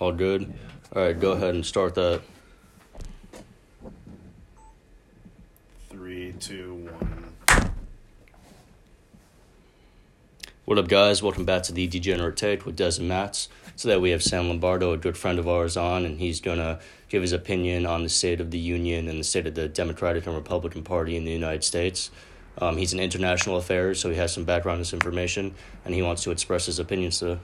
All 0.00 0.12
good? 0.12 0.52
All 0.94 1.02
right, 1.02 1.18
go 1.18 1.32
ahead 1.32 1.54
and 1.54 1.64
start 1.64 1.94
that. 1.94 2.20
Three, 5.88 6.32
two, 6.40 6.88
one. 6.90 7.24
What 10.64 10.78
up, 10.78 10.88
guys? 10.88 11.22
Welcome 11.22 11.44
back 11.44 11.62
to 11.64 11.72
the 11.72 11.86
Degenerate 11.86 12.36
Take 12.36 12.66
with 12.66 12.74
Des 12.74 12.98
and 12.98 13.06
Max. 13.06 13.48
Today 13.76 13.96
we 13.96 14.10
have 14.10 14.22
Sam 14.22 14.48
Lombardo, 14.48 14.92
a 14.92 14.96
good 14.96 15.16
friend 15.16 15.38
of 15.38 15.46
ours, 15.46 15.76
on, 15.76 16.04
and 16.04 16.18
he's 16.18 16.40
going 16.40 16.58
to 16.58 16.80
give 17.08 17.22
his 17.22 17.32
opinion 17.32 17.86
on 17.86 18.02
the 18.02 18.08
state 18.08 18.40
of 18.40 18.50
the 18.50 18.58
Union 18.58 19.08
and 19.08 19.20
the 19.20 19.24
state 19.24 19.46
of 19.46 19.54
the 19.54 19.68
Democratic 19.68 20.26
and 20.26 20.34
Republican 20.34 20.82
Party 20.82 21.16
in 21.16 21.24
the 21.24 21.30
United 21.32 21.62
States. 21.62 22.10
Um, 22.58 22.76
he's 22.76 22.92
in 22.92 22.98
international 22.98 23.58
affairs, 23.58 24.00
so 24.00 24.10
he 24.10 24.16
has 24.16 24.32
some 24.32 24.44
background 24.44 24.76
in 24.76 24.80
this 24.80 24.92
information, 24.92 25.54
and 25.84 25.94
he 25.94 26.02
wants 26.02 26.24
to 26.24 26.32
express 26.32 26.66
his 26.66 26.80
opinions. 26.80 27.16
So, 27.16 27.38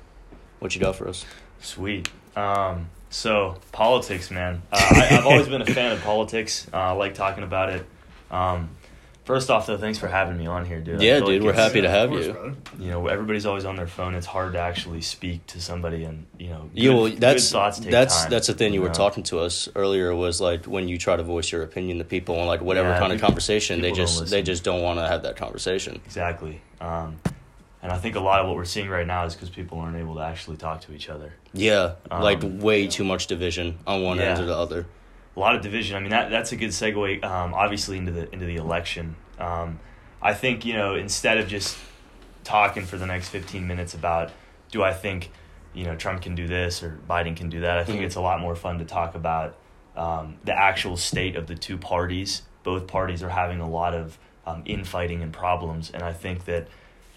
what 0.59 0.75
you 0.75 0.81
got 0.81 0.97
for 0.97 1.07
us? 1.07 1.25
Sweet. 1.61 2.11
Um, 2.37 2.89
so 3.11 3.57
politics, 3.73 4.31
man. 4.31 4.63
Uh, 4.73 4.77
I, 4.79 5.17
I've 5.19 5.27
always 5.27 5.49
been 5.49 5.63
a 5.63 5.67
fan 5.75 5.93
of 5.93 6.01
politics. 6.03 6.67
Uh, 6.73 6.77
I 6.77 6.91
like 6.93 7.15
talking 7.15 7.43
about 7.45 7.71
it. 7.71 7.85
Um, 8.31 8.71
first 9.25 9.51
off, 9.51 9.67
though, 9.67 9.77
thanks 9.77 9.99
for 9.99 10.07
having 10.07 10.39
me 10.39 10.47
on 10.47 10.65
here, 10.65 10.81
dude. 10.81 11.03
Yeah, 11.03 11.19
dude, 11.19 11.43
like 11.43 11.43
we're 11.43 11.53
happy 11.53 11.81
to 11.81 11.91
have 11.91 12.11
course, 12.11 12.27
you. 12.27 12.33
brother. 12.33 12.55
You 12.79 12.91
know, 12.91 13.07
everybody's 13.09 13.47
always 13.47 13.65
on 13.65 13.75
their 13.75 13.89
phone. 13.89 14.15
It's 14.15 14.27
hard 14.27 14.53
to 14.53 14.61
actually 14.61 15.01
speak 15.01 15.45
to 15.49 15.61
somebody, 15.61 16.05
and 16.05 16.27
you 16.39 16.51
know, 16.51 16.71
Yeah, 16.73 16.95
well, 16.95 17.11
that's 17.11 17.49
good 17.51 17.53
thoughts 17.53 17.81
take 17.81 17.91
that's 17.91 18.23
time, 18.23 18.31
that's 18.31 18.47
the 18.47 18.55
thing 18.55 18.73
you 18.73 18.81
were 18.83 18.89
know? 18.89 18.95
talking 18.95 19.25
to 19.25 19.41
us 19.41 19.69
earlier 19.75 20.15
was 20.15 20.41
like 20.41 20.67
when 20.67 20.87
you 20.89 20.97
try 20.97 21.17
to 21.17 21.25
voice 21.25 21.51
your 21.51 21.63
opinion 21.65 21.99
to 21.99 22.05
people 22.05 22.37
and 22.39 22.47
like 22.47 22.61
whatever 22.61 22.91
Yeah, 22.91 22.99
kind 23.01 23.13
of 23.13 23.21
conversation 23.21 23.81
they 23.81 23.91
just 23.93 24.31
they 24.31 24.43
just 24.43 24.63
don't 24.63 24.83
want 24.83 25.01
to 25.01 25.07
have 25.09 25.23
that 25.25 25.37
conversation. 25.37 26.01
Exactly. 26.07 26.61
Um, 26.81 27.17
and 27.83 27.91
I 27.93 27.99
think 27.99 28.17
a 28.17 28.21
lot 28.21 28.41
of 28.41 28.47
what 28.47 28.57
we're 28.57 28.65
seeing 28.65 28.89
right 28.89 29.07
now 29.07 29.25
is 29.25 29.35
because 29.35 29.51
people 29.51 29.79
aren't 29.79 29.97
able 29.97 30.15
to 30.17 30.21
actually 30.23 30.57
talk 30.57 30.81
to 30.83 30.93
each 30.93 31.09
other. 31.09 31.33
Yeah, 31.53 31.95
Um, 32.11 32.23
like 32.23 32.41
way 32.43 32.87
too 32.87 33.05
much 33.05 33.27
division 33.27 33.79
on 33.87 34.03
one 34.03 34.21
end 34.21 34.39
or 34.41 34.47
the 34.47 34.57
other. 34.57 34.87
a 35.37 35.41
lot 35.41 35.55
of 35.57 35.63
division. 35.63 35.97
I 35.97 36.01
mean, 36.01 36.11
that 36.11 36.31
that's 36.31 36.53
a 36.53 36.57
good 36.57 36.71
segue, 36.71 37.25
um, 37.25 37.55
obviously 37.55 37.97
into 37.99 38.13
the 38.13 38.31
into 38.33 38.47
the 38.47 38.57
election. 38.57 39.17
Um, 39.39 39.81
I 40.23 40.35
think 40.35 40.65
you 40.67 40.75
know 40.75 40.95
instead 40.95 41.39
of 41.39 41.49
just 41.49 41.79
talking 42.45 42.85
for 42.85 42.97
the 42.99 43.07
next 43.07 43.29
fifteen 43.29 43.67
minutes 43.67 43.95
about 43.95 44.31
do 44.71 44.83
I 44.83 44.93
think 44.93 45.31
you 45.73 45.85
know 45.85 45.97
Trump 45.97 46.21
can 46.23 46.35
do 46.35 46.47
this 46.47 46.83
or 46.83 46.99
Biden 47.09 47.37
can 47.37 47.49
do 47.49 47.61
that, 47.61 47.79
I 47.79 47.85
think 47.85 48.01
Mhm. 48.01 48.05
it's 48.05 48.17
a 48.17 48.21
lot 48.21 48.41
more 48.41 48.55
fun 48.55 48.79
to 48.79 48.85
talk 48.85 49.15
about 49.15 49.57
um, 49.97 50.37
the 50.45 50.53
actual 50.57 50.97
state 50.97 51.37
of 51.37 51.47
the 51.47 51.55
two 51.55 51.77
parties. 51.79 52.43
Both 52.63 52.87
parties 52.87 53.23
are 53.23 53.29
having 53.31 53.61
a 53.61 53.69
lot 53.69 53.95
of 53.95 54.19
um, 54.47 54.63
infighting 54.67 55.23
and 55.23 55.33
problems, 55.33 55.91
and 55.91 56.03
I 56.03 56.13
think 56.13 56.45
that. 56.45 56.69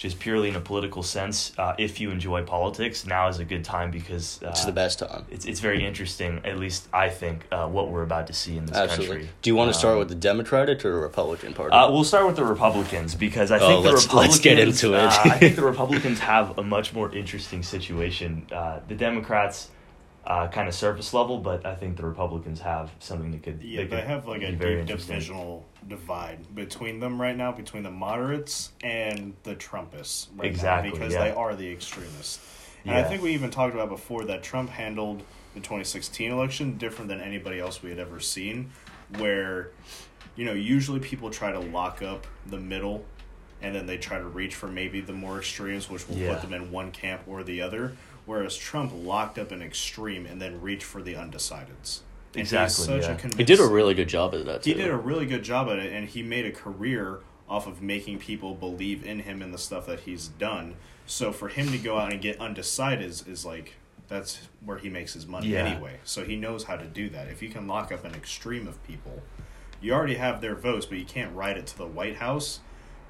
Just 0.04 0.20
purely 0.20 0.50
in 0.50 0.58
a 0.58 0.60
political 0.60 1.02
sense, 1.02 1.54
uh, 1.58 1.76
if 1.78 2.02
you 2.02 2.12
enjoy 2.12 2.44
politics, 2.44 3.06
now 3.06 3.30
is 3.30 3.40
a 3.40 3.46
good 3.46 3.64
time 3.64 3.90
because 3.90 4.44
uh, 4.44 4.50
It's 4.50 4.66
the 4.66 4.74
best 4.74 5.00
time. 5.00 5.24
it's 5.32 5.46
it's 5.46 5.62
very 5.62 5.86
interesting. 5.86 6.42
At 6.44 6.60
least 6.60 6.90
I 6.92 7.08
think 7.08 7.46
uh, 7.54 7.68
what 7.70 7.86
we're 7.90 8.04
about 8.04 8.28
to 8.28 8.34
see 8.34 8.58
in 8.58 8.66
this 8.66 8.76
Absolutely. 8.76 9.16
country. 9.16 9.30
Do 9.42 9.50
you 9.50 9.56
want 9.56 9.72
to 9.72 9.80
start 9.80 9.94
Um, 9.94 10.00
with 10.00 10.10
the 10.10 10.16
Democratic 10.32 10.84
or 10.84 10.92
the 10.92 11.00
Republican 11.00 11.54
Party? 11.54 11.72
Uh, 11.74 11.90
we'll 11.90 12.04
start 12.04 12.26
with 12.28 12.36
the 12.36 12.44
Republicans 12.44 13.16
because 13.16 13.50
I 13.50 13.60
Oh, 13.60 13.68
think 13.70 13.84
the 13.86 13.92
let's- 13.92 14.04
Republicans. 14.04 14.32
let's 14.32 14.44
get 14.44 14.60
into 14.60 14.94
it. 14.94 15.00
uh, 15.00 15.22
I 15.24 15.38
think 15.40 15.56
the 15.56 15.62
Republicans 15.74 16.20
have 16.20 16.58
a 16.58 16.64
much 16.64 16.94
more 16.94 17.10
interesting 17.16 17.64
situation. 17.64 18.46
Uh, 18.52 18.80
the 18.90 18.96
Democrats, 18.96 19.70
uh, 20.26 20.48
kind 20.48 20.68
of 20.68 20.74
surface 20.74 21.14
level, 21.14 21.38
but 21.38 21.66
I 21.66 21.76
think 21.76 21.98
the 21.98 22.06
Republicans 22.06 22.62
have 22.62 22.92
something 23.00 23.32
that 23.32 23.44
could. 23.44 23.62
Yeah, 23.62 23.82
that 23.82 23.90
they 23.90 23.96
could 23.98 24.06
have 24.06 24.28
like 24.28 24.42
a 24.42 24.52
very 24.52 24.84
deep 24.84 24.98
divisional 24.98 25.66
divide 25.88 26.56
between 26.56 27.00
them 27.00 27.22
right 27.22 27.36
now, 27.36 27.52
between 27.52 27.84
the 27.84 27.92
moderates 27.92 28.72
and 28.84 29.34
the 29.44 29.56
Trumpists. 29.56 30.28
Right 30.36 30.48
Exactly, 30.50 30.90
Now, 30.90 30.96
because 30.96 31.14
yeah. 31.14 31.26
they 31.26 31.32
are 31.32 31.56
the 31.56 31.70
extremists. 31.72 32.40
And 32.86 32.96
I 32.96 33.04
think 33.04 33.22
we 33.22 33.34
even 33.34 33.50
talked 33.50 33.74
about 33.74 33.90
before 33.90 34.26
that 34.26 34.44
Trump 34.44 34.70
handled 34.70 35.24
the 35.54 35.60
2016 35.62 36.32
election 36.32 36.78
different 36.78 37.08
than 37.10 37.22
anybody 37.22 37.60
else 37.60 37.82
we 37.82 37.90
had 37.90 38.00
ever 38.00 38.20
seen, 38.20 38.72
where, 39.18 39.72
you 40.36 40.44
know, 40.46 40.54
usually 40.54 41.00
people 41.00 41.30
try 41.30 41.52
to 41.52 41.60
lock 41.60 42.02
up 42.02 42.28
the 42.48 42.58
middle 42.60 43.06
and 43.62 43.74
then 43.74 43.86
they 43.86 43.98
try 43.98 44.18
to 44.18 44.26
reach 44.26 44.56
for 44.56 44.68
maybe 44.68 45.00
the 45.00 45.14
more 45.14 45.38
extremes, 45.38 45.90
which 45.90 46.08
will 46.10 46.18
Yeah. 46.18 46.34
put 46.34 46.42
them 46.42 46.54
in 46.54 46.72
one 46.72 46.92
camp 46.92 47.22
or 47.28 47.44
the 47.44 47.62
other. 47.62 47.96
Whereas 48.26 48.56
Trump 48.56 48.94
locked 48.96 49.38
up 49.38 49.52
an 49.52 49.62
extreme 49.62 50.26
and 50.26 50.42
then 50.42 50.62
reached 50.62 50.84
for 50.84 51.02
the 51.02 51.14
undecideds. 51.16 52.00
And 52.34 52.42
Exactly, 52.42 52.98
yeah. 53.00 53.18
he 53.38 53.44
did 53.44 53.60
a 53.60 53.66
really 53.68 53.94
good 53.94 54.10
job 54.10 54.34
at 54.34 54.46
that. 54.46 54.66
he 54.66 54.74
did 54.74 54.90
a 54.90 54.96
really 54.98 55.26
good 55.26 55.44
job 55.44 55.68
at 55.70 55.78
it, 55.78 55.92
and 55.94 56.08
he 56.08 56.24
made 56.24 56.46
a 56.46 56.52
career 56.52 57.20
off 57.48 57.68
of 57.68 57.82
making 57.82 58.18
people 58.20 58.56
believe 58.56 59.06
in 59.06 59.20
him 59.20 59.42
and 59.42 59.54
the 59.54 59.58
stuff 59.58 59.86
that 59.86 60.02
he's 60.02 60.30
done. 60.30 60.76
So 61.06 61.32
for 61.32 61.50
him 61.50 61.72
to 61.72 61.78
go 61.78 62.00
out 62.00 62.12
and 62.12 62.22
get 62.22 62.40
undecided 62.40 63.06
is, 63.08 63.28
is 63.28 63.46
like 63.46 63.74
that's 64.08 64.48
where 64.66 64.78
he 64.78 64.90
makes 64.90 65.14
his 65.14 65.28
money 65.28 65.48
Yeah. 65.50 65.66
anyway. 65.66 66.00
So 66.04 66.24
he 66.24 66.36
knows 66.36 66.64
how 66.64 66.76
to 66.78 66.86
do 66.86 67.10
that. 67.10 67.28
If 67.28 67.42
you 67.42 67.50
can 67.50 67.68
lock 67.68 67.92
up 67.92 68.04
an 68.06 68.16
extreme 68.16 68.68
of 68.68 68.82
people, 68.84 69.22
you 69.82 69.94
already 69.94 70.16
have 70.16 70.42
their 70.42 70.56
votes, 70.56 70.86
but 70.86 70.98
you 70.98 71.06
can't 71.06 71.36
ride 71.36 71.58
it 71.58 71.68
to 71.68 71.78
the 71.78 71.86
White 71.86 72.16
House. 72.16 72.62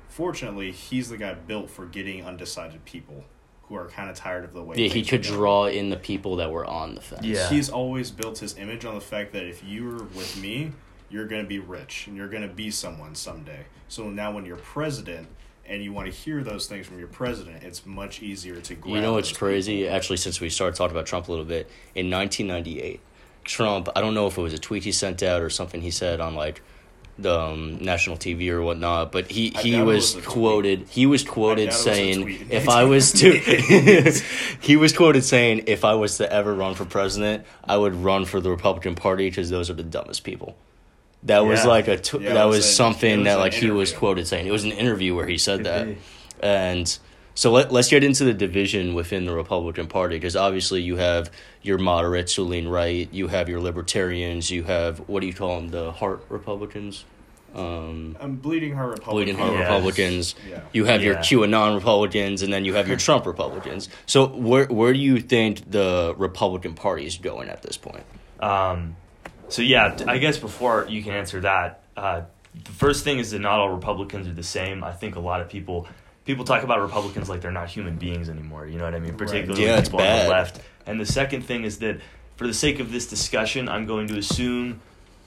Fortunately, 0.09 0.71
he's 0.71 1.09
the 1.09 1.17
guy 1.17 1.33
built 1.33 1.69
for 1.69 1.85
getting 1.85 2.25
undecided 2.25 2.83
people 2.85 3.25
who 3.73 3.79
are 3.79 3.87
kind 3.87 4.09
of 4.09 4.15
tired 4.15 4.43
of 4.43 4.53
the 4.53 4.61
way. 4.61 4.77
Yeah, 4.77 4.87
he 4.87 5.03
could 5.03 5.21
are 5.21 5.29
going. 5.29 5.39
draw 5.39 5.65
in 5.65 5.89
the 5.89 5.97
people 5.97 6.37
that 6.37 6.51
were 6.51 6.65
on 6.65 6.95
the 6.95 7.01
fence. 7.01 7.25
Yeah. 7.25 7.49
He's 7.49 7.69
always 7.69 8.11
built 8.11 8.39
his 8.39 8.57
image 8.57 8.85
on 8.85 8.95
the 8.95 9.01
fact 9.01 9.33
that 9.33 9.43
if 9.43 9.63
you're 9.63 10.03
with 10.03 10.37
me, 10.37 10.71
you're 11.09 11.25
going 11.25 11.41
to 11.41 11.47
be 11.47 11.59
rich 11.59 12.07
and 12.07 12.15
you're 12.15 12.29
going 12.29 12.47
to 12.47 12.53
be 12.53 12.71
someone 12.71 13.15
someday. 13.15 13.65
So 13.87 14.09
now 14.09 14.31
when 14.31 14.45
you're 14.45 14.57
president 14.57 15.27
and 15.65 15.83
you 15.83 15.93
want 15.93 16.11
to 16.11 16.13
hear 16.13 16.43
those 16.43 16.67
things 16.67 16.85
from 16.85 16.99
your 16.99 17.07
president, 17.07 17.63
it's 17.63 17.85
much 17.85 18.21
easier 18.21 18.59
to 18.61 18.75
grab 18.75 18.95
You 18.95 19.01
know 19.01 19.13
what's 19.13 19.31
crazy? 19.31 19.81
people. 19.83 19.95
Actually, 19.95 20.17
since 20.17 20.39
we 20.39 20.49
started 20.49 20.75
talking 20.75 20.95
about 20.95 21.05
Trump 21.05 21.27
a 21.27 21.31
little 21.31 21.45
bit, 21.45 21.69
in 21.95 22.09
1998, 22.09 22.99
Trump, 23.43 23.89
I 23.95 24.01
don't 24.01 24.13
know 24.13 24.27
if 24.27 24.37
it 24.37 24.41
was 24.41 24.53
a 24.53 24.59
tweet 24.59 24.83
he 24.83 24.91
sent 24.91 25.23
out 25.23 25.41
or 25.41 25.49
something 25.49 25.81
he 25.81 25.91
said 25.91 26.19
on 26.19 26.35
like 26.35 26.61
the 27.19 27.39
um, 27.39 27.77
national 27.83 28.17
TV 28.17 28.49
or 28.49 28.61
whatnot, 28.61 29.11
but 29.11 29.29
he, 29.29 29.49
he 29.61 29.79
was 29.81 30.15
was 30.15 30.25
quoted 30.25 30.87
he 30.89 31.05
was 31.05 31.23
quoted 31.23 31.63
it 31.63 31.65
was 31.67 31.81
saying 31.83 32.47
if 32.49 32.67
I 32.67 32.85
was 32.85 33.11
to 33.13 33.31
he 34.61 34.75
was 34.75 34.93
quoted 34.93 35.23
saying 35.23 35.63
if 35.67 35.85
I 35.85 35.93
was 35.93 36.17
to 36.17 36.31
ever 36.31 36.53
run 36.53 36.73
for 36.75 36.85
president, 36.85 37.45
I 37.63 37.77
would 37.77 37.95
run 37.95 38.25
for 38.25 38.39
the 38.41 38.49
Republican 38.49 38.95
Party 38.95 39.29
because 39.29 39.49
those 39.49 39.69
are 39.69 39.73
the 39.75 39.83
dumbest 39.83 40.23
people. 40.23 40.55
That 41.23 41.45
was 41.45 41.61
Yeah. 41.63 41.69
like 41.69 41.87
a 41.87 41.97
t- 41.97 42.17
Yeah, 42.19 42.33
that 42.33 42.45
was 42.45 42.57
was 42.57 42.75
something 42.75 43.19
was 43.19 43.25
that 43.25 43.35
like 43.39 43.53
he 43.53 43.69
was 43.69 43.93
quoted 43.93 44.27
saying. 44.27 44.45
It 44.47 44.51
was 44.51 44.63
an 44.63 44.71
interview 44.71 45.15
where 45.15 45.27
he 45.27 45.37
said 45.37 45.59
Could 45.59 45.65
that. 45.67 45.87
be. 45.87 45.97
And 46.41 46.97
so 47.35 47.51
let, 47.51 47.71
let's 47.71 47.89
get 47.89 48.03
into 48.03 48.23
the 48.23 48.33
division 48.33 48.93
within 48.93 49.25
the 49.25 49.33
Republican 49.33 49.87
Party 49.87 50.15
because 50.17 50.35
obviously 50.35 50.81
you 50.81 50.97
have 50.97 51.31
your 51.61 51.77
moderates 51.77 52.35
who 52.35 52.43
lean 52.43 52.67
right, 52.67 53.07
you 53.11 53.27
have 53.27 53.49
your 53.49 53.59
libertarians, 53.61 54.51
you 54.51 54.63
have 54.63 54.99
what 55.09 55.21
do 55.21 55.27
you 55.27 55.33
call 55.33 55.55
them, 55.59 55.69
the 55.69 55.91
heart 55.91 56.23
Republicans, 56.29 57.05
um, 57.55 58.17
I'm 58.19 58.37
bleeding 58.37 58.73
heart 58.73 58.89
Republican. 58.99 59.13
bleeding 59.13 59.37
heart 59.37 59.53
Yes. 59.53 59.69
Republicans. 59.69 60.35
Yeah. 60.49 60.61
You 60.73 60.85
have 60.85 61.03
your 61.03 61.13
Yeah. 61.15 61.19
QAnon 61.21 61.75
Republicans, 61.75 62.41
and 62.41 62.51
then 62.51 62.65
you 62.65 62.73
have 62.73 62.87
your 62.87 62.97
Trump 63.07 63.25
Republicans. 63.27 63.89
So 64.07 64.25
where 64.25 64.65
where 64.65 64.91
do 64.91 64.97
you 64.99 65.19
think 65.19 65.69
the 65.69 66.15
Republican 66.17 66.73
Party 66.73 67.05
is 67.05 67.17
going 67.17 67.49
at 67.49 67.61
this 67.61 67.77
point? 67.77 68.03
Um, 68.39 68.95
so 69.49 69.61
yeah, 69.61 69.95
I 70.07 70.17
guess 70.17 70.37
before 70.37 70.87
you 70.89 71.03
can 71.03 71.13
answer 71.13 71.41
that, 71.41 71.83
uh, 71.95 72.21
the 72.55 72.71
first 72.71 73.03
thing 73.03 73.19
is 73.19 73.31
that 73.31 73.39
not 73.39 73.59
all 73.59 73.69
Republicans 73.69 74.27
are 74.27 74.33
the 74.33 74.41
same. 74.43 74.83
I 74.83 74.91
think 74.91 75.15
a 75.15 75.19
lot 75.19 75.39
of 75.39 75.47
people 75.47 75.87
people 76.25 76.45
talk 76.45 76.63
about 76.63 76.81
Republicans 76.81 77.29
like 77.29 77.41
they're 77.41 77.51
not 77.51 77.69
human 77.69 77.95
beings 77.95 78.29
anymore. 78.29 78.67
You 78.67 78.77
know 78.77 78.85
what 78.85 78.95
I 78.95 78.99
mean? 78.99 79.15
Particularly 79.15 79.65
Yeah, 79.65 79.81
people 79.81 79.99
on 79.99 80.23
the 80.23 80.29
left. 80.29 80.61
And 80.85 80.99
the 80.99 81.05
second 81.05 81.43
thing 81.43 81.63
is 81.63 81.79
that 81.79 81.99
for 82.35 82.47
the 82.47 82.53
sake 82.53 82.79
of 82.79 82.91
this 82.91 83.07
discussion, 83.07 83.69
I'm 83.69 83.85
going 83.85 84.07
to 84.07 84.17
assume 84.17 84.81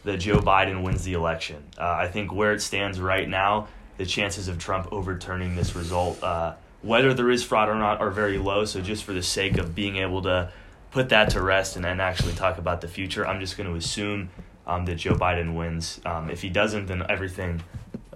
that 0.04 0.18
Joe 0.18 0.38
Biden 0.38 0.82
wins 0.82 1.04
the 1.04 1.14
election. 1.14 1.62
Uh, 1.78 1.96
I 1.98 2.08
think 2.08 2.32
where 2.32 2.52
it 2.52 2.62
stands 2.62 3.00
right 3.00 3.28
now, 3.28 3.68
the 3.96 4.06
chances 4.06 4.48
of 4.48 4.58
Trump 4.58 4.88
overturning 4.92 5.56
this 5.56 5.74
result, 5.74 6.22
uh, 6.22 6.54
whether 6.82 7.12
there 7.14 7.30
is 7.30 7.42
fraud 7.42 7.68
or 7.68 7.74
not, 7.74 8.00
are 8.00 8.10
very 8.10 8.38
low. 8.38 8.64
So 8.64 8.80
just 8.80 9.04
for 9.04 9.12
the 9.12 9.22
sake 9.22 9.58
of 9.58 9.74
being 9.74 9.96
able 9.96 10.22
to 10.22 10.52
put 10.90 11.08
that 11.08 11.30
to 11.30 11.42
rest 11.42 11.76
and 11.76 11.84
then 11.84 12.00
actually 12.00 12.34
talk 12.34 12.58
about 12.58 12.80
the 12.80 12.88
future, 12.88 13.26
I'm 13.26 13.40
just 13.40 13.56
going 13.56 13.68
to 13.68 13.76
assume 13.76 14.30
um, 14.66 14.84
that 14.86 14.96
Joe 14.96 15.14
Biden 15.14 15.54
wins. 15.54 16.00
Um, 16.04 16.30
if 16.30 16.42
he 16.42 16.48
doesn't, 16.48 16.86
then 16.86 17.04
everything 17.08 17.62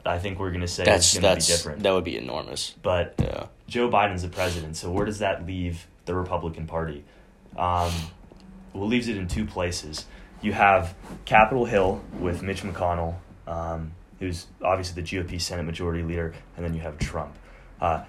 I 0.04 0.18
think 0.18 0.38
we're 0.38 0.50
going 0.50 0.60
to 0.62 0.68
say 0.68 0.84
That's 0.84 1.14
is 1.14 1.20
going 1.20 1.34
to 1.36 1.40
be 1.40 1.46
different. 1.46 1.82
that 1.82 1.92
would 1.92 2.04
be 2.04 2.16
enormous. 2.16 2.74
But 2.82 3.14
Yeah. 3.18 3.46
Joe 3.66 3.88
Biden's 3.88 4.22
the 4.22 4.28
president, 4.28 4.76
so 4.76 4.90
where 4.90 5.06
does 5.06 5.20
that 5.20 5.46
leave 5.46 5.86
the 6.04 6.14
Republican 6.14 6.66
Party? 6.66 7.04
Um, 7.56 7.92
well, 8.72 8.84
it 8.84 8.88
leaves 8.88 9.08
it 9.08 9.16
in 9.16 9.28
two 9.28 9.44
places. 9.44 10.06
You 10.42 10.52
have 10.52 10.94
Capitol 11.24 11.66
Hill 11.66 12.02
with 12.18 12.42
Mitch 12.42 12.62
McConnell, 12.62 13.16
um, 13.46 13.92
who's 14.18 14.46
obviously 14.62 15.02
the 15.02 15.06
GOP 15.06 15.40
Senate 15.40 15.64
Majority 15.64 16.02
Leader, 16.02 16.34
and 16.56 16.64
then 16.64 16.74
you 16.74 16.80
have 16.80 16.98
Trump. 16.98 17.36
Uh, 17.80 18.04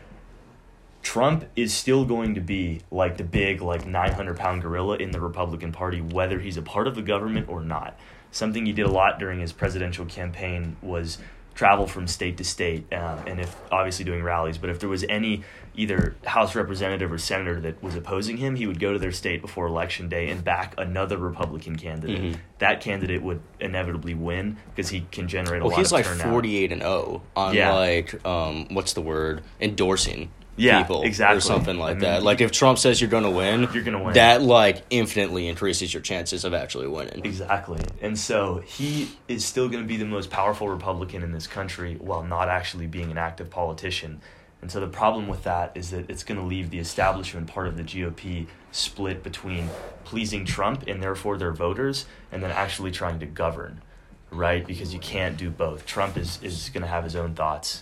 Trump 1.04 1.46
is 1.56 1.74
still 1.74 2.06
going 2.06 2.36
to 2.36 2.42
be 2.42 2.82
like 2.92 3.18
the 3.18 3.24
big, 3.24 3.62
like 3.62 3.86
900 3.86 4.38
pound 4.38 4.62
gorilla 4.62 4.98
in 4.98 5.12
the 5.12 5.20
Republican 5.20 5.72
Party, 5.72 6.00
whether 6.00 6.40
he's 6.40 6.58
a 6.58 6.62
part 6.62 6.88
of 6.88 6.96
the 6.96 7.02
government 7.02 7.50
or 7.50 7.62
not. 7.62 7.98
Something 8.32 8.66
he 8.66 8.72
did 8.72 8.86
a 8.86 8.92
lot 8.92 9.20
during 9.20 9.40
his 9.40 9.52
presidential 9.52 10.06
campaign 10.06 10.78
was 10.82 11.18
travel 11.53 11.86
from 11.88 12.07
state 12.07 12.38
to 12.38 12.44
state, 12.44 12.92
um, 12.94 13.19
and 13.27 13.39
if 13.39 13.56
obviously 13.71 14.06
doing 14.06 14.24
rallies. 14.24 14.57
But 14.57 14.69
if 14.69 14.80
there 14.80 14.89
was 14.89 15.03
any 15.09 15.44
either 15.75 16.15
House 16.25 16.53
representative 16.56 17.12
or 17.12 17.18
senator 17.18 17.59
that 17.62 17.81
was 17.83 17.95
opposing 17.95 18.38
him, 18.38 18.56
he 18.56 18.68
would 18.68 18.80
go 18.80 18.92
to 18.94 19.00
their 19.00 19.12
state 19.12 19.42
before 19.42 19.68
election 19.68 20.09
day 20.09 20.30
and 20.30 20.44
back 20.44 20.74
another 20.77 21.18
Republican 21.18 21.75
candidate. 21.77 22.21
Mhm. 22.21 22.36
That 22.59 22.81
candidate 22.81 23.21
would 23.21 23.42
inevitably 23.59 24.13
win 24.13 24.57
because 24.75 24.89
he 24.89 25.06
can 25.12 25.27
generate 25.27 25.62
a 25.62 25.65
Well, 25.65 25.71
lot 25.71 25.77
he's 25.80 25.88
of 25.88 25.92
like 25.94 26.06
turnout. 26.06 26.27
forty-eight 26.30 26.71
and 26.71 26.81
zero 26.81 27.21
on 27.36 27.53
Yeah. 27.56 27.74
like 27.74 28.25
um, 28.25 28.68
what's 28.74 28.94
the 28.94 29.01
word? 29.01 29.42
Endorsing 29.62 30.30
Yeah, 30.57 30.81
people 30.81 31.03
exactly. 31.03 31.38
or 31.38 31.42
something 31.42 31.77
like 31.77 31.95
mean, 31.95 32.01
that. 32.01 32.24
Like 32.24 32.42
if 32.42 32.51
Trump 32.51 32.77
says 32.77 33.00
you're 33.00 33.09
going 33.09 33.24
to 33.24 33.31
win, 33.31 33.69
You're 33.74 33.83
gonna 33.83 34.03
win. 34.03 34.13
That 34.13 34.42
like 34.42 34.83
infinitely 34.89 35.48
increases 35.48 35.94
your 35.94 36.01
chances 36.01 36.44
of 36.44 36.53
actually 36.53 36.88
winning. 36.88 37.25
Exactly. 37.25 37.81
And 38.01 38.19
so 38.19 38.59
he 38.59 39.09
is 39.27 39.45
still 39.45 39.69
going 39.69 39.83
to 39.83 39.88
be 39.88 39.98
the 39.98 40.06
most 40.06 40.30
powerful 40.30 40.68
Republican 40.68 41.24
in 41.24 41.31
this 41.31 41.48
country 41.48 41.95
while 41.95 42.24
not 42.24 42.50
actually 42.50 42.88
being 42.88 43.12
an 43.12 43.18
active 43.18 43.50
politician. 43.50 44.21
And 44.62 44.71
so 44.71 44.80
the 44.80 44.88
problem 44.88 45.27
with 45.27 45.44
that 45.44 45.71
is 45.75 45.89
that 45.89 46.09
it's 46.09 46.24
going 46.24 46.39
to 46.39 46.45
leave 46.45 46.69
the 46.69 46.80
establishment 46.80 47.48
part 47.48 47.68
of 47.68 47.77
the 47.77 47.83
GOP 47.83 48.48
split 48.71 49.24
between 49.24 49.69
pleasing 50.03 50.45
Trump 50.45 50.83
and 50.88 51.01
therefore 51.01 51.38
their 51.38 51.51
voters 51.51 52.06
and 52.31 52.44
then 52.44 52.51
actually 52.51 52.92
trying 52.92 53.19
to 53.19 53.25
govern, 53.25 53.81
right? 54.30 54.65
Because 54.65 54.94
you 54.94 55.00
can't 55.00 55.36
do 55.36 55.50
both. 55.50 55.86
Trump 55.86 56.15
is, 56.15 56.39
is 56.44 56.69
going 56.69 56.83
to 56.83 56.88
have 56.88 57.03
his 57.03 57.15
own 57.15 57.33
thoughts. 57.33 57.81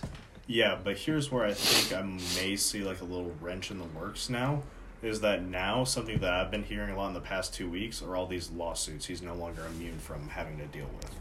Yeah, 0.50 0.76
but 0.82 0.98
here's 0.98 1.30
where 1.30 1.46
I 1.46 1.54
think 1.54 1.96
I 1.96 2.02
may 2.34 2.56
see 2.56 2.82
like 2.82 3.02
a 3.02 3.04
little 3.04 3.32
wrench 3.40 3.70
in 3.70 3.78
the 3.78 3.84
works 3.84 4.28
now. 4.28 4.64
Is 5.00 5.20
that 5.20 5.44
now 5.44 5.84
something 5.84 6.18
that 6.18 6.32
I've 6.32 6.50
been 6.50 6.64
hearing 6.64 6.90
a 6.90 6.96
lot 6.96 7.06
in 7.06 7.14
the 7.14 7.20
past 7.20 7.54
two 7.54 7.70
weeks 7.70 8.02
are 8.02 8.16
all 8.16 8.26
these 8.26 8.50
lawsuits 8.50 9.06
he's 9.06 9.22
no 9.22 9.34
longer 9.34 9.64
immune 9.66 10.00
from 10.00 10.28
having 10.28 10.58
to 10.58 10.66
deal 10.66 10.88
with. 10.96 11.14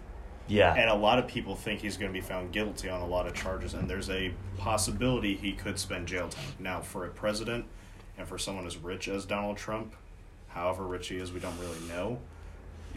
Yeah. 0.48 0.74
And 0.74 0.90
a 0.90 0.96
lot 0.96 1.20
of 1.20 1.28
people 1.28 1.56
think 1.56 1.80
he's 1.80 1.96
going 1.96 2.12
to 2.12 2.14
be 2.14 2.26
found 2.26 2.52
guilty 2.52 2.90
on 2.90 3.02
a 3.02 3.06
lot 3.06 3.28
of 3.28 3.36
charges, 3.36 3.76
and 3.76 3.88
there's 3.88 4.10
a 4.10 4.34
possibility 4.58 5.36
he 5.36 5.52
could 5.52 5.78
spend 5.78 6.08
jail 6.08 6.28
time. 6.30 6.54
Now, 6.58 6.82
for 6.82 7.06
a 7.06 7.10
president 7.10 7.66
and 8.18 8.28
for 8.28 8.40
someone 8.40 8.66
as 8.66 8.78
rich 8.78 9.08
as 9.08 9.28
Donald 9.28 9.58
Trump, 9.58 9.94
however 10.48 10.88
rich 10.88 11.10
he 11.10 11.18
is, 11.18 11.32
we 11.32 11.40
don't 11.40 11.58
really 11.60 11.80
know, 11.88 12.18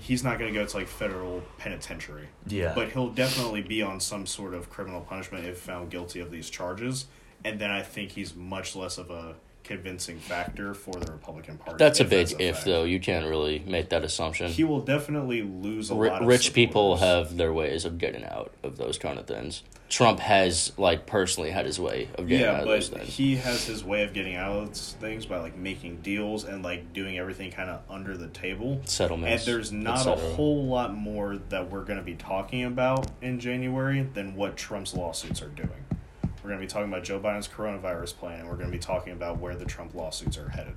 he's 0.03 0.25
not 0.25 0.37
going 0.37 0.53
to 0.53 0.59
go 0.59 0.67
to 0.67 0.77
like 0.77 0.89
federal 0.89 1.43
penitentiary. 1.59 2.29
yeah. 2.49 2.73
But 2.75 2.91
he'll 2.91 3.11
definitely 3.11 3.63
be 3.63 3.83
on 3.83 4.01
some 4.01 4.27
sort 4.27 4.53
of 4.53 4.69
criminal 4.69 5.01
punishment 5.01 5.47
if 5.47 5.59
found 5.59 5.91
guilty 5.91 6.19
of 6.19 6.33
these 6.33 6.51
charges. 6.51 7.07
And 7.45 7.61
then 7.61 7.71
I 7.71 7.83
think 7.83 8.11
he's 8.11 8.35
much 8.35 8.75
less 8.75 8.99
of 8.99 9.11
a 9.11 9.37
convincing 9.65 10.19
factor 10.19 10.75
for 10.75 10.93
the 10.93 11.13
Republican 11.13 11.59
Party. 11.59 11.77
That's 11.79 12.01
a 12.01 12.05
big 12.05 12.33
if, 12.41 12.57
fact. 12.57 12.67
though. 12.67 12.85
You 12.85 13.01
can't 13.01 13.27
really 13.27 13.61
make 13.67 13.91
that 13.91 14.05
assumption. 14.05 14.51
He 14.51 14.65
will 14.65 14.81
definitely 14.81 15.43
lose 15.43 15.91
a 15.91 15.95
lot 15.95 16.23
of 16.23 16.29
rich 16.29 16.53
people 16.53 16.97
have 16.97 17.37
their 17.37 17.53
ways 17.53 17.85
of 17.85 17.99
getting 17.99 18.25
out 18.25 18.53
of 18.63 18.77
those 18.77 18.99
kind 18.99 19.19
of 19.19 19.27
things. 19.27 19.63
Trump 19.89 20.21
has 20.21 20.73
like 20.79 21.05
personally 21.05 21.51
had 21.51 21.67
his 21.67 21.79
way 21.79 22.09
of 22.15 22.27
getting 22.27 22.47
out 22.47 22.53
yeah, 22.53 22.59
of 22.61 22.65
but 22.65 22.71
those 22.71 22.89
things. 22.89 23.09
he 23.15 23.37
has 23.37 23.67
his 23.67 23.85
way 23.85 24.05
of 24.05 24.15
getting 24.15 24.37
out 24.37 24.53
of 24.53 24.69
those 24.69 24.97
things 25.01 25.27
by 25.27 25.39
like 25.39 25.55
making 25.55 25.99
deals 25.99 26.45
and 26.45 26.63
like 26.63 26.95
doing 26.95 27.19
everything 27.19 27.51
kind 27.51 27.69
of 27.69 27.83
under 27.91 28.17
the 28.17 28.29
table. 28.29 28.81
Settlements. 28.87 29.47
And 29.47 29.55
there's 29.55 29.71
not 29.71 30.07
a 30.07 30.17
whole 30.17 30.65
lot 30.65 30.95
more 30.95 31.37
that 31.51 31.71
we're 31.71 31.85
going 31.85 31.99
to 31.99 32.05
be 32.05 32.15
talking 32.15 32.65
about 32.65 33.07
in 33.21 33.39
January 33.39 34.03
than 34.15 34.35
what 34.35 34.57
Trump's 34.57 34.95
lawsuits 34.95 35.43
are 35.43 35.49
doing. 35.49 35.71
We're 36.43 36.51
going 36.51 36.61
to 36.61 36.67
be 36.67 36.71
talking 36.71 36.89
about 36.93 37.05
Joe 37.05 37.21
Biden's 37.21 37.49
coronavirus 37.49 38.17
plan, 38.17 38.41
and 38.41 38.49
we're 38.49 38.57
going 38.57 38.67
to 38.71 38.73
be 38.73 38.79
talking 38.83 39.13
about 39.13 39.39
where 39.39 39.55
the 39.55 39.65
Trump 39.65 39.95
lawsuits 39.95 40.37
are 40.39 40.49
headed. 40.49 40.75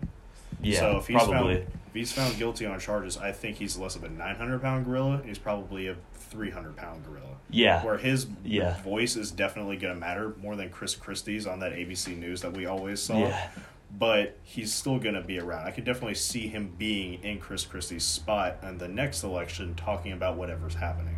yeah. 0.61 0.79
so 0.79 0.97
if 0.97 1.07
he's 1.07 1.15
probably. 1.23 1.55
found 1.57 1.67
if 1.87 1.93
he's 1.93 2.11
found 2.11 2.37
guilty 2.37 2.65
on 2.65 2.79
charges, 2.79 3.17
I 3.17 3.31
think 3.31 3.57
he's 3.57 3.77
less 3.77 3.95
of 3.95 4.03
a 4.03 4.09
900 4.09 4.61
pound 4.61 4.85
gorilla, 4.85 5.21
he's 5.25 5.39
probably 5.39 5.87
a 5.87 5.95
300 6.15 6.75
pound 6.75 7.05
gorilla. 7.05 7.37
yeah. 7.49 7.83
Where 7.85 7.97
his 7.97 8.27
Yeah. 8.43 8.79
voice 8.81 9.15
is 9.15 9.31
definitely 9.31 9.77
going 9.77 9.93
to 9.93 9.99
matter 9.99 10.33
more 10.41 10.55
than 10.57 10.69
Chris 10.69 10.93
Christie's 10.95 11.47
on 11.47 11.59
that 11.59 11.71
ABC 11.71 12.15
News 12.17 12.41
that 12.41 12.51
we 12.53 12.65
always 12.65 13.01
saw. 13.01 13.17
Yeah. 13.19 13.49
But 13.97 14.35
he's 14.43 14.73
still 14.73 14.99
going 14.99 15.15
to 15.15 15.21
be 15.21 15.39
around. 15.39 15.65
I 15.67 15.71
could 15.71 15.85
definitely 15.85 16.15
see 16.15 16.47
him 16.49 16.73
being 16.77 17.23
in 17.23 17.39
Chris 17.39 17.63
Christie's 17.63 18.03
spot 18.03 18.57
in 18.63 18.77
the 18.77 18.89
next 18.89 19.23
election, 19.23 19.73
talking 19.75 20.11
about 20.11 20.35
whatever's 20.35 20.75
happening. 20.75 21.15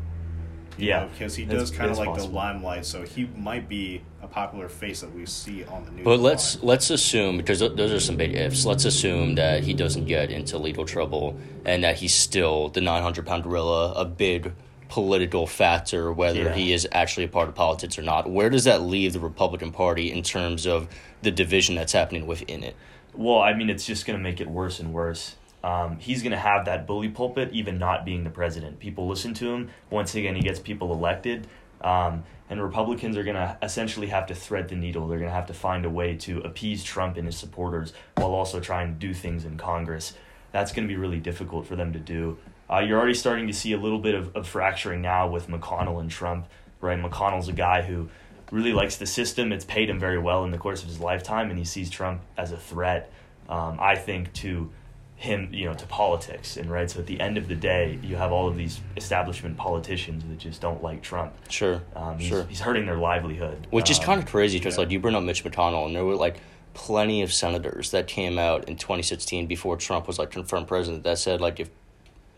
You 0.77 0.87
Yeah. 0.89 1.05
because 1.05 1.35
he 1.35 1.45
does 1.45 1.71
kind 1.71 1.89
of 1.91 1.97
like 1.97 2.09
possible. 2.09 2.29
the 2.29 2.35
limelight, 2.35 2.85
so 2.85 3.03
he 3.03 3.27
might 3.35 3.67
be 3.67 4.01
a 4.21 4.27
popular 4.27 4.69
face 4.69 5.01
that 5.01 5.13
we 5.13 5.25
see 5.25 5.63
on 5.65 5.85
the 5.85 5.91
news. 5.91 6.03
But 6.05 6.19
a 6.19 6.21
let's 6.21 6.55
lot. 6.55 6.63
let's 6.65 6.89
assume 6.89 7.37
because 7.37 7.59
those 7.59 7.91
are 7.91 7.99
some 7.99 8.15
big 8.15 8.35
ifs. 8.35 8.65
Let's 8.65 8.85
assume 8.85 9.35
that 9.35 9.63
he 9.63 9.73
doesn't 9.73 10.05
get 10.05 10.29
into 10.31 10.57
legal 10.57 10.85
trouble 10.85 11.37
and 11.65 11.83
that 11.83 11.97
he's 11.97 12.13
still 12.13 12.69
the 12.69 12.81
900 12.81 13.25
pound 13.25 13.43
gorilla, 13.43 13.93
a 13.93 14.05
big 14.05 14.53
political 14.89 15.45
factor, 15.47 16.11
whether 16.13 16.43
Yeah. 16.43 16.53
he 16.53 16.71
is 16.71 16.87
actually 16.93 17.25
a 17.25 17.27
part 17.27 17.49
of 17.49 17.55
politics 17.55 17.97
or 17.99 18.03
not. 18.03 18.29
Where 18.29 18.49
does 18.49 18.63
that 18.63 18.81
leave 18.83 19.13
the 19.13 19.19
Republican 19.19 19.71
Party 19.71 20.11
in 20.11 20.23
terms 20.23 20.65
of 20.65 20.87
the 21.23 21.31
division 21.31 21.75
that's 21.75 21.91
happening 21.93 22.25
within 22.25 22.63
it? 22.63 22.75
Well, 23.13 23.39
I 23.39 23.53
mean, 23.53 23.69
it's 23.69 23.85
just 23.85 24.05
going 24.05 24.17
to 24.17 24.23
make 24.23 24.39
it 24.39 24.47
worse 24.47 24.79
and 24.79 24.93
worse. 24.93 25.35
Um, 25.67 25.99
he's 25.99 26.23
going 26.23 26.31
to 26.31 26.37
have 26.37 26.63
that 26.65 26.87
bully 26.87 27.09
pulpit, 27.09 27.49
even 27.51 27.77
not 27.77 28.05
being 28.05 28.23
the 28.23 28.29
president. 28.29 28.79
People 28.79 29.05
listen 29.05 29.33
to 29.33 29.51
him. 29.51 29.69
Once 29.89 30.15
again, 30.15 30.33
he 30.33 30.41
gets 30.41 30.59
people 30.59 30.93
elected. 30.93 31.45
Um, 31.81 32.23
and 32.49 32.63
Republicans 32.63 33.17
are 33.17 33.23
going 33.23 33.35
to 33.35 33.57
essentially 33.61 34.07
have 34.07 34.27
to 34.27 34.35
thread 34.35 34.69
the 34.69 34.77
needle. 34.77 35.09
They're 35.09 35.19
going 35.19 35.29
to 35.29 35.35
have 35.35 35.47
to 35.47 35.53
find 35.53 35.83
a 35.83 35.89
way 35.89 36.15
to 36.19 36.39
appease 36.39 36.85
Trump 36.85 37.17
and 37.17 37.25
his 37.25 37.35
supporters 37.35 37.91
while 38.15 38.33
also 38.33 38.61
trying 38.61 38.93
to 38.93 38.97
do 38.97 39.13
things 39.13 39.43
in 39.43 39.57
Congress. 39.57 40.13
That's 40.53 40.71
going 40.71 40.87
to 40.87 40.91
be 40.91 40.95
really 40.95 41.19
difficult 41.19 41.67
for 41.67 41.75
them 41.75 41.91
to 41.91 41.99
do. 41.99 42.37
Uh, 42.71 42.79
you're 42.79 42.97
already 42.97 43.13
starting 43.13 43.47
to 43.47 43.53
see 43.53 43.73
a 43.73 43.77
little 43.77 43.99
bit 43.99 44.15
of, 44.15 44.33
of 44.37 44.47
fracturing 44.47 45.01
now 45.01 45.27
with 45.27 45.49
McConnell 45.49 45.99
and 45.99 46.09
Trump, 46.09 46.47
right? 46.79 46.97
McConnell's 46.97 47.49
a 47.49 47.53
guy 47.53 47.81
who 47.81 48.07
really 48.51 48.71
likes 48.71 48.95
the 48.95 49.05
system. 49.05 49.51
It's 49.51 49.65
paid 49.65 49.89
him 49.89 49.99
very 49.99 50.17
well 50.17 50.45
in 50.45 50.51
the 50.51 50.57
course 50.57 50.81
of 50.81 50.87
his 50.87 51.01
lifetime, 51.01 51.49
and 51.49 51.59
he 51.59 51.65
sees 51.65 51.89
Trump 51.89 52.21
as 52.37 52.53
a 52.53 52.57
threat, 52.57 53.11
um, 53.49 53.77
I 53.81 53.95
think, 53.95 54.31
to 54.35 54.71
him, 55.17 55.49
you 55.51 55.65
know, 55.65 55.73
to 55.73 55.85
politics. 55.87 56.57
And 56.57 56.69
right, 56.69 56.89
so 56.89 56.99
at 56.99 57.07
the 57.07 57.19
end 57.19 57.37
of 57.37 57.47
the 57.47 57.55
day, 57.55 57.99
you 58.03 58.15
have 58.15 58.31
all 58.31 58.47
of 58.47 58.55
these 58.55 58.79
establishment 58.95 59.57
politicians 59.57 60.23
that 60.23 60.37
just 60.37 60.61
don't 60.61 60.81
like 60.83 61.01
Trump. 61.01 61.33
Sure, 61.49 61.81
Um, 61.95 62.19
he's, 62.19 62.27
sure. 62.29 62.43
he's 62.43 62.59
hurting 62.59 62.85
their 62.85 62.97
livelihood. 62.97 63.67
Which 63.71 63.89
is 63.89 63.97
Um, 63.99 64.05
kind 64.05 64.21
of 64.21 64.29
crazy 64.29 64.59
because 64.59 64.75
yeah. 64.75 64.81
like 64.81 64.91
you 64.91 64.99
bring 64.99 65.15
up 65.15 65.23
Mitch 65.23 65.43
McConnell, 65.43 65.87
and 65.87 65.95
there 65.95 66.05
were 66.05 66.15
like 66.15 66.39
plenty 66.75 67.23
of 67.23 67.33
senators 67.33 67.89
that 67.91 68.05
came 68.05 68.37
out 68.37 68.69
in 68.69 68.77
2016 68.77 69.47
before 69.47 69.75
Trump 69.75 70.05
was 70.07 70.19
like 70.19 70.29
confirmed 70.29 70.67
president 70.67 71.03
that 71.03 71.17
said 71.17 71.41
like 71.41 71.59
if 71.59 71.71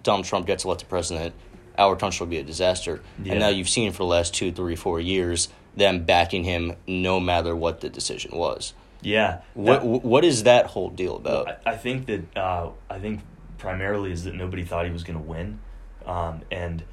Donald 0.02 0.26
Trump 0.26 0.48
gets 0.48 0.64
elected 0.64 0.88
president, 0.88 1.36
our 1.78 1.98
country 1.98 2.24
will 2.24 2.32
be 2.32 2.38
a 2.38 2.44
disaster. 2.44 3.02
Yeah. 3.22 3.34
And 3.34 3.42
now 3.42 3.50
you've 3.50 3.68
seen 3.68 3.92
for 3.92 3.98
the 3.98 4.06
last 4.06 4.34
two, 4.34 4.54
three, 4.54 4.78
four 4.78 5.02
years 5.02 5.50
them 5.76 6.06
backing 6.06 6.46
him 6.46 6.74
no 6.88 7.20
matter 7.20 7.56
what 7.56 7.82
the 7.82 7.90
decision 7.90 8.32
was. 8.36 8.74
Yeah. 9.02 9.42
What 9.54 9.82
that- 9.82 9.86
what 9.86 10.26
is 10.26 10.44
that 10.44 10.68
whole 10.68 10.90
deal 10.90 11.16
about? 11.18 11.48
I, 11.66 11.72
I 11.72 11.78
think 11.78 12.06
that 12.08 12.38
uh, 12.38 12.70
I 12.90 13.00
think 13.00 13.22
primarily 13.58 14.12
is 14.12 14.24
that 14.26 14.36
nobody 14.36 14.64
thought 14.64 14.86
he 14.86 14.92
was 14.92 15.04
going 15.04 15.18
to 15.20 15.26
win, 15.26 15.60
um, 16.06 16.42
and 16.52 16.84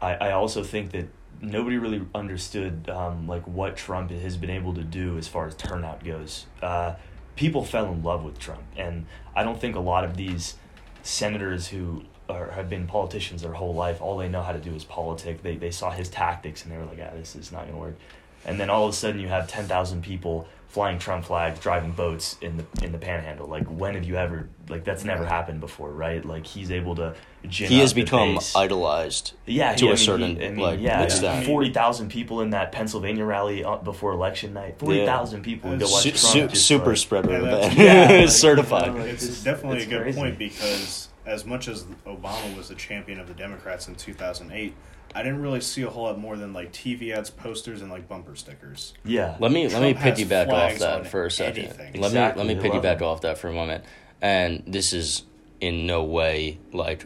I, 0.00 0.14
I 0.14 0.32
also 0.32 0.62
think 0.64 0.92
that 0.92 1.06
nobody 1.40 1.76
really 1.78 2.02
understood 2.14 2.88
um, 2.90 3.26
like 3.26 3.46
what 3.46 3.76
Trump 3.76 4.10
has 4.10 4.36
been 4.36 4.50
able 4.50 4.74
to 4.74 4.82
do 4.84 5.18
as 5.18 5.26
far 5.28 5.46
as 5.46 5.54
turnout 5.54 6.04
goes. 6.04 6.46
Uh, 6.60 6.94
people 7.36 7.64
fell 7.64 7.92
in 7.92 8.02
love 8.02 8.22
with 8.24 8.38
Trump, 8.38 8.62
and 8.76 9.06
I 9.34 9.42
don't 9.42 9.60
think 9.60 9.74
a 9.76 9.80
lot 9.80 10.04
of 10.04 10.16
these 10.16 10.54
senators 11.02 11.68
who 11.68 12.04
are, 12.28 12.50
have 12.52 12.68
been 12.68 12.86
politicians 12.86 13.42
their 13.42 13.52
whole 13.54 13.74
life, 13.74 14.00
all 14.00 14.16
they 14.16 14.28
know 14.28 14.42
how 14.42 14.52
to 14.52 14.60
do 14.60 14.74
is 14.74 14.84
politic. 14.84 15.42
They 15.42 15.56
they 15.56 15.70
saw 15.70 15.90
his 15.90 16.08
tactics 16.08 16.62
and 16.64 16.72
they 16.72 16.76
were 16.78 16.84
like, 16.84 16.98
ah, 17.02 17.10
this 17.16 17.34
is 17.36 17.50
not 17.52 17.62
going 17.62 17.72
to 17.74 17.78
work. 17.80 17.96
And 18.44 18.58
then 18.58 18.70
all 18.70 18.84
of 18.86 18.90
a 18.90 18.96
sudden 18.96 19.20
you 19.20 19.28
have 19.28 19.48
ten 19.48 19.66
thousand 19.66 20.02
people 20.02 20.48
flying 20.72 20.98
Trump 20.98 21.22
flags, 21.26 21.60
driving 21.60 21.92
boats 21.92 22.36
in 22.40 22.56
the 22.56 22.64
in 22.84 22.92
the 22.92 22.98
Panhandle. 22.98 23.46
Like 23.46 23.66
when 23.66 23.94
have 23.94 24.04
you 24.04 24.16
ever 24.16 24.48
like 24.70 24.84
that's 24.84 25.04
never 25.04 25.26
happened 25.26 25.60
before, 25.60 25.90
right? 25.92 26.24
Like 26.24 26.46
he's 26.46 26.70
able 26.70 26.94
to. 26.96 27.14
Gin 27.46 27.68
he 27.68 27.80
has 27.80 27.92
the 27.92 28.02
become 28.02 28.34
base. 28.34 28.54
idolized. 28.56 29.32
Yeah, 29.46 29.74
to 29.74 29.84
he- 29.84 29.86
a 29.86 29.90
I 29.90 29.94
mean, 29.94 29.96
certain, 30.04 30.36
he- 30.36 30.46
I 30.46 30.48
mean, 30.50 30.58
like, 30.60 30.80
yeah, 30.80 31.02
extent. 31.02 31.44
forty 31.44 31.70
thousand 31.72 32.08
people 32.08 32.40
in 32.40 32.50
that 32.50 32.72
Pennsylvania 32.72 33.24
rally 33.24 33.64
uh, 33.64 33.76
before 33.76 34.12
election 34.12 34.54
night. 34.54 34.78
Forty 34.78 35.04
thousand 35.04 35.42
people 35.42 35.70
would 35.70 35.80
go 35.80 35.86
watch 35.90 36.04
Su- 36.04 36.34
Trump. 36.36 36.50
su- 36.52 36.56
super 36.56 36.90
like- 36.90 36.96
spreader 36.98 37.30
Yeah, 37.32 37.38
event. 37.38 37.74
yeah, 37.78 38.20
like, 38.20 38.28
certified. 38.30 38.86
you 38.86 38.92
know, 38.92 38.98
like, 39.00 39.10
it's 39.10 39.24
it's- 39.24 39.42
definitely 39.44 39.78
it's 39.78 39.86
a 39.86 39.90
good 39.90 40.02
crazy. 40.02 40.18
point 40.18 40.38
because 40.38 41.08
as 41.26 41.44
much 41.44 41.68
as 41.68 41.82
Obama 42.06 42.56
was 42.56 42.68
the 42.68 42.74
champion 42.76 43.18
of 43.20 43.26
the 43.28 43.34
Democrats 43.34 43.88
in 43.88 43.94
2008, 43.96 44.72
I 45.14 45.22
didn't 45.22 45.42
really 45.42 45.60
see 45.60 45.82
a 45.82 45.90
whole 45.90 46.04
lot 46.04 46.18
more 46.18 46.36
than 46.36 46.52
like 46.52 46.72
TV 46.72 47.14
ads, 47.16 47.30
posters, 47.30 47.82
and 47.82 47.90
like 47.90 48.08
bumper 48.08 48.34
stickers. 48.36 48.94
Yeah, 49.04 49.36
Let 49.40 49.52
me 49.52 49.68
let 49.68 49.82
me 49.82 49.92
Trump 49.92 50.04
has 50.04 50.18
piggyback 50.18 50.48
off 50.48 50.78
that 50.78 51.06
for 51.08 51.26
a 51.26 51.30
second. 51.30 51.64
anything. 51.64 52.00
Let 52.00 52.08
Exactly, 52.08 52.44
me 52.44 52.54
let 52.54 52.62
me 52.62 52.68
love 52.70 52.82
piggyback 52.82 52.96
it. 52.96 53.02
off 53.02 53.20
that 53.22 53.38
for 53.38 53.48
a 53.48 53.52
moment. 53.52 53.84
And 54.20 54.62
this 54.66 54.92
is 54.92 55.24
in 55.60 55.86
no 55.86 56.04
way 56.04 56.58
like 56.72 57.04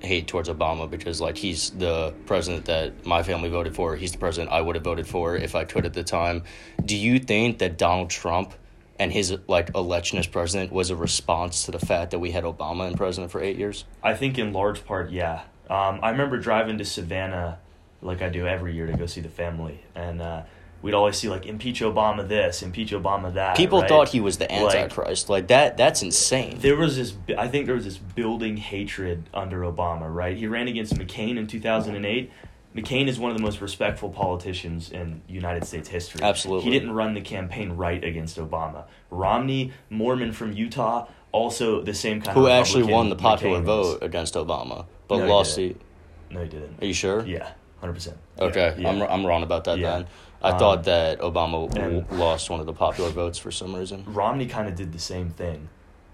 hate 0.00 0.26
towards 0.28 0.48
Obama 0.48 0.88
because 0.90 1.20
like 1.20 1.36
he's 1.38 1.70
the 1.70 2.12
president 2.26 2.66
that 2.66 3.06
my 3.06 3.22
family 3.22 3.48
voted 3.48 3.74
for. 3.74 3.96
He's 3.96 4.12
the 4.12 4.18
president 4.18 4.52
I 4.52 4.60
would 4.60 4.74
have 4.76 4.84
voted 4.84 5.06
for 5.06 5.36
if 5.36 5.54
I 5.54 5.64
could 5.64 5.86
at 5.86 5.94
the 5.94 6.04
time. 6.04 6.42
Do 6.84 6.96
you 6.96 7.18
think 7.18 7.58
that 7.58 7.78
Donald 7.78 8.10
Trump 8.10 8.52
and 8.98 9.12
his 9.12 9.34
like 9.48 9.74
election 9.74 10.18
as 10.18 10.26
president 10.26 10.70
was 10.72 10.90
a 10.90 10.96
response 10.96 11.64
to 11.64 11.70
the 11.70 11.78
fact 11.78 12.10
that 12.10 12.18
we 12.18 12.30
had 12.30 12.44
Obama 12.44 12.88
in 12.90 12.96
president 12.96 13.32
for 13.32 13.40
eight 13.42 13.56
years? 13.56 13.84
I 14.02 14.14
think 14.14 14.38
in 14.38 14.52
large 14.52 14.84
part, 14.84 15.10
yeah. 15.10 15.42
Um, 15.68 16.00
I 16.02 16.10
remember 16.10 16.38
driving 16.38 16.78
to 16.78 16.84
Savannah 16.84 17.58
like 18.02 18.22
I 18.22 18.28
do 18.28 18.46
every 18.46 18.74
year 18.74 18.86
to 18.86 18.96
go 18.96 19.06
see 19.06 19.20
the 19.20 19.28
family, 19.28 19.82
and 19.94 20.22
uh, 20.22 20.42
we'd 20.82 20.94
always 20.94 21.16
see 21.16 21.28
like 21.28 21.46
impeach 21.46 21.80
Obama 21.80 22.26
this, 22.26 22.62
impeach 22.62 22.92
Obama 22.92 23.32
that. 23.34 23.56
People 23.56 23.80
right? 23.80 23.88
thought 23.88 24.08
he 24.10 24.20
was 24.20 24.38
the 24.38 24.50
Antichrist. 24.50 25.28
Like, 25.28 25.48
that. 25.48 25.76
That's 25.76 26.02
insane. 26.02 26.58
There 26.60 26.76
was 26.76 26.96
this. 26.96 27.14
I 27.36 27.48
think 27.48 27.66
there 27.66 27.74
was 27.74 27.84
this 27.84 27.98
building 27.98 28.56
hatred 28.56 29.28
under 29.34 29.60
Obama. 29.60 30.12
Right, 30.12 30.36
he 30.36 30.46
ran 30.46 30.68
against 30.68 30.94
McCain 30.94 31.36
in 31.36 31.46
two 31.46 31.60
thousand 31.60 31.96
and 31.96 32.06
eight. 32.06 32.30
McCain 32.76 33.08
is 33.08 33.18
one 33.18 33.30
of 33.30 33.36
the 33.38 33.42
most 33.42 33.62
respectful 33.62 34.10
politicians 34.10 34.90
in 34.90 35.22
United 35.26 35.64
States 35.64 35.88
history. 35.88 36.22
Absolutely. 36.22 36.64
he 36.64 36.70
didn't 36.70 36.92
run 36.92 37.14
the 37.14 37.22
campaign 37.22 37.72
right 37.72 38.04
against 38.04 38.36
Obama. 38.36 38.84
Romney, 39.10 39.72
Mormon 39.88 40.30
from 40.32 40.52
Utah, 40.52 41.06
also 41.32 41.80
the 41.80 41.94
same 41.94 42.20
kind 42.20 42.36
Who 42.36 42.46
of 42.46 42.52
actually 42.52 42.82
won 42.82 43.08
the 43.08 43.16
popular 43.16 43.60
McCain 43.60 43.64
vote 43.64 44.02
against 44.02 44.34
Obama, 44.34 44.84
but 45.08 45.18
No, 45.18 45.24
he 45.24 45.30
lost 45.30 45.56
the. 45.56 45.68
didn't. 45.68 45.82
No, 46.30 46.42
he 46.42 46.48
didn't. 46.48 46.82
Are 46.82 46.86
you 46.86 46.92
sure? 46.94 47.24
Yeah, 47.26 47.50
hundred 47.80 47.94
percent. 47.94 48.16
Okay, 48.38 48.74
Yeah. 48.78 48.88
I'm 48.90 49.02
I'm 49.02 49.26
wrong 49.26 49.42
about 49.42 49.64
that 49.64 49.78
Yeah. 49.78 49.90
then. 49.98 50.06
I 50.42 50.50
Um, 50.50 50.58
thought 50.58 50.84
that 50.84 51.20
Obama 51.20 51.68
w- 51.72 52.04
lost 52.10 52.50
one 52.50 52.60
of 52.60 52.66
the 52.66 52.72
popular 52.72 53.10
votes 53.10 53.38
for 53.38 53.50
some 53.50 53.74
reason. 53.74 54.04
Romney 54.06 54.46
kind 54.46 54.68
of 54.68 54.74
did 54.74 54.92
the 54.92 54.98
same 54.98 55.30
thing. 55.30 55.68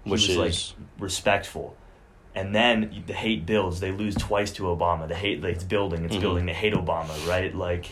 He 0.05 0.11
Which 0.11 0.27
was 0.29 0.37
like 0.37 0.49
is- 0.49 0.73
respectful, 0.99 1.75
and 2.35 2.53
then 2.55 3.03
the 3.07 3.13
hate 3.13 3.45
builds. 3.45 3.79
They 3.79 3.91
lose 3.91 4.15
twice 4.15 4.51
to 4.53 4.63
Obama. 4.63 5.07
The 5.07 5.15
hate, 5.15 5.41
like, 5.43 5.55
it's 5.55 5.63
building. 5.63 6.05
It's 6.05 6.15
Mhm. 6.15 6.21
building. 6.21 6.45
They 6.45 6.53
hate 6.53 6.73
Obama, 6.73 7.27
right? 7.27 7.53
Like, 7.53 7.87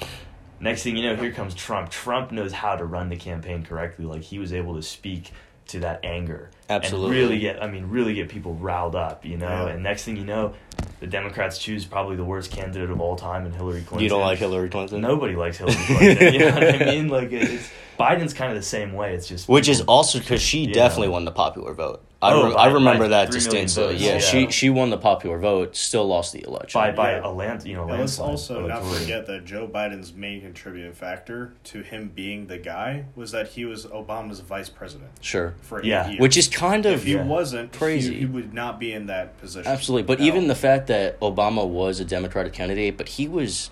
next 0.60 0.84
thing 0.84 0.96
you 0.98 1.04
know, 1.04 1.16
here 1.16 1.32
comes 1.32 1.54
Trump. 1.54 1.90
Trump 1.90 2.32
knows 2.32 2.54
how 2.54 2.76
to 2.76 2.86
run 2.86 3.10
the 3.10 3.18
campaign 3.18 3.64
correctly. 3.64 4.06
Like, 4.06 4.24
he 4.24 4.40
was 4.40 4.54
able 4.54 4.76
to 4.76 4.82
speak 4.82 5.32
to 5.72 5.80
that 5.80 6.00
anger 6.04 6.50
Absolutely. 6.70 7.06
and 7.22 7.30
really 7.30 7.40
get. 7.40 7.62
I 7.64 7.68
mean, 7.68 7.88
really 7.90 8.14
get 8.14 8.30
people 8.30 8.54
riled 8.56 8.96
up. 8.96 9.26
You 9.26 9.38
know, 9.38 9.48
Yeah. 9.48 9.74
and 9.74 9.84
next 9.84 10.04
thing 10.04 10.16
you 10.18 10.24
know, 10.26 10.54
the 11.00 11.08
Democrats 11.08 11.58
choose 11.58 11.86
probably 11.86 12.16
the 12.16 12.24
worst 12.24 12.52
candidate 12.52 12.90
of 12.90 13.02
all 13.02 13.16
time 13.16 13.46
in 13.46 13.52
Hillary 13.52 13.82
Clinton. 13.82 14.04
You 14.04 14.10
don't 14.10 14.22
like 14.22 14.40
Hillary 14.40 14.70
Clinton? 14.70 15.02
Nobody 15.02 15.36
likes 15.36 15.58
Hillary 15.58 15.76
Clinton. 15.86 16.34
you 16.34 16.40
know 16.40 16.52
what 16.54 16.64
I 16.82 16.86
mean? 16.86 17.08
Like 17.10 17.32
it's 17.32 17.70
Biden's 18.00 18.34
kind 18.34 18.52
of 18.52 18.58
the 18.58 18.64
same 18.66 18.94
way. 18.94 19.14
It's 19.16 19.28
just 19.28 19.48
Which 19.50 19.68
is 19.70 19.82
also 19.82 20.20
because 20.20 20.42
she 20.42 20.68
definitely 20.72 21.10
won 21.10 21.26
the 21.26 21.32
popular 21.32 21.74
vote. 21.74 22.04
I, 22.24 22.34
Oh, 22.34 22.44
rem- 22.44 22.54
by- 22.54 22.60
I 22.60 22.68
remember 22.68 23.08
that 23.08 23.32
distinctly. 23.32 23.96
Yeah, 23.98 24.14
yeah. 24.14 24.20
she 24.20 24.52
she 24.52 24.70
won 24.70 24.92
the 24.92 24.98
popular 24.98 25.40
vote, 25.40 25.76
still 25.76 26.06
lost 26.06 26.34
the 26.34 26.44
election. 26.48 26.80
by 26.80 26.92
by 26.92 27.14
Yeah. 27.14 27.22
a 27.28 27.32
land, 27.32 27.66
you 27.66 27.74
know, 27.76 27.88
Yeah, 27.88 27.98
let's 28.02 28.20
also 28.20 28.68
not 28.68 28.84
forget 28.86 29.26
that 29.26 29.44
Joe 29.44 29.68
Biden's 29.68 30.14
main 30.14 30.42
contributing 30.42 30.94
factor 30.94 31.54
to 31.66 31.82
him 31.82 32.12
being 32.14 32.46
the 32.46 32.60
guy 32.60 33.06
was 33.16 33.32
that 33.32 33.48
he 33.50 33.66
was 33.66 33.88
Obama's 33.88 34.40
vice 34.42 34.70
president 34.70 35.10
sure, 35.22 35.56
for 35.62 35.80
eight 35.80 35.86
Yeah. 35.86 36.10
years. 36.10 36.20
which 36.20 36.38
is 36.38 36.48
kind 36.48 36.86
of 36.86 36.94
if 36.94 37.00
of 37.00 37.06
he 37.08 37.14
Yeah. 37.14 37.24
wasn't 37.26 37.72
Crazy. 37.74 38.14
he, 38.14 38.20
he 38.20 38.26
would 38.28 38.54
not 38.54 38.80
be 38.80 38.94
in 38.94 39.08
that 39.08 39.40
position. 39.40 39.72
absolutely. 39.72 40.04
But 40.04 40.20
No. 40.20 40.26
even 40.28 40.48
the 40.48 40.56
fact 40.56 40.86
that 40.88 41.20
Obama 41.22 41.66
was 41.68 42.00
a 42.00 42.06
Democratic 42.06 42.54
candidate, 42.54 42.98
but 42.98 43.10
he 43.10 43.28
was 43.28 43.72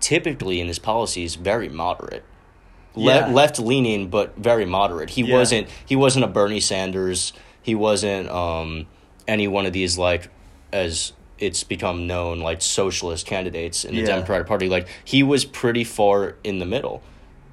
typically 0.00 0.58
in 0.58 0.68
his 0.68 0.78
policies 0.78 1.34
very 1.34 1.68
moderate. 1.68 2.22
Le- 2.94 3.14
Yeah. 3.14 3.26
left 3.28 3.58
leaning 3.60 4.08
but 4.08 4.36
very 4.38 4.64
moderate. 4.64 5.10
He 5.10 5.22
Yeah. 5.22 5.36
wasn't 5.36 5.68
he 5.84 5.94
wasn't 5.96 6.24
a 6.24 6.28
Bernie 6.28 6.60
Sanders. 6.60 7.34
He 7.62 7.74
wasn't 7.74 8.28
um, 8.28 8.86
any 9.28 9.48
one 9.48 9.66
of 9.66 9.72
these 9.72 9.98
like 9.98 10.28
as 10.72 11.12
it's 11.38 11.64
become 11.64 12.06
known 12.06 12.40
like 12.40 12.60
socialist 12.62 13.26
candidates 13.26 13.84
in 13.84 13.94
the 13.94 14.00
Yeah. 14.00 14.06
Democratic 14.06 14.46
Party. 14.46 14.68
Like 14.68 14.88
he 15.04 15.22
was 15.22 15.44
pretty 15.44 15.84
far 15.84 16.36
in 16.44 16.58
the 16.58 16.66
middle 16.66 17.02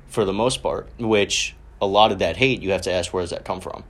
for 0.07 0.25
the 0.25 0.33
most 0.33 0.61
part, 0.63 0.89
which 0.99 1.55
a 1.81 1.87
lot 1.87 2.11
of 2.11 2.19
that 2.19 2.37
hate 2.37 2.61
you 2.61 2.71
have 2.71 2.81
to 2.81 2.91
ask 2.91 3.13
where 3.13 3.23
does 3.23 3.29
that 3.31 3.45
come 3.45 3.61
from? 3.61 3.83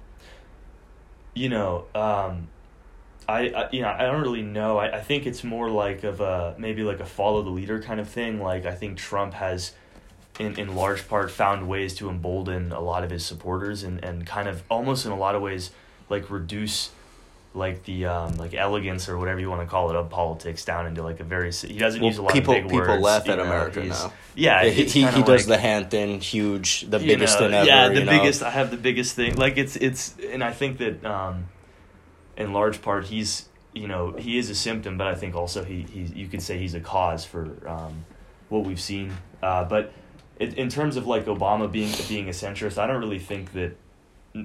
you 1.34 1.50
know, 1.50 1.86
um, 1.94 2.48
I, 3.30 3.50
I 3.50 3.70
you 3.72 3.82
know 3.84 3.90
I 3.90 4.04
don't 4.06 4.22
really 4.22 4.42
know. 4.42 4.78
I, 4.78 4.98
I 4.98 5.02
think 5.02 5.28
it's 5.28 5.44
more 5.44 5.70
like 5.70 6.04
of 6.04 6.20
a 6.20 6.56
maybe 6.58 6.82
like 6.84 7.00
a 7.00 7.06
follow 7.06 7.44
the 7.44 7.52
leader 7.52 7.80
kind 7.82 8.00
of 8.00 8.10
thing. 8.10 8.42
Like 8.42 8.66
I 8.66 8.74
think 8.74 8.98
Trump 8.98 9.36
has, 9.36 9.74
in 10.40 10.58
in 10.58 10.76
large 10.76 11.08
part, 11.08 11.30
found 11.30 11.68
ways 11.70 11.94
to 11.96 12.10
embolden 12.10 12.72
a 12.72 12.80
lot 12.80 13.04
of 13.04 13.12
his 13.12 13.24
supporters 13.26 13.84
and 13.84 14.04
and 14.04 14.26
kind 14.26 14.48
of 14.50 14.64
almost 14.70 15.06
in 15.06 15.12
a 15.12 15.18
lot 15.18 15.36
of 15.36 15.42
ways 15.44 15.70
like 16.10 16.30
reduce. 16.30 16.92
Like 17.54 17.86
the 17.86 18.06
um, 18.06 18.36
like 18.38 18.54
elegance 18.54 19.10
or 19.10 19.18
whatever 19.18 19.40
you 19.40 19.50
want 19.50 19.62
to 19.62 19.68
call 19.68 19.90
it 19.90 19.96
of 19.96 20.12
politics 20.12 20.64
down 20.64 20.86
into 20.86 21.02
like 21.02 21.20
a 21.20 21.24
very 21.24 21.52
he 21.52 21.80
doesn't 21.80 22.00
Well, 22.02 22.10
use 22.12 22.20
a 22.20 22.22
lot 22.22 22.34
people- 22.34 22.54
of 22.54 22.64
big 22.64 22.70
people 22.72 22.88
words. 22.88 23.02
laugh 23.02 23.28
at 23.28 23.40
know, 23.40 23.46
America 23.46 23.84
now. 23.84 24.14
Yeah, 24.36 24.64
he 24.66 24.84
he, 24.84 25.06
he 25.08 25.24
does 25.24 25.28
like- 25.28 25.46
the 25.48 25.58
hand 25.58 25.90
thing 25.90 26.20
huge, 26.22 26.82
the 26.82 27.00
biggest 27.00 27.40
know, 27.40 27.48
thing 27.48 27.56
ever. 27.56 27.66
Yeah, 27.68 27.88
the 27.88 27.94
you 28.02 28.06
know? 28.06 28.12
biggest. 28.12 28.44
I 28.44 28.52
have 28.52 28.70
the 28.70 28.78
biggest 28.78 29.16
thing. 29.16 29.38
Like 29.38 29.58
it's 29.58 29.76
it's, 29.76 30.14
and 30.32 30.44
I 30.44 30.52
think 30.52 30.78
that 30.78 31.04
um, 31.04 31.46
in 32.38 32.54
large 32.54 32.84
part 32.84 33.06
he's 33.06 33.48
you 33.74 33.88
know 33.88 34.12
he 34.12 34.38
is 34.38 34.52
a 34.52 34.56
symptom, 34.56 34.96
but 35.00 35.08
I 35.08 35.16
think 35.16 35.34
also 35.34 35.64
he 35.64 35.82
he 35.82 36.02
you 36.02 36.28
could 36.28 36.44
say 36.44 36.60
he's 36.60 36.76
a 36.76 36.80
cause 36.82 37.26
for 37.26 37.68
um, 37.68 38.06
what 38.50 38.66
we've 38.66 38.82
seen. 38.82 39.14
Uh, 39.42 39.64
but 39.64 39.94
it, 40.40 40.54
in 40.56 40.70
terms 40.70 40.96
of 40.96 41.08
like 41.08 41.26
Obama 41.26 41.72
being 41.72 41.92
being 42.08 42.28
a 42.28 42.34
centrist, 42.34 42.78
I 42.78 42.86
don't 42.86 43.00
really 43.00 43.20
think 43.20 43.54
that 43.54 43.76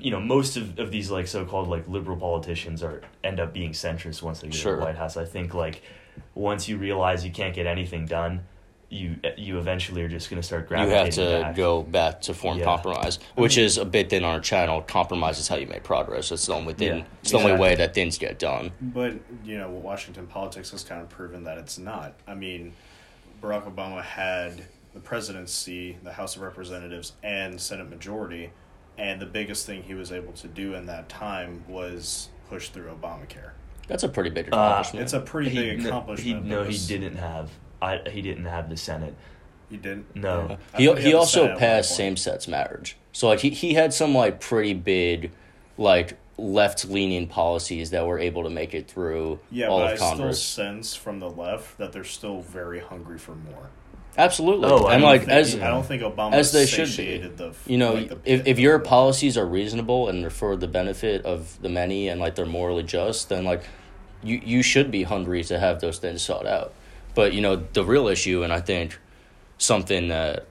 you 0.01 0.11
know 0.11 0.21
most 0.21 0.57
of, 0.57 0.79
of 0.79 0.91
these 0.91 1.11
like 1.11 1.27
so-called 1.27 1.69
like 1.69 1.87
liberal 1.89 2.17
politicians 2.17 2.83
are 2.83 3.03
end 3.25 3.41
up 3.41 3.53
being 3.53 3.73
centrist 3.73 4.23
once 4.23 4.41
they 4.41 4.49
get 4.49 4.57
Sure. 4.57 4.75
to 4.75 4.81
the 4.81 4.85
White 4.87 4.97
House. 4.97 5.17
I 5.17 5.25
think 5.25 5.55
like 5.55 5.83
once 6.35 6.69
you 6.69 6.77
realize 6.79 7.25
you 7.25 7.31
can't 7.33 7.55
get 7.55 7.67
anything 7.67 8.07
done, 8.07 8.45
you 8.91 9.17
you 9.37 9.59
eventually 9.59 10.03
are 10.03 10.09
just 10.09 10.29
going 10.31 10.41
to 10.41 10.47
start 10.47 10.63
you 10.65 10.69
gravitating 10.69 11.03
have 11.03 11.15
to 11.15 11.43
back. 11.43 11.57
go 11.57 11.83
back 11.83 12.21
to 12.23 12.35
form 12.35 12.59
Yeah. 12.59 12.65
compromise, 12.65 13.19
which 13.35 13.57
is 13.59 13.79
a 13.79 13.85
bit 13.85 14.13
in 14.13 14.23
our 14.25 14.39
channel. 14.41 14.83
Compromise 14.83 15.39
is 15.39 15.49
how 15.49 15.57
you 15.57 15.67
make 15.67 15.83
progress. 15.83 16.31
It's 16.31 16.47
the 16.47 16.55
only 16.55 16.75
thing. 16.75 16.99
Yeah, 16.99 17.05
it's 17.23 17.31
the 17.33 17.39
only 17.39 17.57
way 17.57 17.75
that 17.75 17.95
things 17.95 18.19
get 18.19 18.39
done. 18.39 18.73
But 18.81 19.15
you 19.45 19.57
know, 19.59 19.71
Washington 19.71 20.27
politics 20.27 20.71
has 20.73 20.85
kind 20.85 21.01
of 21.01 21.09
proven 21.09 21.45
that 21.45 21.59
it's 21.59 21.79
not. 21.79 22.15
I 22.27 22.35
mean, 22.35 22.75
Barack 23.43 23.73
Obama 23.75 24.03
had 24.03 24.65
the 24.95 25.01
presidency, 25.01 25.97
the 26.03 26.13
House 26.13 26.37
of 26.37 26.43
Representatives, 26.43 27.13
and 27.23 27.59
Senate 27.59 27.89
majority, 27.89 28.51
and 28.99 29.21
the 29.21 29.27
biggest 29.27 29.67
thing 29.67 29.83
he 29.83 29.95
was 29.95 30.13
able 30.13 30.33
to 30.35 30.49
do 30.49 30.75
in 30.75 30.87
that 30.87 31.09
time 31.09 31.65
was 31.69 32.29
push 32.49 32.69
through 32.69 32.91
Obamacare. 32.91 33.51
That's 33.89 34.03
a 34.03 34.09
pretty 34.09 34.31
big 34.31 34.47
Uh, 34.47 34.49
accomplishment. 34.57 35.03
It's 35.05 35.13
a 35.13 35.21
pretty 35.21 35.51
He- 35.51 35.59
big 35.61 35.81
no- 35.83 35.89
accomplishment. 35.89 36.45
He, 36.45 36.51
no, 36.51 36.63
it 36.63 36.71
he 36.71 36.87
didn't 36.87 37.17
have. 37.17 37.51
I 37.81 38.01
he 38.11 38.23
didn't 38.23 38.45
have 38.47 38.69
the 38.71 38.77
Senate. 38.77 39.15
He 39.71 39.77
didn't. 39.77 40.15
No. 40.15 40.59
I 40.75 40.79
he 40.79 40.87
thought 40.87 40.99
he 40.99 41.15
also 41.15 41.41
Senate 41.41 41.45
at 41.47 41.51
one 41.55 41.59
passed 41.61 41.97
same 41.97 42.17
sex 42.17 42.47
marriage. 42.47 42.97
So 43.13 43.29
like 43.29 43.41
he, 43.41 43.51
he 43.51 43.75
had 43.75 43.93
some 43.93 44.15
like 44.15 44.41
pretty 44.41 44.75
big, 44.75 45.33
like 45.79 46.17
left 46.39 46.85
leaning 46.87 47.27
policies 47.27 47.91
that 47.91 48.07
were 48.07 48.19
able 48.19 48.43
to 48.45 48.51
make 48.51 48.73
it 48.75 48.89
through 48.89 49.39
Yeah, 49.51 49.69
all 49.69 49.81
but 49.81 49.89
I 49.89 49.93
of 49.93 49.99
still 50.17 50.33
sense 50.35 50.95
from 50.95 51.19
the 51.21 51.29
left 51.31 51.79
that 51.79 51.93
they're 51.93 52.05
still 52.05 52.41
very 52.41 52.81
hungry 52.81 53.19
for 53.19 53.35
more. 53.35 53.69
Absolutely. 54.17 54.69
Oh, 54.69 54.89
and 54.89 55.03
like 55.03 55.23
think, 55.23 55.33
as 55.33 55.55
I 55.55 55.69
don't 55.69 55.87
think 55.87 56.03
Obama 56.03 56.33
as 56.35 56.53
they 56.53 56.67
should 56.67 56.95
be. 56.97 57.19
the 57.19 57.55
you 57.67 57.79
know 57.79 57.95
like, 57.95 58.09
the 58.09 58.19
if, 58.25 58.47
if 58.47 58.59
your 58.59 58.79
policies 58.79 59.39
are 59.39 59.47
reasonable 59.47 60.09
and 60.09 60.23
they're 60.23 60.31
for 60.31 60.57
the 60.57 60.69
benefit 60.69 61.25
of 61.25 61.61
the 61.63 61.69
many 61.69 62.09
and 62.09 62.21
like 62.21 62.35
they're 62.35 62.45
morally 62.45 62.83
just 62.83 63.31
then 63.31 63.45
like 63.45 63.65
you 64.23 64.41
you 64.45 64.63
should 64.63 64.91
be 64.91 65.05
hungry 65.05 65.43
to 65.45 65.59
have 65.59 65.81
those 65.81 65.99
things 65.99 66.21
sought 66.21 66.47
out 66.47 66.75
but 67.15 67.33
you 67.33 67.41
know 67.41 67.57
the 67.73 67.85
real 67.85 68.07
issue 68.07 68.43
and 68.43 68.53
i 68.53 68.61
think 68.61 68.99
something 69.59 70.09
that 70.09 70.47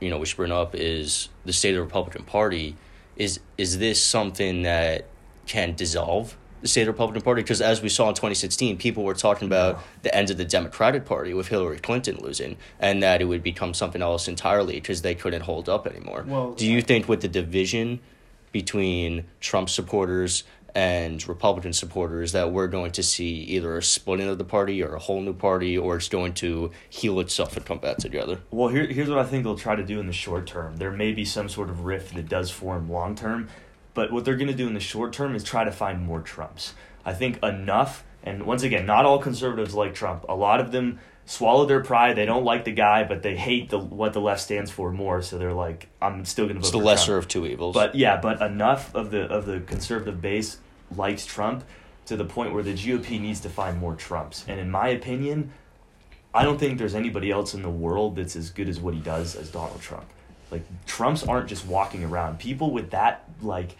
you 0.00 0.10
know 0.10 0.18
we 0.18 0.26
should 0.26 0.36
bring 0.36 0.52
up 0.52 0.74
is 0.74 1.28
the 1.44 1.52
state 1.52 1.70
of 1.70 1.76
the 1.76 1.82
republican 1.82 2.24
party 2.24 2.76
is 3.16 3.40
is 3.56 3.78
this 3.78 4.02
something 4.02 4.62
that 4.62 5.06
can 5.46 5.74
dissolve 5.74 6.36
the 6.60 6.68
state 6.68 6.84
the 6.84 6.90
republican 6.90 7.22
party 7.22 7.42
because 7.42 7.60
as 7.60 7.82
we 7.82 7.88
saw 7.88 8.08
in 8.08 8.14
2016 8.14 8.76
people 8.78 9.04
were 9.04 9.14
talking 9.14 9.46
about 9.46 9.80
the 10.02 10.14
end 10.14 10.30
of 10.30 10.36
the 10.36 10.44
democratic 10.44 11.04
party 11.04 11.34
with 11.34 11.48
hillary 11.48 11.78
clinton 11.78 12.16
losing 12.20 12.56
and 12.80 13.02
that 13.02 13.20
it 13.20 13.24
would 13.24 13.42
become 13.42 13.74
something 13.74 14.02
else 14.02 14.28
entirely 14.28 14.74
because 14.74 15.02
they 15.02 15.14
couldn't 15.14 15.42
hold 15.42 15.68
up 15.68 15.86
anymore 15.86 16.24
Well, 16.26 16.52
do 16.52 16.66
you 16.70 16.82
think 16.82 17.08
with 17.08 17.20
the 17.20 17.28
division 17.28 18.00
between 18.52 19.24
Trump 19.40 19.68
supporters 19.68 20.44
and 20.74 21.26
Republican 21.26 21.72
supporters 21.72 22.32
that 22.32 22.52
we're 22.52 22.68
going 22.68 22.90
to 22.92 23.02
see 23.02 23.40
either 23.44 23.76
a 23.78 23.82
splitting 23.82 24.28
of 24.28 24.36
the 24.36 24.44
party 24.44 24.82
or 24.82 24.94
a 24.94 24.98
whole 24.98 25.20
new 25.22 25.32
party 25.32 25.76
or 25.76 25.96
it's 25.96 26.08
going 26.08 26.34
to 26.34 26.70
heal 26.88 27.18
itself 27.20 27.56
and 27.56 27.64
come 27.64 27.78
back 27.78 27.96
together? 27.96 28.40
Well, 28.50 28.68
here, 28.68 28.86
here's 28.86 29.08
what 29.08 29.18
I 29.18 29.24
think 29.24 29.44
they'll 29.44 29.56
try 29.58 29.74
to 29.74 29.82
do 29.82 30.00
in 30.00 30.06
the 30.06 30.12
short 30.12 30.46
term. 30.46 30.76
There 30.76 30.90
may 30.90 31.12
be 31.12 31.24
some 31.24 31.48
sort 31.48 31.70
of 31.70 31.84
rift 31.86 32.14
that 32.14 32.28
does 32.28 32.50
form 32.50 32.90
long 32.90 33.14
term, 33.14 33.48
but 33.96 34.12
what 34.12 34.26
they're 34.26 34.36
going 34.36 34.46
to 34.46 34.54
do 34.54 34.68
in 34.68 34.74
the 34.74 34.80
short 34.80 35.14
term 35.14 35.34
is 35.34 35.42
try 35.42 35.64
to 35.64 35.72
find 35.72 36.02
more 36.02 36.20
Trumps. 36.20 36.74
I 37.04 37.14
think 37.14 37.42
enough, 37.42 38.04
and 38.22 38.44
once 38.44 38.62
again, 38.62 38.84
not 38.84 39.06
all 39.06 39.18
conservatives 39.18 39.74
like 39.74 39.94
Trump. 39.94 40.26
A 40.28 40.34
lot 40.34 40.60
of 40.60 40.70
them 40.70 41.00
swallow 41.24 41.64
their 41.64 41.82
pride. 41.82 42.14
They 42.14 42.26
don't 42.26 42.44
like 42.44 42.64
the 42.64 42.72
guy, 42.72 43.04
but 43.04 43.22
they 43.22 43.36
hate 43.36 43.70
the 43.70 43.78
what 43.78 44.12
the 44.12 44.20
left 44.20 44.42
stands 44.42 44.70
for 44.70 44.92
more. 44.92 45.22
So 45.22 45.38
they're 45.38 45.54
like, 45.54 45.88
I'm 46.00 46.26
still 46.26 46.44
going 46.44 46.56
to 46.56 46.60
vote 46.60 46.66
for 46.66 46.72
Trump. 46.72 46.82
It's 46.82 46.84
the 46.84 46.86
lesser 46.86 47.12
Trump. 47.12 47.24
of 47.24 47.28
two 47.28 47.46
evils. 47.46 47.74
But 47.74 47.94
yeah, 47.94 48.20
but 48.20 48.42
enough 48.42 48.94
of 48.94 49.10
the 49.10 49.22
of 49.22 49.46
the 49.46 49.60
conservative 49.60 50.20
base 50.20 50.58
likes 50.94 51.24
Trump 51.24 51.64
to 52.04 52.16
the 52.16 52.24
point 52.24 52.52
where 52.52 52.62
the 52.62 52.74
GOP 52.74 53.18
needs 53.18 53.40
to 53.40 53.48
find 53.48 53.78
more 53.78 53.94
Trumps. 53.94 54.44
And 54.46 54.60
in 54.60 54.70
my 54.70 54.88
opinion, 54.88 55.52
I 56.34 56.44
don't 56.44 56.58
think 56.58 56.78
there's 56.78 56.94
anybody 56.94 57.30
else 57.30 57.54
in 57.54 57.62
the 57.62 57.70
world 57.70 58.16
that's 58.16 58.36
as 58.36 58.50
good 58.50 58.68
as 58.68 58.78
what 58.78 58.92
he 58.92 59.00
does 59.00 59.34
as 59.34 59.50
Donald 59.50 59.80
Trump. 59.80 60.06
Like 60.50 60.62
Trumps 60.86 61.22
aren't 61.24 61.48
just 61.48 61.66
walking 61.66 62.04
around. 62.04 62.38
People 62.38 62.70
with 62.70 62.90
that 62.90 63.24
like 63.42 63.76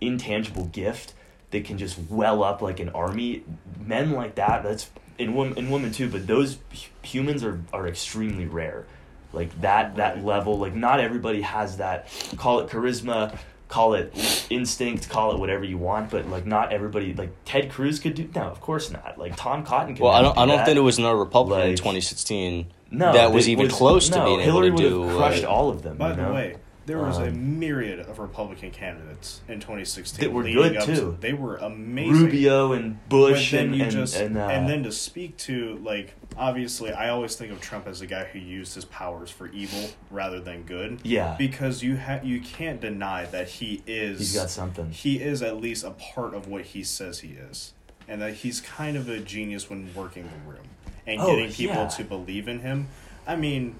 intangible 0.00 0.66
gift 0.66 1.14
that 1.50 1.64
can 1.64 1.78
just 1.78 1.98
well 2.10 2.42
up 2.42 2.62
like 2.62 2.80
an 2.80 2.88
army, 2.90 3.42
men 3.80 4.12
like 4.12 4.34
that, 4.36 4.62
that's 4.62 4.90
in 5.18 5.34
women 5.34 5.56
in 5.58 5.70
women 5.70 5.92
too, 5.92 6.08
but 6.08 6.26
those 6.26 6.58
humans 7.02 7.44
are 7.44 7.60
are 7.72 7.86
extremely 7.86 8.46
rare. 8.46 8.84
Like 9.32 9.60
that 9.60 9.96
that 9.96 10.24
level, 10.24 10.58
like 10.58 10.74
not 10.74 11.00
everybody 11.00 11.42
has 11.42 11.78
that. 11.78 12.08
Call 12.36 12.60
it 12.60 12.68
charisma, 12.68 13.36
call 13.68 13.94
it 13.94 14.46
instinct, 14.50 15.08
call 15.08 15.32
it 15.32 15.38
whatever 15.40 15.64
you 15.64 15.78
want, 15.78 16.10
but 16.10 16.28
like 16.28 16.46
not 16.46 16.72
everybody. 16.72 17.14
Like 17.14 17.30
Ted 17.44 17.70
Cruz 17.70 17.98
could 17.98 18.14
do. 18.14 18.28
No, 18.34 18.42
of 18.42 18.60
course 18.60 18.90
not. 18.90 19.18
Like 19.18 19.36
Tom 19.36 19.64
Cotton. 19.64 19.94
Could 19.96 20.02
Well, 20.04 20.12
I 20.12 20.22
don't. 20.22 20.34
do 20.34 20.40
I 20.40 20.46
don't 20.46 20.58
that. 20.58 20.66
think 20.66 20.78
it 20.78 20.82
was 20.82 20.98
another 20.98 21.16
Republican 21.18 21.70
in 21.70 21.76
2016 21.76 22.66
no, 22.90 23.12
that 23.12 23.32
was 23.32 23.46
it 23.48 23.52
even 23.52 23.68
close 23.68 24.08
to 24.10 24.24
being 24.24 24.40
Hillary 24.40 24.68
able 24.68 24.78
to 24.78 24.84
would 24.84 24.90
do. 24.90 25.02
have 25.08 25.16
crushed 25.16 25.44
uh, 25.44 25.48
all 25.48 25.70
of 25.70 25.82
them. 25.82 25.96
By 25.96 26.10
you 26.10 26.16
the 26.16 26.32
way, 26.32 26.56
there 26.86 26.98
was 26.98 27.16
a 27.18 27.28
Um, 27.28 27.58
myriad 27.58 28.00
of 28.00 28.18
Republican 28.18 28.70
candidates 28.70 29.40
in 29.48 29.58
2016 29.58 30.20
That 30.22 30.32
were 30.34 30.42
good, 30.42 30.76
up 30.76 30.84
to- 30.84 30.94
too. 30.94 31.16
they 31.20 31.32
were 31.32 31.56
amazing. 31.56 32.12
Rubio 32.24 32.72
and 32.72 33.08
Bush 33.08 33.50
but 33.52 33.56
then 33.56 33.72
and 33.72 33.82
and, 33.82 33.90
just 33.90 34.16
and, 34.16 34.36
uh, 34.36 34.40
and 34.48 34.68
then 34.68 34.82
to 34.82 34.92
speak 34.92 35.36
to 35.38 35.76
like 35.82 36.14
obviously 36.36 36.92
I 36.92 37.08
always 37.08 37.36
think 37.36 37.52
of 37.52 37.60
Trump 37.62 37.86
as 37.86 38.02
a 38.02 38.06
guy 38.06 38.24
who 38.24 38.38
used 38.38 38.74
his 38.74 38.84
powers 38.84 39.30
for 39.30 39.46
evil 39.48 39.88
rather 40.10 40.40
than 40.40 40.64
good. 40.64 41.00
yeah, 41.04 41.36
Because 41.38 41.82
you 41.82 41.96
ha- 41.96 42.20
you 42.22 42.40
can't 42.40 42.82
deny 42.82 43.24
that 43.26 43.48
he 43.48 43.82
is 43.86 44.18
he's 44.18 44.34
got 44.34 44.50
something. 44.50 44.90
he 44.90 45.22
is 45.22 45.42
at 45.42 45.56
least 45.56 45.84
a 45.84 45.90
part 45.92 46.34
of 46.34 46.48
what 46.48 46.62
he 46.64 46.82
says 46.84 47.20
he 47.20 47.28
is. 47.30 47.72
And 48.06 48.20
that 48.20 48.34
he's 48.34 48.60
kind 48.60 48.98
of 48.98 49.08
a 49.08 49.20
genius 49.20 49.70
when 49.70 49.88
working 49.94 50.24
the 50.24 50.50
room 50.50 50.60
and 51.06 51.20
Oh, 51.20 51.26
getting 51.26 51.50
people 51.52 51.74
yeah. 51.76 51.88
to 51.88 52.04
believe 52.04 52.48
in 52.48 52.60
him. 52.60 52.88
I 53.26 53.36
mean, 53.36 53.76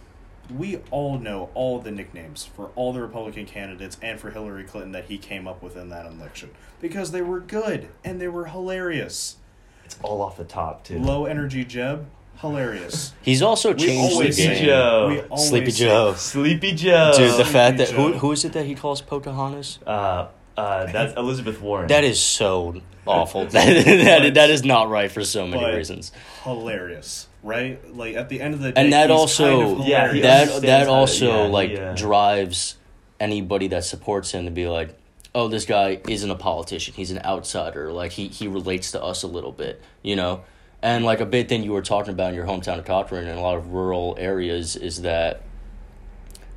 we 0.54 0.78
all 0.90 1.18
know 1.18 1.48
all 1.54 1.78
the 1.78 1.90
nicknames 1.90 2.44
for 2.44 2.70
all 2.76 2.92
the 2.92 3.00
Republican 3.00 3.46
candidates 3.46 3.96
and 4.02 4.20
for 4.20 4.30
Hillary 4.30 4.64
Clinton 4.64 4.92
that 4.92 5.06
he 5.06 5.16
came 5.18 5.48
up 5.48 5.62
with 5.62 5.76
in 5.76 5.88
that 5.90 6.04
election 6.06 6.50
because 6.80 7.12
they 7.12 7.22
were 7.22 7.40
good 7.40 7.88
and 8.04 8.20
they 8.20 8.28
were 8.28 8.46
hilarious. 8.46 9.36
It's 9.84 9.98
all 10.02 10.20
off 10.22 10.36
the 10.36 10.44
top 10.44 10.84
too. 10.84 10.98
Low 10.98 11.24
energy 11.26 11.64
Jeb, 11.64 12.06
hilarious. 12.40 13.12
He's 13.22 13.40
also 13.42 13.72
We 13.72 13.78
changed 13.86 14.10
the 14.10 14.14
always 14.14 14.36
Sleepy 14.36 14.54
game. 14.54 14.64
Joe. 14.66 15.08
We 15.10 15.20
always 15.22 15.48
Sleepy 15.48 15.70
say- 15.70 15.84
Joe. 15.86 16.14
Sleepy 16.14 16.72
Joe. 16.72 17.12
Dude, 17.16 17.28
the 17.30 17.34
Sleepy 17.36 17.50
fact 17.50 17.78
that 17.78 17.90
who 17.90 18.12
who 18.14 18.32
is 18.32 18.44
it 18.44 18.52
that 18.52 18.66
he 18.66 18.74
calls 18.74 19.00
Pocahontas? 19.00 19.78
Uh, 19.86 20.28
uh, 20.56 20.86
that's 20.86 21.14
Elizabeth 21.16 21.60
Warren. 21.60 21.88
That 21.88 22.04
is 22.04 22.20
so 22.20 22.80
awful. 23.06 23.46
that, 23.46 23.84
that, 23.84 24.34
that 24.34 24.50
is 24.50 24.64
not 24.64 24.88
right 24.88 25.10
for 25.10 25.24
so 25.24 25.46
many 25.46 25.64
reasons. 25.74 26.12
hilarious, 26.42 27.28
right? 27.42 27.94
Like 27.94 28.16
at 28.16 28.28
the 28.28 28.40
end 28.40 28.54
of 28.54 28.60
the 28.60 28.72
day, 28.72 28.80
And 28.80 28.92
that 28.92 29.10
he's 29.10 29.18
also 29.18 29.60
kind 29.60 29.80
of 29.80 29.86
Yeah, 29.86 30.12
that 30.20 30.62
that 30.62 30.88
also 30.88 31.44
yeah, 31.44 31.50
like 31.50 31.70
he, 31.70 31.78
uh, 31.78 31.94
drives 31.94 32.76
anybody 33.20 33.68
that 33.68 33.84
supports 33.84 34.32
him 34.32 34.44
to 34.44 34.50
be 34.50 34.66
like, 34.66 34.96
oh, 35.34 35.48
this 35.48 35.64
guy 35.64 36.00
isn't 36.08 36.30
a 36.30 36.36
politician. 36.36 36.94
He's 36.94 37.10
an 37.10 37.20
outsider. 37.24 37.92
Like 37.92 38.12
he 38.12 38.28
he 38.28 38.46
relates 38.48 38.92
to 38.92 39.02
us 39.02 39.22
a 39.22 39.28
little 39.28 39.52
bit, 39.52 39.82
you 40.02 40.16
know. 40.16 40.44
And 40.82 41.04
like 41.04 41.20
a 41.20 41.26
big 41.26 41.48
thing 41.48 41.62
you 41.62 41.72
were 41.72 41.82
talking 41.82 42.12
about 42.12 42.30
in 42.30 42.34
your 42.34 42.44
hometown 42.46 42.78
of 42.78 42.84
Cochran 42.84 43.26
and 43.26 43.38
a 43.38 43.42
lot 43.42 43.56
of 43.56 43.72
rural 43.72 44.16
areas 44.18 44.76
is 44.76 45.00
that 45.02 45.42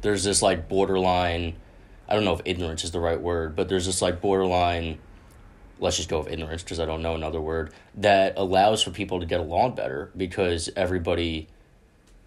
there's 0.01 0.24
this 0.24 0.42
like 0.42 0.68
borderline. 0.68 1.56
I 2.08 2.16
don't 2.16 2.24
know 2.24 2.34
if 2.34 2.42
ignorance 2.46 2.84
is 2.84 2.92
the 2.92 3.00
right 3.00 3.20
word, 3.20 3.56
but 3.56 3.70
there's 3.70 3.86
this 3.86 4.02
like 4.02 4.22
borderline. 4.22 5.00
Let's 5.80 5.98
just 5.98 6.10
go 6.10 6.20
with 6.20 6.32
ignorance 6.32 6.64
because 6.64 6.80
I 6.80 6.86
don't 6.86 7.02
know 7.02 7.16
another 7.16 7.42
word 7.42 7.72
that 7.96 8.34
allows 8.38 8.82
for 8.82 8.92
people 8.92 9.20
to 9.20 9.26
get 9.26 9.40
along 9.40 9.76
better 9.76 10.12
because 10.16 10.70
everybody 10.76 11.48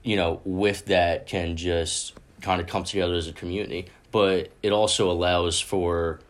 you 0.03 0.17
know, 0.17 0.41
with 0.45 0.87
that 0.87 1.27
can 1.27 1.57
just 1.57 2.15
kind 2.41 2.61
of 2.61 2.67
come 2.67 2.85
together 2.85 3.15
as 3.15 3.29
a 3.29 3.33
community. 3.33 3.87
But 4.11 4.51
it 4.63 4.73
also 4.73 5.11
allows 5.11 5.61
for 5.61 6.21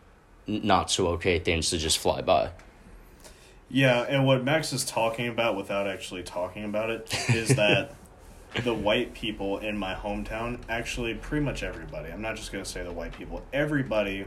not 0.45 0.91
so 0.91 1.07
okay 1.09 1.39
things 1.39 1.69
to 1.69 1.77
just 1.77 1.97
fly 1.97 2.21
by. 2.21 2.51
Yeah, 3.69 4.01
and 4.01 4.25
what 4.25 4.43
Max 4.43 4.73
is 4.73 4.83
talking 4.83 5.29
about 5.29 5.55
without 5.55 5.87
actually 5.87 6.23
talking 6.23 6.65
about 6.65 6.89
it 6.89 7.29
is 7.29 7.49
that 7.55 7.95
the 8.63 8.73
white 8.73 9.13
people 9.13 9.59
in 9.59 9.77
my 9.77 9.93
hometown, 9.93 10.59
actually, 10.69 11.13
pretty 11.13 11.43
much 11.45 11.63
everybody, 11.63 12.11
I'm 12.11 12.21
not 12.21 12.35
just 12.35 12.51
going 12.51 12.63
to 12.63 12.69
say 12.69 12.83
the 12.83 12.91
white 12.91 13.13
people, 13.13 13.41
everybody 13.53 14.25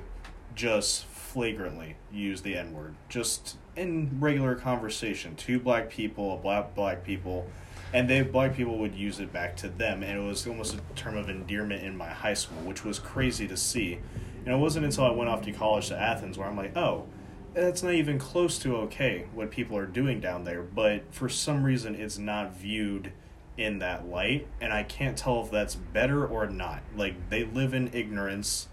just 0.54 1.04
flagrantly 1.06 1.96
use 2.12 2.42
the 2.42 2.56
N 2.56 2.72
word. 2.72 2.94
Just 3.08 3.56
in 3.76 4.18
regular 4.20 4.54
conversation. 4.54 5.34
Two 5.34 5.58
black 5.58 5.90
people, 5.90 6.34
a 6.34 6.36
black 6.36 6.74
black 6.74 7.04
people, 7.04 7.46
and 7.92 8.08
they 8.08 8.22
black 8.22 8.54
people 8.54 8.78
would 8.78 8.94
use 8.94 9.20
it 9.20 9.32
back 9.32 9.56
to 9.56 9.68
them, 9.68 10.02
and 10.02 10.18
it 10.18 10.22
was 10.22 10.46
almost 10.46 10.74
a 10.74 10.94
term 10.94 11.16
of 11.16 11.28
endearment 11.28 11.82
in 11.82 11.96
my 11.96 12.08
high 12.08 12.34
school, 12.34 12.58
which 12.62 12.84
was 12.84 12.98
crazy 12.98 13.46
to 13.48 13.56
see. 13.56 13.98
And 14.44 14.54
it 14.54 14.58
wasn't 14.58 14.84
until 14.84 15.04
I 15.04 15.10
went 15.10 15.30
off 15.30 15.42
to 15.42 15.52
college 15.52 15.88
to 15.88 15.98
Athens 15.98 16.38
where 16.38 16.46
I'm 16.46 16.56
like, 16.56 16.76
oh, 16.76 17.06
that's 17.54 17.82
not 17.82 17.94
even 17.94 18.18
close 18.18 18.58
to 18.60 18.76
okay 18.76 19.26
what 19.32 19.50
people 19.50 19.76
are 19.76 19.86
doing 19.86 20.20
down 20.20 20.44
there. 20.44 20.62
But 20.62 21.12
for 21.12 21.28
some 21.28 21.62
reason, 21.62 21.94
it's 21.94 22.18
not 22.18 22.56
viewed 22.56 23.12
in 23.56 23.78
that 23.78 24.08
light, 24.08 24.46
and 24.60 24.72
I 24.72 24.82
can't 24.82 25.16
tell 25.16 25.42
if 25.42 25.50
that's 25.50 25.74
better 25.74 26.26
or 26.26 26.46
not. 26.46 26.82
Like 26.96 27.30
they 27.30 27.44
live 27.44 27.74
in 27.74 27.90
ignorance, 27.92 28.68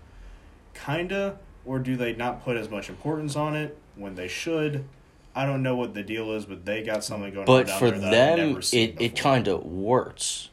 kinda, 0.74 1.38
or 1.66 1.80
do 1.80 1.96
they 1.96 2.14
not 2.14 2.44
put 2.44 2.58
as 2.58 2.70
much 2.70 2.90
importance 2.90 3.36
on 3.36 3.56
it 3.56 3.78
when 3.96 4.16
they 4.16 4.28
should? 4.28 4.86
I 5.34 5.46
don't 5.46 5.64
know 5.64 5.76
what 5.76 5.94
the 5.94 6.04
deal 6.04 6.32
is, 6.32 6.46
but 6.46 6.66
they 6.66 6.84
got 6.84 7.04
something 7.04 7.34
going 7.34 7.42
on 7.42 7.46
But 7.46 7.68
down 7.68 7.80
for 7.80 7.92
there 7.92 8.00
that 8.00 8.32
I've 8.32 8.38
them, 8.38 8.50
never 8.50 8.62
seen 8.62 8.90
it, 8.90 9.02
it 9.02 9.16
kind 9.16 9.48
of 9.48 9.64
works. 9.64 10.50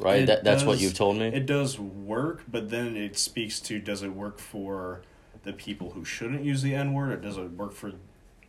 Right? 0.00 0.22
It 0.22 0.26
that, 0.26 0.44
that's 0.44 0.64
what 0.64 0.80
you've 0.80 0.94
told 0.94 1.18
me? 1.18 1.26
It 1.26 1.46
does 1.46 1.78
work, 1.78 2.44
but 2.50 2.70
then 2.70 2.96
it 2.96 3.18
speaks 3.18 3.60
to 3.60 3.78
does 3.78 4.02
it 4.02 4.08
work 4.08 4.38
for 4.38 5.02
the 5.44 5.52
people 5.52 5.90
who 5.90 6.04
shouldn't 6.04 6.42
use 6.42 6.62
the 6.62 6.74
N 6.74 6.94
word, 6.94 7.12
or 7.12 7.16
does 7.16 7.36
it 7.36 7.50
work 7.52 7.72
for 7.72 7.92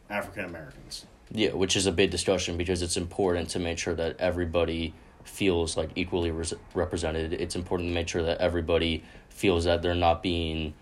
African 0.10 0.46
Americans? 0.46 1.06
Yeah, 1.32 1.52
which 1.54 1.76
is 1.76 1.86
a 1.86 1.92
big 1.92 2.12
discussion 2.12 2.58
because 2.58 2.82
it's 2.82 2.98
important 2.98 3.50
to 3.50 3.60
make 3.60 3.78
sure 3.78 3.96
that 3.96 4.18
everybody 4.20 4.94
feels 5.24 5.78
like 5.78 5.90
equally 5.96 6.32
res- 6.32 6.54
represented. 6.74 7.34
It's 7.34 7.56
important 7.56 7.90
to 7.90 7.94
make 7.94 8.08
sure 8.08 8.24
that 8.24 8.40
everybody 8.40 9.04
feels 9.30 9.64
that 9.64 9.82
they're 9.82 9.96
not 9.96 10.22
being 10.22 10.74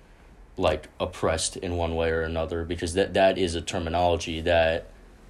like 0.58 0.90
oppressed 1.00 1.58
in 1.58 1.78
one 1.78 1.96
way 1.96 2.10
or 2.12 2.22
another 2.22 2.66
because 2.66 2.94
that 2.96 3.14
that 3.14 3.38
is 3.38 3.56
a 3.56 3.62
terminology 3.62 4.42
that 4.42 4.88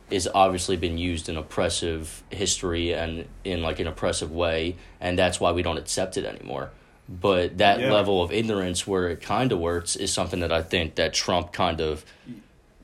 is 0.09 0.27
obviously 0.33 0.75
been 0.75 0.97
used 0.97 1.29
in 1.29 1.37
oppressive 1.37 2.23
history 2.31 2.93
and 2.93 3.25
in 3.45 3.61
like 3.61 3.79
an 3.79 3.87
oppressive 3.87 4.31
way 4.31 4.75
and 4.99 5.17
that's 5.17 5.39
why 5.39 5.51
we 5.51 5.61
don't 5.61 5.77
accept 5.77 6.17
it 6.17 6.25
anymore 6.25 6.71
but 7.07 7.59
that 7.59 7.79
Yeah. 7.79 7.93
level 7.93 8.21
of 8.23 8.31
ignorance 8.31 8.87
where 8.87 9.09
it 9.09 9.21
kind 9.21 9.51
of 9.51 9.59
works 9.59 9.95
is 9.95 10.11
something 10.11 10.39
that 10.39 10.51
I 10.51 10.63
think 10.63 10.95
that 10.95 11.13
Trump 11.13 11.53
kind 11.53 11.79
of 11.79 12.03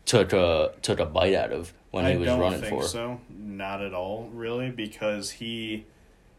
took 0.05 0.31
a 0.31 0.73
took 0.83 0.99
a 0.99 1.05
bite 1.05 1.33
out 1.33 1.51
of 1.51 1.73
when 1.91 2.05
I 2.05 2.11
he 2.11 2.17
was 2.17 2.27
don't 2.27 2.39
running 2.39 2.61
think 2.61 2.81
for 2.81 2.87
so. 2.87 3.21
Not 3.29 3.81
at 3.81 3.93
all, 3.93 4.29
really, 4.33 4.69
because 4.69 5.31
he 5.31 5.85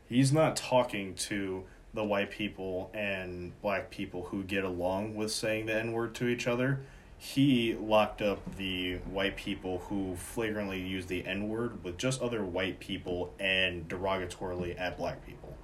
he's 0.08 0.32
not 0.32 0.56
talking 0.56 1.14
to 1.14 1.64
the 1.94 2.04
white 2.04 2.30
people 2.30 2.90
and 2.94 3.58
black 3.60 3.90
people 3.90 4.24
who 4.24 4.42
get 4.42 4.64
along 4.64 5.14
with 5.14 5.32
saying 5.32 5.66
the 5.66 5.74
N 5.74 5.92
word 5.92 6.14
to 6.16 6.28
each 6.28 6.46
other. 6.46 6.80
He 7.20 7.74
locked 7.74 8.22
up 8.22 8.56
the 8.56 8.98
white 8.98 9.36
people 9.36 9.78
who 9.88 10.14
flagrantly 10.14 10.80
use 10.80 11.06
the 11.06 11.26
N 11.26 11.48
word 11.48 11.82
with 11.82 11.98
just 11.98 12.22
other 12.22 12.44
white 12.44 12.78
people 12.78 13.32
and 13.40 13.88
derogatorily 13.88 14.78
at 14.78 14.96
black 14.96 15.26
people. 15.26 15.56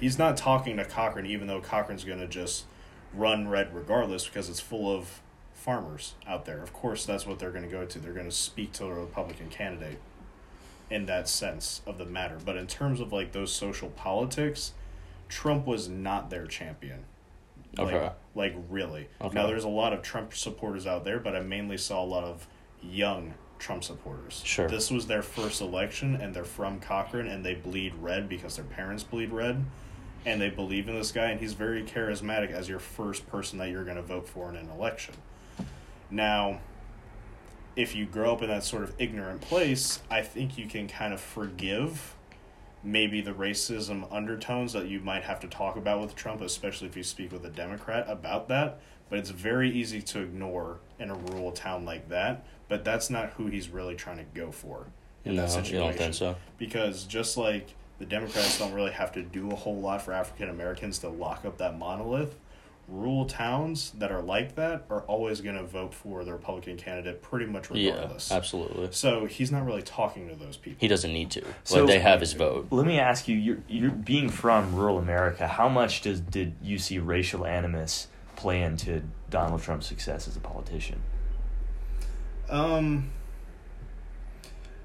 He's 0.00 0.18
not 0.18 0.36
talking 0.36 0.78
to 0.78 0.84
Cochran, 0.84 1.26
even 1.26 1.46
though 1.46 1.60
Cochran's 1.60 2.04
going 2.04 2.20
to 2.20 2.26
just 2.26 2.64
run 3.12 3.48
red 3.48 3.74
regardless 3.74 4.26
because 4.26 4.48
it's 4.48 4.60
full 4.60 4.90
of 4.90 5.20
farmers 5.54 6.14
out 6.26 6.44
there. 6.44 6.62
Of 6.62 6.72
course, 6.72 7.04
that's 7.06 7.26
what 7.26 7.38
they're 7.38 7.50
going 7.50 7.64
to 7.64 7.70
go 7.70 7.84
to. 7.84 7.98
They're 7.98 8.12
going 8.12 8.26
to 8.28 8.32
speak 8.32 8.72
to 8.74 8.84
the 8.84 8.92
Republican 8.92 9.48
candidate 9.48 9.98
in 10.90 11.06
that 11.06 11.28
sense 11.28 11.80
of 11.86 11.98
the 11.98 12.04
matter. 12.04 12.38
But 12.44 12.56
in 12.56 12.66
terms 12.66 13.00
of 13.00 13.12
like 13.12 13.32
those 13.32 13.52
social 13.52 13.88
politics, 13.90 14.72
Trump 15.28 15.66
was 15.66 15.88
not 15.88 16.30
their 16.30 16.46
champion. 16.46 17.04
Like, 17.78 17.94
Okay. 17.94 18.10
like 18.34 18.54
really. 18.68 19.08
Okay. 19.20 19.34
Now 19.34 19.46
there's 19.46 19.64
a 19.64 19.68
lot 19.68 19.92
of 19.92 20.02
Trump 20.02 20.34
supporters 20.34 20.86
out 20.86 21.04
there, 21.04 21.18
but 21.18 21.34
I 21.34 21.40
mainly 21.40 21.78
saw 21.78 22.02
a 22.02 22.04
lot 22.04 22.24
of 22.24 22.46
young 22.82 23.34
Trump 23.58 23.84
supporters. 23.84 24.42
Sure. 24.44 24.68
This 24.68 24.90
was 24.90 25.06
their 25.06 25.22
first 25.22 25.60
election 25.62 26.16
and 26.16 26.34
they're 26.34 26.44
from 26.44 26.80
Cochran 26.80 27.28
and 27.28 27.46
they 27.46 27.54
bleed 27.54 27.94
red 27.94 28.28
because 28.28 28.56
their 28.56 28.64
parents 28.64 29.04
bleed 29.04 29.30
red 29.30 29.64
and 30.26 30.40
they 30.40 30.50
believe 30.50 30.88
in 30.88 30.96
this 30.96 31.12
guy 31.12 31.26
and 31.30 31.40
he's 31.40 31.54
very 31.54 31.82
charismatic 31.84 32.50
as 32.50 32.68
your 32.68 32.78
first 32.80 33.26
person 33.28 33.58
that 33.58 33.70
you're 33.70 33.84
going 33.84 33.96
to 33.96 34.02
vote 34.02 34.28
for 34.28 34.50
in 34.50 34.56
an 34.56 34.68
election. 34.68 35.14
Now, 36.12 36.60
if 37.74 37.96
you 37.96 38.04
grow 38.04 38.34
up 38.34 38.42
in 38.42 38.48
that 38.48 38.64
sort 38.64 38.82
of 38.82 38.94
ignorant 38.98 39.40
place, 39.40 40.00
I 40.10 40.20
think 40.20 40.58
you 40.58 40.66
can 40.66 40.86
kind 40.86 41.14
of 41.14 41.20
forgive 41.20 42.14
maybe 42.84 43.20
the 43.20 43.32
racism 43.32 44.06
undertones 44.12 44.74
that 44.74 44.88
you 44.88 45.00
might 45.00 45.22
have 45.22 45.40
to 45.40 45.46
talk 45.46 45.76
about 45.76 46.00
with 46.00 46.14
Trump, 46.14 46.42
especially 46.42 46.88
if 46.88 46.96
you 46.96 47.02
speak 47.02 47.32
with 47.32 47.44
a 47.46 47.50
Democrat 47.50 48.04
about 48.08 48.48
that. 48.48 48.80
But 49.08 49.20
it's 49.20 49.30
very 49.30 49.70
easy 49.70 50.02
to 50.02 50.20
ignore 50.20 50.78
in 50.98 51.10
a 51.10 51.14
rural 51.14 51.52
town 51.52 51.84
like 51.84 52.08
that. 52.10 52.44
But 52.68 52.84
that's 52.84 53.08
not 53.08 53.30
who 53.30 53.46
he's 53.46 53.68
really 53.68 53.94
trying 53.94 54.18
to 54.18 54.24
go 54.34 54.50
for 54.50 54.86
in 55.24 55.36
no 55.36 55.42
that 55.42 55.48
you 55.48 55.64
situation. 55.64 55.80
don't 55.80 55.96
think 55.96 56.14
so 56.14 56.36
Because 56.58 57.04
just 57.04 57.36
like 57.36 57.74
the 57.98 58.06
Democrats 58.06 58.58
don't 58.58 58.72
really 58.72 58.92
have 58.92 59.12
to 59.12 59.22
do 59.22 59.50
a 59.50 59.54
whole 59.54 59.80
lot 59.80 60.02
for 60.02 60.12
African 60.12 60.48
Americans 60.48 60.98
to 61.00 61.08
lock 61.08 61.44
up 61.44 61.58
that 61.58 61.78
monolith, 61.78 62.34
rural 62.88 63.24
towns 63.24 63.92
that 63.92 64.10
are 64.12 64.20
like 64.22 64.54
that 64.56 64.84
are 64.90 65.00
always 65.02 65.40
going 65.40 65.56
to 65.56 65.62
vote 65.62 65.94
for 65.94 66.24
the 66.24 66.32
Republican 66.32 66.76
candidate 66.76 67.22
pretty 67.22 67.46
much 67.46 67.70
regardless. 67.70 67.82
Yeah, 67.84 67.92
regardless. 67.92 68.32
absolutely. 68.32 68.88
So 68.92 69.24
he's 69.26 69.50
not 69.50 69.64
really 69.64 69.82
talking 69.82 70.28
to 70.28 70.34
those 70.34 70.56
people. 70.56 70.78
He 70.80 70.88
doesn't 70.88 71.12
need 71.12 71.30
to. 71.32 71.44
So- 71.64 71.80
like 71.80 71.86
they 71.88 71.98
have 72.00 72.20
his 72.20 72.32
vote. 72.32 72.68
Let 72.70 72.86
me 72.86 72.98
ask 72.98 73.28
you: 73.28 73.36
You're 73.36 73.58
you're 73.68 73.90
being 73.90 74.28
from 74.28 74.74
rural 74.74 74.98
America. 74.98 75.46
How 75.46 75.68
much 75.68 76.02
does 76.02 76.20
did 76.20 76.54
you 76.62 76.78
see 76.78 76.98
racial 76.98 77.46
animus 77.46 78.08
play 78.36 78.62
into 78.62 79.02
Donald 79.30 79.62
Trump's 79.62 79.86
success 79.86 80.28
as 80.28 80.36
a 80.36 80.40
politician? 80.40 81.02
Um. 82.50 83.10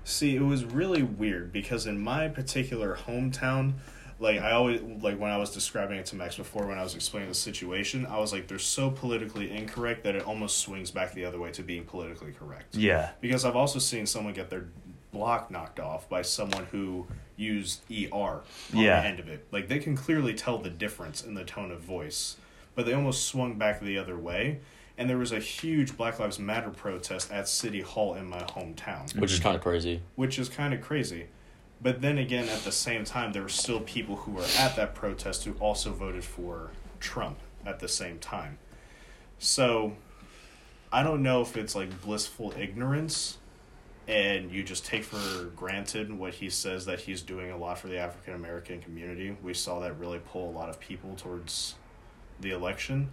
See, 0.03 0.38
it 0.38 0.41
was 0.41 0.63
really 0.63 1.03
weird 1.03 1.51
because 1.51 1.86
in 1.86 1.99
my 1.99 2.29
particular 2.29 2.95
hometown, 2.95 3.73
like 4.19 4.39
I 4.39 4.51
always 4.51 4.82
like 5.01 5.19
when 5.19 5.32
I 5.32 5.38
was 5.38 5.51
describing 5.53 5.97
it 5.97 6.06
to 6.08 6.15
Max 6.15 6.38
before 6.38 6.65
when 6.67 6.77
I 6.77 6.84
was 6.84 6.95
explaining 6.95 7.30
the 7.30 7.36
situation, 7.36 8.06
I 8.06 8.17
was 8.19 8.32
like, 8.34 8.47
they're 8.47 8.60
so 8.60 8.89
politically 8.89 9.51
incorrect 9.51 10.03
that 10.03 10.15
it 10.15 10.23
almost 10.23 10.58
swings 10.60 10.91
back 10.91 11.13
the 11.13 11.25
other 11.25 11.39
way 11.39 11.51
to 11.51 11.62
being 11.63 11.84
politically 11.86 12.32
correct. 12.32 12.75
Yeah, 12.75 13.12
Because 13.21 13.45
I've 13.45 13.56
also 13.56 13.80
seen 13.80 14.06
someone 14.06 14.34
get 14.34 14.49
their 14.49 14.65
block 15.12 15.51
knocked 15.51 15.80
off 15.80 16.10
by 16.10 16.21
someone 16.21 16.65
who 16.71 17.08
used 17.36 17.82
ER 17.91 18.15
on 18.15 18.41
Yeah. 18.73 19.01
the 19.01 19.08
end 19.08 19.19
of 19.19 19.27
it. 19.30 19.45
Like 19.51 19.67
they 19.67 19.80
can 19.80 19.95
clearly 19.95 20.34
tell 20.34 20.58
the 20.58 20.69
difference 20.69 21.23
in 21.23 21.34
the 21.36 21.43
tone 21.45 21.71
of 21.71 21.82
voice, 21.82 22.38
but 22.75 22.86
they 22.86 22.93
almost 22.93 23.25
swung 23.27 23.56
back 23.58 23.80
the 23.80 23.97
other 23.97 24.17
way. 24.17 24.60
And 24.99 25.08
there 25.08 25.19
was 25.19 25.32
a 25.32 25.39
huge 25.39 25.95
Black 25.95 26.17
Lives 26.19 26.39
Matter 26.39 26.71
protest 26.71 27.32
at 27.32 27.47
City 27.47 27.82
Hall 27.82 28.15
in 28.15 28.25
my 28.27 28.39
hometown, 28.41 29.15
Which 29.19 29.32
is 29.32 29.39
kind 29.39 29.56
of 29.56 29.62
crazy. 29.62 30.01
which 30.15 30.39
is 30.39 30.49
kind 30.49 30.73
of 30.73 30.82
crazy. 30.82 31.27
But 31.81 32.01
then 32.01 32.17
again, 32.17 32.49
at 32.49 32.61
the 32.61 32.71
same 32.71 33.03
time, 33.03 33.33
there 33.33 33.43
were 33.43 33.49
still 33.49 33.79
people 33.81 34.15
who 34.15 34.31
were 34.31 34.45
at 34.57 34.75
that 34.75 34.95
protest 34.95 35.45
who 35.45 35.53
also 35.53 35.91
voted 35.91 36.23
for 36.23 36.71
Trump 36.99 37.37
at 37.65 37.79
the 37.79 37.87
same 37.87 38.17
time. 38.19 38.57
So 39.37 39.93
I 40.91 41.03
don't 41.03 41.21
know 41.21 41.41
if 41.41 41.55
it's 41.55 41.75
like 41.75 42.01
blissful 42.01 42.53
ignorance 42.57 43.37
and 44.07 44.51
you 44.51 44.63
just 44.63 44.85
take 44.85 45.03
for 45.03 45.45
granted 45.55 46.11
what 46.17 46.35
he 46.35 46.49
says 46.49 46.85
that 46.85 47.01
he's 47.01 47.21
doing 47.21 47.51
a 47.51 47.57
lot 47.57 47.77
for 47.77 47.87
the 47.87 47.97
African 47.97 48.33
American 48.33 48.81
community. 48.81 49.35
We 49.43 49.53
saw 49.53 49.79
that 49.81 49.99
really 49.99 50.19
pull 50.19 50.49
a 50.49 50.53
lot 50.53 50.69
of 50.69 50.79
people 50.79 51.13
towards 51.15 51.75
the 52.39 52.51
election. 52.51 53.09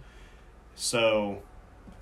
So 0.75 1.41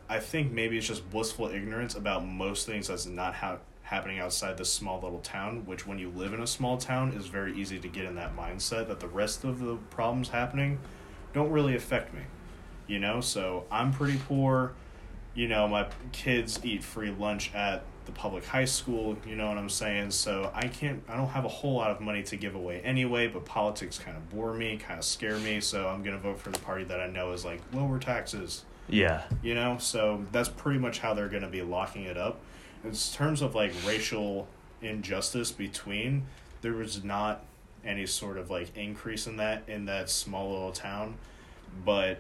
I 0.08 0.20
think 0.20 0.52
maybe 0.52 0.78
it's 0.78 0.88
just 0.88 1.10
blissful 1.10 1.48
ignorance 1.48 1.96
about 1.96 2.26
most 2.26 2.68
things 2.68 2.88
that's 2.88 3.08
not 3.08 3.34
ha- 3.34 3.58
happening 3.84 4.20
outside 4.20 4.58
this 4.58 4.72
small 4.72 5.00
little 5.02 5.20
town, 5.20 5.66
which 5.66 5.86
when 5.86 6.00
you 6.00 6.10
live 6.10 6.34
in 6.34 6.42
a 6.42 6.48
small 6.48 6.78
town 6.78 7.12
is 7.12 7.28
very 7.28 7.56
easy 7.56 7.80
to 7.80 7.88
get 7.88 8.06
in 8.06 8.16
that 8.16 8.36
mindset 8.36 8.88
that 8.88 9.00
the 9.00 9.08
rest 9.08 9.44
of 9.44 9.60
the 9.60 9.76
problems 9.90 10.30
happening 10.30 10.80
don't 11.34 11.52
really 11.52 11.76
affect 11.76 12.14
me. 12.14 12.22
You 12.88 13.00
know, 13.00 13.22
so 13.22 13.66
I'm 13.72 13.94
pretty 13.94 14.20
poor. 14.28 14.74
You 15.36 15.48
know, 15.48 15.68
my 15.68 15.88
kids 16.12 16.60
eat 16.64 16.84
free 16.84 17.12
lunch 17.12 17.54
at 17.54 17.84
the 18.06 18.12
public 18.12 18.46
high 18.46 18.66
school, 18.66 19.18
you 19.26 19.36
know 19.36 19.48
what 19.48 19.58
I'm 19.58 19.70
saying? 19.70 20.12
So 20.12 20.52
I 20.54 20.68
can't 20.68 21.02
I 21.08 21.16
don't 21.16 21.30
have 21.30 21.46
a 21.46 21.50
whole 21.50 21.76
lot 21.76 21.92
of 21.92 22.02
money 22.02 22.24
to 22.24 22.36
give 22.36 22.56
away 22.56 22.82
anyway, 22.82 23.28
but 23.28 23.46
politics 23.46 23.98
kind 23.98 24.18
of 24.18 24.30
bore 24.30 24.54
me, 24.54 24.78
kind 24.78 25.00
of 25.00 25.06
scare 25.06 25.38
me, 25.38 25.62
so 25.62 25.88
I'm 25.88 26.04
going 26.04 26.16
to 26.16 26.22
vote 26.22 26.40
for 26.40 26.50
the 26.50 26.60
party 26.60 26.84
that 26.86 27.00
I 27.00 27.08
know 27.08 27.32
is 27.32 27.46
like 27.46 27.62
lower 27.74 28.00
taxes, 28.00 28.66
yeah, 28.90 29.24
you 29.42 29.56
know? 29.56 29.78
So 29.80 30.26
that's 30.32 30.50
pretty 30.50 30.80
much 30.80 31.00
how 31.00 31.14
they're 31.14 31.30
going 31.30 31.44
to 31.44 31.50
be 31.50 31.62
locking 31.62 32.04
it 32.04 32.18
up. 32.18 32.42
In 32.84 32.92
terms 33.14 33.42
of 33.42 33.56
like 33.56 33.72
racial 33.86 34.48
injustice 34.82 35.52
between, 35.52 36.26
there 36.62 36.74
was 36.74 37.04
not 37.04 37.46
any 37.86 38.06
sort 38.06 38.38
of 38.38 38.50
like 38.50 38.76
increase 38.78 39.28
in 39.28 39.38
that 39.38 39.64
in 39.68 39.86
that 39.86 40.10
small 40.10 40.52
little 40.52 40.72
town, 40.72 41.16
but 41.86 42.20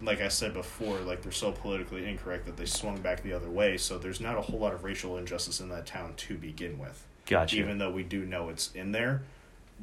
like 0.00 0.20
I 0.20 0.28
said 0.28 0.52
before, 0.52 0.98
like 1.00 1.22
they're 1.22 1.30
so 1.32 1.52
politically 1.52 2.08
incorrect 2.08 2.46
that 2.46 2.56
they 2.56 2.64
swung 2.66 2.98
back 2.98 3.22
the 3.22 3.32
other 3.32 3.48
way. 3.50 3.76
So 3.76 3.98
there's 3.98 4.20
not 4.20 4.36
a 4.36 4.40
whole 4.40 4.58
lot 4.58 4.74
of 4.74 4.82
racial 4.84 5.16
injustice 5.16 5.60
in 5.60 5.68
that 5.68 5.86
town 5.86 6.14
to 6.16 6.36
begin 6.36 6.78
with. 6.78 7.06
gotcha. 7.26 7.56
Even 7.56 7.78
though 7.78 7.90
we 7.92 8.02
do 8.02 8.24
know 8.24 8.48
it's 8.48 8.72
in 8.74 8.90
there, 8.92 9.22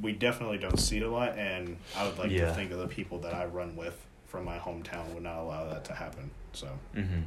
we 0.02 0.12
definitely 0.12 0.58
don't 0.58 0.78
see 0.80 0.98
it 0.98 1.04
a 1.04 1.10
lot. 1.10 1.38
And 1.38 1.78
I 1.96 2.06
would 2.06 2.18
like 2.18 2.32
Yeah. 2.32 2.48
to 2.48 2.54
think 2.54 2.72
of 2.72 2.80
the 2.80 2.88
people 2.88 3.20
that 3.20 3.34
I 3.34 3.46
run 3.46 3.76
with 3.78 4.06
from 4.28 4.44
my 4.46 4.58
hometown 4.58 5.14
would 5.14 5.24
not 5.24 5.38
allow 5.40 5.70
that 5.70 5.86
to 5.86 5.94
happen. 5.94 6.32
So 6.52 6.68
hmm 6.94 7.22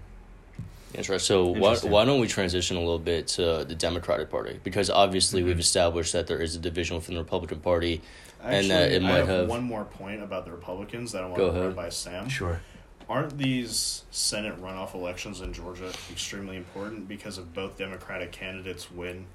That's 0.94 1.08
right. 1.08 1.20
So 1.20 1.46
why 1.46 1.54
Interesting. 1.56 1.90
why 1.90 2.04
don't 2.04 2.20
we 2.20 2.26
transition 2.28 2.76
a 2.76 2.80
little 2.80 2.98
bit 2.98 3.26
to 3.28 3.64
the 3.64 3.74
Democratic 3.74 4.30
Party? 4.30 4.60
Because 4.62 4.90
obviously 4.90 5.40
Mm-hmm. 5.40 5.48
we've 5.48 5.58
established 5.60 6.12
that 6.12 6.26
there 6.26 6.38
is 6.40 6.54
a 6.56 6.58
division 6.58 6.96
within 6.96 7.14
the 7.14 7.20
Republican 7.22 7.60
Party. 7.60 8.02
actually, 8.42 8.58
And 8.58 8.70
that 8.70 8.92
it 8.92 9.02
I 9.02 9.06
might 9.06 9.14
have, 9.18 9.28
have- 9.28 9.48
one 9.48 9.62
more 9.64 9.84
point 9.84 10.22
about 10.22 10.44
the 10.44 10.50
Republicans 10.50 11.12
that 11.12 11.22
I 11.22 11.26
want 11.26 11.36
Go 11.36 11.46
to 11.48 11.52
run 11.52 11.62
ahead. 11.62 11.76
by 11.76 11.88
Sam. 11.88 12.28
Sure. 12.28 12.60
Aren't 13.08 13.36
these 13.36 14.04
Senate 14.10 14.60
runoff 14.62 14.94
elections 14.94 15.40
in 15.40 15.52
Georgia 15.52 15.90
extremely 16.10 16.56
important 16.56 17.08
because 17.08 17.36
if 17.38 17.52
both 17.52 17.76
Democratic 17.76 18.32
candidates 18.32 18.90
win, 18.90 19.26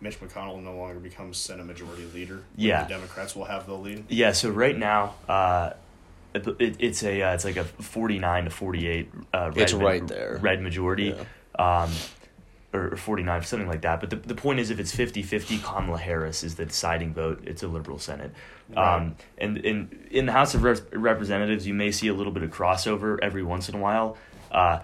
Mitch 0.00 0.20
McConnell 0.20 0.62
no 0.62 0.76
longer 0.76 1.00
becomes 1.00 1.36
Senate 1.38 1.66
Majority 1.66 2.04
Leader. 2.14 2.42
Yeah. 2.56 2.84
the 2.84 2.88
Democrats 2.90 3.34
will 3.34 3.46
have 3.46 3.66
the 3.66 3.74
lead. 3.74 4.04
Yeah. 4.08 4.32
So 4.32 4.50
right 4.50 4.76
now, 4.78 5.14
uh, 5.28 5.70
it, 6.34 6.46
it, 6.58 6.76
it's 6.78 7.02
a 7.02 7.22
uh, 7.22 7.34
it's 7.34 7.44
like 7.44 7.56
a 7.56 7.64
forty 7.64 8.18
nine 8.18 8.44
to 8.44 8.50
forty 8.50 8.86
eight. 8.86 9.10
Uh, 9.32 9.50
red 9.54 9.58
It's 9.58 9.72
right 9.72 10.06
there. 10.06 10.38
Red 10.40 10.62
majority. 10.62 11.14
Yeah. 11.58 11.82
um, 11.84 11.90
or 12.72 12.96
49, 12.96 13.42
something 13.44 13.68
like 13.68 13.80
that. 13.82 14.00
But 14.00 14.10
the, 14.10 14.16
the 14.16 14.34
point 14.34 14.60
is, 14.60 14.70
if 14.70 14.78
it's 14.78 14.94
50 14.94 15.22
50, 15.22 15.58
Kamala 15.58 15.98
Harris 15.98 16.44
is 16.44 16.56
the 16.56 16.66
deciding 16.66 17.14
vote. 17.14 17.42
It's 17.46 17.62
a 17.62 17.68
liberal 17.68 17.98
Senate. 17.98 18.32
Right. 18.68 18.96
Um, 18.96 19.16
and 19.38 19.56
in, 19.58 20.06
in 20.10 20.26
the 20.26 20.32
House 20.32 20.54
of 20.54 20.62
Rep- 20.62 20.92
Representatives, 20.92 21.66
you 21.66 21.72
may 21.72 21.90
see 21.90 22.08
a 22.08 22.14
little 22.14 22.32
bit 22.32 22.42
of 22.42 22.50
crossover 22.50 23.18
every 23.22 23.42
once 23.42 23.70
in 23.70 23.74
a 23.74 23.78
while. 23.78 24.18
Uh, 24.52 24.80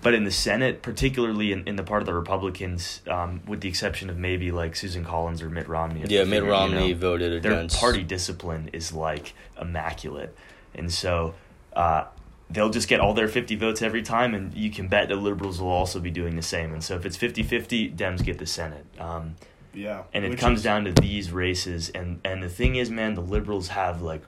but 0.00 0.14
in 0.14 0.24
the 0.24 0.30
Senate, 0.30 0.82
particularly 0.82 1.52
in, 1.52 1.66
in 1.66 1.76
the 1.76 1.82
part 1.82 2.02
of 2.02 2.06
the 2.06 2.14
Republicans, 2.14 3.02
um, 3.08 3.40
with 3.46 3.60
the 3.60 3.68
exception 3.68 4.10
of 4.10 4.16
maybe 4.16 4.52
like 4.52 4.76
Susan 4.76 5.04
Collins 5.04 5.42
or 5.42 5.50
Mitt 5.50 5.68
Romney. 5.68 6.04
Yeah, 6.06 6.20
Mitt 6.20 6.40
figure, 6.40 6.44
you 6.46 6.50
Romney 6.50 6.92
know, 6.92 6.98
voted 6.98 7.42
their 7.42 7.52
against 7.52 7.78
party 7.78 8.02
discipline 8.04 8.70
is 8.72 8.92
like 8.92 9.34
immaculate 9.60 10.36
and 10.74 10.92
so 10.92 11.34
uh, 11.74 12.04
they'll 12.50 12.70
just 12.70 12.88
get 12.88 13.00
all 13.00 13.14
their 13.14 13.28
50 13.28 13.56
votes 13.56 13.82
every 13.82 14.02
time 14.02 14.34
and 14.34 14.54
you 14.54 14.70
can 14.70 14.88
bet 14.88 15.08
the 15.08 15.16
liberals 15.16 15.60
will 15.60 15.68
also 15.68 16.00
be 16.00 16.10
doing 16.10 16.36
the 16.36 16.42
same 16.42 16.72
and 16.72 16.82
so 16.82 16.96
if 16.96 17.04
it's 17.06 17.16
50-50 17.16 17.94
dems 17.96 18.24
get 18.24 18.38
the 18.38 18.46
senate 18.46 18.86
um, 18.98 19.36
Yeah, 19.74 20.02
and 20.12 20.24
it 20.24 20.38
comes 20.38 20.60
is- 20.60 20.64
down 20.64 20.84
to 20.84 20.92
these 20.92 21.30
races 21.30 21.90
and 21.90 22.20
and 22.24 22.42
the 22.42 22.48
thing 22.48 22.76
is 22.76 22.90
man 22.90 23.14
the 23.14 23.22
liberals 23.22 23.68
have 23.68 24.02
like 24.02 24.22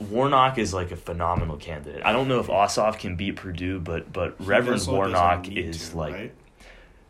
Warnock 0.00 0.58
is 0.58 0.74
like 0.74 0.90
a 0.90 0.96
phenomenal 0.96 1.56
candidate. 1.56 2.02
I 2.04 2.12
don't 2.12 2.26
know 2.26 2.40
if 2.40 2.48
Ossoff 2.48 2.98
can 2.98 3.14
beat 3.14 3.36
Perdue, 3.36 3.78
but 3.80 4.12
but 4.12 4.34
Reverend 4.44 4.84
Warnock 4.86 5.48
is 5.48 5.94
like 5.94 6.14
right? 6.14 6.34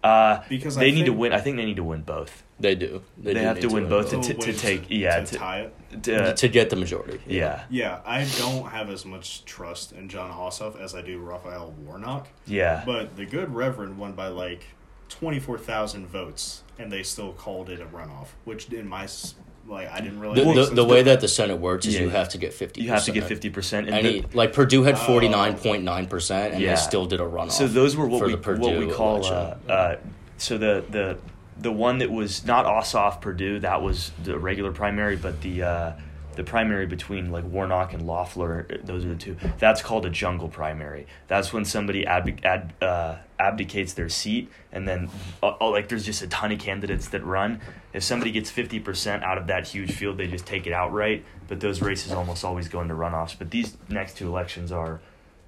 Uh 0.04 0.42
Because 0.48 0.76
I 0.76 0.80
they 0.80 0.90
need 0.92 1.00
to 1.06 1.12
think- 1.12 1.18
win. 1.18 1.32
I 1.32 1.40
think 1.40 1.56
they 1.56 1.64
need 1.64 1.76
to 1.76 1.84
win 1.84 2.02
both. 2.02 2.42
They 2.60 2.74
do. 2.74 3.02
They 3.18 3.34
do 3.34 3.40
have 3.40 3.56
need 3.56 3.62
to 3.62 3.68
win 3.74 3.88
both 3.88 4.10
to- 4.10 4.20
to 4.22 4.34
wait, 4.46 4.58
take- 4.58 4.86
yeah, 4.88 5.20
to, 5.20 5.26
to- 5.26 5.38
tie 5.38 5.60
it. 5.62 6.02
To- 6.04 6.34
to 6.34 6.48
get 6.48 6.70
the 6.70 6.76
majority. 6.76 7.20
yeah, 7.26 7.64
Yeah, 7.70 8.00
I 8.04 8.24
don't 8.38 8.66
have 8.70 8.90
as 8.90 9.04
much 9.04 9.44
trust 9.44 9.92
in 9.92 10.08
Jon 10.08 10.30
Ossoff 10.30 10.80
as 10.80 10.94
I 10.94 11.02
do 11.02 11.18
Raphael 11.18 11.72
Warnock. 11.84 12.28
yeah. 12.46 12.82
But 12.86 13.16
the 13.16 13.24
good 13.26 13.54
Reverend 13.54 13.98
won 13.98 14.12
by 14.12 14.28
like 14.28 14.66
twenty 15.08 15.40
four 15.40 15.58
thousand 15.58 16.06
votes, 16.06 16.62
and 16.78 16.92
they 16.92 17.02
still 17.02 17.32
called 17.32 17.68
it 17.70 17.80
a 17.80 17.86
runoff. 17.86 18.28
Which 18.44 18.68
in 18.72 18.86
my 18.88 19.04
s- 19.04 19.34
like, 19.66 19.90
I 19.90 20.00
didn't 20.00 20.20
really. 20.20 20.40
The, 20.40 20.44
make 20.46 20.54
the, 20.56 20.64
sense 20.64 20.76
the 20.76 20.84
way 20.84 21.02
that 21.02 21.20
the 21.20 21.28
Senate 21.28 21.56
works 21.58 21.86
is 21.86 21.94
Yeah. 21.94 22.02
you 22.02 22.08
have 22.10 22.28
to 22.30 22.38
get 22.38 22.52
fifty. 22.54 22.82
You 22.82 22.90
have 22.90 23.04
to 23.04 23.12
get 23.12 23.24
fifty 23.24 23.50
percent. 23.50 23.88
And 23.88 24.06
he, 24.06 24.24
like 24.32 24.52
Perdue 24.52 24.82
had 24.82 24.94
Oh. 24.96 24.98
forty 24.98 25.28
nine 25.28 25.56
point 25.56 25.84
nine 25.84 26.06
percent, 26.06 26.54
and 26.54 26.62
Yeah. 26.62 26.70
they 26.74 26.80
still 26.80 27.06
did 27.06 27.20
a 27.20 27.24
runoff. 27.24 27.52
So 27.52 27.66
those 27.66 27.96
were 27.96 28.06
what 28.06 28.22
we 28.24 28.34
the 28.34 28.56
what 28.58 28.78
we 28.78 28.90
call 28.90 29.24
uh, 29.26 29.56
uh, 29.68 29.96
so 30.38 30.58
the 30.58 30.84
the 30.90 31.18
the 31.60 31.70
one 31.72 31.98
that 31.98 32.10
was 32.10 32.44
not 32.44 32.66
Ossoff 32.66 33.20
Perdue 33.20 33.60
that 33.60 33.80
was 33.80 34.10
the 34.24 34.38
regular 34.38 34.72
primary, 34.72 35.16
but 35.16 35.40
the 35.40 35.62
uh, 35.62 35.92
the 36.34 36.44
primary 36.44 36.86
between 36.86 37.30
like 37.30 37.44
Warnock 37.44 37.92
and 37.92 38.06
Loeffler, 38.06 38.66
those 38.84 39.04
are 39.04 39.08
the 39.08 39.16
two. 39.16 39.36
That's 39.58 39.82
called 39.82 40.06
a 40.06 40.10
jungle 40.10 40.48
primary. 40.48 41.06
That's 41.28 41.52
when 41.52 41.64
somebody 41.64 42.06
ab- 42.06 42.44
ad, 42.44 42.72
uh, 42.80 43.16
abdicates 43.38 43.94
their 43.94 44.08
seat, 44.08 44.50
and 44.72 44.86
then 44.86 45.10
uh, 45.42 45.54
uh, 45.60 45.70
like 45.70 45.88
there's 45.88 46.04
just 46.04 46.22
a 46.22 46.26
ton 46.28 46.52
of 46.52 46.58
candidates 46.58 47.08
that 47.08 47.24
run. 47.24 47.60
If 47.92 48.02
somebody 48.02 48.30
gets 48.30 48.50
fifty 48.50 48.80
percent 48.80 49.22
out 49.24 49.38
of 49.38 49.46
that 49.48 49.66
huge 49.66 49.92
field, 49.92 50.18
they 50.18 50.26
just 50.26 50.46
take 50.46 50.66
it 50.66 50.72
outright. 50.72 51.24
But 51.48 51.60
those 51.60 51.80
races 51.80 52.12
almost 52.12 52.44
always 52.44 52.68
go 52.68 52.80
into 52.80 52.94
runoffs. 52.94 53.36
But 53.38 53.50
these 53.50 53.76
next 53.88 54.16
two 54.16 54.28
elections 54.28 54.72
are, 54.72 55.00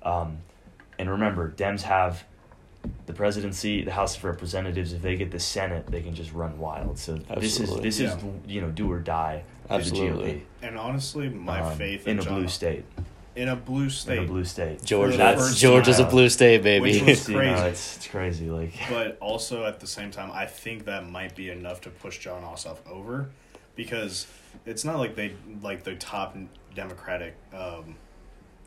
um, 0.02 0.38
and 0.98 1.10
remember, 1.10 1.50
Dems 1.50 1.82
have 1.82 2.24
the 3.06 3.12
presidency, 3.12 3.82
the 3.82 3.92
House 3.92 4.16
of 4.16 4.24
Representatives. 4.24 4.92
If 4.92 5.02
they 5.02 5.16
get 5.16 5.30
the 5.30 5.40
Senate, 5.40 5.86
they 5.86 6.02
can 6.02 6.14
just 6.14 6.32
run 6.32 6.58
wild. 6.58 6.98
So 6.98 7.14
this 7.14 7.54
is 7.54 7.60
Absolutely. 7.60 7.88
this 7.88 8.00
is 8.00 8.16
you 8.46 8.60
know 8.60 8.70
do 8.70 8.90
or 8.90 9.00
die. 9.00 9.44
For 9.66 9.72
the 9.72 9.74
Absolutely. 9.80 10.32
GOP. 10.32 10.42
And 10.62 10.78
honestly, 10.78 11.28
my 11.28 11.60
Um, 11.60 11.76
faith 11.76 12.06
in 12.06 12.12
in 12.12 12.18
a 12.20 12.22
John, 12.22 12.34
blue 12.40 12.48
state. 12.48 12.84
in 13.34 13.48
a 13.48 13.56
blue 13.56 13.90
state, 13.90 14.18
In 14.18 14.24
a 14.24 14.26
blue 14.26 14.44
state. 14.44 14.84
Georgia. 14.84 15.16
That's- 15.16 15.48
first 15.48 15.60
Georgia's 15.60 15.98
a 15.98 16.04
blue 16.04 16.28
state, 16.28 16.62
baby. 16.62 16.80
Which 16.82 17.02
was- 17.02 17.28
You 17.28 17.34
know, 17.42 17.66
it's, 17.66 17.96
it's 17.96 18.06
crazy. 18.06 18.48
Like 18.48 18.72
but 18.88 19.16
also 19.20 19.64
at 19.64 19.80
the 19.80 19.86
same 19.86 20.10
time, 20.10 20.30
I 20.32 20.46
think 20.46 20.84
that 20.84 21.08
might 21.10 21.34
be 21.34 21.50
enough 21.50 21.80
to 21.82 21.90
push 21.90 22.18
Jon 22.18 22.42
Ossoff 22.42 22.78
over, 22.88 23.28
because 23.74 24.26
it's 24.64 24.84
not 24.84 24.98
like 24.98 25.16
they 25.16 25.32
like 25.62 25.82
the 25.84 25.94
top 25.96 26.36
Democratic 26.74 27.34
um, 27.52 27.96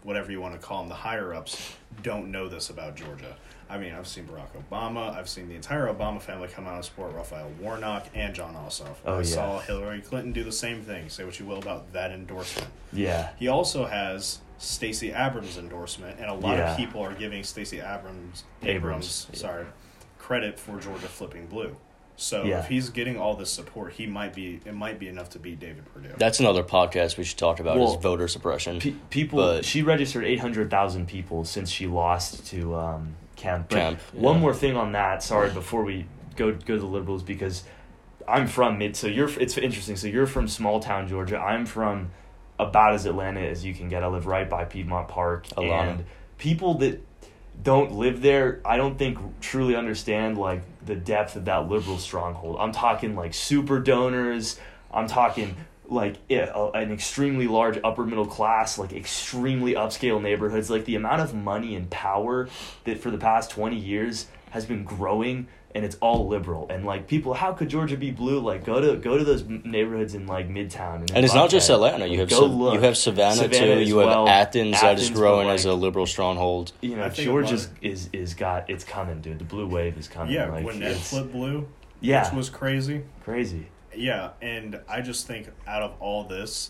whatever 0.03 0.31
you 0.31 0.39
want 0.41 0.53
to 0.53 0.59
call 0.65 0.79
them, 0.79 0.89
the 0.89 0.95
higher 0.95 1.33
ups, 1.33 1.73
don't 2.03 2.31
know 2.31 2.47
this 2.47 2.69
about 2.69 2.95
Georgia. 2.95 3.35
I 3.69 3.77
mean, 3.77 3.93
I've 3.93 4.07
seen 4.07 4.25
Barack 4.25 4.47
Obama. 4.69 5.15
I've 5.15 5.29
seen 5.29 5.47
the 5.47 5.55
entire 5.55 5.93
Obama 5.93 6.19
family 6.19 6.47
come 6.47 6.65
out 6.65 6.75
and 6.75 6.83
support 6.85 7.13
Raphael 7.13 7.51
Warnock 7.61 8.07
and 8.15 8.33
Jon 8.33 8.55
Ossoff. 8.55 8.95
Oh, 9.05 9.15
I 9.15 9.17
yeah. 9.17 9.23
saw 9.23 9.59
Hillary 9.59 10.01
Clinton 10.01 10.31
do 10.33 10.43
the 10.43 10.51
same 10.51 10.81
thing. 10.81 11.07
Say 11.09 11.23
what 11.23 11.39
you 11.39 11.45
will 11.45 11.59
about 11.59 11.93
that 11.93 12.11
endorsement. 12.11 12.69
Yeah. 12.91 13.29
He 13.37 13.47
also 13.47 13.85
has 13.85 14.39
Stacey 14.57 15.11
Abrams 15.11 15.57
endorsement, 15.57 16.19
and 16.19 16.29
a 16.29 16.33
lot 16.33 16.57
Yeah. 16.57 16.71
of 16.71 16.77
people 16.77 17.01
are 17.01 17.13
giving 17.13 17.43
Stacey 17.43 17.77
Abrams 17.79 18.43
Abrams, 18.63 18.65
Abrams, 18.65 19.27
yeah. 19.33 19.37
sorry, 19.39 19.65
credit 20.17 20.59
for 20.59 20.79
Georgia 20.79 21.07
flipping 21.07 21.45
blue. 21.45 21.75
So 22.17 22.43
Yeah. 22.43 22.59
if 22.59 22.67
he's 22.67 22.89
getting 22.89 23.17
all 23.17 23.35
this 23.35 23.49
support, 23.51 23.93
he 23.93 24.05
might 24.05 24.33
be. 24.33 24.59
It 24.65 24.73
might 24.73 24.99
be 24.99 25.07
enough 25.07 25.29
to 25.29 25.39
beat 25.39 25.59
David 25.59 25.85
Perdue. 25.93 26.09
That's 26.17 26.39
another 26.41 26.63
podcast 26.63 27.17
we 27.17 27.23
should 27.23 27.37
talk 27.37 27.61
about 27.61 27.77
Well, 27.77 27.95
is 27.95 28.01
voter 28.03 28.27
suppression. 28.27 28.79
Pe- 28.79 28.95
people, 29.09 29.37
But- 29.39 29.63
she 29.63 29.81
registered 29.83 30.25
800,000 30.25 31.07
people 31.07 31.45
since 31.45 31.69
she 31.69 31.87
lost 31.87 32.45
to 32.47 32.75
um, 32.75 33.15
Kemp. 33.39 33.69
But 33.69 33.75
Kemp, 33.75 33.99
One 34.13 34.39
more 34.39 34.53
thing 34.53 34.75
on 34.75 34.91
that, 34.91 35.23
sorry, 35.23 35.49
before 35.51 35.83
we 35.83 36.05
go 36.35 36.51
go 36.51 36.75
to 36.75 36.79
the 36.79 36.85
liberals, 36.85 37.23
because 37.23 37.63
I'm 38.27 38.47
from 38.47 38.77
mid, 38.77 38.95
so 38.95 39.07
you're, 39.07 39.29
it's 39.39 39.57
interesting. 39.57 39.95
So 39.95 40.07
you're 40.07 40.27
from 40.27 40.47
small 40.47 40.79
town 40.79 41.07
Georgia. 41.07 41.37
I'm 41.37 41.65
from 41.65 42.11
about 42.59 42.93
as 42.93 43.05
Atlanta 43.05 43.39
as 43.39 43.65
you 43.65 43.73
can 43.73 43.89
get. 43.89 44.03
I 44.03 44.07
live 44.07 44.27
right 44.27 44.47
by 44.47 44.65
Piedmont 44.65 45.07
Park. 45.07 45.47
Alana. 45.57 45.91
And 45.91 46.05
people 46.37 46.75
that 46.75 47.01
don't 47.63 47.93
live 47.93 48.21
there, 48.21 48.61
I 48.65 48.77
don't 48.77 48.97
think 48.97 49.17
truly 49.41 49.75
understand 49.75 50.37
like 50.37 50.61
the 50.85 50.95
depth 50.95 51.35
of 51.35 51.45
that 51.45 51.69
liberal 51.69 51.97
stronghold. 51.97 52.57
I'm 52.59 52.71
talking 52.71 53.15
like 53.15 53.33
super 53.33 53.79
donors. 53.79 54.59
I'm 54.91 55.07
talking 55.07 55.55
like 55.89 56.15
yeah, 56.29 56.51
an 56.73 56.91
extremely 56.91 57.47
large 57.47 57.79
upper 57.83 58.05
middle 58.05 58.25
class, 58.27 58.77
like 58.77 58.93
extremely 58.93 59.73
upscale 59.73 60.21
neighborhoods. 60.21 60.69
Like 60.69 60.85
the 60.85 60.95
amount 60.95 61.21
of 61.21 61.33
money 61.33 61.75
and 61.75 61.89
power 61.89 62.47
that 62.85 62.99
for 62.99 63.11
the 63.11 63.17
past 63.17 63.51
20 63.51 63.75
years 63.75 64.27
has 64.51 64.65
been 64.65 64.83
growing 64.83 65.47
and 65.75 65.85
it's 65.85 65.95
all 66.01 66.27
liberal 66.27 66.65
and 66.71 66.83
like 66.83 67.07
people 67.07 67.35
how 67.35 67.53
could 67.53 67.69
georgia 67.69 67.95
be 67.95 68.09
blue 68.09 68.39
like 68.39 68.65
go 68.65 68.81
to 68.81 68.97
go 68.99 69.19
to 69.19 69.23
those 69.23 69.43
neighborhoods 69.43 70.15
in 70.15 70.25
like 70.25 70.49
midtown 70.49 70.95
and, 71.01 71.11
And 71.11 71.23
it's 71.23 71.35
not 71.35 71.51
just 71.51 71.69
Buckhead. 71.69 71.75
Atlanta. 71.75 72.07
You 72.07 72.19
have 72.21 72.29
Go 72.31 72.39
Sav- 72.41 72.51
look. 72.55 72.73
you 72.73 72.79
have 72.79 72.97
Savannah, 72.97 73.35
Savannah 73.35 73.75
too. 73.75 73.81
as 73.81 73.87
You 73.87 73.97
have 73.99 74.07
well. 74.07 74.27
Athens, 74.27 74.81
that 74.81 74.97
is 74.97 75.11
growing 75.11 75.45
but, 75.47 75.53
as 75.53 75.65
a 75.65 75.73
liberal 75.75 76.07
stronghold. 76.07 76.71
you 76.81 76.95
know 76.95 77.03
I 77.03 77.11
think 77.11 77.27
georgia's 77.27 77.69
is 77.83 78.09
is 78.11 78.33
got 78.33 78.67
it's 78.67 78.83
coming 78.83 79.21
dude 79.21 79.37
the 79.37 79.43
blue 79.45 79.67
wave 79.67 79.95
is 79.99 80.07
coming 80.07 80.33
yeah, 80.33 80.49
like, 80.49 80.65
when 80.65 80.79
Ned 80.79 80.93
it's 80.93 81.11
flipped 81.11 81.31
blue, 81.31 81.67
yeah 82.01 82.25
which 82.25 82.33
was 82.33 82.49
crazy. 82.49 83.03
crazy 83.23 83.67
Yeah, 83.95 84.31
and 84.41 84.79
I 84.87 85.01
just 85.01 85.27
think 85.27 85.49
out 85.67 85.81
of 85.81 85.93
all 85.99 86.23
this, 86.23 86.69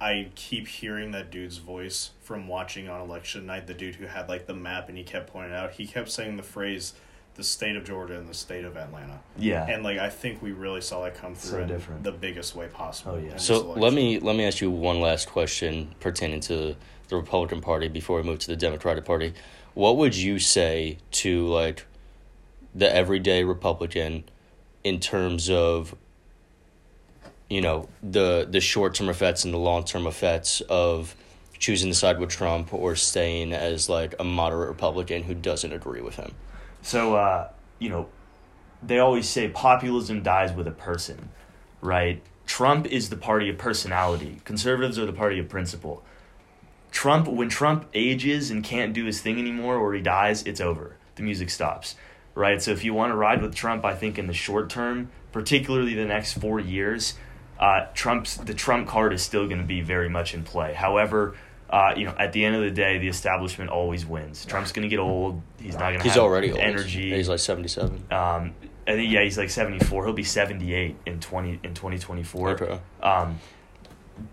I 0.00 0.28
keep 0.34 0.66
hearing 0.66 1.12
that 1.12 1.30
dude's 1.30 1.58
voice 1.58 2.10
from 2.22 2.48
watching 2.48 2.88
on 2.88 3.00
election 3.00 3.46
night. 3.46 3.66
The 3.66 3.74
dude 3.74 3.94
who 3.96 4.06
had 4.06 4.28
like 4.28 4.46
the 4.46 4.54
map 4.54 4.88
and 4.88 4.98
he 4.98 5.04
kept 5.04 5.32
pointing 5.32 5.54
out. 5.54 5.72
He 5.72 5.86
kept 5.86 6.10
saying 6.10 6.36
the 6.36 6.42
phrase, 6.42 6.94
"the 7.36 7.44
state 7.44 7.76
of 7.76 7.84
Georgia 7.84 8.18
and 8.18 8.28
the 8.28 8.34
state 8.34 8.64
of 8.64 8.76
Atlanta," 8.76 9.20
yeah 9.38 9.64
and 9.68 9.82
like 9.82 9.98
I 9.98 10.10
think 10.10 10.42
we 10.42 10.52
really 10.52 10.80
saw 10.80 11.02
that 11.04 11.14
come 11.14 11.34
So 11.36 11.50
through 11.50 11.62
in 11.62 11.68
different. 11.68 12.02
the 12.04 12.12
biggest 12.12 12.54
way 12.56 12.66
possible. 12.68 13.12
Oh, 13.12 13.18
yeah. 13.18 13.36
So 13.36 13.72
let 13.72 13.92
me 13.92 14.18
let 14.18 14.36
me 14.36 14.44
ask 14.44 14.60
you 14.60 14.70
one 14.70 15.00
last 15.00 15.28
question 15.28 15.94
pertaining 16.00 16.40
to 16.40 16.76
the 17.08 17.16
Republican 17.16 17.60
Party 17.60 17.88
before 17.88 18.16
we 18.16 18.24
move 18.24 18.40
to 18.40 18.48
the 18.48 18.56
Democratic 18.56 19.04
Party. 19.04 19.32
What 19.74 19.96
would 19.96 20.16
you 20.16 20.38
say 20.38 20.98
to 21.12 21.46
like 21.46 21.86
the 22.74 22.92
everyday 22.92 23.44
Republican 23.44 24.24
in 24.82 25.00
terms 25.00 25.48
of 25.48 25.94
you 27.48 27.60
know 27.60 27.88
the 28.02 28.46
the 28.50 28.60
short 28.60 28.94
term 28.94 29.08
effects 29.08 29.44
and 29.44 29.52
the 29.52 29.58
long 29.58 29.84
term 29.84 30.06
effects 30.06 30.60
of 30.62 31.14
choosing 31.58 31.90
to 31.90 31.94
side 31.94 32.18
with 32.18 32.30
Trump 32.30 32.74
or 32.74 32.94
staying 32.94 33.52
as 33.52 33.88
like 33.88 34.14
a 34.18 34.24
moderate 34.24 34.68
Republican 34.68 35.22
who 35.22 35.34
doesn't 35.34 35.72
agree 35.72 36.02
with 36.02 36.16
him? 36.16 36.34
So, 36.82 37.14
uh, 37.14 37.48
you 37.78 37.88
know, 37.88 38.08
they 38.82 38.98
always 38.98 39.28
say 39.28 39.48
populism 39.48 40.22
dies 40.22 40.52
with 40.52 40.66
a 40.66 40.72
person, 40.72 41.30
right? 41.80 42.20
Trump 42.46 42.86
is 42.86 43.08
the 43.08 43.16
party 43.16 43.48
of 43.48 43.56
personality. 43.56 44.40
Conservatives 44.44 44.98
are 44.98 45.06
the 45.06 45.12
party 45.12 45.38
of 45.38 45.48
principle. 45.48 46.04
Trump, 46.90 47.26
when 47.26 47.48
Trump 47.48 47.86
ages 47.94 48.50
and 48.50 48.62
can't 48.62 48.92
do 48.92 49.06
his 49.06 49.20
thing 49.22 49.38
anymore 49.38 49.76
or 49.76 49.94
he 49.94 50.02
dies, 50.02 50.42
it's 50.42 50.60
over. 50.60 50.96
The 51.16 51.22
music 51.22 51.48
stops, 51.48 51.96
right? 52.34 52.60
So 52.60 52.72
if 52.72 52.84
you 52.84 52.92
want 52.92 53.10
to 53.10 53.16
ride 53.16 53.40
with 53.40 53.54
Trump, 53.54 53.84
I 53.84 53.94
think 53.94 54.18
in 54.18 54.26
the 54.26 54.34
short 54.34 54.68
term, 54.68 55.10
particularly 55.32 55.94
the 55.94 56.04
next 56.04 56.34
four 56.34 56.60
years, 56.60 57.14
uh, 57.58 57.86
Trump's 57.94 58.36
the 58.36 58.54
Trump 58.54 58.88
card 58.88 59.12
is 59.12 59.22
still 59.22 59.46
going 59.46 59.60
to 59.60 59.66
be 59.66 59.80
very 59.80 60.08
much 60.08 60.34
in 60.34 60.42
play. 60.42 60.72
However, 60.74 61.36
uh, 61.70 61.94
you 61.96 62.04
know, 62.04 62.14
at 62.18 62.32
the 62.32 62.44
end 62.44 62.56
of 62.56 62.62
the 62.62 62.70
day, 62.70 62.98
the 62.98 63.08
establishment 63.08 63.70
always 63.70 64.04
wins. 64.04 64.44
Trump's 64.44 64.72
going 64.72 64.82
to 64.82 64.88
get 64.88 64.98
old. 64.98 65.42
He's 65.60 65.74
not 65.74 65.90
going 65.90 65.98
to 65.98 66.02
He's 66.04 66.14
have 66.14 66.22
already 66.22 66.50
old. 66.50 66.60
energy. 66.60 67.10
He's 67.14 67.28
like 67.28 67.38
seventy 67.38 67.68
seven. 67.68 68.04
Um, 68.10 68.54
I 68.86 68.92
think 68.92 69.10
yeah, 69.10 69.22
he's 69.22 69.38
like 69.38 69.50
seventy 69.50 69.78
four. 69.84 70.04
He'll 70.04 70.12
be 70.12 70.24
seventy 70.24 70.74
eight 70.74 70.96
in 71.06 71.20
twenty 71.20 71.58
in 71.62 71.74
twenty 71.74 71.98
twenty 71.98 72.22
four. 72.22 72.80
Um, 73.02 73.38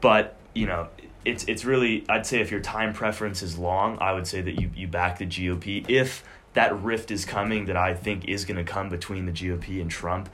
but 0.01 0.37
you 0.53 0.67
know, 0.67 0.89
it's 1.25 1.45
it's 1.45 1.63
really 1.63 2.05
I'd 2.09 2.25
say 2.25 2.41
if 2.41 2.51
your 2.51 2.59
time 2.59 2.93
preference 2.93 3.41
is 3.41 3.57
long, 3.57 3.97
I 4.01 4.13
would 4.13 4.27
say 4.27 4.41
that 4.41 4.59
you 4.59 4.69
you 4.75 4.87
back 4.87 5.19
the 5.19 5.25
GOP 5.25 5.89
if 5.89 6.23
that 6.53 6.77
rift 6.83 7.11
is 7.11 7.23
coming 7.23 7.65
that 7.65 7.77
I 7.77 7.93
think 7.93 8.25
is 8.25 8.43
going 8.43 8.57
to 8.57 8.69
come 8.69 8.89
between 8.89 9.25
the 9.25 9.31
GOP 9.31 9.79
and 9.81 9.89
Trump. 9.89 10.29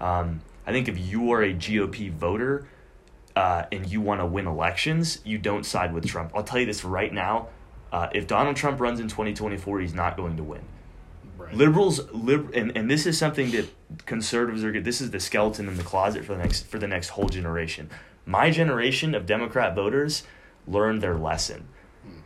Um, 0.00 0.42
I 0.66 0.72
think 0.72 0.88
if 0.88 0.98
you 0.98 1.32
are 1.32 1.42
a 1.42 1.52
GOP 1.52 2.10
voter 2.10 2.66
uh, 3.34 3.64
and 3.72 3.90
you 3.90 4.00
want 4.00 4.20
to 4.20 4.26
win 4.26 4.46
elections, 4.46 5.20
you 5.24 5.38
don't 5.38 5.64
side 5.64 5.92
with 5.92 6.06
Trump. 6.06 6.32
I'll 6.34 6.44
tell 6.44 6.60
you 6.60 6.66
this 6.66 6.84
right 6.84 7.12
now: 7.12 7.48
uh, 7.92 8.08
if 8.12 8.26
Donald 8.26 8.56
Trump 8.56 8.80
runs 8.80 9.00
in 9.00 9.08
twenty 9.08 9.34
twenty 9.34 9.56
four, 9.56 9.80
he's 9.80 9.94
not 9.94 10.16
going 10.16 10.36
to 10.36 10.42
win. 10.42 10.62
Right. 11.38 11.54
Liberals, 11.54 12.12
lib- 12.12 12.52
and, 12.54 12.76
and 12.76 12.88
this 12.88 13.04
is 13.06 13.18
something 13.18 13.50
that 13.50 13.68
conservatives 14.06 14.62
are 14.62 14.70
good. 14.70 14.84
This 14.84 15.00
is 15.00 15.10
the 15.10 15.18
skeleton 15.18 15.66
in 15.66 15.76
the 15.76 15.82
closet 15.82 16.24
for 16.24 16.34
the 16.34 16.38
next 16.38 16.66
for 16.66 16.78
the 16.78 16.86
next 16.86 17.08
whole 17.08 17.28
generation. 17.28 17.90
My 18.24 18.50
generation 18.50 19.14
of 19.14 19.26
Democrat 19.26 19.74
voters 19.74 20.22
learned 20.68 21.02
their 21.02 21.16
lesson. 21.16 21.66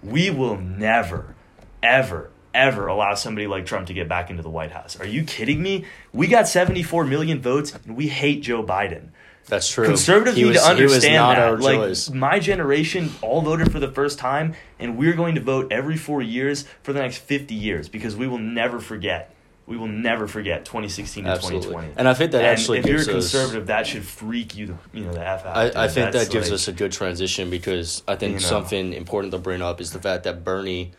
We 0.02 0.28
will 0.28 0.58
never, 0.58 1.34
ever, 1.82 2.30
ever 2.56 2.86
allow 2.86 3.14
somebody 3.14 3.46
like 3.46 3.66
Trump 3.66 3.86
to 3.88 3.94
get 3.94 4.08
back 4.08 4.30
into 4.30 4.42
the 4.42 4.50
White 4.50 4.72
House. 4.72 4.98
Are 4.98 5.06
you 5.06 5.22
kidding 5.24 5.62
me? 5.62 5.84
We 6.12 6.26
got 6.26 6.48
74 6.48 7.04
million 7.04 7.40
votes 7.40 7.74
and 7.86 7.96
we 7.96 8.08
hate 8.08 8.42
Joe 8.42 8.62
Biden. 8.64 9.08
That's 9.48 9.70
true. 9.70 9.86
Conservatives 9.86 10.36
He 10.36 10.42
need 10.42 10.48
was- 10.54 10.62
to 10.62 10.68
understand 10.68 11.36
that. 11.38 11.60
like 11.60 11.76
choice. 11.76 12.10
my 12.10 12.40
generation 12.40 13.10
all 13.22 13.42
voted 13.42 13.70
for 13.70 13.78
the 13.78 13.86
first 13.92 14.18
time, 14.18 14.54
and 14.80 14.96
we're 14.98 15.12
going 15.12 15.36
to 15.36 15.40
vote 15.40 15.70
every 15.70 15.96
four 15.96 16.20
years 16.20 16.64
for 16.82 16.92
the 16.92 16.98
next 16.98 17.18
fifty 17.18 17.54
years 17.54 17.88
because 17.88 18.16
we 18.16 18.26
will 18.26 18.38
never 18.38 18.80
forget. 18.80 19.32
We 19.68 19.76
will 19.76 19.86
never 19.88 20.26
forget 20.28 20.64
2016 20.64 21.24
to 21.24 21.30
Absolutely. 21.30 21.60
2020. 21.68 21.94
And 21.98 22.08
I 22.08 22.14
think 22.14 22.30
that 22.32 22.38
And 22.38 22.46
actually 22.48 22.78
if 22.78 22.86
you're 22.86 22.96
a 22.96 23.04
gives 23.04 23.08
us- 23.08 23.30
conservative, 23.32 23.66
that 23.68 23.86
should 23.86 24.04
freak 24.04 24.56
you, 24.56 24.66
the, 24.66 24.74
you 24.92 25.04
know, 25.04 25.12
the 25.12 25.24
f 25.26 25.44
out. 25.46 25.56
I. 25.76 25.84
I 25.84 25.88
think 25.88 26.12
that 26.12 26.30
gives 26.30 26.48
like- 26.48 26.54
us 26.54 26.66
a 26.68 26.72
good 26.72 26.90
transition 26.92 27.48
because 27.50 28.02
I 28.08 28.14
think 28.16 28.34
You 28.34 28.40
know. 28.40 28.46
something 28.48 28.92
important 28.94 29.32
to 29.32 29.38
bring 29.38 29.62
up 29.62 29.80
is 29.80 29.92
the 29.92 29.98
fact 30.00 30.22
that 30.24 30.42
Bernie, 30.44 30.92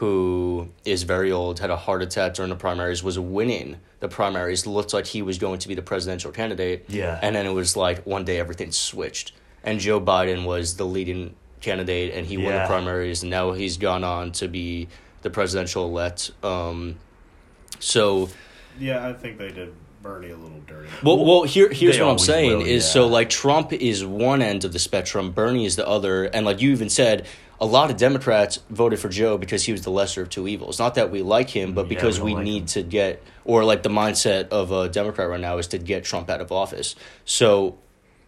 who 0.00 0.66
is 0.86 1.02
very 1.02 1.30
old, 1.30 1.60
had 1.60 1.68
a 1.68 1.76
heart 1.76 2.00
attack 2.00 2.32
during 2.32 2.48
the 2.48 2.56
primaries, 2.56 3.02
was 3.02 3.18
winning 3.18 3.76
the 4.00 4.08
primaries. 4.08 4.66
Looked 4.66 4.94
like 4.94 5.06
he 5.06 5.20
was 5.20 5.36
going 5.36 5.58
to 5.58 5.68
be 5.68 5.74
the 5.74 5.82
presidential 5.82 6.32
candidate. 6.32 6.86
Yeah. 6.88 7.18
And 7.20 7.36
then 7.36 7.44
it 7.44 7.52
was 7.52 7.76
like 7.76 8.06
one 8.06 8.24
day 8.24 8.38
everything 8.38 8.72
switched. 8.72 9.32
And 9.62 9.78
Joe 9.78 10.00
Biden 10.00 10.46
was 10.46 10.78
the 10.78 10.86
leading 10.86 11.34
candidate 11.60 12.14
and 12.14 12.26
he 12.26 12.38
won 12.38 12.54
the 12.54 12.64
primaries. 12.66 13.22
And 13.22 13.30
now 13.30 13.52
he's 13.52 13.76
gone 13.76 14.02
on 14.02 14.32
to 14.32 14.48
be 14.48 14.88
the 15.20 15.28
presidential 15.28 15.84
elect. 15.84 16.30
Um, 16.42 16.96
so. 17.78 18.30
Yeah, 18.78 19.06
I 19.06 19.12
think 19.12 19.36
they 19.36 19.50
did 19.50 19.74
Bernie 20.02 20.30
a 20.30 20.36
little 20.36 20.60
dirty. 20.60 20.88
Well, 21.02 21.22
well, 21.22 21.42
here, 21.42 21.68
here's 21.68 21.98
They 21.98 22.02
what 22.02 22.12
I'm 22.12 22.18
saying 22.18 22.58
will, 22.58 22.66
is 22.66 22.84
yeah. 22.84 22.90
so 22.92 23.06
like 23.06 23.28
Trump 23.28 23.74
is 23.74 24.02
one 24.02 24.40
end 24.40 24.64
of 24.64 24.72
the 24.72 24.78
spectrum, 24.78 25.32
Bernie 25.32 25.66
is 25.66 25.76
the 25.76 25.86
other, 25.86 26.24
and 26.24 26.46
like 26.46 26.62
you 26.62 26.70
even 26.70 26.88
said, 26.88 27.26
a 27.60 27.66
lot 27.66 27.90
of 27.90 27.96
Democrats 27.98 28.58
voted 28.70 28.98
for 28.98 29.08
Joe 29.10 29.36
because 29.36 29.64
he 29.64 29.72
was 29.72 29.82
the 29.82 29.90
lesser 29.90 30.22
of 30.22 30.30
two 30.30 30.48
evils. 30.48 30.78
Not 30.78 30.94
that 30.94 31.10
we 31.10 31.22
like 31.22 31.50
him, 31.50 31.74
but 31.74 31.82
Yeah, 31.86 31.88
because 31.90 32.18
we 32.18 32.26
we, 32.32 32.34
like 32.36 32.44
need 32.44 32.60
him. 32.62 32.66
to 32.66 32.82
get, 32.82 33.22
or 33.44 33.64
like 33.64 33.82
the 33.82 33.90
mindset 33.90 34.48
of 34.48 34.72
a 34.72 34.88
Democrat 34.88 35.28
right 35.28 35.40
now 35.40 35.58
is 35.58 35.66
to 35.68 35.78
get 35.78 36.04
Trump 36.04 36.30
out 36.30 36.40
of 36.40 36.50
office. 36.52 36.96
So, 37.24 37.76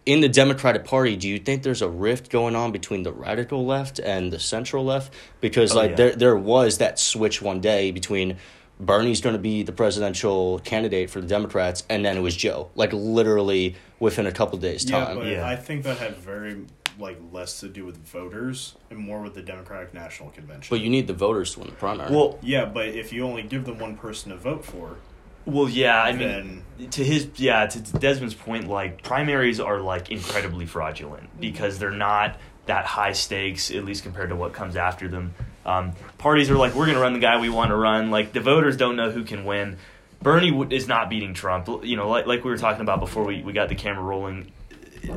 in 0.05 0.19
the 0.19 0.29
Democratic 0.29 0.83
Party, 0.85 1.15
do 1.15 1.27
you 1.29 1.39
think 1.39 1.63
there's 1.63 1.81
a 1.81 1.87
rift 1.89 2.29
going 2.29 2.55
on 2.55 2.71
between 2.71 3.03
the 3.03 3.11
radical 3.13 3.65
left 3.65 3.99
and 3.99 4.31
the 4.33 4.39
central 4.39 4.83
left? 4.85 5.13
Because 5.41 5.71
Oh, 5.73 5.77
like 5.79 5.91
yeah. 5.91 5.95
there 5.95 6.15
there 6.15 6.35
was 6.37 6.77
that 6.79 6.99
switch 6.99 7.41
one 7.41 7.59
day 7.61 7.89
between 7.91 8.37
Bernie's 8.79 9.21
going 9.21 9.33
to 9.33 9.41
be 9.41 9.63
the 9.63 9.71
presidential 9.71 10.59
candidate 10.59 11.09
for 11.09 11.21
the 11.21 11.27
Democrats, 11.27 11.83
and 11.89 12.03
then 12.05 12.17
it 12.17 12.21
was 12.21 12.35
Joe. 12.35 12.69
Like 12.75 12.91
literally 12.91 13.75
within 13.99 14.25
a 14.27 14.31
couple 14.31 14.57
days' 14.59 14.83
time. 14.83 14.99
Yeah, 14.99 15.05
time. 15.07 15.17
but 15.19 15.27
Yeah. 15.27 15.47
I 15.47 15.55
think 15.55 15.83
that 15.85 15.97
had 15.97 16.17
very 16.17 16.65
like 16.99 17.19
less 17.31 17.59
to 17.59 17.69
do 17.69 17.85
with 17.85 17.97
voters 17.97 18.75
and 18.89 18.99
more 18.99 19.21
with 19.21 19.33
the 19.33 19.41
Democratic 19.41 19.93
National 19.93 20.29
Convention. 20.29 20.67
But 20.69 20.81
you 20.81 20.89
need 20.89 21.07
the 21.07 21.13
voters 21.13 21.53
to 21.53 21.59
win 21.59 21.69
the 21.69 21.75
primary. 21.75 22.11
Well, 22.11 22.39
yeah, 22.41 22.65
but 22.65 22.87
if 22.89 23.13
you 23.13 23.25
only 23.25 23.43
give 23.43 23.65
them 23.65 23.79
one 23.79 23.97
person 23.97 24.31
to 24.31 24.37
vote 24.37 24.65
for, 24.65 24.97
well, 25.45 25.67
yeah. 25.67 26.01
I 26.01 26.13
mean, 26.13 26.63
then 26.77 26.89
to 26.91 27.03
his 27.03 27.27
yeah 27.35 27.65
to 27.65 27.79
Desmond's 27.79 28.33
point, 28.33 28.67
like 28.67 29.03
primaries 29.03 29.59
are 29.59 29.79
like 29.79 30.11
incredibly 30.11 30.65
fraudulent 30.65 31.39
because 31.39 31.79
they're 31.79 31.91
not 31.91 32.37
that 32.65 32.85
high 32.85 33.11
stakes, 33.11 33.71
at 33.71 33.83
least 33.83 34.03
compared 34.03 34.29
to 34.29 34.35
what 34.35 34.53
comes 34.53 34.75
after 34.75 35.07
them. 35.07 35.33
Um, 35.65 35.93
parties 36.17 36.49
are 36.49 36.55
like, 36.55 36.75
we're 36.75 36.85
going 36.85 36.95
to 36.95 37.01
run 37.01 37.13
the 37.13 37.19
guy 37.19 37.39
we 37.39 37.49
want 37.49 37.69
to 37.69 37.75
run. 37.75 38.11
Like 38.11 38.31
the 38.31 38.39
voters 38.39 38.77
don't 38.77 38.95
know 38.95 39.11
who 39.11 39.23
can 39.23 39.45
win. 39.45 39.77
Bernie 40.21 40.57
is 40.73 40.87
not 40.87 41.09
beating 41.09 41.33
Trump. 41.33 41.67
You 41.83 41.97
know, 41.97 42.07
like, 42.07 42.25
like 42.25 42.45
we 42.45 42.49
were 42.49 42.57
talking 42.57 42.81
about 42.81 43.01
before 43.01 43.25
we, 43.25 43.43
we 43.43 43.51
got 43.51 43.67
the 43.67 43.75
camera 43.75 44.03
rolling. 44.03 44.51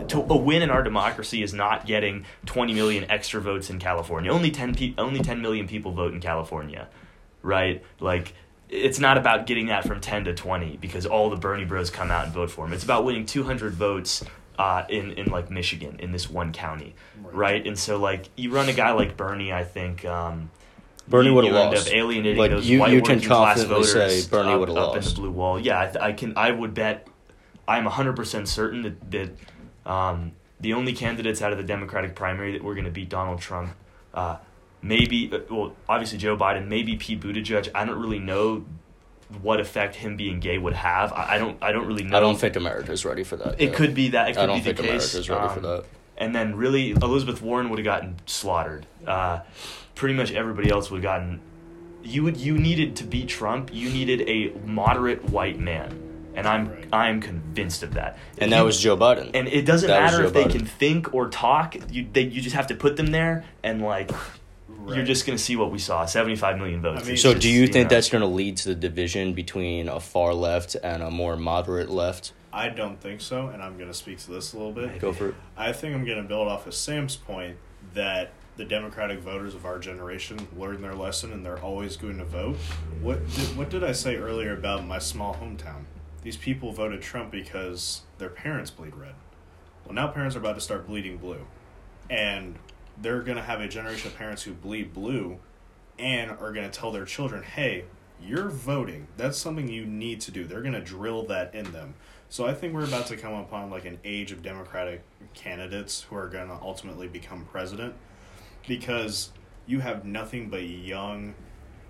To 0.08 0.18
a 0.20 0.36
win 0.36 0.62
in 0.62 0.70
our 0.70 0.82
democracy 0.82 1.42
is 1.42 1.54
not 1.54 1.86
getting 1.86 2.24
20 2.46 2.74
million 2.74 3.08
extra 3.10 3.40
votes 3.40 3.70
in 3.70 3.78
California. 3.78 4.32
Only 4.32 4.50
10 4.50 4.74
pe- 4.74 4.94
only 4.98 5.20
10 5.20 5.40
million 5.40 5.68
people 5.68 5.92
vote 5.92 6.12
in 6.12 6.20
California, 6.20 6.88
right? 7.42 7.82
Like 8.00 8.34
it's 8.68 8.98
not 8.98 9.16
about 9.16 9.46
getting 9.46 9.66
that 9.66 9.86
from 9.86 10.00
10 10.00 10.24
to 10.24 10.34
20 10.34 10.78
because 10.78 11.06
all 11.06 11.30
the 11.30 11.36
Bernie 11.36 11.64
bros 11.64 11.88
come 11.90 12.10
out 12.10 12.24
and 12.24 12.34
vote 12.34 12.50
for 12.50 12.66
him. 12.66 12.72
It's 12.72 12.82
about 12.82 13.04
winning 13.04 13.26
200 13.26 13.74
votes 13.74 14.24
uh, 14.58 14.84
in 14.88 15.12
in 15.12 15.26
like 15.30 15.50
Michigan 15.50 15.96
in 16.00 16.10
this 16.10 16.28
one 16.28 16.52
county, 16.52 16.94
right? 17.22 17.34
Right. 17.34 17.66
And 17.66 17.78
so 17.78 17.96
like 17.98 18.28
you 18.36 18.50
run 18.50 18.68
a 18.68 18.72
guy 18.72 18.90
like 18.92 19.16
Bernie, 19.16 19.52
I 19.52 19.62
think. 19.64 20.04
Um, 20.04 20.50
Bernie 21.08 21.30
would've 21.30 21.52
you 21.52 21.56
end 21.56 21.70
lost. 21.74 21.86
up 21.86 21.94
alienating 21.94 22.38
Like, 22.38 22.50
those 22.50 22.68
you- 22.68 22.80
white 22.80 22.90
you 22.92 23.00
can 23.02 23.16
working 23.18 23.28
class 23.28 23.58
confidently 23.64 23.84
say 23.86 24.28
Bernie 24.28 24.52
up, 24.54 24.58
would've 24.60 24.76
up 24.76 24.88
in 24.96 25.02
lost. 25.02 25.14
the 25.14 25.20
blue 25.20 25.30
wall. 25.30 25.60
Yeah, 25.60 25.78
I, 25.80 25.84
th- 25.86 25.96
I 25.98 26.12
can. 26.12 26.32
I 26.36 26.50
would 26.50 26.74
bet. 26.74 27.06
I'm 27.68 27.84
100 27.84 28.16
percent 28.16 28.48
certain 28.48 28.82
that 28.82 29.10
that 29.12 29.30
um, 29.86 30.32
the 30.60 30.72
only 30.74 30.92
candidates 30.92 31.40
out 31.42 31.52
of 31.52 31.58
the 31.58 31.64
Democratic 31.64 32.14
primary 32.14 32.52
that 32.52 32.62
were 32.62 32.74
going 32.74 32.84
to 32.86 32.90
beat 32.90 33.08
Donald 33.08 33.40
Trump, 33.40 33.70
uh, 34.14 34.36
maybe 34.82 35.30
uh, 35.32 35.38
well, 35.50 35.74
obviously 35.88 36.18
Joe 36.18 36.36
Biden, 36.36 36.66
maybe 36.68 36.96
Pete 36.96 37.20
Buttigieg. 37.20 37.70
I 37.74 37.84
don't 37.84 37.98
really 38.00 38.18
know 38.18 38.64
what 39.42 39.58
effect 39.60 39.96
him 39.96 40.16
being 40.16 40.38
gay 40.40 40.56
would 40.58 40.72
have. 40.74 41.12
I, 41.12 41.34
I 41.34 41.38
don't. 41.38 41.56
I 41.62 41.72
don't 41.72 41.86
really 41.86 42.04
know. 42.04 42.16
I 42.16 42.20
don't 42.20 42.38
think 42.38 42.56
America's 42.56 43.04
ready 43.04 43.24
for 43.24 43.36
that. 43.36 43.60
it 43.60 43.66
yet. 43.70 43.74
could 43.74 43.94
be 43.94 44.08
that. 44.10 44.28
It 44.30 44.32
could 44.34 44.42
I 44.42 44.46
don't 44.46 44.58
be 44.58 44.62
think 44.64 44.76
the 44.76 44.82
case. 44.84 45.12
America's 45.14 45.30
ready 45.30 45.48
for 45.48 45.58
Um, 45.58 45.62
that. 45.62 45.84
and 46.16 46.34
then 46.34 46.56
really 46.56 46.90
Elizabeth 46.90 47.42
Warren 47.42 47.68
would 47.70 47.78
have 47.78 47.84
gotten 47.84 48.16
slaughtered. 48.26 48.86
Uh, 49.06 49.40
pretty 49.94 50.14
much 50.14 50.32
everybody 50.32 50.70
else 50.70 50.90
would 50.90 50.98
have 50.98 51.02
gotten. 51.02 51.40
You 52.04 52.22
would 52.22 52.36
you 52.36 52.56
needed 52.56 52.94
to 52.96 53.04
beat 53.04 53.26
Trump. 53.28 53.70
You 53.72 53.90
needed 53.90 54.22
a 54.28 54.56
moderate 54.64 55.24
white 55.30 55.58
man, 55.58 56.05
and 56.36 56.46
I'm 56.46 56.68
Right. 56.68 56.86
I'm 56.92 57.20
convinced 57.20 57.82
of 57.82 57.94
that. 57.94 58.18
If 58.36 58.42
And 58.42 58.52
that 58.52 58.58
you- 58.60 58.64
was 58.64 58.80
Joe 58.80 58.96
Biden. 58.96 59.30
And 59.34 59.48
it 59.48 59.64
doesn't 59.64 59.88
That 59.88 60.02
matter 60.02 60.18
Joe 60.18 60.26
if 60.26 60.32
they 60.32 60.44
can 60.44 60.64
think 60.66 61.12
or 61.14 61.28
talk. 61.28 61.76
You 61.90 62.06
they, 62.12 62.22
you 62.22 62.40
just 62.40 62.54
have 62.54 62.68
to 62.68 62.74
put 62.74 62.96
them 62.96 63.08
there, 63.08 63.44
and 63.64 63.82
like 63.82 64.10
you're 64.88 65.04
just 65.04 65.26
gonna 65.26 65.38
see 65.38 65.56
what 65.56 65.70
we 65.72 65.78
saw: 65.78 66.04
75 66.04 66.58
million 66.58 66.80
votes. 66.80 67.02
I 67.02 67.06
mean- 67.08 67.16
so, 67.16 67.32
just, 67.32 67.42
do 67.42 67.48
you 67.50 67.66
think 67.66 67.90
know. 67.90 67.96
that's 67.96 68.08
going 68.08 68.22
to 68.22 68.28
lead 68.28 68.56
to 68.58 68.68
the 68.68 68.74
division 68.74 69.32
between 69.32 69.88
a 69.88 69.98
far 69.98 70.32
left 70.34 70.76
and 70.82 71.02
a 71.02 71.10
more 71.10 71.36
moderate 71.36 71.90
left? 71.90 72.32
I 72.52 72.68
don't 72.70 73.00
think 73.00 73.20
so, 73.20 73.48
and 73.48 73.62
I'm 73.62 73.76
going 73.76 73.90
to 73.90 73.94
speak 73.96 74.18
to 74.20 74.30
this 74.30 74.52
a 74.52 74.56
little 74.56 74.72
bit. 74.72 74.98
Go 75.00 75.12
for 75.12 75.30
it. 75.30 75.34
I 75.58 75.72
think 75.72 75.94
I'm 75.94 76.04
going 76.06 76.22
to 76.22 76.26
build 76.26 76.48
off 76.48 76.66
of 76.66 76.72
Sam's 76.74 77.14
point 77.16 77.56
that 77.94 78.32
the 78.56 78.64
Democratic 78.64 79.18
voters 79.18 79.54
of 79.54 79.66
our 79.66 79.78
generation 79.78 80.48
learned 80.56 80.82
their 80.82 80.94
lesson 80.94 81.32
and 81.32 81.44
they're 81.44 81.58
always 81.58 81.98
going 81.98 82.16
to 82.16 82.24
vote. 82.24 82.56
What 83.02 83.18
did, 83.34 83.56
what 83.58 83.68
did 83.68 83.84
I 83.84 83.92
say 83.92 84.16
earlier 84.16 84.54
about 84.54 84.86
my 84.86 84.98
small 84.98 85.34
hometown? 85.34 85.84
These 86.26 86.36
people 86.36 86.72
voted 86.72 87.02
Trump 87.02 87.30
because 87.30 88.02
their 88.18 88.28
parents 88.28 88.68
bleed 88.72 88.96
red. 88.96 89.14
Well, 89.84 89.94
now 89.94 90.08
parents 90.08 90.34
are 90.34 90.40
about 90.40 90.56
to 90.56 90.60
start 90.60 90.88
bleeding 90.88 91.18
blue. 91.18 91.46
And 92.10 92.58
they're 93.00 93.22
going 93.22 93.36
to 93.36 93.44
have 93.44 93.60
a 93.60 93.68
generation 93.68 94.10
of 94.10 94.18
parents 94.18 94.42
who 94.42 94.52
bleed 94.52 94.92
blue 94.92 95.38
and 96.00 96.32
are 96.32 96.52
going 96.52 96.68
to 96.68 96.76
tell 96.76 96.90
their 96.90 97.04
children, 97.04 97.44
hey, 97.44 97.84
you're 98.20 98.48
voting. 98.48 99.06
That's 99.16 99.38
something 99.38 99.68
you 99.68 99.86
need 99.86 100.20
to 100.22 100.32
do. 100.32 100.42
They're 100.42 100.62
going 100.62 100.72
to 100.72 100.80
drill 100.80 101.22
that 101.26 101.54
in 101.54 101.70
them. 101.70 101.94
So 102.28 102.44
I 102.44 102.54
think 102.54 102.74
we're 102.74 102.82
about 102.82 103.06
to 103.06 103.16
come 103.16 103.34
upon 103.34 103.70
like 103.70 103.84
an 103.84 104.00
age 104.04 104.32
of 104.32 104.42
Democratic 104.42 105.04
candidates 105.32 106.02
who 106.02 106.16
are 106.16 106.26
going 106.26 106.48
to 106.48 106.58
ultimately 106.60 107.06
become 107.06 107.44
president 107.44 107.94
because 108.66 109.30
you 109.64 109.78
have 109.78 110.04
nothing 110.04 110.48
but 110.50 110.64
young, 110.64 111.36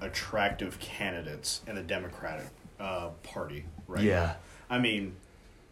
attractive 0.02 0.78
candidates 0.78 1.62
in 1.66 1.74
the 1.74 1.82
Democratic 1.82 2.48
uh, 2.78 3.08
Party 3.22 3.64
right 3.88 4.02
Yeah. 4.04 4.20
now. 4.24 4.36
I 4.68 4.78
mean, 4.78 5.14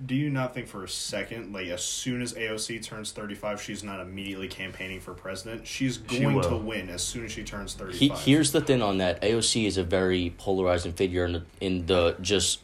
do 0.05 0.14
you 0.14 0.29
not 0.29 0.55
think 0.55 0.66
for 0.66 0.83
a 0.85 0.88
second, 0.88 1.53
like 1.53 1.68
as 1.68 1.83
soon 1.83 2.20
as 2.20 2.33
AOC 2.35 2.83
turns 2.83 3.12
thirty 3.12 3.35
five, 3.35 3.62
she's 3.62 3.83
not 3.85 4.00
immediately 4.00 4.48
campaigning 4.48 5.00
for 5.00 5.14
president? 5.14 5.66
She's 5.66 5.98
going 5.98 6.35
will. 6.35 6.42
to 6.48 6.57
win 6.57 6.88
as 6.90 7.03
soon 7.03 7.24
as 7.24 7.33
she 7.33 7.44
turns 7.44 7.74
thirty 7.74 7.96
He, 7.96 8.09
here's 8.09 8.53
the 8.53 8.61
thing 8.61 8.83
on 8.83 8.98
that. 8.98 9.22
AOC 9.22 9.66
is 9.66 9.77
a 9.79 9.85
very 9.85 10.35
polarizing 10.37 10.92
figure 10.92 11.24
in 11.24 11.33
the, 11.33 11.42
in 11.61 11.87
the 11.87 12.16
just 12.20 12.61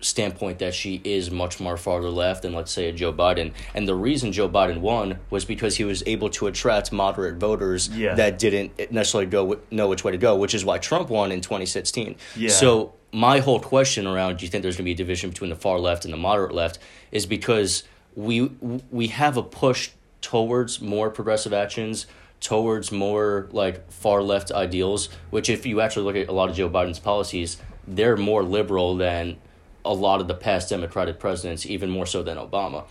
standpoint 0.00 0.58
that 0.58 0.74
she 0.74 1.00
is 1.04 1.30
much 1.30 1.60
more 1.60 1.76
farther 1.78 2.10
left 2.10 2.42
than 2.42 2.52
let's 2.52 2.70
say 2.72 2.88
a 2.88 2.92
Joe 2.92 3.12
Biden. 3.12 3.52
And 3.74 3.88
the 3.88 3.94
reason 3.94 4.32
Joe 4.32 4.48
Biden 4.48 4.78
won 4.80 5.18
was 5.30 5.44
because 5.46 5.76
he 5.76 5.84
was 5.84 6.02
able 6.06 6.28
to 6.30 6.46
attract 6.46 6.92
moderate 6.92 7.36
voters 7.36 7.88
Yeah. 7.88 8.14
that 8.14 8.38
didn't 8.38 8.90
necessarily 8.92 9.26
go 9.30 9.58
know 9.70 9.88
which 9.88 10.04
way 10.04 10.12
to 10.12 10.18
go, 10.18 10.36
which 10.36 10.54
is 10.54 10.62
why 10.64 10.76
Trump 10.78 11.08
won 11.08 11.32
in 11.32 11.40
2016. 11.40 12.16
Yeah. 12.36 12.50
So 12.50 12.92
my 13.14 13.38
whole 13.38 13.60
question 13.60 14.06
around 14.06 14.38
do 14.38 14.44
you 14.44 14.50
think 14.50 14.62
there's 14.62 14.76
going 14.76 14.84
to 14.84 14.88
be 14.88 14.92
a 14.92 14.96
division 14.96 15.30
between 15.30 15.48
the 15.48 15.56
far 15.56 15.78
left 15.78 16.04
and 16.04 16.12
the 16.12 16.18
moderate 16.18 16.52
left 16.52 16.78
is 17.12 17.26
because 17.26 17.84
we 18.16 18.42
we 18.90 19.06
have 19.06 19.36
a 19.36 19.42
push 19.42 19.90
towards 20.20 20.80
more 20.80 21.10
progressive 21.10 21.52
actions 21.52 22.06
towards 22.40 22.90
more 22.90 23.48
like 23.52 23.90
far 23.90 24.20
left 24.20 24.50
ideals 24.50 25.08
which 25.30 25.48
if 25.48 25.64
you 25.64 25.80
actually 25.80 26.02
look 26.02 26.16
at 26.16 26.28
a 26.28 26.32
lot 26.32 26.50
of 26.50 26.56
Joe 26.56 26.68
Biden's 26.68 26.98
policies 26.98 27.56
they're 27.86 28.16
more 28.16 28.42
liberal 28.42 28.96
than 28.96 29.36
a 29.84 29.92
lot 29.92 30.20
of 30.20 30.28
the 30.28 30.34
past 30.34 30.70
democratic 30.70 31.18
presidents 31.18 31.66
even 31.66 31.90
more 31.90 32.06
so 32.06 32.22
than 32.22 32.36
Obama. 32.36 32.84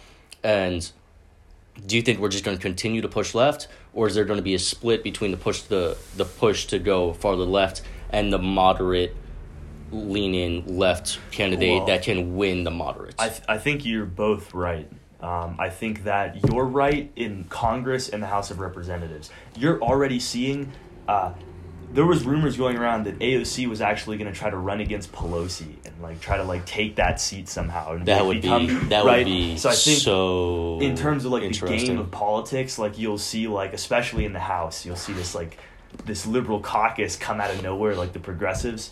And 0.43 0.89
do 1.85 1.95
you 1.95 2.01
think 2.01 2.19
we're 2.19 2.29
just 2.29 2.43
going 2.43 2.55
to 2.55 2.61
continue 2.61 3.01
to 3.01 3.07
push 3.07 3.33
left 3.33 3.67
or 3.93 4.07
is 4.07 4.15
there 4.15 4.25
going 4.25 4.37
to 4.37 4.43
be 4.43 4.53
a 4.53 4.59
split 4.59 5.03
between 5.03 5.31
the 5.31 5.37
push 5.37 5.61
the 5.63 5.97
the 6.15 6.25
push 6.25 6.65
to 6.67 6.79
go 6.79 7.13
farther 7.13 7.43
left 7.43 7.81
and 8.11 8.31
the 8.31 8.37
moderate 8.37 9.15
leaning 9.93 10.77
left 10.77 11.19
candidate 11.31 11.77
Well, 11.77 11.85
that 11.87 12.03
can 12.03 12.35
win 12.35 12.63
the 12.63 12.71
moderates 12.71 13.15
I, 13.19 13.29
th- 13.29 13.41
I 13.47 13.57
think 13.57 13.85
you're 13.85 14.05
both 14.05 14.53
right. 14.53 14.89
Um, 15.21 15.55
I 15.57 15.69
think 15.69 16.03
that 16.03 16.49
you're 16.49 16.65
right 16.65 17.09
in 17.15 17.45
Congress 17.45 18.09
and 18.09 18.21
the 18.21 18.27
House 18.27 18.51
of 18.51 18.59
Representatives. 18.59 19.29
You're 19.55 19.81
already 19.81 20.19
seeing. 20.19 20.73
Uh, 21.07 21.33
there 21.93 22.05
was 22.05 22.25
rumors 22.25 22.57
going 22.57 22.75
around 22.75 23.05
that 23.05 23.19
AOC 23.19 23.67
was 23.69 23.79
actually 23.79 24.17
going 24.17 24.31
to 24.31 24.37
try 24.37 24.49
to 24.49 24.57
run 24.57 24.81
against 24.81 25.11
Pelosi 25.11 25.75
and 25.85 26.01
like 26.01 26.19
try 26.19 26.37
to 26.37 26.43
like 26.43 26.65
take 26.65 26.95
that 26.95 27.21
seat 27.21 27.47
somehow. 27.47 27.93
And 27.93 28.05
that 28.07 28.19
like, 28.19 28.27
would 28.27 28.41
become- 28.41 28.67
be 28.67 28.73
that 28.87 29.05
right? 29.05 29.19
would 29.19 29.25
be 29.25 29.57
So 29.57 29.69
I 29.69 29.75
think 29.75 29.99
so 29.99 30.79
in 30.81 30.95
terms 30.95 31.23
of 31.23 31.31
like 31.31 31.43
the 31.43 31.67
game 31.67 31.99
of 31.99 32.11
politics, 32.11 32.77
like 32.77 32.97
you'll 32.97 33.17
see 33.17 33.47
like 33.47 33.73
especially 33.73 34.25
in 34.25 34.33
the 34.33 34.39
House, 34.39 34.85
you'll 34.85 34.95
see 34.95 35.13
this 35.13 35.33
like 35.35 35.57
this 36.05 36.25
liberal 36.25 36.59
caucus 36.59 37.15
come 37.15 37.39
out 37.39 37.51
of 37.51 37.61
nowhere, 37.63 37.95
like 37.95 38.11
the 38.13 38.19
progressives. 38.19 38.91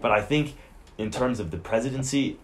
But 0.00 0.12
I 0.12 0.22
think 0.22 0.56
in 0.98 1.10
terms 1.10 1.40
of 1.40 1.50
the 1.50 1.56
presidency, 1.56 2.38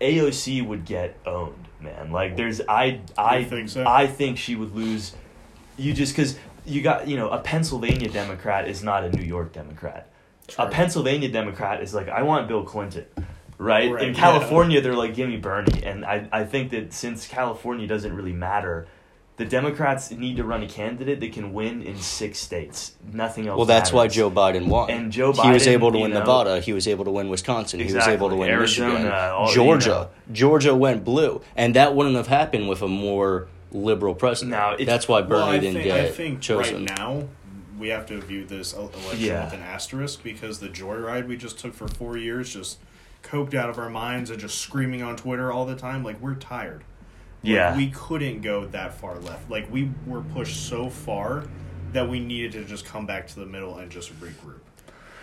AOC 0.00 0.66
would 0.66 0.84
get 0.84 1.18
owned, 1.26 1.68
man. 1.80 2.10
Like 2.10 2.36
there's 2.36 2.60
I 2.68 3.00
I 3.16 3.44
think 3.44 3.68
so? 3.68 3.84
I 3.86 4.06
think 4.06 4.38
she 4.38 4.56
would 4.56 4.74
lose. 4.74 5.14
You 5.76 5.92
just 5.92 6.14
because 6.14 6.38
you 6.66 6.82
got 6.82 7.08
you 7.08 7.16
know 7.16 7.30
a 7.30 7.38
Pennsylvania 7.38 8.08
Democrat 8.08 8.68
is 8.68 8.82
not 8.82 9.04
a 9.04 9.10
New 9.10 9.22
York 9.24 9.52
Democrat. 9.52 10.08
True. 10.48 10.64
A 10.64 10.70
Pennsylvania 10.70 11.30
Democrat 11.30 11.82
is 11.82 11.94
like 11.94 12.08
I 12.08 12.22
want 12.22 12.48
Bill 12.48 12.64
Clinton. 12.64 13.06
Right? 13.58 13.92
Right, 13.92 14.08
In 14.08 14.14
yeah. 14.14 14.20
California, 14.20 14.80
they're 14.80 14.96
like, 14.96 15.14
give 15.14 15.28
me 15.28 15.36
Bernie. 15.36 15.84
And 15.84 16.04
I, 16.04 16.26
I 16.32 16.42
think 16.42 16.72
that 16.72 16.92
since 16.92 17.28
California 17.28 17.86
doesn't 17.86 18.12
really 18.12 18.32
matter, 18.32 18.88
the 19.36 19.44
Democrats 19.46 20.10
need 20.10 20.36
to 20.36 20.44
run 20.44 20.62
a 20.62 20.68
candidate 20.68 21.18
that 21.20 21.32
can 21.32 21.52
win 21.52 21.82
in 21.82 21.96
six 21.98 22.38
states. 22.38 22.92
Nothing 23.12 23.48
else. 23.48 23.56
well 23.56 23.66
that's 23.66 23.92
why. 23.92 24.06
Joe 24.06 24.30
Biden 24.30 24.66
won 24.68 24.90
And 24.90 25.10
Joe 25.10 25.32
Biden, 25.32 25.44
he 25.46 25.50
was 25.52 25.66
able 25.66 25.90
to 25.92 25.98
win 25.98 26.12
know- 26.12 26.20
Nevada 26.20 26.60
he 26.60 26.72
was 26.72 26.86
able 26.86 27.04
to 27.06 27.10
win 27.10 27.28
Wisconsin 27.28 27.78
he 27.80 27.84
was 27.86 27.94
Exactly. 27.94 28.14
able 28.14 28.28
to 28.30 28.36
win 28.36 28.50
Arizona, 28.50 28.92
Michigan 28.94 29.12
all- 29.12 29.48
you 29.48 29.54
Georgia 29.54 29.88
know. 29.88 30.08
Georgia 30.32 30.74
went 30.74 31.04
blue 31.04 31.40
and 31.56 31.74
that 31.76 31.94
wouldn't 31.94 32.16
have 32.16 32.26
happened 32.26 32.68
with 32.68 32.82
a 32.82 32.88
more 32.88 33.48
liberal 33.72 34.14
president 34.14 34.50
Now, 34.50 34.72
it's- 34.74 34.86
that's 34.86 35.08
why 35.08 35.22
Bernie 35.22 35.40
well, 35.40 35.48
I 35.50 35.58
didn't 35.58 35.74
think, 35.74 35.84
get 35.86 36.00
I 36.00 36.08
think 36.10 36.40
chosen 36.40 36.84
right 36.86 36.98
now 36.98 37.24
we 37.78 37.88
have 37.88 38.06
to 38.06 38.20
view 38.20 38.44
this 38.44 38.74
election 38.74 39.18
Yeah. 39.18 39.44
with 39.46 39.54
an 39.54 39.62
asterisk 39.62 40.22
because 40.22 40.60
the 40.60 40.68
joyride 40.68 41.26
we 41.26 41.36
just 41.36 41.58
took 41.58 41.74
for 41.74 41.88
four 41.88 42.16
years 42.18 42.52
just 42.52 42.78
coked 43.24 43.54
out 43.54 43.70
of 43.70 43.78
our 43.78 43.88
minds 43.88 44.30
and 44.30 44.38
just 44.38 44.58
screaming 44.58 45.02
on 45.02 45.16
Twitter 45.16 45.50
all 45.50 45.64
the 45.64 45.74
time. 45.74 46.04
Like 46.04 46.20
we're 46.20 46.34
tired. 46.34 46.82
Like, 47.42 47.50
Yeah. 47.50 47.76
we 47.76 47.88
couldn't 47.90 48.40
go 48.42 48.66
that 48.66 48.94
far 48.94 49.18
left. 49.18 49.50
Like 49.50 49.70
we 49.70 49.90
were 50.06 50.22
pushed 50.22 50.68
so 50.68 50.88
far 50.88 51.44
that 51.92 52.08
we 52.08 52.20
needed 52.20 52.52
to 52.52 52.64
just 52.64 52.84
come 52.84 53.04
back 53.06 53.26
to 53.28 53.40
the 53.40 53.46
middle 53.46 53.78
and 53.78 53.90
just 53.90 54.18
regroup. 54.20 54.60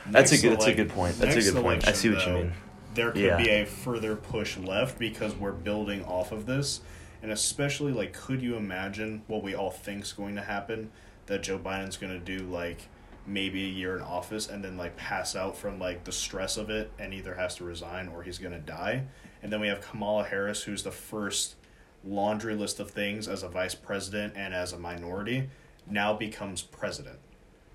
That's 0.08 0.32
a 0.32 0.38
good- 0.38 0.54
that's 0.54 0.66
a 0.66 0.74
good 0.74 0.89
point. 0.89 1.18
That's 1.18 1.36
a 1.36 1.52
good 1.52 1.62
point. 1.62 1.88
I 1.88 1.93
see 1.93 2.10
what 2.10 2.26
you 2.28 2.34
mean. 2.34 2.54
There 2.93 3.12
could 3.12 3.22
Yeah. 3.22 3.38
be 3.38 3.50
a 3.50 3.66
further 3.66 4.16
push 4.16 4.58
left 4.58 4.98
because 5.00 5.36
we're 5.36 5.52
building 5.52 6.04
off 6.06 6.32
of 6.32 6.46
this, 6.46 6.82
and 7.22 7.32
especially 7.32 7.91
like, 7.93 8.14
could 8.14 8.41
you 8.41 8.56
imagine 8.56 9.22
what 9.28 9.43
we 9.43 9.54
all 9.56 9.72
think's 9.72 10.12
going 10.12 10.36
to 10.36 10.41
happen? 10.41 10.91
That 11.28 11.43
Joe 11.43 11.60
Biden's 11.60 11.98
going 11.98 12.12
to 12.14 12.20
do 12.38 12.43
like 12.46 12.88
maybe 13.28 13.64
a 13.64 13.68
year 13.70 13.96
in 13.96 14.02
office 14.02 14.50
and 14.50 14.64
then 14.64 14.76
like 14.76 14.98
pass 14.98 15.36
out 15.36 15.56
from 15.56 15.78
like 15.80 16.04
the 16.04 16.12
stress 16.12 16.58
of 16.58 16.70
it 16.72 16.91
and 16.98 17.14
either 17.14 17.36
has 17.36 17.56
to 17.58 17.64
resign 17.64 18.08
or 18.08 18.24
he's 18.24 18.39
going 18.39 18.54
to 18.54 18.60
die. 18.60 19.04
And 19.43 19.54
then 19.54 19.62
we 19.62 19.68
have 19.68 19.80
Kamala 19.82 20.24
Harris, 20.26 20.64
who's 20.64 20.82
the 20.84 20.91
first 20.91 21.56
laundry 22.04 22.56
list 22.56 22.80
of 22.80 22.91
things 22.91 23.28
as 23.28 23.43
a 23.43 23.50
vice 23.50 23.76
president 23.76 24.34
and 24.36 24.54
as 24.54 24.74
a 24.74 24.80
minority. 24.80 25.50
now 25.91 26.14
becomes 26.14 26.62
president. 26.62 27.18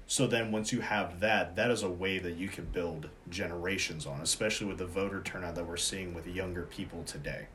So 0.06 0.26
then 0.26 0.52
once 0.52 0.72
you 0.72 0.80
have 0.82 1.18
that, 1.20 1.56
that 1.56 1.70
is 1.70 1.82
a 1.82 1.90
way 1.90 2.18
that 2.18 2.36
you 2.36 2.46
can 2.48 2.66
build 2.66 3.08
generations 3.30 4.06
on, 4.06 4.20
especially 4.20 4.66
with 4.68 4.78
the 4.78 4.86
voter 4.86 5.20
turnout 5.22 5.54
that 5.56 5.66
we're 5.66 5.76
seeing 5.76 6.14
with 6.14 6.26
younger 6.26 6.62
people 6.62 7.02
today. 7.04 7.46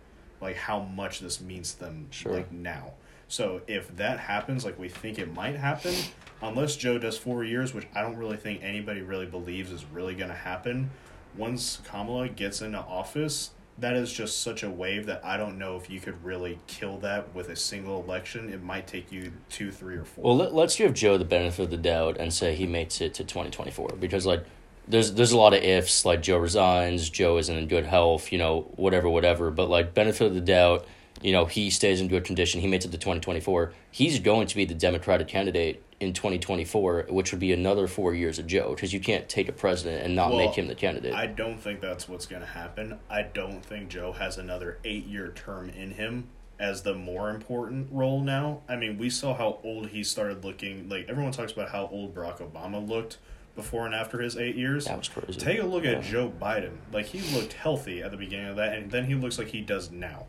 Like 0.41 0.55
how 0.57 0.79
much 0.81 1.19
this 1.19 1.39
means 1.39 1.73
to 1.73 1.79
them 1.81 2.07
Sure. 2.11 2.33
like 2.33 2.51
now. 2.51 2.93
So 3.29 3.61
if 3.67 3.95
that 3.97 4.19
happens, 4.19 4.65
like 4.65 4.77
we 4.79 4.89
think 4.89 5.19
it 5.19 5.33
might 5.33 5.55
happen, 5.55 5.93
unless 6.41 6.75
Joe 6.75 6.97
does 6.97 7.17
four 7.17 7.43
years, 7.43 7.73
which 7.73 7.87
I 7.95 8.01
don't 8.01 8.17
really 8.17 8.37
think 8.37 8.61
anybody 8.63 9.01
really 9.01 9.27
believes 9.27 9.71
is 9.71 9.85
really 9.85 10.15
going 10.15 10.31
to 10.31 10.35
happen, 10.35 10.89
once 11.37 11.79
Kamala 11.85 12.27
gets 12.27 12.61
into 12.61 12.79
office, 12.79 13.51
that 13.79 13.95
is 13.95 14.11
just 14.11 14.41
such 14.41 14.63
a 14.63 14.69
wave 14.69 15.05
that 15.05 15.23
I 15.23 15.37
don't 15.37 15.57
know 15.57 15.77
if 15.77 15.89
you 15.89 15.99
could 15.99 16.23
really 16.23 16.59
kill 16.67 16.97
that 16.99 17.33
with 17.33 17.49
a 17.49 17.55
single 17.55 18.03
election. 18.03 18.51
It 18.51 18.63
might 18.63 18.87
take 18.87 19.11
you 19.11 19.31
two, 19.49 19.71
three, 19.71 19.95
or 19.95 20.03
four. 20.03 20.23
Well, 20.25 20.37
let, 20.37 20.53
let's 20.53 20.75
give 20.75 20.93
Joe 20.93 21.17
the 21.17 21.25
benefit 21.25 21.63
of 21.63 21.69
the 21.71 21.77
doubt 21.77 22.17
and 22.19 22.33
say 22.33 22.55
he 22.55 22.67
makes 22.67 23.01
it 23.01 23.13
to 23.15 23.23
2024 23.23 23.95
because 23.99 24.25
like 24.25 24.43
there's 24.87 25.13
there's 25.13 25.31
a 25.31 25.37
lot 25.37 25.53
of 25.53 25.63
ifs 25.63 26.05
like 26.05 26.21
Joe 26.21 26.37
resigns, 26.37 27.09
Joe 27.09 27.37
isn't 27.37 27.55
in 27.55 27.67
good 27.67 27.85
health, 27.85 28.31
you 28.31 28.37
know, 28.37 28.71
whatever 28.75 29.09
whatever, 29.09 29.51
but 29.51 29.69
like 29.69 29.93
benefit 29.93 30.27
of 30.27 30.33
the 30.33 30.41
doubt, 30.41 30.85
you 31.21 31.31
know, 31.31 31.45
he 31.45 31.69
stays 31.69 32.01
in 32.01 32.07
good 32.07 32.23
condition, 32.23 32.61
he 32.61 32.67
makes 32.67 32.85
it 32.85 32.91
to 32.91 32.97
2024. 32.97 33.73
He's 33.91 34.19
going 34.19 34.47
to 34.47 34.55
be 34.55 34.65
the 34.65 34.73
Democratic 34.73 35.27
candidate 35.27 35.83
in 35.99 36.13
2024, 36.13 37.07
which 37.09 37.31
would 37.31 37.39
be 37.39 37.51
another 37.51 37.87
4 37.87 38.13
years 38.13 38.39
of 38.39 38.47
Joe 38.47 38.69
because 38.73 38.93
you 38.93 38.99
can't 38.99 39.27
take 39.27 39.49
a 39.49 39.51
president 39.51 40.03
and 40.05 40.15
not 40.15 40.29
Well, 40.29 40.45
make 40.45 40.55
him 40.55 40.67
the 40.67 40.75
candidate. 40.75 41.13
I 41.13 41.27
don't 41.27 41.59
think 41.59 41.81
that's 41.81 42.07
what's 42.07 42.25
going 42.25 42.41
to 42.41 42.47
happen. 42.47 42.99
I 43.09 43.23
don't 43.23 43.63
think 43.63 43.89
Joe 43.89 44.13
has 44.13 44.37
another 44.37 44.79
eight 44.83 45.05
year 45.05 45.29
term 45.29 45.69
in 45.69 45.91
him 45.91 46.29
as 46.59 46.83
the 46.83 46.93
more 46.93 47.29
important 47.29 47.87
role 47.91 48.21
now. 48.21 48.61
I 48.67 48.75
mean, 48.75 48.97
we 48.97 49.09
saw 49.09 49.33
how 49.33 49.59
old 49.63 49.89
he 49.89 50.03
started 50.03 50.43
looking. 50.43 50.89
Like, 50.89 51.07
everyone 51.09 51.31
talks 51.31 51.51
about 51.51 51.69
how 51.69 51.87
old 51.91 52.13
Barack 52.13 52.39
Obama 52.39 52.85
looked 52.85 53.17
before 53.55 53.85
and 53.85 53.95
after 53.95 54.21
his 54.21 54.37
eight 54.37 54.55
years. 54.55 54.85
that 54.85 54.97
was 54.97 55.07
crazy. 55.09 55.39
Take 55.39 55.59
a 55.59 55.65
look 55.65 55.85
at 55.85 56.03
Joe 56.03 56.31
Biden. 56.41 56.77
Like, 56.91 57.07
he 57.07 57.19
looked 57.35 57.53
healthy 57.53 58.01
at 58.03 58.11
the 58.11 58.17
beginning 58.17 58.47
of 58.47 58.55
that, 58.57 58.73
and 58.73 58.91
then 58.91 59.05
he 59.05 59.15
looks 59.15 59.37
like 59.37 59.47
he 59.47 59.61
does 59.61 59.89
now. 59.91 60.27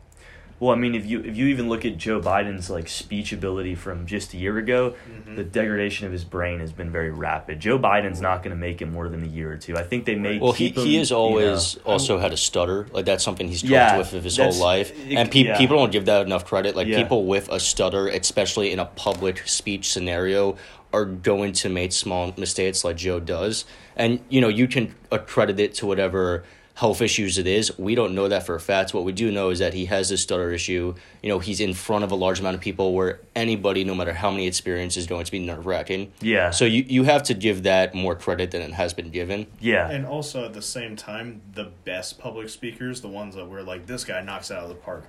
Well, 0.60 0.72
I 0.72 0.74
mean, 0.78 0.94
if 0.94 1.06
you 1.06 1.20
if 1.20 1.36
you 1.38 1.46
even 1.46 1.70
look 1.70 1.86
at 1.86 1.96
Joe 1.96 2.20
Biden's 2.20 2.68
like 2.68 2.86
speech 2.86 3.32
ability 3.32 3.74
from 3.74 4.04
just 4.06 4.34
a 4.34 4.36
year 4.36 4.58
ago, 4.58 4.94
Mm-hmm. 5.10 5.36
the 5.36 5.44
degradation 5.44 6.06
of 6.06 6.12
his 6.12 6.24
brain 6.24 6.60
has 6.60 6.72
been 6.72 6.90
very 6.90 7.10
rapid. 7.10 7.60
Joe 7.60 7.78
Biden's 7.78 8.20
not 8.20 8.42
going 8.42 8.50
to 8.50 8.60
make 8.60 8.82
it 8.82 8.86
more 8.86 9.08
than 9.08 9.22
a 9.22 9.26
year 9.26 9.52
or 9.52 9.56
two. 9.56 9.76
I 9.76 9.82
think 9.82 10.04
they 10.04 10.14
may. 10.16 10.38
Well, 10.38 10.52
he, 10.52 10.68
him, 10.68 10.84
he 10.84 10.96
has 10.96 11.10
you 11.10 11.16
always 11.16 11.76
know. 11.76 11.82
also 11.84 12.18
had 12.18 12.32
a 12.32 12.36
stutter. 12.36 12.86
Like 12.92 13.06
that's 13.06 13.24
something 13.24 13.48
he's 13.48 13.58
struggled 13.60 13.72
Yeah, 13.72 13.98
with 13.98 14.24
his 14.24 14.36
whole 14.36 14.52
life, 14.54 14.90
it- 15.08 15.16
and 15.16 15.30
pe- 15.30 15.44
yeah. 15.44 15.56
people 15.56 15.76
don't 15.78 15.90
give 15.92 16.04
that 16.06 16.26
enough 16.26 16.44
credit. 16.44 16.76
Like 16.76 16.88
Yeah. 16.88 16.98
people 17.02 17.24
with 17.26 17.48
a 17.48 17.58
stutter, 17.58 18.08
especially 18.08 18.70
in 18.72 18.78
a 18.78 18.84
public 18.86 19.46
speech 19.48 19.90
scenario, 19.90 20.56
are 20.92 21.04
going 21.06 21.52
to 21.52 21.68
make 21.70 21.92
small 21.92 22.34
mistakes 22.36 22.84
like 22.84 22.96
Joe 22.96 23.20
does, 23.20 23.64
and 23.96 24.20
you 24.28 24.40
know 24.42 24.48
you 24.48 24.66
can 24.68 24.94
accredit 25.12 25.58
it 25.60 25.72
to 25.74 25.86
whatever 25.86 26.44
health 26.74 27.02
issues 27.02 27.36
it 27.36 27.46
is. 27.46 27.76
We 27.78 27.94
don't 27.94 28.14
know 28.14 28.28
that 28.28 28.46
for 28.46 28.54
a 28.54 28.60
fact. 28.60 28.94
What 28.94 29.04
we 29.04 29.12
do 29.12 29.30
know 29.30 29.50
is 29.50 29.58
that 29.58 29.74
he 29.74 29.86
has 29.86 30.08
this 30.08 30.22
stutter 30.22 30.50
issue. 30.50 30.94
You 31.22 31.28
know, 31.28 31.38
he's 31.38 31.60
in 31.60 31.74
front 31.74 32.04
of 32.04 32.10
a 32.10 32.14
large 32.14 32.40
amount 32.40 32.54
of 32.54 32.60
people 32.60 32.94
where 32.94 33.20
anybody, 33.36 33.84
no 33.84 33.94
matter 33.94 34.12
how 34.14 34.30
many 34.30 34.46
experience, 34.46 34.96
is 34.96 35.06
going 35.06 35.24
to 35.24 35.32
be 35.32 35.38
nerve 35.38 35.66
wracking. 35.66 36.12
Yeah. 36.20 36.50
So 36.50 36.64
you, 36.64 36.84
you 36.88 37.04
have 37.04 37.22
to 37.24 37.34
give 37.34 37.64
that 37.64 37.94
more 37.94 38.14
credit 38.14 38.50
than 38.50 38.62
it 38.62 38.72
has 38.72 38.94
been 38.94 39.10
given. 39.10 39.46
yeah. 39.60 39.90
And 39.90 40.06
also 40.06 40.44
at 40.44 40.54
the 40.54 40.62
same 40.62 40.96
time, 40.96 41.42
the 41.54 41.70
best 41.84 42.18
public 42.18 42.48
speakers, 42.48 43.00
the 43.00 43.08
ones 43.08 43.34
that 43.34 43.46
we're 43.46 43.62
like, 43.62 43.86
this 43.86 44.04
guy 44.04 44.22
knocks 44.22 44.50
out 44.50 44.62
of 44.62 44.68
the 44.68 44.74
park 44.74 45.04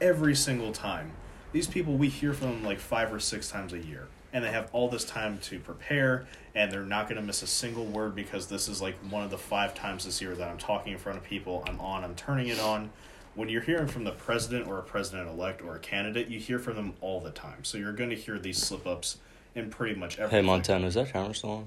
every 0.00 0.34
single 0.34 0.72
time. 0.72 1.12
These 1.52 1.68
people, 1.68 1.94
we 1.94 2.08
hear 2.08 2.32
from 2.32 2.48
them 2.48 2.64
like 2.64 2.80
five 2.80 3.12
or 3.12 3.20
six 3.20 3.48
times 3.48 3.72
a 3.72 3.78
year. 3.78 4.08
And 4.34 4.44
they 4.44 4.50
have 4.50 4.68
all 4.72 4.88
this 4.90 5.04
time 5.04 5.38
to 5.44 5.60
prepare, 5.60 6.26
and 6.56 6.70
they're 6.70 6.82
not 6.82 7.08
going 7.08 7.20
to 7.20 7.26
miss 7.26 7.42
a 7.42 7.46
single 7.46 7.86
word 7.86 8.14
because 8.16 8.48
this 8.48 8.68
is 8.68 8.82
like 8.82 8.96
one 9.08 9.22
of 9.22 9.30
the 9.30 9.38
five 9.38 9.74
times 9.74 10.04
this 10.04 10.20
year 10.20 10.34
that 10.34 10.48
I'm 10.48 10.58
talking 10.58 10.92
in 10.92 10.98
front 10.98 11.16
of 11.16 11.24
people. 11.24 11.64
I'm 11.68 11.80
on, 11.80 12.02
I'm 12.04 12.16
turning 12.16 12.48
it 12.48 12.58
on. 12.58 12.90
When 13.36 13.48
you're 13.48 13.62
hearing 13.62 13.86
from 13.86 14.04
the 14.04 14.10
president 14.10 14.66
or 14.66 14.78
a 14.78 14.82
president 14.82 15.28
elect 15.28 15.62
or 15.62 15.76
a 15.76 15.78
candidate, 15.78 16.28
you 16.28 16.38
hear 16.40 16.58
from 16.58 16.74
them 16.74 16.94
all 17.00 17.20
the 17.20 17.30
time. 17.30 17.62
So 17.62 17.78
you're 17.78 17.92
going 17.92 18.10
to 18.10 18.16
hear 18.16 18.38
these 18.38 18.58
slip 18.58 18.86
ups 18.86 19.18
in 19.54 19.70
pretty 19.70 19.94
much 19.94 20.18
every. 20.18 20.36
Hey 20.36 20.42
Montana, 20.44 20.86
is 20.88 20.94
that 20.94 21.12
camera 21.12 21.34
still 21.34 21.50
on? 21.50 21.66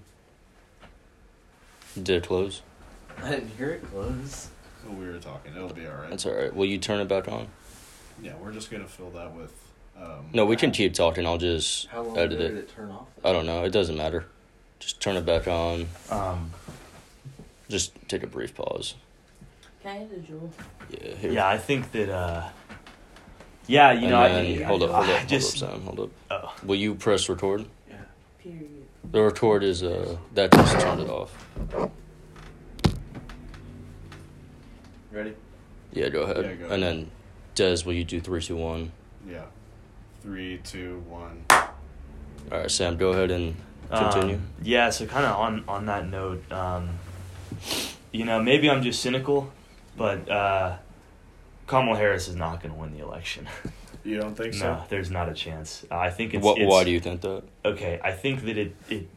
Did 1.95 2.09
it 2.09 2.27
close? 2.27 2.61
I 3.23 3.31
didn't 3.31 3.51
hear 3.57 3.69
it 3.71 3.83
close. 3.89 4.49
We 4.87 5.07
were 5.07 5.19
talking. 5.19 5.53
It'll 5.55 5.69
be 5.73 5.87
all 5.87 5.95
right. 5.95 6.09
That's 6.09 6.25
alright. 6.25 6.53
Will 6.53 6.65
you 6.65 6.77
turn 6.77 6.99
it 6.99 7.07
back 7.07 7.27
on? 7.27 7.47
Yeah, 8.21 8.33
we're 8.41 8.51
just 8.51 8.69
going 8.69 8.83
to 8.83 8.89
fill 8.89 9.09
that 9.11 9.33
with. 9.33 9.53
Um, 9.99 10.29
No, 10.33 10.45
we 10.45 10.55
can 10.55 10.71
keep 10.71 10.93
talking. 10.93 11.25
I'll 11.25 11.37
just 11.37 11.87
How 11.87 12.01
long 12.03 12.17
edit 12.17 12.33
ago 12.39 12.43
it. 12.45 12.53
it 12.57 12.69
turn 12.75 12.91
off? 12.91 13.07
I 13.23 13.31
don't 13.31 13.45
know. 13.45 13.63
It 13.63 13.71
doesn't 13.71 13.97
matter. 13.97 14.25
Just 14.79 15.01
turn 15.01 15.15
it 15.17 15.25
back 15.25 15.47
on. 15.47 15.87
Um, 16.11 16.51
Just 17.69 17.93
take 18.07 18.23
a 18.23 18.27
brief 18.27 18.53
pause. 18.55 18.93
Can 19.81 19.91
I 19.91 19.97
hit 19.99 20.11
a 20.11 20.31
Juul? 20.31 20.49
Yeah. 20.89 21.15
Here. 21.15 21.31
yeah, 21.31 21.47
I 21.47 21.57
think 21.57 21.91
that. 21.91 22.09
Uh, 22.09 22.47
yeah, 23.67 23.91
you 23.91 24.03
And 24.03 24.11
know, 24.11 24.23
then, 24.23 24.61
I, 24.61 24.63
hold 24.65 24.83
up, 24.83 24.91
hold 24.91 25.05
I 25.09 25.21
up, 25.21 25.27
just. 25.27 25.59
hold 25.59 25.71
up, 25.71 25.77
Sam, 25.77 25.85
hold 25.85 25.99
up. 25.99 26.09
Oh. 26.31 26.55
Will 26.65 26.75
you 26.77 26.95
press 26.95 27.27
record? 27.27 27.65
Yeah. 27.89 27.95
Period. 28.39 28.69
The 29.11 29.21
record 29.21 29.63
is 29.63 29.83
uh 29.83 30.17
that 30.35 30.51
just 30.51 30.79
turned 30.79 31.01
it 31.01 31.09
off. 31.09 31.33
Ready? 35.11 35.33
Yeah, 35.93 36.09
go 36.09 36.21
ahead. 36.23 36.37
Yeah, 36.45 36.53
go 36.67 36.73
And 36.73 36.83
ahead. 36.83 36.97
then, 36.97 37.11
Des, 37.55 37.83
will 37.85 37.93
you 37.93 38.03
do 38.03 38.19
three, 38.21 38.41
two, 38.41 38.55
one? 38.55 38.91
Yeah. 39.27 39.43
Three, 40.27 40.57
two, 40.61 41.01
one. 41.07 41.45
All 41.49 41.69
right, 42.51 42.69
Sam, 42.69 42.97
go 42.97 43.11
ahead 43.13 43.31
and 43.31 43.55
continue. 43.89 44.35
Um, 44.35 44.47
yeah, 44.61 44.89
so 44.89 45.05
kind 45.05 45.25
of 45.25 45.37
on 45.37 45.63
on 45.69 45.85
that 45.85 46.09
note, 46.09 46.51
um, 46.51 46.89
you 48.11 48.25
know, 48.25 48.43
maybe 48.43 48.69
I'm 48.69 48.83
just 48.83 49.01
cynical, 49.01 49.49
but 49.95 50.29
uh, 50.29 50.75
Kamala 51.65 51.95
Harris 51.97 52.27
is 52.27 52.35
not 52.35 52.61
going 52.61 52.73
to 52.73 52.77
win 52.77 52.91
the 52.91 53.05
election. 53.05 53.47
You 54.03 54.19
don't 54.19 54.35
think 54.35 54.53
no, 54.55 54.59
so? 54.59 54.73
No, 54.73 54.83
there's 54.89 55.09
not 55.09 55.29
a 55.29 55.33
chance. 55.33 55.85
Uh, 55.89 55.95
I 55.97 56.09
think 56.09 56.33
it's, 56.33 56.43
What? 56.43 56.57
it's 56.57 56.69
Why 56.69 56.83
do 56.83 56.91
you 56.91 56.99
think 56.99 57.21
that? 57.21 57.43
okay. 57.63 58.01
I 58.03 58.11
think 58.11 58.43
that 58.43 58.57
it 58.57 58.75
it 58.89 59.07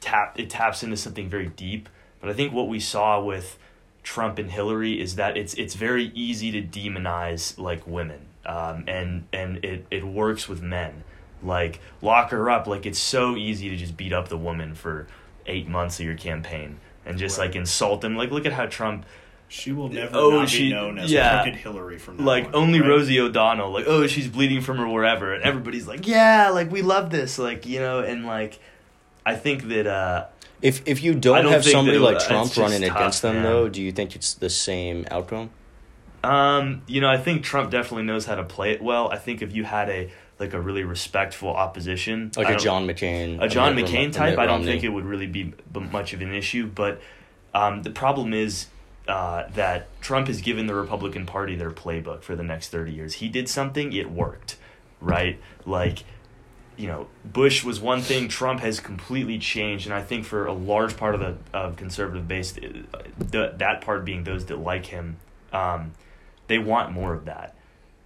tap 0.00 0.40
it 0.40 0.48
taps 0.48 0.82
into 0.82 0.96
something 0.96 1.28
very 1.28 1.48
deep. 1.48 1.90
But 2.22 2.30
I 2.30 2.32
think 2.32 2.54
what 2.54 2.68
we 2.68 2.80
saw 2.80 3.22
with 3.22 3.58
Trump 4.02 4.38
and 4.38 4.50
Hillary 4.50 4.98
is 4.98 5.16
that 5.16 5.36
it's 5.36 5.52
it's 5.52 5.74
very 5.74 6.10
easy 6.14 6.50
to 6.52 6.62
demonize 6.62 7.58
like 7.58 7.86
women, 7.86 8.20
um, 8.46 8.84
and 8.88 9.24
and 9.32 9.64
it 9.64 9.86
it 9.90 10.04
works 10.04 10.48
with 10.48 10.62
men. 10.62 11.04
Like 11.42 11.80
lock 12.00 12.30
her 12.30 12.50
up. 12.50 12.66
Like 12.66 12.86
it's 12.86 12.98
so 12.98 13.36
easy 13.36 13.68
to 13.70 13.76
just 13.76 13.96
beat 13.96 14.12
up 14.12 14.28
the 14.28 14.36
woman 14.38 14.74
for 14.74 15.06
eight 15.46 15.68
months 15.68 16.00
of 16.00 16.06
your 16.06 16.14
campaign 16.16 16.78
and 17.04 17.18
just 17.18 17.38
Right. 17.38 17.48
like 17.48 17.56
insult 17.56 18.00
them. 18.00 18.16
Like 18.16 18.30
look 18.30 18.46
at 18.46 18.52
how 18.52 18.66
Trump 18.66 19.04
She 19.48 19.70
will 19.72 19.90
never 19.90 20.16
Oh, 20.16 20.30
not 20.30 20.48
she- 20.48 20.68
be 20.68 20.72
known 20.72 20.98
as 20.98 21.12
yeah. 21.12 21.42
Crooked 21.42 21.60
Hillary 21.60 21.98
from 21.98 22.16
now 22.16 22.24
like 22.24 22.46
on, 22.46 22.54
only 22.54 22.80
right? 22.80 22.88
Rosie 22.88 23.20
O'Donnell, 23.20 23.70
like 23.72 23.84
oh 23.86 24.06
she's 24.06 24.26
bleeding 24.26 24.62
from 24.62 24.78
her 24.78 24.88
wherever, 24.88 25.34
and 25.34 25.44
everybody's 25.44 25.86
like 25.86 26.06
yeah, 26.08 26.48
like 26.48 26.70
we 26.70 26.80
love 26.80 27.10
this, 27.10 27.38
like 27.38 27.66
you 27.66 27.78
know, 27.78 28.00
and 28.00 28.24
like 28.24 28.58
I 29.26 29.36
think 29.36 29.68
that 29.68 29.86
uh 29.86 30.26
If 30.62 30.80
if 30.86 31.02
you 31.02 31.12
don't, 31.14 31.42
don't 31.42 31.52
have 31.52 31.62
somebody 31.64 31.98
like 31.98 32.20
Trump 32.20 32.46
just 32.48 32.56
running 32.56 32.88
tough, 32.88 32.96
against 32.96 33.20
them, 33.22 33.34
man. 33.34 33.42
though, 33.44 33.68
do 33.68 33.82
you 33.82 33.92
think 33.92 34.16
it's 34.16 34.32
the 34.32 34.48
same 34.50 35.04
outcome? 35.10 35.50
Um 36.24 36.82
you 36.86 37.00
know 37.00 37.08
I 37.08 37.18
think 37.18 37.44
Trump 37.44 37.70
definitely 37.70 38.04
knows 38.04 38.24
how 38.26 38.34
to 38.34 38.44
play 38.44 38.72
it 38.72 38.82
well. 38.82 39.10
I 39.10 39.18
think 39.18 39.42
if 39.42 39.54
you 39.54 39.64
had 39.64 39.88
a 39.88 40.10
like 40.38 40.52
a 40.52 40.60
really 40.60 40.82
respectful 40.82 41.50
opposition, 41.50 42.32
Like 42.36 42.48
a 42.48 42.56
John 42.58 42.86
McCain, 42.86 43.40
a 43.40 43.48
John 43.48 43.76
Mitt 43.76 43.86
McCain 43.86 44.04
Rom- 44.04 44.10
type, 44.10 44.38
I 44.38 44.46
don't 44.46 44.64
think 44.64 44.82
it 44.82 44.88
would 44.88 45.04
really 45.04 45.28
be 45.28 45.54
much 45.72 46.12
of 46.12 46.22
an 46.22 46.34
issue. 46.34 46.66
But 46.66 47.00
um, 47.54 47.82
the 47.84 47.90
problem 47.90 48.34
is 48.34 48.66
uh, 49.06 49.48
that 49.50 50.00
Trump 50.00 50.26
has 50.28 50.40
given 50.40 50.66
the 50.66 50.74
Republican 50.74 51.26
Party 51.26 51.54
their 51.54 51.70
playbook 51.70 52.22
for 52.22 52.34
the 52.34 52.42
next 52.42 52.70
30 52.70 52.92
years. 52.92 53.14
He 53.14 53.28
did 53.28 53.48
something, 53.48 53.92
it 53.92 54.10
worked, 54.10 54.56
right? 55.00 55.38
Like, 55.64 56.04
you 56.76 56.88
know, 56.88 57.06
Bush 57.24 57.62
was 57.62 57.80
one 57.80 58.00
thing, 58.00 58.28
Trump 58.28 58.60
has 58.60 58.80
completely 58.80 59.38
changed. 59.38 59.86
And 59.86 59.94
I 59.94 60.02
think 60.02 60.24
for 60.24 60.46
a 60.46 60.52
large 60.52 60.96
part 60.96 61.14
of 61.14 61.20
the 61.20 61.36
of 61.56 61.76
conservative 61.76 62.26
base, 62.26 62.56
uh, 62.58 63.02
the, 63.18 63.54
that 63.58 63.82
part 63.82 64.04
being 64.04 64.24
those 64.24 64.46
that 64.46 64.58
like 64.58 64.86
him, 64.86 65.18
um, 65.52 65.92
they 66.46 66.58
want 66.58 66.92
more 66.92 67.12
of 67.14 67.24
that 67.26 67.56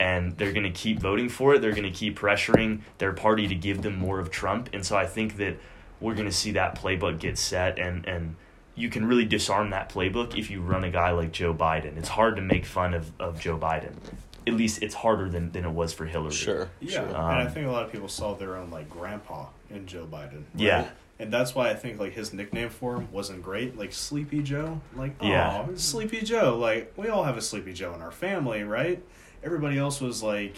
and 0.01 0.36
they're 0.36 0.53
going 0.53 0.62
to 0.64 0.70
keep 0.70 1.01
voting 1.01 1.28
for 1.28 1.55
it. 1.55 1.61
They're 1.61 1.72
going 1.72 1.82
to 1.82 1.91
keep 1.91 2.18
pressuring 2.18 2.82
their 2.99 3.12
party 3.12 3.49
to 3.49 3.55
give 3.55 3.82
them 3.82 3.97
more 3.99 4.20
of 4.20 4.30
Trump. 4.30 4.68
And 4.72 4.86
so 4.86 4.97
I 4.97 5.07
think 5.07 5.36
that 5.39 5.57
we're 6.01 6.14
going 6.14 6.28
to 6.28 6.32
see 6.34 6.53
that 6.53 6.76
playbook 6.80 7.18
get 7.18 7.36
set 7.39 7.78
and 7.78 8.07
and 8.07 8.36
you 8.76 8.89
can 8.89 9.05
really 9.07 9.24
disarm 9.24 9.70
that 9.70 9.91
playbook 9.91 10.39
if 10.39 10.53
you 10.53 10.61
run 10.61 10.84
a 10.84 10.91
guy 10.91 11.11
like 11.11 11.32
Joe 11.32 11.53
Biden. 11.53 11.97
It's 11.97 12.09
hard 12.11 12.36
to 12.36 12.43
make 12.43 12.64
fun 12.64 12.95
of, 12.95 13.11
of 13.18 13.41
Joe 13.41 13.59
Biden. 13.59 13.95
At 14.47 14.55
least 14.55 14.84
it's 14.84 14.95
harder 14.95 15.28
than, 15.28 15.51
than 15.51 15.64
it 15.64 15.72
was 15.72 15.93
for 15.93 16.07
Hillary. 16.07 16.30
Sure. 16.30 16.70
Yeah, 16.78 16.91
Sure. 17.01 17.07
and 17.09 17.16
I 17.16 17.45
Um, 17.47 17.51
think 17.51 17.66
a 17.66 17.70
lot 17.72 17.84
of 17.84 17.91
people 17.91 18.07
saw 18.09 18.34
their 18.34 18.57
own 18.57 18.70
like 18.70 18.89
grandpa 18.89 19.47
in 19.68 19.86
Joe 19.89 20.07
Biden. 20.07 20.45
right? 20.45 20.55
Yeah. 20.55 20.89
And 21.18 21.32
that's 21.32 21.54
why 21.54 21.70
I 21.70 21.74
think 21.74 21.98
like 21.98 22.12
his 22.12 22.32
nickname 22.32 22.68
for 22.68 22.96
him 22.96 23.08
wasn't 23.12 23.42
great, 23.42 23.76
like 23.78 23.92
Sleepy 23.92 24.42
Joe. 24.42 24.80
Like, 24.96 25.14
oh, 25.20 25.26
Yeah. 25.26 25.66
Sleepy 25.74 26.20
Joe. 26.22 26.56
Like 26.58 26.92
we 26.96 27.08
all 27.08 27.24
have 27.24 27.36
a 27.36 27.42
Sleepy 27.42 27.72
Joe 27.72 27.94
in 27.94 28.00
our 28.02 28.12
family, 28.12 28.62
right? 28.62 29.02
Everybody 29.42 29.78
else 29.78 30.00
was 30.00 30.22
like, 30.22 30.56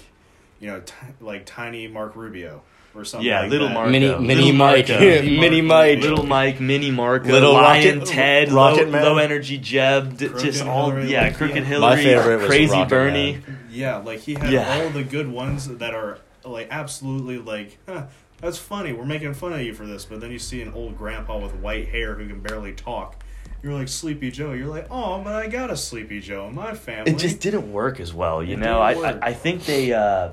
you 0.59 0.69
know, 0.69 0.81
t- 0.81 0.93
like 1.21 1.47
tiny 1.47 1.87
Mark 1.89 2.17
Rubio 2.17 2.63
or 2.95 3.05
something. 3.05 3.27
Yeah, 3.27 3.43
like 3.43 3.51
little 3.51 3.69
that. 3.69 3.75
Marco. 3.75 3.91
Mini 3.91 4.07
Little 4.09 4.23
mini 4.27 4.53
Mike, 4.53 4.89
Marco. 4.89 5.05
mini 5.23 5.61
Mike. 5.63 5.99
Little 6.01 6.27
Mike, 6.27 6.61
Mini 6.61 6.91
Marco, 6.91 7.29
Little 7.29 7.53
Lion 7.53 7.99
Rocket- 8.01 8.09
Ted, 8.13 8.53
Rocket 8.53 8.87
low, 8.87 8.91
Man. 8.93 9.03
low 9.05 9.19
energy 9.19 9.59
Jeb, 9.59 10.17
d- 10.19 10.29
just 10.41 10.65
all 10.65 10.91
Hillary, 10.91 11.11
yeah, 11.13 11.31
crooked 11.33 11.57
yeah. 11.57 11.63
Hillary, 11.63 11.97
My 11.97 12.03
favorite 12.03 12.37
was 12.39 12.47
crazy 12.47 12.73
Rocket 12.73 12.91
Bernie. 12.91 13.33
Man. 13.33 13.59
Yeah, 13.71 13.97
like 13.99 14.19
he 14.21 14.35
had 14.35 14.51
Yeah. 14.53 14.81
all 14.83 14.91
the 14.91 15.05
good 15.05 15.29
ones 15.29 15.69
that 15.69 15.95
are 15.95 16.19
like 16.45 16.69
absolutely 16.71 17.39
like, 17.39 17.79
huh, 17.87 18.07
that's 18.41 18.59
funny. 18.59 18.93
We're 18.93 19.05
making 19.05 19.35
fun 19.35 19.53
of 19.53 19.61
you 19.61 19.75
for 19.75 19.87
this, 19.87 20.05
but 20.05 20.21
then 20.21 20.31
you 20.31 20.39
see 20.39 20.63
an 20.63 20.73
old 20.73 20.97
grandpa 20.97 21.39
with 21.39 21.55
white 21.55 21.89
hair 21.89 22.15
who 22.15 22.27
can 22.27 22.41
barely 22.41 22.73
talk. 22.73 23.23
You're 23.63 23.75
like 23.75 23.89
Sleepy 23.89 24.31
Joe. 24.31 24.53
You're 24.53 24.69
like, 24.69 24.87
oh, 24.91 25.21
but 25.23 25.35
I 25.35 25.47
got 25.49 25.71
a 25.71 25.77
Sleepy 25.77 26.21
Joe 26.21 26.47
in 26.47 26.55
my 26.55 26.75
family. 26.75 27.13
It 27.13 27.19
just 27.19 27.41
didn't 27.41 27.71
work 27.71 28.01
as 28.01 28.15
well, 28.15 28.43
you 28.43 28.55
It 28.55 28.61
know. 28.61 28.81
I, 28.81 28.93
I. 28.93 29.19
I 29.29 29.33
think 29.35 29.65
they. 29.67 29.93
Uh, 29.93 30.33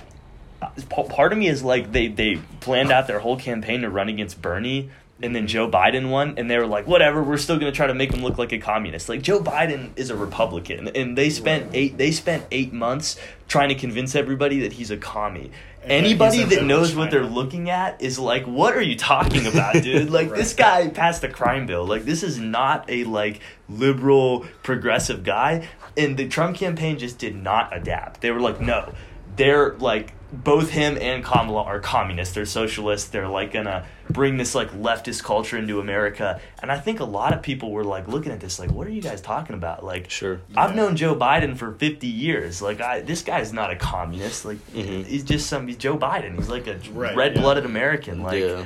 part 0.90 1.34
of 1.34 1.38
me 1.38 1.48
is 1.48 1.62
like 1.64 1.92
they 1.92 2.08
they 2.08 2.40
planned 2.62 2.92
out 2.92 3.08
their 3.08 3.20
whole 3.20 3.38
campaign 3.38 3.82
to 3.82 3.90
run 3.90 4.08
against 4.10 4.42
Bernie, 4.42 4.90
and 5.22 5.36
then 5.36 5.48
Joe 5.48 5.70
Biden 5.70 6.10
won, 6.10 6.36
and 6.38 6.50
they 6.50 6.58
were 6.58 6.68
like, 6.68 6.88
whatever, 6.88 7.24
we're 7.24 7.38
still 7.38 7.58
gonna 7.58 7.72
try 7.72 7.88
to 7.88 7.94
make 7.96 8.14
him 8.14 8.22
look 8.24 8.38
like 8.38 8.52
a 8.52 8.60
communist. 8.60 9.10
Like 9.10 9.22
Joe 9.22 9.40
Biden 9.40 9.90
is 9.96 10.10
a 10.10 10.16
Republican, 10.16 10.90
and 10.90 11.18
they 11.18 11.30
spent 11.30 11.66
Right. 11.68 11.76
eight 11.76 11.98
they 11.98 12.12
spent 12.12 12.46
eight 12.52 12.72
months 12.74 13.18
trying 13.48 13.70
to 13.70 13.76
convince 13.76 14.16
everybody 14.16 14.60
that 14.62 14.74
he's 14.74 14.92
a 14.92 14.98
commie. 14.98 15.52
And 15.84 15.92
Anybody 16.06 16.44
that 16.44 16.66
knows 16.66 16.92
of 16.92 16.98
what 16.98 17.12
they're 17.12 17.24
looking 17.24 17.70
at 17.70 18.02
is 18.02 18.20
like, 18.20 18.46
what 18.46 18.76
are 18.76 18.82
you 18.82 18.98
talking 18.98 19.48
about, 19.48 19.82
dude? 19.82 20.10
Like 20.18 20.34
this 20.34 20.54
guy 20.54 20.90
passed 20.90 21.24
a 21.24 21.30
crime 21.30 21.66
bill. 21.66 21.86
Like 21.86 22.04
this 22.04 22.24
is 22.24 22.38
not 22.38 22.90
a 22.90 23.06
like 23.06 23.40
liberal 23.70 24.46
progressive 24.64 25.24
guy. 25.24 25.68
And 25.96 26.18
the 26.18 26.28
Trump 26.28 26.58
campaign 26.58 27.00
just 27.00 27.18
did 27.20 27.36
not 27.36 27.76
adapt. 27.76 28.20
They 28.22 28.32
were 28.32 28.42
like, 28.42 28.60
no, 28.60 28.94
they're 29.38 29.76
like 29.76 30.14
both 30.32 30.70
him 30.72 30.98
and 31.00 31.24
Kamala 31.24 31.64
are 31.64 31.80
communists. 31.80 32.36
They're 32.36 32.46
socialists. 32.46 33.10
They're 33.10 33.30
like 33.30 33.54
gonna 33.54 33.86
bring 34.10 34.38
this 34.38 34.54
like 34.56 34.72
leftist 34.72 35.24
culture 35.24 35.58
into 35.58 35.80
America. 35.80 36.42
And 36.62 36.72
I 36.72 36.78
think 36.80 37.00
a 37.00 37.06
lot 37.06 37.34
of 37.34 37.42
people 37.42 37.72
were 37.72 37.84
like 37.86 38.08
looking 38.08 38.32
at 38.32 38.40
this 38.42 38.60
like, 38.60 38.72
what 38.72 38.88
are 38.88 38.92
you 38.92 39.02
guys 39.02 39.22
talking 39.22 39.56
about? 39.56 39.86
Like, 39.86 40.10
Sure. 40.10 40.42
I've 40.56 40.72
Yeah. 40.72 40.76
known 40.76 40.96
Joe 40.98 41.16
Biden 41.16 41.56
for 41.58 41.72
50 41.74 42.08
years. 42.08 42.62
Like, 42.62 42.82
I 42.82 43.02
this 43.02 43.22
guy's 43.22 43.54
not 43.54 43.72
a 43.72 43.76
communist. 43.78 44.44
Like, 44.46 44.58
Mhm. 44.74 45.06
he's 45.06 45.24
just 45.24 45.48
some. 45.48 45.66
He's 45.68 45.78
Joe 45.78 45.98
Biden. 45.98 46.36
He's 46.36 46.50
like 46.50 46.68
a 46.68 46.78
Right, 46.92 47.16
red-blooded 47.16 47.66
American. 47.66 48.22
Like, 48.22 48.44
yeah. 48.44 48.66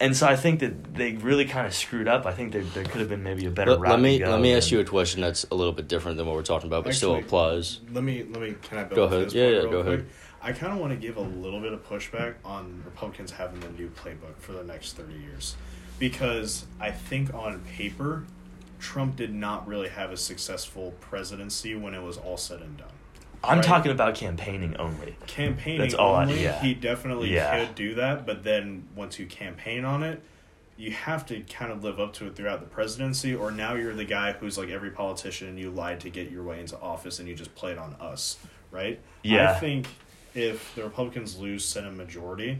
and 0.00 0.16
so 0.16 0.26
I 0.26 0.34
think 0.36 0.60
that 0.60 0.94
they 0.94 1.12
really 1.12 1.44
kind 1.44 1.66
of 1.66 1.74
screwed 1.74 2.08
up. 2.08 2.24
I 2.24 2.32
think 2.32 2.52
there 2.52 2.62
there 2.74 2.84
could 2.84 3.00
have 3.00 3.08
been 3.10 3.22
maybe 3.22 3.44
a 3.46 3.50
better 3.50 3.72
Let, 3.72 3.80
route. 3.80 3.90
let 3.92 4.00
me 4.00 4.18
to 4.18 4.24
go 4.24 4.30
let 4.30 4.40
me 4.40 4.54
ask 4.54 4.70
you 4.72 4.80
a 4.80 4.84
question 4.84 5.20
that's 5.20 5.44
a 5.50 5.54
little 5.54 5.72
bit 5.74 5.88
different 5.88 6.16
than 6.16 6.26
what 6.26 6.36
we're 6.36 6.42
talking 6.42 6.68
about, 6.68 6.84
but 6.84 6.94
still 6.94 7.10
Actually, 7.16 7.26
applies. 7.26 7.80
Let 7.92 8.02
me 8.02 8.24
let 8.30 8.40
me 8.40 8.54
can 8.62 8.78
I 8.78 8.84
build 8.84 8.94
Go 8.96 9.02
ahead. 9.04 9.26
this 9.26 9.34
Yeah, 9.34 9.48
yeah, 9.48 9.62
go 9.62 9.82
quick? 9.82 9.86
ahead. 10.00 10.06
I 10.42 10.52
kind 10.52 10.72
of 10.72 10.78
want 10.78 10.92
to 10.92 10.96
give 10.96 11.16
a 11.16 11.20
little 11.20 11.60
bit 11.60 11.72
of 11.72 11.88
pushback 11.88 12.34
on 12.44 12.82
Republicans 12.84 13.30
having 13.30 13.60
the 13.60 13.68
new 13.70 13.88
playbook 13.90 14.36
for 14.38 14.52
the 14.52 14.64
next 14.64 14.94
30 14.94 15.14
years. 15.14 15.56
Because 15.98 16.66
I 16.80 16.90
think 16.90 17.32
on 17.32 17.60
paper, 17.60 18.24
Trump 18.80 19.14
did 19.16 19.32
not 19.32 19.68
really 19.68 19.88
have 19.88 20.10
a 20.10 20.16
successful 20.16 20.94
presidency 21.00 21.76
when 21.76 21.94
it 21.94 22.02
was 22.02 22.18
all 22.18 22.36
said 22.36 22.60
and 22.60 22.76
done. 22.76 22.88
I'm 23.44 23.58
right? 23.58 23.64
talking 23.64 23.92
about 23.92 24.14
campaigning 24.16 24.76
only. 24.78 25.16
Campaigning 25.26 25.80
That's 25.80 25.94
all 25.94 26.14
I- 26.16 26.22
only, 26.22 26.42
yeah. 26.42 26.60
he 26.60 26.74
definitely 26.74 27.32
Yeah. 27.34 27.64
could 27.64 27.74
do 27.74 27.94
that, 27.94 28.26
but 28.26 28.42
then 28.44 28.88
once 28.96 29.18
you 29.18 29.26
campaign 29.26 29.84
on 29.84 30.02
it, 30.02 30.22
you 30.76 30.90
have 30.92 31.24
to 31.26 31.40
kind 31.42 31.70
of 31.70 31.84
live 31.84 32.00
up 32.00 32.12
to 32.14 32.26
it 32.26 32.34
throughout 32.34 32.60
the 32.60 32.66
presidency, 32.66 33.34
or 33.34 33.50
now 33.52 33.74
you're 33.74 33.94
the 33.94 34.04
guy 34.04 34.32
who's 34.32 34.58
like 34.58 34.70
every 34.70 34.90
politician 34.90 35.48
and 35.48 35.58
you 35.58 35.70
lied 35.70 36.00
to 36.00 36.10
get 36.10 36.30
your 36.30 36.42
way 36.42 36.58
into 36.60 36.78
office 36.80 37.20
and 37.20 37.28
you 37.28 37.34
just 37.36 37.54
played 37.54 37.78
on 37.78 37.94
us, 38.00 38.38
right? 38.72 38.98
Yeah. 39.22 39.52
I 39.52 39.54
think 39.54 39.86
if 40.34 40.74
the 40.74 40.84
Republicans 40.84 41.38
lose 41.38 41.64
Senate 41.64 41.94
majority, 41.94 42.58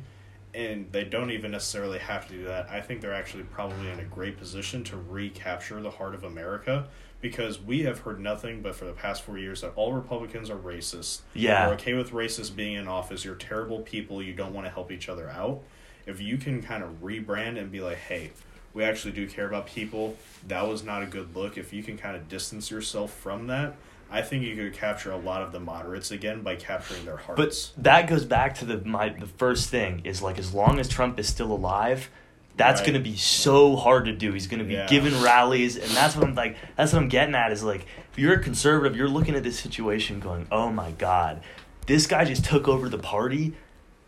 and 0.54 0.90
they 0.92 1.04
don't 1.04 1.30
even 1.30 1.50
necessarily 1.50 1.98
have 1.98 2.28
to 2.28 2.34
do 2.34 2.44
that, 2.44 2.68
I 2.68 2.80
think 2.80 3.00
they're 3.00 3.14
actually 3.14 3.44
probably 3.44 3.90
in 3.90 4.00
a 4.00 4.04
great 4.04 4.38
position 4.38 4.84
to 4.84 4.96
recapture 4.96 5.80
the 5.80 5.90
heart 5.90 6.14
of 6.14 6.24
America 6.24 6.88
because 7.22 7.60
we 7.60 7.84
have 7.84 8.00
heard 8.00 8.20
nothing 8.20 8.60
but 8.60 8.74
for 8.74 8.84
the 8.84 8.92
past 8.92 9.22
four 9.22 9.38
years 9.38 9.60
that 9.62 9.72
all 9.76 9.92
Republicans 9.92 10.50
are 10.50 10.56
racist. 10.56 11.20
Yeah. 11.34 11.64
You're 11.64 11.74
okay 11.74 11.94
with 11.94 12.10
racists 12.10 12.54
being 12.54 12.74
in 12.74 12.88
office. 12.88 13.24
You're 13.24 13.36
terrible 13.36 13.80
people. 13.80 14.22
You 14.22 14.34
don't 14.34 14.52
want 14.52 14.66
to 14.66 14.70
help 14.70 14.90
each 14.90 15.08
other 15.08 15.30
out. 15.30 15.62
If 16.04 16.20
you 16.20 16.36
can 16.36 16.62
kind 16.62 16.82
of 16.82 17.00
rebrand 17.00 17.58
and 17.58 17.70
be 17.70 17.80
like, 17.80 17.98
hey, 17.98 18.32
we 18.74 18.82
actually 18.84 19.12
do 19.12 19.28
care 19.28 19.46
about 19.46 19.66
people, 19.66 20.16
that 20.48 20.66
was 20.66 20.82
not 20.82 21.02
a 21.02 21.06
good 21.06 21.34
look. 21.36 21.56
If 21.56 21.72
you 21.72 21.82
can 21.82 21.96
kind 21.96 22.16
of 22.16 22.28
distance 22.28 22.70
yourself 22.70 23.12
from 23.12 23.46
that, 23.46 23.76
I 24.12 24.22
think 24.22 24.44
you 24.44 24.54
could 24.54 24.74
capture 24.74 25.10
a 25.10 25.16
lot 25.16 25.42
of 25.42 25.52
the 25.52 25.60
moderates 25.60 26.10
again 26.10 26.42
by 26.42 26.56
capturing 26.56 27.04
their 27.06 27.16
hearts. 27.16 27.72
But 27.76 27.82
that 27.82 28.06
goes 28.08 28.24
back 28.24 28.54
to 28.56 28.64
the 28.64 28.78
my 28.84 29.08
the 29.08 29.26
first 29.26 29.70
thing 29.70 30.02
is 30.04 30.20
like 30.22 30.38
as 30.38 30.52
long 30.52 30.78
as 30.78 30.88
Trump 30.88 31.18
is 31.18 31.26
still 31.28 31.50
alive, 31.50 32.10
that's 32.56 32.80
Right. 32.80 32.88
going 32.92 33.02
to 33.02 33.10
be 33.10 33.16
so 33.16 33.76
hard 33.76 34.04
to 34.04 34.12
do. 34.12 34.32
He's 34.32 34.46
going 34.46 34.58
to 34.60 34.66
be 34.66 34.74
Yeah. 34.74 34.86
giving 34.86 35.20
rallies, 35.22 35.76
and 35.76 35.90
that's 35.92 36.14
what 36.14 36.26
I'm 36.28 36.34
like. 36.34 36.56
That's 36.76 36.92
what 36.92 37.00
I'm 37.02 37.08
getting 37.08 37.34
at 37.34 37.50
is 37.52 37.64
like 37.64 37.86
if 38.12 38.18
you're 38.18 38.34
a 38.34 38.38
conservative, 38.42 38.96
you're 38.96 39.08
looking 39.08 39.34
at 39.34 39.42
this 39.42 39.58
situation 39.58 40.20
going, 40.20 40.46
oh 40.52 40.70
my 40.70 40.90
god, 40.92 41.42
this 41.86 42.06
guy 42.06 42.24
just 42.26 42.44
took 42.44 42.68
over 42.68 42.88
the 42.90 42.98
party. 42.98 43.54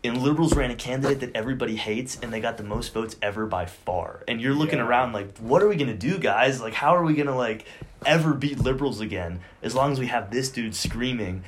And 0.05 0.21
liberals 0.21 0.55
ran 0.55 0.71
a 0.71 0.75
candidate 0.75 1.19
that 1.21 1.35
everybody 1.35 1.75
hates, 1.75 2.17
and 2.21 2.31
they 2.31 2.39
got 2.39 2.57
the 2.57 2.63
most 2.63 2.93
votes 2.93 3.15
ever 3.21 3.45
by 3.45 3.65
far. 3.65 4.23
And 4.27 4.39
you're 4.39 4.53
looking 4.53 4.79
Yeah. 4.79 4.85
around 4.85 5.13
like, 5.13 5.37
what 5.39 5.61
are 5.63 5.67
we 5.67 5.75
gonna 5.75 5.95
do, 5.95 6.17
guys? 6.17 6.61
Like, 6.61 6.73
how 6.73 6.95
are 6.95 7.03
we 7.03 7.13
gonna 7.13 7.35
like 7.35 7.65
ever 8.05 8.33
beat 8.33 8.59
liberals 8.59 9.01
again? 9.01 9.39
As 9.63 9.73
long 9.75 9.91
as 9.91 9.99
we 9.99 10.07
have 10.07 10.31
this 10.31 10.49
dude 10.49 10.75
screaming, 10.75 11.43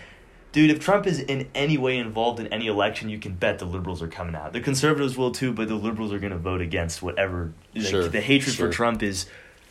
Dude, 0.53 0.71
if 0.71 0.79
Trump 0.79 1.05
is 1.05 1.19
in 1.19 1.49
any 1.53 1.77
way 1.77 1.97
involved 1.97 2.39
in 2.39 2.47
any 2.47 2.65
election, 2.67 3.09
you 3.09 3.19
can 3.19 3.33
bet 3.33 3.59
the 3.59 3.65
liberals 3.65 4.01
are 4.01 4.07
coming 4.07 4.33
out. 4.33 4.53
The 4.53 4.61
conservatives 4.61 5.15
will 5.15 5.29
too, 5.29 5.51
but 5.53 5.67
the 5.67 5.75
liberals 5.75 6.11
are 6.13 6.17
going 6.19 6.31
to 6.31 6.37
vote 6.37 6.61
against 6.61 7.03
whatever. 7.03 7.51
like, 7.75 7.85
Sure, 7.85 8.07
the 8.07 8.21
hatred 8.21 8.55
sure. 8.55 8.67
for 8.67 8.73
Trump 8.73 9.03
is 9.03 9.27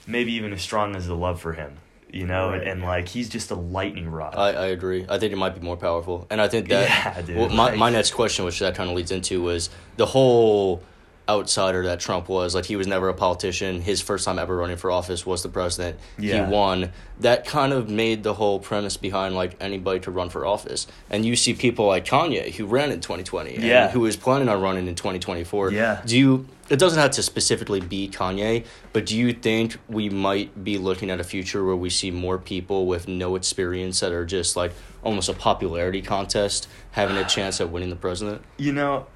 maybe 0.07 0.32
even 0.34 0.53
as 0.53 0.62
strong 0.62 0.95
as 0.95 1.09
the 1.09 1.16
love 1.16 1.41
for 1.41 1.55
him. 1.55 1.78
You 2.09 2.26
know, 2.26 2.50
and 2.50 2.80
yeah. 2.80 2.86
like 2.86 3.09
he's 3.09 3.28
just 3.28 3.50
a 3.50 3.57
lightning 3.57 4.09
rod. 4.09 4.34
I, 4.36 4.52
I 4.52 4.66
agree. 4.66 5.04
I 5.09 5.18
think 5.18 5.32
it 5.32 5.36
might 5.36 5.54
be 5.54 5.61
more 5.61 5.76
powerful, 5.76 6.26
and 6.30 6.40
I 6.40 6.48
think 6.48 6.68
that. 6.68 6.88
Yeah, 6.88 7.20
dude, 7.22 7.36
well, 7.36 7.48
my 7.48 7.64
like- 7.70 7.76
my 7.76 7.90
next 7.90 8.12
question, 8.12 8.44
which 8.44 8.59
that 8.61 8.74
kind 8.74 8.88
of 8.88 8.96
leads 8.96 9.11
into, 9.11 9.42
was 9.42 9.70
the 9.96 10.07
whole 10.07 10.82
outsider 11.28 11.82
that 11.86 11.98
Trump 11.98 12.28
was. 12.28 12.54
Like 12.54 12.64
he 12.64 12.76
was 12.76 12.86
never 12.86 13.09
a 13.09 13.14
politician. 13.14 13.80
His 13.80 14.00
first 14.00 14.24
time 14.24 14.38
ever 14.38 14.57
running 14.57 14.76
for 14.76 14.90
office 14.90 15.26
was 15.26 15.42
the 15.42 15.48
president. 15.48 15.98
Yeah. 16.18 16.46
He 16.46 16.52
won. 16.52 16.92
That 17.20 17.44
kind 17.44 17.72
of 17.72 17.90
made 17.90 18.22
the 18.22 18.34
whole 18.34 18.61
premise 18.61 18.96
behind 18.96 19.34
like 19.34 19.57
anybody 19.61 20.00
to 20.00 20.11
run 20.11 20.30
for 20.30 20.46
office. 20.46 20.86
And 21.11 21.26
you 21.26 21.34
see 21.34 21.54
people 21.54 21.86
like 21.88 22.04
Kanye 22.04 22.54
who 22.54 22.66
ran 22.66 22.92
in 22.92 23.00
twenty 23.00 23.24
twenty. 23.24 23.59
Yeah. 23.59 23.90
Who 23.90 24.07
is 24.07 24.16
planning 24.16 24.48
on 24.48 24.61
running 24.61 24.86
in 24.86 24.94
twenty 24.94 25.18
twenty 25.18 25.44
four. 25.44 25.72
Yeah. 25.72 26.00
Do 26.07 26.16
you? 26.16 26.46
It 26.68 26.78
doesn't 26.78 26.98
have 26.98 27.12
to 27.12 27.22
specifically 27.22 27.80
be 27.80 28.08
Kanye, 28.08 28.66
but 28.92 29.06
do 29.06 29.16
you 29.16 29.32
think 29.32 29.76
we 29.88 30.08
might 30.08 30.64
be 30.64 30.78
looking 30.78 31.10
at 31.10 31.20
a 31.20 31.24
future 31.24 31.64
where 31.64 31.76
we 31.76 31.90
see 31.90 32.10
more 32.10 32.38
people 32.38 32.86
with 32.86 33.06
no 33.06 33.36
experience 33.36 34.00
that 34.00 34.12
are 34.12 34.24
just 34.24 34.56
like 34.56 34.72
almost 35.04 35.28
a 35.28 35.34
popularity 35.34 36.02
contest 36.02 36.68
having 36.90 37.16
a 37.16 37.24
chance 37.24 37.60
at 37.60 37.70
winning 37.70 37.90
the 37.90 37.96
president? 37.96 38.42
you 38.58 38.72
know, 38.72 39.06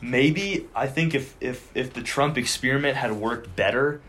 maybe 0.00 0.68
I 0.74 0.86
think 0.86 1.14
if 1.14 1.36
if 1.40 1.70
if 1.74 1.92
the 1.92 2.02
Trump 2.02 2.36
experiment 2.36 2.96
had 2.96 3.12
worked 3.12 3.56
better, 3.56 4.00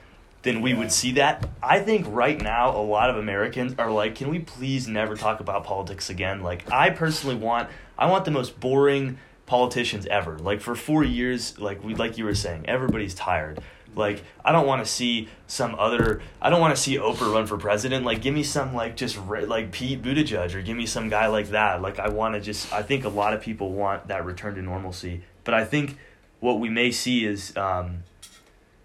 then 0.44 0.62
we 0.62 0.74
would 0.74 0.92
see 0.92 1.14
that. 1.14 1.48
I 1.62 1.80
think 1.80 2.06
right 2.10 2.40
now 2.40 2.76
a 2.76 2.82
lot 2.82 3.10
of 3.10 3.18
Americans 3.18 3.76
are 3.78 3.92
like, 3.92 4.16
can 4.16 4.30
we 4.30 4.40
please 4.40 4.88
never 4.88 5.16
talk 5.16 5.40
about 5.40 5.64
politics 5.64 6.10
again? 6.10 6.42
Like 6.42 6.72
I 6.72 6.90
personally 6.92 7.36
want 7.36 7.70
I 7.98 8.06
want 8.10 8.26
the 8.26 8.32
most 8.32 8.60
boring 8.60 9.18
politicians 9.48 10.06
ever. 10.06 10.38
Like 10.38 10.62
for 10.62 10.76
4 10.76 11.04
years 11.04 11.58
like 11.58 11.84
we 11.84 11.96
like 11.96 12.20
you 12.20 12.26
were 12.26 12.36
saying, 12.36 12.66
everybody's 12.68 13.16
tired. 13.16 13.60
Like 13.96 14.24
I 14.46 14.52
don't 14.52 14.68
want 14.68 14.86
to 14.86 14.90
see 14.90 15.28
some 15.48 15.76
other. 15.76 16.22
I 16.42 16.50
don't 16.50 16.62
want 16.62 16.76
to 16.76 16.82
see 16.82 16.98
Oprah 16.98 17.34
run 17.34 17.48
for 17.48 17.58
president. 17.58 18.06
Like 18.06 18.22
give 18.22 18.34
me 18.34 18.44
some 18.44 18.74
like 18.74 18.96
just 18.96 19.18
re- 19.26 19.46
like 19.46 19.72
Pete 19.72 20.02
Buttigieg 20.02 20.54
or 20.54 20.62
give 20.62 20.78
me 20.78 20.86
some 20.86 21.10
guy 21.10 21.28
like 21.28 21.50
that. 21.50 21.82
Like 21.82 21.98
I 21.98 22.10
want 22.10 22.36
to 22.36 22.40
just. 22.42 22.72
I 22.72 22.84
think 22.84 23.04
a 23.04 23.10
lot 23.10 23.34
of 23.34 23.42
people 23.42 23.72
want 23.72 24.08
that 24.08 24.24
return 24.24 24.56
to 24.56 24.62
normalcy. 24.62 25.24
But 25.44 25.56
I 25.56 25.66
think 25.66 25.98
what 26.40 26.60
we 26.60 26.70
may 26.70 26.92
see 26.92 27.26
is 27.26 27.56
um, 27.58 28.04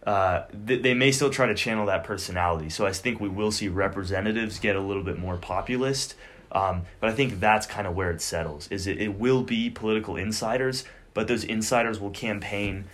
uh, 0.06 0.44
th- 0.66 0.82
they 0.82 0.94
may 0.94 1.12
still 1.12 1.30
try 1.30 1.46
to 1.46 1.54
channel 1.54 1.86
that 1.86 2.04
personality. 2.04 2.70
So 2.70 2.86
I 2.86 2.92
think 2.92 3.20
we 3.20 3.28
will 3.28 3.52
see 3.52 3.68
representatives 3.68 4.58
get 4.58 4.76
a 4.76 4.80
little 4.80 5.04
bit 5.04 5.18
more 5.18 5.36
populist. 5.36 6.14
Um, 6.52 6.82
but 7.00 7.08
I 7.10 7.14
think 7.14 7.40
that's 7.40 7.66
kind 7.66 7.86
of 7.86 7.96
where 7.96 8.10
it 8.10 8.20
settles. 8.20 8.68
Is 8.68 8.86
it, 8.86 9.00
it 9.00 9.18
will 9.18 9.42
be 9.42 9.70
political 9.70 10.16
insiders, 10.16 10.84
but 11.14 11.26
those 11.26 11.44
insiders 11.44 11.98
will 11.98 12.10
campaign 12.10 12.84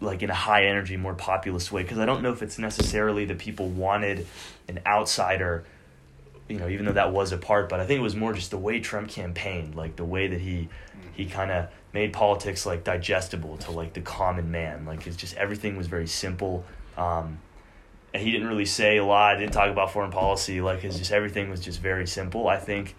like 0.00 0.22
in 0.22 0.30
a 0.30 0.34
high 0.34 0.64
energy, 0.64 0.96
more 0.96 1.14
populist 1.14 1.72
way. 1.72 1.82
Because 1.82 1.98
I 1.98 2.06
don't 2.06 2.22
know 2.22 2.32
if 2.32 2.42
it's 2.42 2.58
necessarily 2.58 3.24
that 3.26 3.38
people 3.38 3.68
wanted 3.68 4.26
an 4.68 4.80
outsider, 4.86 5.64
you 6.48 6.58
know, 6.58 6.68
even 6.68 6.86
though 6.86 6.92
that 6.92 7.12
was 7.12 7.32
a 7.32 7.38
part. 7.38 7.68
But 7.68 7.80
I 7.80 7.86
think 7.86 7.98
it 7.98 8.02
was 8.02 8.16
more 8.16 8.32
just 8.32 8.50
the 8.50 8.58
way 8.58 8.80
Trump 8.80 9.08
campaigned, 9.08 9.74
like 9.74 9.96
the 9.96 10.04
way 10.04 10.26
that 10.28 10.40
he 10.40 10.68
he 11.14 11.26
kind 11.26 11.50
of 11.50 11.68
made 11.92 12.12
politics 12.12 12.66
like 12.66 12.84
digestible 12.84 13.56
to 13.58 13.70
like 13.70 13.94
the 13.94 14.02
common 14.02 14.50
man. 14.50 14.84
Like 14.84 15.06
it's 15.06 15.16
just 15.16 15.34
everything 15.36 15.76
was 15.76 15.86
very 15.86 16.06
simple. 16.06 16.64
Um, 16.96 17.38
and 18.16 18.24
he 18.24 18.32
didn't 18.32 18.48
really 18.48 18.64
say 18.64 18.96
a 18.96 19.04
lot. 19.04 19.36
Didn't 19.36 19.52
talk 19.52 19.70
about 19.70 19.92
foreign 19.92 20.10
policy. 20.10 20.60
Like 20.62 20.82
it's 20.84 20.96
just 20.98 21.12
everything 21.12 21.50
was 21.50 21.60
just 21.60 21.80
very 21.80 22.06
simple. 22.06 22.48
I 22.48 22.56
think 22.58 22.96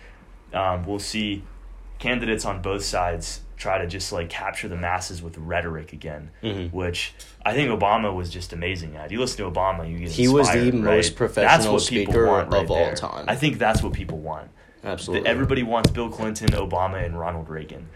um, 0.53 0.85
we'll 0.85 0.99
see 0.99 1.43
candidates 1.97 2.45
on 2.45 2.61
both 2.61 2.83
sides 2.83 3.41
try 3.57 3.79
to 3.79 3.87
just 3.87 4.13
like 4.13 4.29
capture 4.29 4.67
the 4.67 4.75
masses 4.75 5.23
with 5.23 5.35
rhetoric 5.39 5.91
again, 5.91 6.29
Mhm. 6.43 6.71
which 6.71 7.15
I 7.43 7.53
think 7.55 7.71
Obama 7.71 8.13
was 8.13 8.29
just 8.29 8.53
amazing 8.53 8.95
at. 8.95 9.09
You 9.09 9.19
listen 9.19 9.37
to 9.43 9.51
Obama, 9.51 9.91
you 9.91 9.97
get 9.97 10.09
He 10.11 10.27
was 10.27 10.51
the 10.51 10.71
most 10.71 10.83
right? 10.85 10.95
That's 10.95 11.09
professional 11.09 11.73
what 11.73 11.87
people 11.87 12.13
speaker 12.13 12.27
want 12.27 12.51
right 12.51 12.63
of 12.63 12.69
all 12.69 12.77
there. 12.77 12.93
time. 12.95 13.25
I 13.27 13.35
think 13.35 13.57
that's 13.57 13.81
what 13.81 13.93
people 13.93 14.19
want. 14.19 14.49
Absolutely. 14.83 15.27
Everybody 15.27 15.63
wants 15.63 15.89
Bill 15.89 16.07
Clinton, 16.09 16.49
Obama, 16.49 17.03
and 17.03 17.19
Ronald 17.19 17.49
Reagan. 17.49 17.89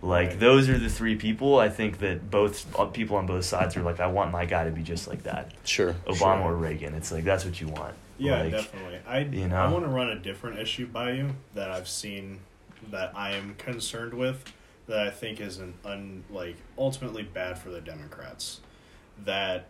Like 0.00 0.38
those 0.38 0.68
are 0.68 0.78
the 0.78 0.88
three 0.88 1.16
people. 1.16 1.58
I 1.58 1.68
think 1.68 1.98
that 1.98 2.30
both 2.30 2.66
uh, 2.78 2.84
people 2.86 3.16
on 3.16 3.26
both 3.26 3.44
sides 3.44 3.76
are 3.76 3.82
like, 3.82 3.98
I 4.00 4.06
want 4.06 4.30
my 4.30 4.44
guy 4.44 4.64
to 4.64 4.70
be 4.70 4.82
just 4.82 5.08
like 5.08 5.24
that, 5.24 5.52
Sure. 5.64 5.94
Obama 6.06 6.16
Sure. 6.16 6.52
or 6.52 6.56
Reagan. 6.56 6.94
It's 6.94 7.10
like 7.10 7.24
that's 7.24 7.44
what 7.44 7.60
you 7.60 7.68
want. 7.68 7.94
Yeah, 8.16 8.42
Like, 8.42 8.50
definitely. 8.52 8.98
I 9.06 9.20
you 9.20 9.48
know? 9.48 9.56
I 9.56 9.68
want 9.70 9.84
to 9.84 9.90
run 9.90 10.08
a 10.10 10.18
different 10.18 10.58
issue 10.58 10.86
by 10.86 11.12
you 11.12 11.30
that 11.54 11.70
I've 11.70 11.88
seen 11.88 12.40
that 12.90 13.12
I 13.16 13.32
am 13.34 13.54
concerned 13.56 14.14
with 14.14 14.44
that 14.86 15.00
I 15.06 15.10
think 15.10 15.40
is 15.40 15.58
an 15.58 15.74
un 15.84 16.24
like 16.30 16.56
ultimately 16.78 17.22
bad 17.22 17.58
for 17.58 17.70
the 17.70 17.80
Democrats. 17.80 18.60
That 19.24 19.66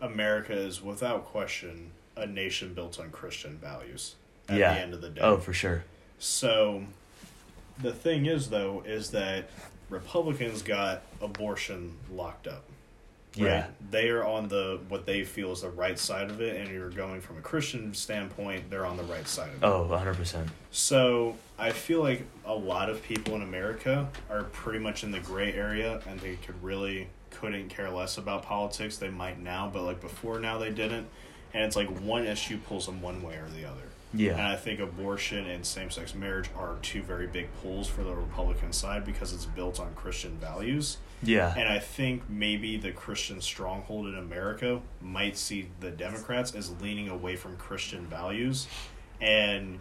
America 0.00 0.52
is 0.52 0.82
without 0.82 1.24
question 1.26 1.90
a 2.16 2.26
nation 2.26 2.72
built 2.72 2.98
on 3.00 3.10
Christian 3.10 3.58
values. 3.58 4.14
At 4.48 4.58
Yeah. 4.58 4.74
the 4.74 4.80
end 4.80 4.94
of 4.94 5.00
the 5.00 5.10
day. 5.10 5.20
Oh, 5.22 5.38
for 5.38 5.52
sure. 5.52 5.84
So 6.18 6.84
the 7.80 7.92
thing 7.92 8.26
is 8.26 8.50
though 8.50 8.82
is 8.86 9.10
that 9.10 9.48
Republicans 9.90 10.62
got 10.62 11.02
abortion 11.20 11.96
locked 12.10 12.46
up. 12.46 12.64
Yeah. 13.34 13.66
They 13.90 14.08
are 14.08 14.24
on 14.24 14.48
the 14.48 14.80
what 14.88 15.04
they 15.04 15.22
feel 15.24 15.52
is 15.52 15.60
the 15.60 15.68
right 15.68 15.98
side 15.98 16.30
of 16.30 16.40
it 16.40 16.60
and 16.60 16.70
you're 16.70 16.90
going 16.90 17.20
from 17.20 17.36
a 17.36 17.42
Christian 17.42 17.92
standpoint, 17.92 18.70
they're 18.70 18.86
on 18.86 18.96
the 18.96 19.04
right 19.04 19.28
side 19.28 19.50
of 19.50 19.62
it. 19.62 19.66
Oh, 19.66 19.86
100%. 19.90 20.48
So 20.70 21.36
I 21.58 21.70
feel 21.70 22.02
like 22.02 22.22
a 22.46 22.54
lot 22.54 22.88
of 22.88 23.02
people 23.02 23.34
in 23.34 23.42
America 23.42 24.08
are 24.30 24.44
pretty 24.44 24.78
much 24.78 25.04
in 25.04 25.10
the 25.10 25.20
gray 25.20 25.52
area 25.52 26.00
and 26.08 26.18
they 26.20 26.36
could 26.36 26.62
really 26.62 27.08
couldn't 27.30 27.68
care 27.68 27.90
less 27.90 28.16
about 28.16 28.42
politics. 28.42 28.96
They 28.96 29.10
might 29.10 29.38
now, 29.38 29.70
but 29.72 29.82
like 29.82 30.00
before 30.00 30.40
now 30.40 30.58
they 30.58 30.70
didn't. 30.70 31.06
And 31.52 31.64
it's 31.64 31.76
like 31.76 31.88
one 32.00 32.26
issue 32.26 32.58
pulls 32.58 32.86
them 32.86 33.02
one 33.02 33.22
way 33.22 33.34
or 33.34 33.48
the 33.54 33.66
other. 33.66 33.82
And 34.32 34.42
I 34.46 34.56
think 34.56 34.80
abortion 34.80 35.46
and 35.46 35.64
same 35.64 35.90
sex 35.90 36.14
marriage 36.14 36.48
are 36.56 36.76
two 36.82 37.02
very 37.02 37.26
big 37.26 37.48
pulls 37.62 37.88
for 37.88 38.02
the 38.02 38.14
Republican 38.14 38.72
side 38.72 39.04
because 39.04 39.32
it's 39.32 39.46
built 39.46 39.80
on 39.80 39.94
Christian 39.94 40.36
values. 40.38 40.98
Yeah. 41.22 41.54
And 41.56 41.68
I 41.68 41.78
think 41.78 42.28
maybe 42.28 42.76
the 42.76 42.92
Christian 42.92 43.40
stronghold 43.40 44.06
in 44.06 44.16
America 44.16 44.80
might 45.00 45.36
see 45.36 45.68
the 45.80 45.90
Democrats 45.90 46.54
as 46.54 46.70
leaning 46.80 47.08
away 47.08 47.36
from 47.36 47.56
Christian 47.56 48.06
values. 48.06 48.68
And 49.20 49.80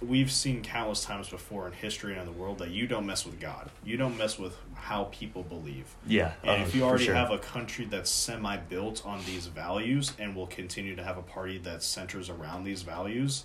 we've 0.00 0.30
seen 0.30 0.62
countless 0.62 1.04
times 1.04 1.28
before 1.28 1.66
in 1.66 1.72
history 1.72 2.12
and 2.12 2.20
in 2.20 2.26
the 2.26 2.32
world 2.32 2.58
that 2.58 2.70
you 2.70 2.86
don't 2.86 3.06
mess 3.06 3.24
with 3.24 3.40
God. 3.40 3.70
You 3.84 3.96
don't 3.96 4.16
mess 4.16 4.38
with 4.38 4.56
how 4.74 5.04
people 5.04 5.42
believe. 5.42 5.94
Yeah. 6.06 6.32
And 6.42 6.62
if 6.62 6.74
uh, 6.74 6.78
you 6.78 6.84
already 6.84 7.06
sure. 7.06 7.14
have 7.14 7.30
a 7.30 7.38
country 7.38 7.84
that's 7.84 8.10
semi 8.10 8.56
built 8.56 9.04
on 9.04 9.24
these 9.24 9.46
values 9.46 10.12
and 10.18 10.34
will 10.34 10.46
continue 10.46 10.96
to 10.96 11.02
have 11.02 11.18
a 11.18 11.22
party 11.22 11.58
that 11.58 11.82
centers 11.82 12.30
around 12.30 12.64
these 12.64 12.82
values, 12.82 13.44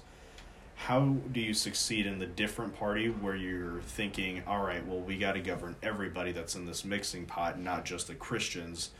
how 0.85 1.17
do 1.33 1.41
you 1.41 1.53
succeed 1.53 2.07
in 2.07 2.19
the 2.19 2.25
different 2.25 2.73
party 2.73 3.09
where 3.09 3.35
you're 3.35 3.81
thinking, 3.81 4.41
all 4.47 4.63
right, 4.63 4.85
well, 4.87 5.01
we 5.01 5.17
got 5.17 5.33
to 5.33 5.41
govern 5.41 5.75
everybody 5.83 6.31
that's 6.31 6.55
in 6.55 6.65
this 6.65 6.85
mixing 6.85 7.25
pot, 7.25 7.59
not 7.59 7.83
just 7.83 8.07
the 8.07 8.15
Christians? 8.15 8.91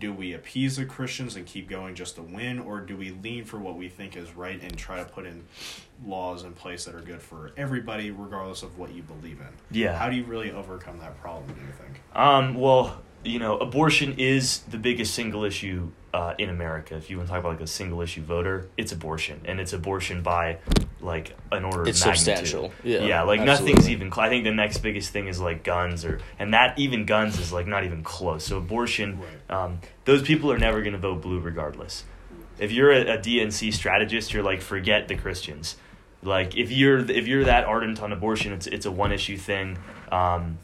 Do 0.00 0.12
we 0.12 0.32
appease 0.32 0.76
the 0.76 0.84
Christians 0.84 1.36
and 1.36 1.46
keep 1.46 1.68
going 1.68 1.94
just 1.94 2.16
to 2.16 2.22
win, 2.22 2.58
or 2.58 2.80
do 2.80 2.96
we 2.96 3.12
lean 3.12 3.44
for 3.44 3.58
what 3.58 3.76
we 3.76 3.88
think 3.88 4.16
is 4.16 4.34
right 4.34 4.60
and 4.60 4.76
try 4.76 4.98
to 4.98 5.04
put 5.04 5.26
in 5.26 5.44
laws 6.04 6.42
in 6.42 6.54
place 6.54 6.84
that 6.86 6.94
are 6.96 7.00
good 7.00 7.22
for 7.22 7.52
everybody, 7.56 8.10
regardless 8.10 8.64
of 8.64 8.76
what 8.76 8.92
you 8.92 9.02
believe 9.02 9.40
in? 9.40 9.48
Yeah. 9.70 9.96
How 9.96 10.10
do 10.10 10.16
you 10.16 10.24
really 10.24 10.50
overcome 10.50 10.98
that 10.98 11.20
problem, 11.20 11.46
do 11.46 11.60
you 11.60 11.72
think? 11.72 12.00
Um, 12.16 12.54
well, 12.54 13.00
you 13.24 13.38
know, 13.38 13.58
abortion 13.58 14.14
is 14.18 14.60
the 14.60 14.78
biggest 14.78 15.14
single 15.14 15.44
issue 15.44 15.90
uh, 16.14 16.34
in 16.38 16.48
America. 16.48 16.96
If 16.96 17.10
you 17.10 17.16
want 17.16 17.28
to 17.28 17.32
talk 17.32 17.40
about 17.40 17.52
like 17.52 17.60
a 17.60 17.66
single 17.66 18.00
issue 18.00 18.22
voter, 18.22 18.68
it's 18.76 18.92
abortion, 18.92 19.40
and 19.44 19.60
it's 19.60 19.72
abortion 19.72 20.22
by 20.22 20.58
like 21.00 21.36
an 21.52 21.64
order 21.64 21.86
It's 21.88 22.00
of 22.00 22.06
magnitude. 22.08 22.24
substantial. 22.48 22.72
Yeah, 22.82 23.04
yeah, 23.04 23.22
like 23.22 23.40
nothing's 23.42 23.88
even. 23.90 24.10
Cl- 24.12 24.26
I 24.26 24.30
think 24.30 24.44
the 24.44 24.52
next 24.54 24.78
biggest 24.78 25.10
thing 25.10 25.26
is 25.26 25.40
like 25.40 25.64
guns, 25.64 26.04
or 26.04 26.20
and 26.38 26.54
that 26.54 26.78
even 26.78 27.04
guns 27.04 27.38
is 27.38 27.52
like 27.52 27.66
not 27.66 27.84
even 27.84 28.02
close. 28.02 28.44
So 28.44 28.58
abortion, 28.58 29.20
um, 29.50 29.80
those 30.04 30.22
people 30.22 30.50
are 30.50 30.58
never 30.58 30.80
going 30.80 30.94
to 30.94 30.98
vote 30.98 31.20
blue 31.20 31.40
regardless. 31.40 32.04
If 32.58 32.72
you're 32.72 32.90
a, 32.92 33.14
a 33.14 33.18
DNC 33.18 33.72
strategist, 33.74 34.32
you're 34.32 34.42
like 34.42 34.62
forget 34.62 35.08
the 35.08 35.16
Christians. 35.16 35.76
Like 36.22 36.56
if 36.56 36.70
you're 36.72 36.98
if 37.10 37.26
you're 37.28 37.44
that 37.44 37.64
ardent 37.64 38.00
on 38.02 38.12
abortion, 38.12 38.52
it's 38.52 38.66
it's 38.66 38.86
a 38.86 38.90
one 38.90 39.12
issue 39.12 39.36
thing. 39.36 39.78
Um, 40.10 40.58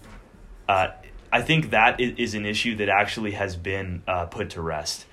uh, 0.69 0.89
I 1.35 1.43
think 1.43 1.71
that 1.71 2.01
is 2.01 2.35
an 2.35 2.47
issue 2.47 2.77
that 2.77 2.89
actually 2.89 3.33
has 3.33 3.57
been 3.57 4.05
uh, 4.07 4.27
put 4.27 4.51
to 4.51 4.63
rest 4.63 5.05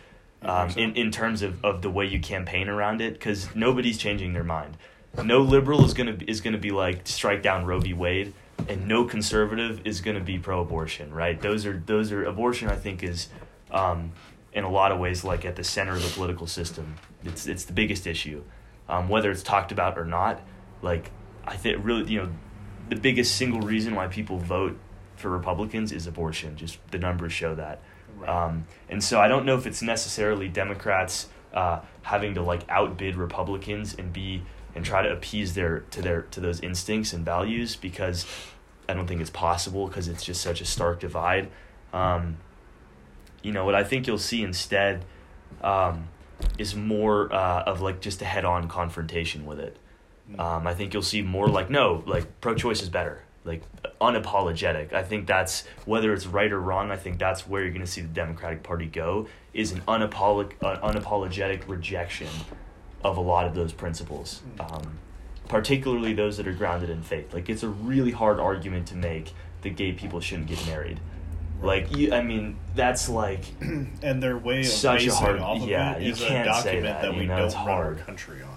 um, 0.44 0.70
so? 0.70 0.80
in, 0.80 0.96
in 0.96 1.10
terms 1.10 1.42
of, 1.42 1.66
of 1.66 1.82
the 1.82 1.90
way 1.90 2.06
you 2.06 2.20
campaign 2.20 2.70
around 2.70 3.02
it 3.02 3.14
because 3.14 3.50
nobody's 3.56 3.98
changing 3.98 4.34
their 4.34 4.44
mind. 4.44 4.78
No 5.24 5.40
liberal 5.40 5.84
is 5.84 5.96
gonna 5.96 6.16
is 6.28 6.40
gonna 6.40 6.60
be 6.60 6.70
like 6.70 7.08
strike 7.08 7.42
down 7.42 7.66
Roe 7.66 7.80
v. 7.80 7.94
Wade, 7.94 8.36
and 8.70 8.88
no 8.88 9.06
conservative 9.06 9.82
is 9.84 10.00
gonna 10.02 10.20
be 10.20 10.38
pro-abortion. 10.38 11.12
Right? 11.12 11.42
Those 11.42 11.66
are 11.66 11.82
those 11.88 12.12
are 12.12 12.24
abortion. 12.24 12.70
I 12.70 12.76
think 12.76 13.02
is 13.02 13.30
um, 13.72 14.12
in 14.54 14.64
a 14.64 14.70
lot 14.70 14.92
of 14.92 15.00
ways 15.00 15.24
like 15.24 15.44
at 15.44 15.56
the 15.56 15.64
center 15.64 15.94
of 15.94 16.04
the 16.04 16.10
political 16.10 16.46
system. 16.46 16.98
It's 17.26 17.48
it's 17.48 17.66
the 17.66 17.74
biggest 17.74 18.06
issue, 18.06 18.44
um, 18.88 19.10
whether 19.10 19.32
it's 19.32 19.42
talked 19.42 19.72
about 19.72 19.98
or 19.98 20.06
not. 20.06 20.40
Like 20.84 21.10
I 21.48 21.58
think 21.58 21.84
really 21.84 22.12
you 22.12 22.22
know 22.22 22.30
the 22.90 22.96
biggest 22.96 23.36
single 23.36 23.62
reason 23.62 23.96
why 23.96 24.06
people 24.06 24.38
vote 24.38 24.78
for 25.22 25.30
Republicans 25.30 25.92
is 25.92 26.08
abortion. 26.08 26.58
Just 26.58 26.80
the 26.92 26.98
numbers 26.98 27.34
show 27.34 27.56
that. 27.56 27.82
Right. 28.18 28.30
Um, 28.30 28.66
and 28.90 29.04
so 29.04 29.20
I 29.20 29.28
don't 29.28 29.46
know 29.46 29.58
if 29.58 29.66
it's 29.66 29.82
necessarily 29.82 30.48
Democrats 30.48 31.30
uh, 31.54 31.82
having 32.04 32.34
to 32.36 32.42
like 32.42 32.64
outbid 32.70 33.16
Republicans 33.16 33.96
and 33.96 34.12
be 34.12 34.44
and 34.76 34.86
try 34.86 35.02
to 35.02 35.12
appease 35.12 35.54
their 35.54 35.82
to 35.92 36.02
their 36.02 36.24
to 36.24 36.40
those 36.40 36.60
instincts 36.62 37.14
and 37.14 37.26
values 37.26 37.76
because 37.76 38.26
I 38.88 38.94
don't 38.94 39.08
think 39.08 39.22
it's 39.22 39.30
possible 39.30 39.88
because 39.88 40.08
it's 40.08 40.24
just 40.24 40.42
such 40.42 40.62
a 40.62 40.66
stark 40.66 41.00
divide. 41.00 41.50
Um, 41.94 42.38
you 43.42 43.52
know 43.52 43.66
what 43.66 43.76
I 43.76 43.84
think 43.84 44.08
you'll 44.08 44.18
see 44.18 44.44
instead 44.44 45.06
um, 45.62 46.08
is 46.58 46.76
more 46.76 47.34
uh, 47.34 47.64
of 47.64 47.82
like 47.82 48.02
just 48.02 48.22
a 48.22 48.26
head-on 48.26 48.68
confrontation 48.68 49.46
with 49.46 49.60
it. 49.60 49.78
Um, 50.40 50.66
I 50.66 50.74
think 50.74 50.94
you'll 50.94 51.04
see 51.04 51.22
more 51.22 51.48
like 51.48 51.70
no, 51.70 52.04
like 52.06 52.40
pro-choice 52.40 52.82
is 52.82 52.90
better, 52.90 53.24
like 53.44 53.64
unapologetic. 54.00 54.94
I 54.94 55.04
think 55.04 55.28
that's 55.28 55.66
whether 55.86 56.14
it's 56.14 56.28
right 56.28 56.52
or 56.52 56.60
wrong. 56.60 56.92
I 56.92 56.98
think 56.98 57.20
that's 57.20 57.48
where 57.48 57.62
you're 57.62 57.72
going 57.72 57.82
to 57.86 57.92
see 57.92 58.02
the 58.02 58.08
Democratic 58.08 58.64
Party 58.64 58.86
go 58.86 59.28
is 59.54 59.72
an 59.72 59.82
unapolog- 59.82 60.54
uh, 60.62 60.80
unapologetic 60.88 61.68
rejection 61.68 62.28
of 63.04 63.18
a 63.18 63.22
lot 63.22 63.46
of 63.48 63.56
those 63.56 63.74
principles, 63.74 64.42
um, 64.60 65.00
particularly 65.48 66.14
those 66.14 66.38
that 66.38 66.48
are 66.48 66.54
grounded 66.54 66.90
in 66.90 67.02
faith. 67.02 67.34
Like 67.34 67.50
it's 67.50 67.64
a 67.64 67.70
really 67.70 68.12
hard 68.12 68.40
argument 68.40 68.88
to 68.90 68.96
make 68.96 69.34
that 69.64 69.76
gay 69.76 69.92
people 69.92 70.20
shouldn't 70.20 70.48
get 70.48 70.66
married. 70.68 71.00
Like 71.62 71.96
you, 71.96 72.12
I 72.14 72.22
mean, 72.24 72.58
that's 72.76 73.08
like 73.10 73.44
and 73.62 74.22
their 74.24 74.38
way 74.38 74.62
of 74.62 74.66
Such 74.68 75.06
a 75.06 75.14
hard- 75.14 75.40
off 75.40 75.62
of 75.62 75.68
yeah, 75.70 75.94
it 75.94 76.04
you 76.04 76.14
a 76.14 76.44
document 76.44 76.84
that, 76.84 77.02
that, 77.02 77.14
you 77.14 77.20
we 77.20 77.26
know, 77.28 77.38
don't 77.38 77.46
it's 77.48 77.56
run 77.56 77.66
hard. 77.66 78.00
our 78.00 78.06
country 78.06 78.42
on. 78.42 78.51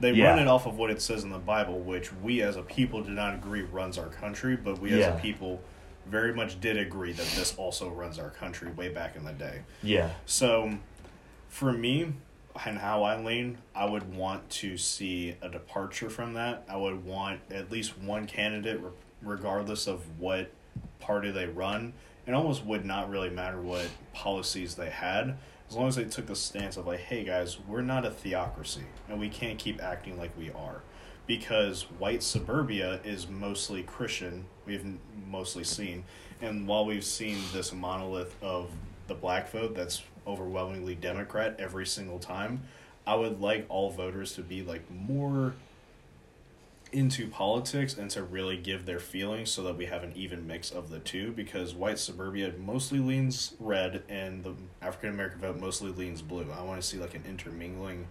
They 0.00 0.12
Yeah. 0.12 0.28
run 0.30 0.38
it 0.38 0.46
off 0.48 0.66
of 0.66 0.76
what 0.76 0.90
it 0.90 1.00
says 1.00 1.24
in 1.24 1.30
the 1.30 1.38
Bible, 1.38 1.78
which 1.80 2.12
we 2.12 2.42
as 2.42 2.56
a 2.56 2.62
people 2.62 3.02
do 3.02 3.10
not 3.12 3.34
agree 3.34 3.62
runs 3.62 3.96
our 3.98 4.08
country, 4.08 4.54
but 4.56 4.78
we 4.78 4.92
as 4.92 5.06
a 5.06 5.18
people 5.18 5.62
very 6.06 6.32
much 6.34 6.60
did 6.60 6.76
agree 6.76 7.12
that 7.12 7.26
this 7.34 7.54
also 7.56 7.88
runs 7.88 8.18
our 8.18 8.30
country 8.30 8.70
way 8.72 8.88
back 8.88 9.16
in 9.16 9.24
the 9.24 9.32
day. 9.32 9.62
yeah, 9.82 10.10
So, 10.26 10.78
for 11.48 11.72
me, 11.72 12.12
and 12.64 12.78
how 12.78 13.02
I 13.02 13.20
lean, 13.20 13.58
I 13.74 13.86
would 13.86 14.14
want 14.14 14.48
to 14.50 14.76
see 14.78 15.36
a 15.42 15.48
departure 15.48 16.08
from 16.10 16.34
that. 16.34 16.64
I 16.68 16.76
would 16.76 17.04
want 17.04 17.40
at 17.50 17.70
least 17.72 17.98
one 17.98 18.26
candidate, 18.26 18.80
regardless 19.22 19.86
of 19.86 20.18
what 20.20 20.50
party 21.00 21.30
they 21.30 21.46
run. 21.46 21.92
It 22.26 22.32
almost 22.34 22.64
would 22.64 22.84
not 22.84 23.08
really 23.10 23.30
matter 23.30 23.60
what 23.60 23.86
policies 24.12 24.74
they 24.74 24.90
had, 24.90 25.36
as 25.68 25.76
long 25.76 25.88
as 25.88 25.96
they 25.96 26.04
took 26.04 26.26
the 26.26 26.36
stance 26.36 26.76
of 26.76 26.86
like, 26.86 27.00
"Hey 27.00 27.24
guys, 27.24 27.58
we're 27.60 27.82
not 27.82 28.04
a 28.04 28.10
theocracy, 28.10 28.84
and 29.08 29.18
we 29.18 29.28
can't 29.28 29.58
keep 29.58 29.82
acting 29.82 30.18
like 30.18 30.36
we 30.36 30.50
are." 30.52 30.82
Because 31.26 31.82
white 31.98 32.22
suburbia 32.22 33.00
is 33.02 33.28
mostly 33.28 33.82
Christian, 33.82 34.46
we've 34.64 34.84
mostly 35.28 35.64
seen, 35.64 36.04
and 36.40 36.68
while 36.68 36.84
we've 36.86 37.04
seen 37.04 37.38
this 37.52 37.72
monolith 37.72 38.36
of 38.42 38.70
the 39.08 39.14
black 39.14 39.50
vote 39.50 39.74
that's 39.74 40.02
overwhelmingly 40.26 40.94
Democrat 40.94 41.56
every 41.58 41.86
single 41.86 42.18
time, 42.18 42.62
I 43.06 43.14
would 43.14 43.40
like 43.40 43.66
all 43.68 43.90
voters 43.90 44.34
to 44.34 44.42
be 44.42 44.62
like 44.62 44.88
more 44.90 45.54
into 46.96 47.28
politics 47.28 47.98
and 47.98 48.10
to 48.10 48.22
really 48.22 48.56
give 48.56 48.86
their 48.86 48.98
feelings 48.98 49.50
so 49.50 49.62
that 49.62 49.76
we 49.76 49.84
have 49.84 50.02
an 50.02 50.10
even 50.16 50.46
mix 50.46 50.70
of 50.70 50.88
the 50.88 50.98
two 50.98 51.30
because 51.32 51.74
white 51.74 51.98
suburbia 51.98 52.50
mostly 52.58 52.98
leans 52.98 53.52
red 53.60 54.02
and 54.08 54.42
the 54.42 54.54
African 54.80 55.10
American 55.10 55.38
vote 55.38 55.60
mostly 55.60 55.92
leans 55.92 56.22
blue. 56.22 56.46
I 56.50 56.62
want 56.62 56.80
to 56.80 56.86
see 56.86 56.96
like 56.96 57.14
an 57.14 57.22
intermingling 57.28 58.06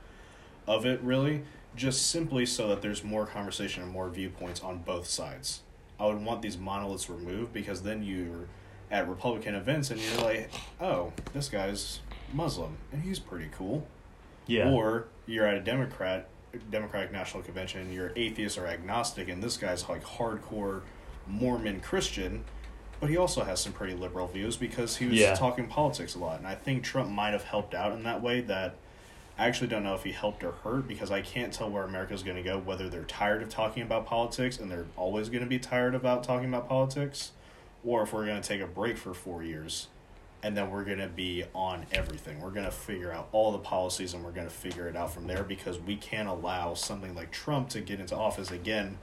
of 0.67 0.85
it 0.85 1.01
really 1.01 1.41
just 1.75 2.11
simply 2.11 2.45
so 2.45 2.67
that 2.67 2.83
there's 2.83 3.03
more 3.03 3.25
conversation 3.25 3.81
and 3.81 3.91
more 3.91 4.07
viewpoints 4.07 4.61
on 4.61 4.77
both 4.77 5.07
sides. 5.07 5.61
I 5.99 6.05
would 6.05 6.23
want 6.23 6.43
these 6.43 6.55
monoliths 6.57 7.09
removed 7.09 7.53
because 7.53 7.81
then 7.81 8.03
you're 8.03 8.47
at 8.91 9.09
Republican 9.09 9.55
events 9.55 9.89
and 9.89 9.99
you're 9.99 10.21
like, 10.21 10.51
oh, 10.79 11.11
this 11.33 11.49
guy's 11.49 12.01
Muslim 12.31 12.77
and 12.91 13.01
he's 13.01 13.17
pretty 13.17 13.49
cool. 13.51 13.87
Yeah. 14.45 14.69
Or 14.69 15.07
you're 15.25 15.47
at 15.47 15.55
a 15.55 15.61
Democrat 15.61 16.29
Democratic 16.71 17.11
National 17.11 17.43
Convention 17.43 17.81
and 17.81 17.93
you're 17.93 18.11
atheist 18.15 18.57
or 18.57 18.67
agnostic 18.67 19.29
and 19.29 19.41
this 19.43 19.57
guy's 19.57 19.87
like 19.89 20.03
hardcore 20.03 20.81
Mormon 21.27 21.79
Christian, 21.81 22.43
but 22.99 23.09
he 23.09 23.17
also 23.17 23.43
has 23.43 23.59
some 23.59 23.73
pretty 23.73 23.93
liberal 23.93 24.27
views 24.27 24.57
because 24.57 24.97
he 24.97 25.05
was 25.07 25.17
Yeah. 25.19 25.33
talking 25.35 25.67
politics 25.67 26.15
a 26.15 26.19
lot. 26.19 26.37
And 26.39 26.47
I 26.47 26.55
think 26.55 26.83
Trump 26.83 27.09
might 27.09 27.31
have 27.31 27.43
helped 27.43 27.73
out 27.73 27.91
in 27.93 28.03
that 28.03 28.21
way 28.21 28.41
that 28.41 28.75
I 29.37 29.47
actually 29.47 29.67
don't 29.67 29.83
know 29.83 29.95
if 29.95 30.03
he 30.03 30.11
helped 30.13 30.43
or 30.43 30.51
hurt 30.53 30.87
because 30.87 31.11
I 31.11 31.21
can't 31.21 31.51
tell 31.51 31.69
where 31.69 31.83
America's 31.83 32.23
going 32.23 32.37
to 32.37 32.43
go 32.43 32.57
whether 32.57 32.87
they're 32.87 33.03
tired 33.03 33.41
of 33.41 33.49
talking 33.49 33.83
about 33.83 34.05
politics 34.05 34.57
and 34.59 34.71
they're 34.71 34.85
always 34.95 35.27
going 35.29 35.43
to 35.43 35.49
be 35.49 35.59
tired 35.59 35.93
about 35.93 36.23
talking 36.23 36.47
about 36.47 36.69
politics 36.69 37.31
or 37.83 38.03
if 38.03 38.13
we're 38.13 38.25
going 38.25 38.41
to 38.41 38.47
take 38.47 38.61
a 38.61 38.67
break 38.67 38.97
for 38.97 39.13
4 39.13 39.43
years 39.43 39.87
and 40.45 40.55
then 40.55 40.69
we're 40.69 40.83
going 40.83 40.99
to 40.99 41.07
be 41.07 41.43
on 41.55 41.87
everything. 41.91 42.39
We're 42.39 42.51
going 42.51 42.67
to 42.67 42.71
figure 42.71 43.11
out 43.11 43.29
all 43.31 43.51
the 43.51 43.57
policies 43.57 44.13
and 44.13 44.23
we're 44.23 44.29
going 44.29 44.45
to 44.45 44.53
figure 44.53 44.87
it 44.87 44.95
out 44.95 45.11
from 45.11 45.25
there 45.25 45.41
because 45.43 45.79
we 45.79 45.95
can't 45.95 46.29
allow 46.29 46.75
something 46.75 47.15
like 47.15 47.31
Trump 47.31 47.69
to 47.69 47.81
get 47.81 47.99
into 47.99 48.15
office 48.15 48.51
again 48.51 48.99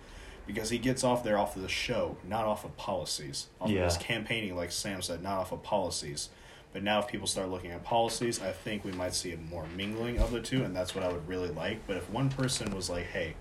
because 0.46 0.70
he 0.70 0.78
gets 0.78 1.02
off 1.02 1.24
there 1.24 1.36
off 1.36 1.56
of 1.56 1.62
the 1.62 1.68
show, 1.68 2.16
not 2.28 2.44
off 2.44 2.64
of 2.64 2.76
policies. 2.76 3.48
Off 3.60 3.70
Yeah. 3.70 3.80
of 3.80 3.84
his 3.86 3.96
campaigning, 3.96 4.54
like 4.54 4.70
Sam 4.70 5.02
said, 5.02 5.20
not 5.20 5.38
off 5.38 5.50
of 5.50 5.64
policies. 5.64 6.28
But 6.72 6.84
now, 6.84 7.00
if 7.00 7.08
people 7.08 7.26
start 7.26 7.48
looking 7.48 7.72
at 7.72 7.82
policies, 7.82 8.40
I 8.40 8.52
think 8.52 8.84
we 8.84 8.92
might 8.92 9.12
see 9.12 9.32
a 9.32 9.36
more 9.36 9.66
mingling 9.76 10.20
of 10.20 10.30
the 10.30 10.40
two, 10.40 10.62
and 10.62 10.76
that's 10.76 10.94
what 10.94 11.02
I 11.02 11.08
would 11.12 11.26
really 11.26 11.50
like. 11.50 11.88
But 11.88 11.96
if 11.96 12.08
one 12.08 12.30
person 12.30 12.72
was 12.74 12.88
like, 12.88 13.06
hey, 13.06 13.34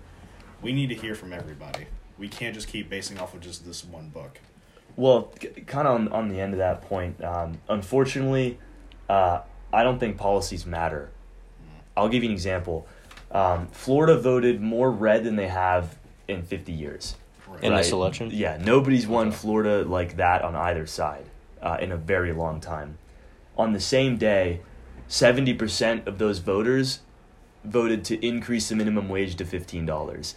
we 0.60 0.72
need 0.72 0.88
to 0.88 0.96
hear 0.96 1.14
from 1.14 1.32
everybody, 1.32 1.86
we 2.18 2.28
can't 2.28 2.52
just 2.54 2.66
keep 2.66 2.90
basing 2.90 3.18
off 3.20 3.32
of 3.32 3.40
just 3.40 3.64
this 3.64 3.84
one 3.84 4.08
book. 4.08 4.40
Well, 4.96 5.32
kind 5.66 5.88
of 5.88 5.94
on, 5.94 6.08
on 6.08 6.28
the 6.28 6.40
end 6.40 6.52
of 6.52 6.58
that 6.58 6.82
point, 6.82 7.22
um, 7.24 7.58
unfortunately, 7.68 8.58
uh, 9.08 9.40
I 9.72 9.82
don't 9.82 9.98
think 9.98 10.18
policies 10.18 10.66
matter. 10.66 11.10
I'll 11.96 12.08
give 12.08 12.22
you 12.22 12.28
an 12.28 12.34
example. 12.34 12.86
Um, 13.30 13.66
Florida 13.68 14.18
voted 14.18 14.60
more 14.60 14.90
red 14.90 15.24
than 15.24 15.36
they 15.36 15.48
have 15.48 15.98
in 16.28 16.42
50 16.42 16.72
years. 16.72 17.16
Right. 17.48 17.64
In 17.64 17.74
this 17.74 17.90
election? 17.90 18.30
Yeah, 18.32 18.58
nobody's 18.62 19.06
won 19.06 19.28
Okay. 19.28 19.36
Florida 19.36 19.84
like 19.84 20.16
that 20.16 20.42
on 20.42 20.54
either 20.54 20.86
side 20.86 21.24
uh, 21.60 21.78
in 21.80 21.92
a 21.92 21.96
very 21.96 22.32
long 22.32 22.60
time. 22.60 22.98
On 23.56 23.72
the 23.72 23.80
same 23.80 24.16
day, 24.16 24.60
70% 25.08 26.06
of 26.06 26.18
those 26.18 26.38
voters 26.38 27.00
voted 27.64 28.04
to 28.06 28.26
increase 28.26 28.68
the 28.68 28.76
minimum 28.76 29.08
wage 29.08 29.36
to 29.36 29.44
$15. 29.44 30.34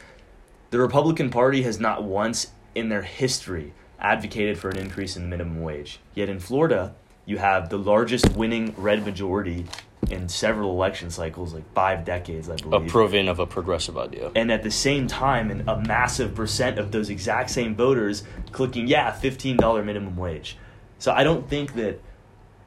The 0.71 0.79
Republican 0.79 1.29
Party 1.29 1.63
has 1.63 1.79
not 1.79 2.03
once 2.03 2.51
in 2.75 2.89
their 2.89 3.03
history 3.03 3.73
advocated 4.05 4.57
for 4.57 4.69
an 4.69 4.77
increase 4.77 5.15
in 5.15 5.23
the 5.23 5.27
minimum 5.29 5.61
wage. 5.61 5.99
Yet 6.13 6.29
in 6.29 6.39
Florida, 6.39 6.93
you 7.25 7.37
have 7.39 7.69
the 7.69 7.77
largest 7.77 8.31
winning 8.33 8.75
red 8.77 9.03
majority 9.03 9.65
in 10.11 10.29
several 10.29 10.69
election 10.69 11.09
cycles, 11.09 11.55
like 11.55 11.63
five 11.73 12.05
decades, 12.05 12.47
I 12.47 12.57
believe. 12.57 12.87
A 12.87 12.89
proven 12.89 13.27
of 13.27 13.39
a 13.39 13.47
progressive 13.47 13.97
idea. 13.97 14.31
and 14.35 14.51
at 14.51 14.61
the 14.61 14.69
same 14.69 15.07
time, 15.07 15.49
and 15.49 15.67
a 15.67 15.79
massive 15.81 16.35
percent 16.35 16.77
of 16.77 16.91
those 16.91 17.09
exact 17.09 17.49
same 17.49 17.75
voters 17.75 18.23
clicking, 18.51 18.87
yeah, 18.87 19.11
fifteen 19.11 19.57
dollar 19.57 19.83
minimum 19.83 20.15
wage. 20.15 20.57
So 20.99 21.11
I 21.11 21.23
don't 21.23 21.49
think 21.49 21.73
that, 21.73 21.99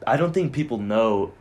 I 0.07 0.17
don't 0.17 0.33
think 0.33 0.53
people 0.53 0.79
know. 0.79 1.33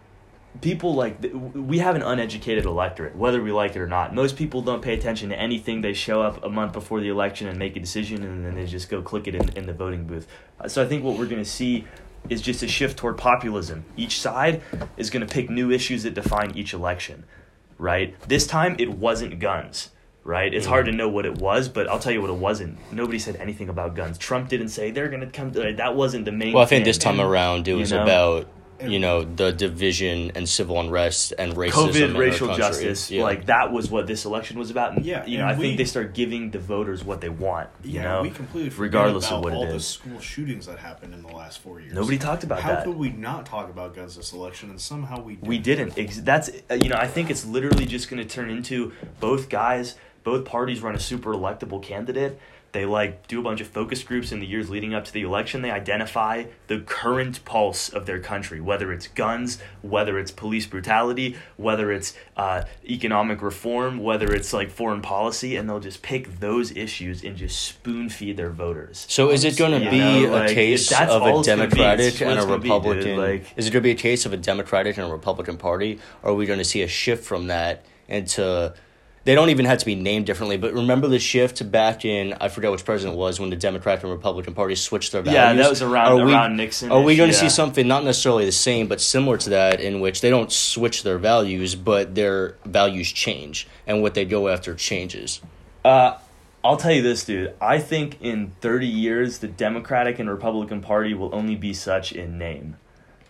People 0.62 0.95
like 0.95 1.18
we 1.53 1.80
have 1.80 1.95
an 1.95 2.01
uneducated 2.01 2.66
electorate, 2.66 3.16
whether 3.16 3.41
we 3.43 3.51
like 3.51 3.76
it 3.76 3.80
or 3.80 3.88
not. 3.88 4.14
Most 4.16 4.36
people 4.38 4.62
don't 4.62 4.82
pay 4.82 4.93
attention 4.93 5.30
to 5.30 5.39
anything. 5.39 5.82
They 5.82 5.93
show 5.93 6.22
up 6.22 6.43
a 6.43 6.49
month 6.49 6.74
before 6.74 6.99
the 7.01 7.10
election 7.10 7.47
and 7.47 7.58
make 7.60 7.76
a 7.76 7.80
decision, 7.80 8.24
and 8.24 8.45
then 8.45 8.55
they 8.55 8.66
just 8.66 8.89
go 8.89 9.01
click 9.01 9.28
it 9.28 9.36
in, 9.36 9.49
in 9.58 9.66
the 9.66 9.74
voting 9.74 10.05
booth. 10.05 10.28
Uh, 10.60 10.68
So 10.68 10.84
I 10.84 10.88
think 10.88 11.03
what 11.03 11.18
we're 11.18 11.26
going 11.28 11.43
to 11.43 11.49
see 11.49 11.86
is 12.30 12.41
just 12.41 12.64
a 12.64 12.68
shift 12.68 12.97
toward 12.97 13.18
populism. 13.18 13.86
Each 13.95 14.20
side 14.20 14.62
is 14.97 15.10
going 15.10 15.26
to 15.26 15.32
pick 15.32 15.49
new 15.49 15.72
issues 15.72 16.03
that 16.03 16.14
define 16.14 16.51
each 16.55 16.74
election 16.74 17.26
right? 17.78 18.20
This 18.28 18.47
time 18.47 18.76
it 18.80 18.89
wasn't 18.89 19.39
guns, 19.39 19.91
right? 20.24 20.53
It's 20.53 20.66
hard 20.66 20.88
to 20.88 20.91
know 20.91 21.10
what 21.10 21.26
it 21.26 21.38
was, 21.38 21.70
but 21.70 21.88
I'll 21.88 21.99
tell 21.99 22.12
you 22.12 22.22
what 22.22 22.30
it 22.30 22.38
wasn't. 22.38 22.78
Nobody 22.91 23.20
said 23.20 23.36
anything 23.38 23.70
about 23.70 23.95
guns. 23.95 24.18
Trump 24.18 24.49
didn't 24.49 24.70
say 24.70 24.91
they're 24.91 25.10
going 25.10 25.22
to 25.22 25.28
come. 25.28 25.51
That 25.51 25.95
wasn't 25.95 26.26
the 26.26 26.32
main. 26.32 26.53
Well, 26.53 26.64
I 26.64 26.66
think 26.66 26.86
this 26.86 26.97
time 26.97 27.22
around 27.22 27.68
it 27.68 27.72
You 27.72 27.78
was 27.78 27.91
know? 27.91 28.03
about 28.03 28.47
you 28.86 28.99
know 28.99 29.23
the 29.23 29.51
division 29.51 30.32
and 30.36 30.47
civil 30.47 30.80
unrest 30.80 31.34
and 31.38 31.53
racism. 31.55 31.65
in 31.65 31.71
COVID, 32.11 32.13
our 32.15 32.19
racial 32.21 32.47
country. 32.47 32.63
justice, 32.65 33.09
Yeah. 33.11 33.23
like 33.23 33.45
that 33.47 33.71
was 33.71 33.89
what 33.89 34.07
this 34.07 34.25
election 34.25 34.59
was 34.59 34.69
about. 34.69 34.97
And, 34.97 35.05
Yeah, 35.05 35.25
you 35.25 35.38
know, 35.38 35.45
and 35.47 35.55
I 35.55 35.57
we- 35.57 35.63
think 35.65 35.78
they 35.78 35.86
start 35.86 36.13
giving 36.13 36.51
the 36.51 36.59
voters 36.59 37.03
what 37.03 37.21
they 37.21 37.30
want. 37.30 37.69
You 37.84 37.93
Yeah, 37.95 38.03
know, 38.03 38.21
we 38.21 38.30
completely 38.30 38.69
forget 38.69 38.82
regardless 38.82 39.28
about 39.28 39.38
of 39.38 39.43
what 39.45 39.53
all 39.53 39.63
it 39.65 39.71
the 39.71 39.80
school 39.80 40.19
shootings 40.19 40.65
that 40.67 40.80
happened 40.80 41.13
in 41.13 41.21
the 41.23 41.36
last 41.36 41.59
four 41.59 41.80
years. 41.80 41.93
Nobody 41.93 42.17
talked 42.17 42.43
about 42.43 42.59
How 42.61 42.75
that. 42.75 42.84
could 42.86 42.97
we 42.97 43.09
not 43.09 43.45
talk 43.45 43.69
about 43.69 43.95
guns 43.95 44.15
this 44.15 44.34
election 44.34 44.69
and 44.69 44.80
somehow 44.80 45.21
we 45.21 45.36
did? 45.36 45.47
We 45.47 45.57
didn't. 45.57 45.95
That's 46.25 46.49
uh, 46.69 46.75
you 46.75 46.89
know 46.89 46.97
I 46.97 47.07
think 47.07 47.30
it's 47.30 47.45
literally 47.45 47.86
just 47.86 48.09
going 48.09 48.21
to 48.21 48.28
turn 48.28 48.49
into 48.49 48.91
both 49.19 49.49
guys, 49.49 49.95
both 50.23 50.45
parties 50.45 50.82
run 50.82 50.93
a 50.95 50.99
super 50.99 51.34
electable 51.34 51.82
candidate. 51.82 52.39
They 52.78 52.86
like 52.86 53.25
do 53.25 53.39
a 53.39 53.41
bunch 53.41 53.59
of 53.59 53.65
focus 53.65 54.03
groups 54.03 54.32
in 54.32 54.39
the 54.39 54.45
years 54.45 54.69
leading 54.69 54.93
up 54.93 55.03
to 55.05 55.11
the 55.11 55.23
election. 55.23 55.63
They 55.63 55.71
identify 55.71 56.43
the 56.67 56.82
current 56.82 57.43
pulse 57.43 57.89
of 57.89 58.05
their 58.05 58.19
country, 58.19 58.61
whether 58.61 58.93
it's 58.93 59.07
guns, 59.07 59.57
whether 59.82 60.19
it's 60.19 60.30
police 60.30 60.67
brutality, 60.67 61.38
whether 61.55 61.91
it's 61.91 62.13
uh, 62.36 62.65
economic 62.88 63.41
reform, 63.41 63.97
whether 63.97 64.32
it's 64.32 64.53
like 64.53 64.69
foreign 64.69 65.01
policy, 65.01 65.55
and 65.55 65.67
they'll 65.67 65.80
just 65.80 66.03
pick 66.03 66.39
those 66.39 66.69
issues 66.78 67.23
and 67.23 67.36
just 67.36 67.59
spoon 67.59 68.09
feed 68.09 68.38
their 68.38 68.51
voters. 68.51 69.07
So 69.09 69.32
is 69.32 69.43
it 69.43 69.57
going 69.57 69.84
to 69.84 69.89
be 69.89 69.97
know, 69.97 70.36
a 70.36 70.41
like, 70.41 70.49
case 70.49 70.91
of 70.91 71.23
a. 71.23 71.41
Democratic 71.41 72.21
and 72.21 72.39
a 72.39 72.43
gonna 72.43 72.59
be. 72.59 72.69
Republican? 72.69 73.17
Like- 73.17 73.53
is 73.57 73.65
it 73.65 73.71
going 73.71 73.82
to 73.82 73.88
be 73.88 73.89
a 73.89 73.95
case 73.95 74.28
of 74.28 74.34
a 74.34 74.38
Democratic 74.38 74.97
and 74.97 75.07
a 75.07 75.11
Republican 75.11 75.57
Party, 75.57 75.99
or 76.21 76.30
are 76.30 76.36
we 76.36 76.45
going 76.45 76.59
to 76.59 76.65
see 76.65 76.84
a 76.84 76.88
shift 76.88 77.25
from 77.25 77.47
that 77.47 77.84
into? 78.07 78.75
They 79.28 79.36
don't 79.36 79.49
even 79.49 79.65
have 79.65 79.80
to 79.80 79.86
be 79.86 79.93
named 79.93 80.25
differently, 80.25 80.55
but 80.55 80.73
remember 80.73 81.09
the 81.09 81.19
shift 81.19 81.69
back 81.69 82.05
in 82.05 82.32
I 82.39 82.47
forget 82.47 82.71
which 82.71 82.86
president 82.86 83.17
it 83.17 83.19
was 83.19 83.41
when 83.41 83.49
the 83.49 83.57
Democratic 83.57 84.03
and 84.05 84.11
Republican 84.13 84.53
parties 84.53 84.80
switched 84.80 85.11
their 85.11 85.21
values. 85.21 85.36
Yeah, 85.36 85.51
that 85.63 85.69
was 85.69 85.82
around- 85.82 86.21
Are 86.21 86.25
we- 86.25 86.32
around 86.34 86.55
Nixon-ish, 86.55 86.93
Are 86.93 87.01
we 87.01 87.17
going 87.17 87.30
to 87.30 87.36
yeah. 87.36 87.41
see 87.41 87.49
something 87.49 87.86
not 87.86 88.05
necessarily 88.05 88.45
the 88.45 88.53
same, 88.53 88.88
but 88.88 89.01
similar 89.01 89.36
to 89.39 89.49
that, 89.49 89.82
in 89.82 89.99
which 89.99 90.21
they 90.21 90.30
don't 90.30 90.49
switch 90.49 91.03
their 91.03 91.17
values, 91.17 91.75
but 91.75 92.15
their 92.15 92.55
values 92.63 93.11
change, 93.11 93.67
and 93.86 94.01
what 94.01 94.13
they 94.13 94.23
go 94.23 94.47
after 94.47 94.73
changes? 94.73 95.41
Uh, 95.84 96.13
I'll 96.63 96.78
tell 96.78 96.93
you 96.93 97.01
this, 97.01 97.25
dude. 97.25 97.53
I 97.59 97.80
think 97.80 98.19
in 98.21 98.53
30 98.61 98.88
years, 98.88 99.39
the 99.39 99.49
Democratic 99.49 100.19
and 100.19 100.30
Republican 100.30 100.80
Party 100.80 101.13
will 101.13 101.36
only 101.36 101.55
be 101.57 101.73
such 101.73 102.13
in 102.13 102.38
name. 102.38 102.78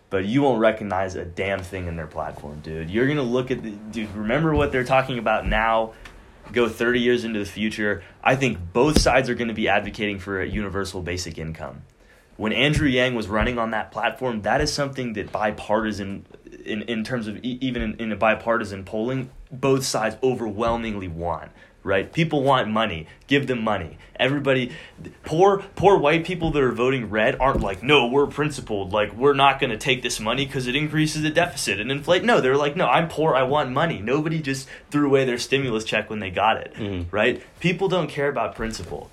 But 0.09 0.25
you 0.25 0.41
won't 0.41 0.59
recognize 0.59 1.15
a 1.15 1.25
damn 1.25 1.61
thing 1.61 1.87
in 1.87 1.97
their 1.97 2.07
platform, 2.07 2.61
dude. 2.61 2.89
You're 2.89 3.07
to 3.07 3.21
look 3.21 3.51
at 3.51 3.61
the. 3.61 3.71
Dude, 3.71 4.13
remember 4.15 4.55
what 4.55 4.71
they're 4.71 4.85
talking 4.85 5.17
about 5.17 5.45
now? 5.45 5.93
Go 6.53 6.69
30 6.69 7.01
years 7.01 7.25
into 7.25 7.39
the 7.39 7.45
future. 7.45 8.03
I 8.23 8.37
think 8.37 8.57
both 8.71 9.01
sides 9.01 9.29
are 9.29 9.35
going 9.35 9.49
to 9.49 9.53
be 9.53 9.67
advocating 9.67 10.19
for 10.19 10.41
a 10.41 10.47
universal 10.47 11.01
basic 11.01 11.37
income. 11.37 11.81
When 12.37 12.53
Andrew 12.53 12.87
Yang 12.87 13.15
was 13.15 13.27
running 13.27 13.57
on 13.57 13.71
that 13.71 13.91
platform, 13.91 14.43
that 14.43 14.61
is 14.61 14.71
something 14.71 15.13
that 15.13 15.31
bipartisan, 15.31 16.25
in, 16.63 16.83
in 16.83 17.03
terms 17.03 17.27
of 17.27 17.37
even 17.43 17.81
in, 17.81 17.95
in 17.95 18.11
a 18.11 18.15
bipartisan 18.15 18.85
polling, 18.85 19.29
both 19.51 19.83
sides 19.83 20.15
overwhelmingly 20.23 21.07
want 21.09 21.51
right? 21.87 22.11
People 22.11 22.43
want 22.43 22.67
money. 22.69 23.07
Give 23.25 23.47
them 23.47 23.63
money. 23.63 23.97
Everybody, 24.19 24.71
poor 25.23 25.59
poor 25.75 25.97
white 25.97 26.25
people 26.25 26.51
that 26.51 26.61
are 26.61 26.71
voting 26.71 27.09
red 27.09 27.37
aren't 27.39 27.61
like, 27.61 27.81
no, 27.81 28.07
we're 28.07 28.27
principled. 28.27 28.91
Like 28.91 29.13
we're 29.13 29.33
not 29.33 29.59
going 29.59 29.69
to 29.71 29.77
take 29.77 30.01
this 30.03 30.19
money 30.19 30.45
because 30.45 30.67
it 30.67 30.75
increases 30.75 31.21
the 31.23 31.29
deficit 31.29 31.79
and 31.79 31.91
inflate. 31.91 32.23
No, 32.23 32.41
they're 32.41 32.57
like, 32.57 32.75
no, 32.75 32.87
I'm 32.87 33.07
poor. 33.07 33.35
I 33.35 33.43
want 33.43 33.71
money. 33.71 33.99
Nobody 33.99 34.41
just 34.41 34.67
threw 34.91 35.07
away 35.07 35.25
their 35.25 35.37
stimulus 35.37 35.83
check 35.85 36.09
when 36.09 36.19
they 36.19 36.29
got 36.29 36.57
it, 36.57 36.73
Mhm. 36.75 37.05
right? 37.11 37.41
People 37.59 37.87
don't 37.87 38.07
care 38.09 38.27
about 38.29 38.55
principle. 38.55 39.09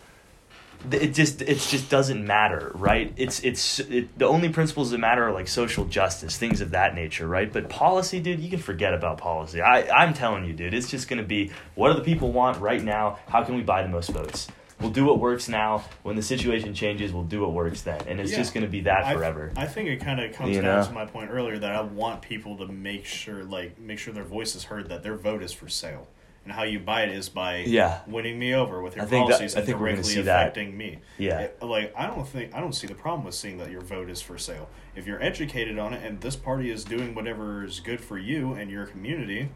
It 0.91 1.15
just 1.15 1.41
it 1.43 1.59
just 1.59 1.89
doesn't 1.91 2.27
matter, 2.27 2.73
right? 2.75 3.13
It's 3.17 3.41
it's 3.41 3.81
it, 3.81 4.19
the 4.19 4.27
only 4.27 4.49
principles 4.51 4.91
that 4.91 4.99
matter 4.99 5.25
are 5.25 5.33
like 5.33 5.49
social 5.49 5.85
justice, 5.87 6.37
things 6.37 6.61
of 6.61 6.71
that 6.73 6.95
nature, 6.95 7.27
right? 7.27 7.53
But 7.53 7.69
policy, 7.69 8.21
dude, 8.21 8.41
you 8.41 8.51
can 8.51 8.59
forget 8.59 8.93
about 8.95 9.19
policy. 9.19 9.61
I 9.63 9.89
I'm 9.89 10.13
telling 10.15 10.45
you, 10.45 10.53
dude, 10.53 10.75
it's 10.75 10.91
just 10.91 11.09
gonna 11.09 11.23
be 11.23 11.51
what 11.75 11.89
do 11.93 11.99
the 11.99 12.05
people 12.05 12.33
want 12.33 12.61
right 12.61 12.83
now? 12.83 13.19
How 13.29 13.43
can 13.45 13.55
we 13.55 13.63
buy 13.63 13.83
the 13.83 13.89
most 13.89 14.11
votes? 14.11 14.49
We'll 14.81 14.91
do 14.91 15.05
what 15.05 15.21
works 15.21 15.49
now. 15.49 15.85
When 16.03 16.17
the 16.17 16.23
situation 16.23 16.75
changes, 16.75 17.13
we'll 17.13 17.23
do 17.25 17.41
what 17.43 17.53
works 17.53 17.83
then, 17.83 18.01
and 18.09 18.21
it's 18.21 18.33
Yeah. 18.33 18.39
just 18.39 18.53
gonna 18.53 18.67
be 18.67 18.81
that 18.83 19.05
I- 19.07 19.15
forever. 19.15 19.53
I 19.57 19.67
think 19.67 19.89
it 19.89 20.01
kind 20.01 20.21
of 20.21 20.33
comes 20.33 20.55
You 20.57 20.63
down 20.63 20.81
know? 20.81 20.87
to 20.87 20.93
my 20.93 21.07
point 21.07 21.31
earlier 21.31 21.59
that 21.61 21.71
I 21.75 21.81
want 21.81 22.21
people 22.23 22.57
to 22.59 22.67
make 22.67 23.07
sure, 23.07 23.45
like, 23.45 23.79
make 23.79 23.99
sure 24.01 24.13
their 24.13 24.25
voice 24.25 24.55
is 24.57 24.65
heard, 24.65 24.89
that 24.91 25.03
their 25.05 25.15
vote 25.17 25.43
is 25.43 25.53
for 25.53 25.69
sale, 25.69 26.09
and 26.45 26.53
how 26.53 26.63
you 26.63 26.79
buy 26.79 27.03
it 27.03 27.11
is 27.11 27.29
by 27.29 27.59
Yeah. 27.67 28.01
winning 28.07 28.39
me 28.39 28.55
over 28.55 28.83
with 28.83 28.97
your 28.97 29.05
I 29.05 29.09
think 29.09 29.27
that- 29.29 29.33
policies 29.39 29.55
I 29.57 29.59
and 29.61 29.67
think 29.67 29.79
we're 29.81 29.87
gonna 29.87 29.97
directly 29.97 30.15
see 30.15 30.21
that. 30.23 30.41
affecting 30.43 30.77
me. 30.77 30.99
Yeah. 31.19 31.41
It- 31.41 31.59
like 31.63 31.93
I 31.97 32.07
don't 32.07 32.27
think 32.29 32.55
I 32.55 32.61
don't 32.61 32.75
see 32.75 32.87
the 32.87 32.95
problem 32.95 33.25
with 33.25 33.35
seeing 33.35 33.59
that 33.59 33.71
your 33.71 33.81
vote 33.81 34.11
is 34.11 34.21
for 34.21 34.37
sale. 34.39 34.69
If 34.95 35.07
you're 35.07 35.23
educated 35.23 35.79
on 35.79 35.93
it 35.95 36.05
and 36.05 36.21
this 36.21 36.37
party 36.37 36.71
is 36.71 36.85
doing 36.85 37.15
whatever 37.15 37.65
is 37.65 37.81
good 37.81 38.01
for 38.01 38.19
you 38.19 38.53
and 38.53 38.71
your 38.71 38.87
community, 38.87 39.49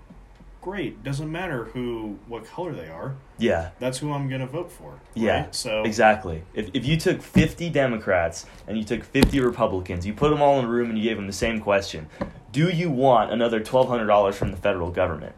great. 0.62 1.05
Doesn't 1.05 1.30
matter 1.30 1.64
who, 1.66 2.18
what 2.26 2.45
color 2.47 2.72
they 2.72 2.89
are. 2.89 3.16
Yeah. 3.39 3.70
That's 3.78 3.99
who 3.99 4.12
I'm 4.12 4.28
gonna 4.28 4.47
vote 4.47 4.72
for. 4.72 4.95
Yeah, 5.14 5.43
right? 5.43 5.55
So 5.55 5.82
exactly. 5.82 6.43
If, 6.55 6.70
if 6.74 6.84
you 6.86 6.97
took 6.97 7.20
50 7.22 7.68
Democrats 7.70 8.47
and 8.66 8.76
you 8.78 8.84
took 8.84 9.05
50 9.05 9.41
Republicans, 9.41 10.07
you 10.07 10.14
put 10.14 10.30
them 10.30 10.41
all 10.43 10.59
in 10.59 10.64
a 10.64 10.68
room 10.68 10.89
and 10.89 10.99
you 10.99 11.05
gave 11.05 11.16
them 11.16 11.26
the 11.26 11.32
same 11.32 11.61
question 11.61 12.09
Do 12.51 12.70
you 12.70 12.91
want 12.91 13.30
another 13.30 13.61
$1,200 13.61 14.34
from 14.34 14.51
the 14.53 14.57
federal 14.57 14.91
government? 14.91 15.34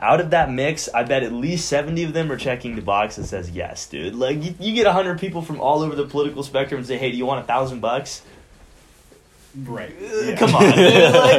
Out 0.00 0.20
of 0.20 0.30
that 0.30 0.50
mix, 0.50 0.88
I 0.88 1.04
bet 1.04 1.22
at 1.22 1.32
least 1.32 1.68
70 1.68 2.04
of 2.04 2.12
them 2.14 2.32
are 2.32 2.38
checking 2.38 2.74
the 2.74 2.82
box 2.82 3.16
that 3.16 3.26
says 3.26 3.50
yes, 3.50 3.86
dude. 3.86 4.14
Like, 4.14 4.42
you, 4.42 4.54
you 4.58 4.72
get 4.74 4.86
100 4.86 5.20
people 5.20 5.42
from 5.42 5.60
all 5.60 5.82
over 5.82 5.94
the 5.94 6.06
political 6.06 6.42
spectrum 6.42 6.78
and 6.78 6.86
say, 6.86 6.96
hey, 6.96 7.10
do 7.10 7.18
you 7.18 7.26
want 7.26 7.44
a 7.44 7.46
thousand 7.46 7.80
bucks? 7.80 8.22
right. 9.56 9.90
Uh, 9.90 10.20
Yeah. 10.20 10.36
Come 10.36 10.54
on. 10.54 10.62
like, 10.62 10.74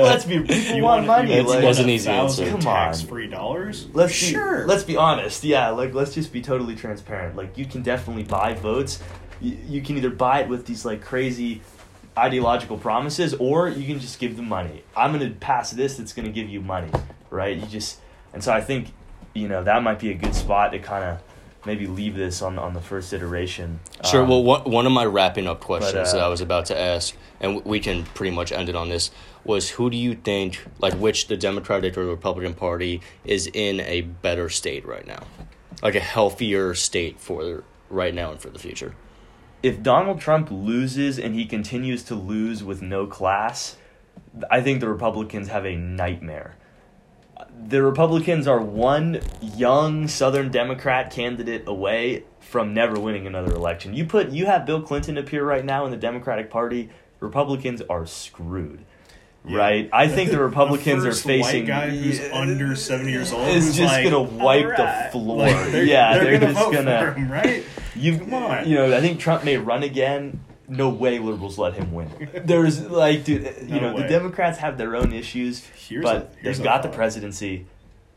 let's 0.01 0.25
be, 0.25 0.39
people 0.39 0.55
You 0.75 0.83
want 0.83 1.05
money. 1.05 1.33
It 1.33 1.45
like, 1.45 1.61
that's 1.61 1.79
an 1.79 1.89
easy 1.89 2.09
answer. 2.09 2.45
Come 2.45 2.55
on. 2.55 2.61
Tax 2.61 3.01
free 3.01 3.27
dollars. 3.27 3.87
Let's 3.93 4.11
be, 4.11 4.33
sure. 4.33 4.65
Let's 4.67 4.83
be 4.83 4.97
honest. 4.97 5.43
Yeah, 5.43 5.69
like 5.69 5.93
let's 5.93 6.13
just 6.13 6.33
be 6.33 6.41
totally 6.41 6.75
transparent. 6.75 7.35
Like 7.35 7.57
you 7.57 7.65
can 7.65 7.81
definitely 7.81 8.23
buy 8.23 8.53
votes. 8.53 9.01
You, 9.39 9.57
you 9.67 9.81
can 9.81 9.97
either 9.97 10.09
buy 10.09 10.41
it 10.41 10.49
with 10.49 10.65
these 10.65 10.85
like 10.85 11.01
crazy 11.01 11.61
ideological 12.17 12.77
promises, 12.77 13.33
or 13.35 13.69
you 13.69 13.87
can 13.87 13.99
just 13.99 14.19
give 14.19 14.35
them 14.35 14.49
money. 14.49 14.83
I'm 14.95 15.13
gonna 15.13 15.29
pass 15.29 15.71
this. 15.71 15.97
That's 15.97 16.13
gonna 16.13 16.29
give 16.29 16.49
you 16.49 16.61
money, 16.61 16.91
right? 17.29 17.55
You 17.57 17.65
just 17.65 17.99
and 18.33 18.43
so 18.43 18.51
I 18.51 18.61
think 18.61 18.91
you 19.33 19.47
know 19.47 19.63
that 19.63 19.83
might 19.83 19.99
be 19.99 20.11
a 20.11 20.13
good 20.13 20.35
spot 20.35 20.71
to 20.71 20.79
kind 20.79 21.03
of 21.03 21.21
maybe 21.65 21.87
leave 21.87 22.15
this 22.15 22.41
on 22.41 22.57
on 22.57 22.73
the 22.73 22.81
first 22.81 23.13
iteration. 23.13 23.79
Sure. 24.05 24.23
Um, 24.23 24.29
well, 24.29 24.43
one, 24.43 24.63
one 24.63 24.85
of 24.85 24.91
my 24.91 25.05
wrapping 25.05 25.47
up 25.47 25.61
questions 25.61 26.09
uh, 26.09 26.13
that 26.13 26.21
I 26.21 26.27
was 26.27 26.41
about 26.41 26.65
to 26.67 26.79
ask, 26.79 27.15
and 27.39 27.63
we 27.65 27.79
can 27.79 28.03
pretty 28.03 28.35
much 28.35 28.51
end 28.51 28.69
it 28.69 28.75
on 28.75 28.89
this, 28.89 29.11
was 29.43 29.69
who 29.69 29.89
do 29.89 29.97
you 29.97 30.15
think, 30.15 30.65
like, 30.79 30.93
which 30.95 31.27
the 31.27 31.37
Democratic 31.37 31.97
or 31.97 32.05
the 32.05 32.11
Republican 32.11 32.53
Party 32.53 33.01
is 33.23 33.47
in 33.47 33.79
a 33.81 34.01
better 34.01 34.49
state 34.49 34.85
right 34.85 35.05
now? 35.05 35.23
Like 35.81 35.95
a 35.95 35.99
healthier 35.99 36.73
state 36.75 37.19
for 37.19 37.63
right 37.89 38.13
now 38.13 38.31
and 38.31 38.39
for 38.39 38.49
the 38.49 38.59
future? 38.59 38.95
if 39.63 39.83
Donald 39.83 40.19
Trump 40.19 40.49
loses 40.49 41.19
and 41.19 41.35
he 41.35 41.45
continues 41.45 42.03
to 42.03 42.15
lose 42.15 42.63
with 42.63 42.81
no 42.81 43.05
class, 43.05 43.77
I 44.49 44.61
think 44.61 44.79
the 44.79 44.89
Republicans 44.89 45.49
have 45.49 45.65
a 45.65 45.75
nightmare. 45.75 46.55
The 47.67 47.81
Republicans 47.83 48.47
are 48.47 48.59
one 48.59 49.21
young 49.41 50.07
Southern 50.07 50.49
Democrat 50.51 51.11
candidate 51.11 51.63
away 51.67 52.23
from 52.39 52.73
never 52.73 52.99
winning 52.99 53.27
another 53.27 53.53
election. 53.53 53.93
You 53.93 54.05
put 54.05 54.29
you 54.31 54.45
have 54.47 54.65
Bill 54.65 54.81
Clinton 54.81 55.17
appear 55.17 55.43
right 55.45 55.63
now 55.63 55.85
in 55.85 55.91
the 55.91 55.97
Democratic 55.97 56.49
Party, 56.49 56.89
Republicans 57.19 57.81
are 57.89 58.05
screwed. 58.05 58.83
Yeah. 59.47 59.57
Right? 59.57 59.89
I 59.93 60.07
think 60.07 60.31
the 60.31 60.39
Republicans 60.43 61.03
first 61.03 61.23
are 61.25 61.27
facing 61.27 61.61
white 61.61 61.67
guy 61.67 61.89
who's 61.89 62.19
Yeah. 62.19 62.29
under 62.33 62.75
seventy 62.75 63.11
years 63.11 63.31
old. 63.31 63.47
Is 63.47 63.75
just 63.75 63.93
like, 63.93 64.03
gonna 64.03 64.21
wipe 64.21 64.75
the 64.77 65.09
floor. 65.11 65.37
Like, 65.37 65.71
they're, 65.71 65.83
Yeah, 65.83 66.13
they're, 66.15 66.23
they're 66.23 66.39
gonna 66.39 66.53
just 66.53 66.65
vote 66.65 66.73
gonna- 66.73 66.99
for 67.13 67.13
him, 67.13 67.31
right? 67.31 67.63
You 67.93 68.17
Come 68.19 68.33
on. 68.33 68.67
You 68.69 68.75
know, 68.75 68.97
I 68.97 69.01
think 69.01 69.19
Trump 69.19 69.43
may 69.43 69.57
run 69.57 69.83
again. 69.83 70.39
No 70.71 70.89
way 70.89 71.19
liberals 71.19 71.57
let 71.57 71.73
him 71.73 71.91
win. 71.93 72.09
There's 72.45 72.81
like, 72.89 73.23
dude, 73.25 73.43
you 73.63 73.79
No 73.79 73.91
know, 73.91 73.97
the. 74.01 74.07
Democrats 74.07 74.57
have 74.59 74.77
their 74.77 74.95
own 74.95 75.11
issues, 75.13 75.65
Here's 75.65 76.03
but 76.03 76.33
a- 76.39 76.43
they've 76.43 76.59
a 76.59 76.63
got 76.63 76.81
the 76.83 76.89
presidency, 76.89 77.65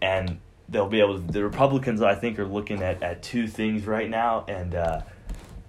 and 0.01 0.39
they'll 0.69 0.89
be 0.89 1.01
able. 1.01 1.21
to... 1.21 1.33
The 1.33 1.43
Republicans, 1.43 2.01
I 2.01 2.15
think, 2.15 2.39
are 2.39 2.47
looking 2.47 2.83
at, 2.83 3.03
at 3.03 3.23
two 3.23 3.49
things 3.49 3.87
right 3.87 4.09
now, 4.09 4.45
and 4.49 4.75
uh, 4.75 5.01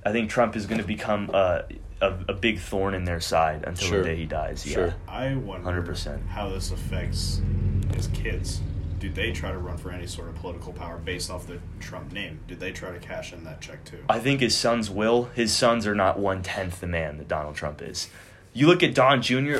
I 0.06 0.12
think 0.12 0.30
Trump 0.30 0.56
is 0.56 0.66
going 0.68 0.80
to 0.80 0.88
become 0.88 1.30
a, 1.34 1.64
a 2.02 2.14
a 2.30 2.34
big 2.34 2.60
thorn 2.60 2.94
in 2.94 3.04
their 3.06 3.20
side 3.22 3.64
until 3.66 3.88
Sure. 3.88 4.04
the 4.04 4.10
day 4.10 4.16
he 4.18 4.26
dies. 4.26 4.64
Sure. 4.64 4.88
Yeah. 4.88 4.94
I 5.08 5.36
wonder 5.36 5.82
100%. 5.82 6.28
how 6.28 6.50
this 6.50 6.72
affects 6.72 7.42
his 7.96 8.08
kids. 8.08 8.62
Do 9.06 9.12
they 9.12 9.32
try 9.32 9.52
to 9.52 9.60
run 9.60 9.78
for 9.78 9.92
any 9.92 10.08
sort 10.08 10.30
of 10.30 10.36
political 10.36 10.74
power 10.74 10.98
based 10.98 11.30
off 11.30 11.46
the 11.46 11.60
Trump 11.80 12.12
name? 12.12 12.40
Did 12.48 12.60
they 12.60 12.72
try 12.72 12.92
to 12.92 12.98
cash 12.98 13.34
in 13.34 13.44
that 13.44 13.62
check 13.62 13.86
too? 13.86 14.04
I 14.10 14.18
think 14.18 14.40
his 14.40 14.58
sons 14.58 14.90
will. 14.90 15.26
His 15.36 15.54
sons 15.54 15.86
are 15.86 15.94
not 15.94 16.18
one 16.18 16.42
tenth 16.42 16.80
the 16.80 16.88
man 16.88 17.20
that 17.20 17.28
Donald 17.28 17.54
Trump 17.54 17.84
is. 17.84 18.10
You 18.52 18.66
look 18.66 18.82
at 18.82 18.96
Don 18.96 19.22
Jr. 19.22 19.58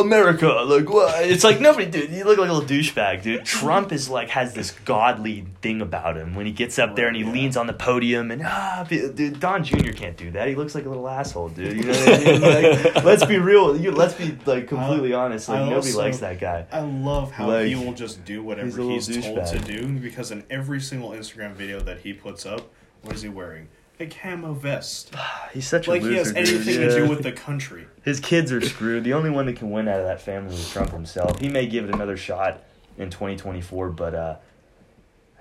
America, 0.00 0.48
like 0.66 0.88
what? 0.88 1.24
It's 1.24 1.44
like 1.44 1.60
nobody, 1.60 1.86
dude. 1.86 2.10
You 2.10 2.24
look 2.24 2.38
like 2.38 2.48
a 2.48 2.52
little 2.52 2.68
douchebag, 2.68 3.22
dude. 3.22 3.44
Trump 3.44 3.92
is 3.92 4.08
like 4.08 4.30
has 4.30 4.54
this 4.54 4.72
godly 4.84 5.46
thing 5.62 5.80
about 5.80 6.16
him 6.16 6.34
when 6.34 6.46
he 6.46 6.52
gets 6.52 6.78
up 6.78 6.96
there 6.96 7.06
and 7.06 7.16
he 7.16 7.22
yeah. 7.22 7.32
leans 7.32 7.56
on 7.56 7.66
the 7.66 7.72
podium 7.72 8.30
and 8.30 8.42
ah, 8.44 8.86
dude. 8.88 9.40
Don 9.40 9.64
Jr. 9.64 9.92
can't 9.92 10.16
do 10.16 10.30
that. 10.32 10.48
He 10.48 10.54
looks 10.54 10.74
like 10.74 10.86
a 10.86 10.88
little 10.88 11.08
asshole, 11.08 11.50
dude. 11.50 11.76
You 11.76 11.84
know 11.84 11.92
what 11.92 12.08
I 12.08 12.24
mean? 12.24 12.40
Like, 12.40 13.04
let's 13.04 13.24
be 13.24 13.38
real. 13.38 13.76
You, 13.76 13.90
let's 13.92 14.14
be 14.14 14.36
like 14.46 14.68
completely 14.68 15.12
honest. 15.12 15.48
Like 15.48 15.58
I 15.58 15.70
nobody 15.70 15.76
also- 15.76 15.98
likes 15.98 16.18
that 16.18 16.40
guy. 16.40 16.66
I 16.72 16.80
love 16.80 17.32
how 17.32 17.48
Like, 17.48 17.66
he 17.66 17.74
will 17.74 17.92
just 17.92 18.24
do 18.24 18.42
whatever 18.42 18.68
a 18.68 18.70
little 18.70 18.90
he's, 18.90 19.24
told 19.24 19.46
to 19.46 19.58
do 19.58 19.86
because 19.98 20.30
in 20.30 20.44
every 20.50 20.80
single 20.80 21.10
Instagram 21.10 21.52
video 21.52 21.80
that 21.80 22.00
he 22.00 22.12
puts 22.12 22.46
up, 22.46 22.70
what 23.02 23.14
is 23.14 23.22
he 23.22 23.28
wearing? 23.28 23.68
A 24.00 24.06
camo 24.06 24.54
vest. 24.54 25.14
He's 25.52 25.68
such 25.68 25.86
a 25.86 25.90
Like 25.90 26.02
loser. 26.02 26.12
he 26.12 26.18
has 26.18 26.28
dude. 26.32 26.36
anything 26.66 26.88
to 26.88 26.96
do 26.96 27.08
with 27.08 27.22
the 27.22 27.32
country. 27.32 27.86
His 28.02 28.18
kids 28.18 28.50
are 28.50 28.60
screwed. 28.60 29.04
The 29.04 29.12
only 29.12 29.30
one 29.30 29.46
that 29.46 29.56
can 29.56 29.70
win 29.70 29.88
out 29.88 30.00
of 30.00 30.06
that 30.06 30.20
family 30.22 30.54
is 30.54 30.70
Trump 30.70 30.90
himself. 30.90 31.38
He 31.38 31.48
may 31.48 31.66
give 31.66 31.84
it 31.88 31.94
another 31.94 32.16
shot 32.16 32.62
in 32.96 33.10
2024, 33.10 33.90
but 33.90 34.14
uh, 34.14 34.36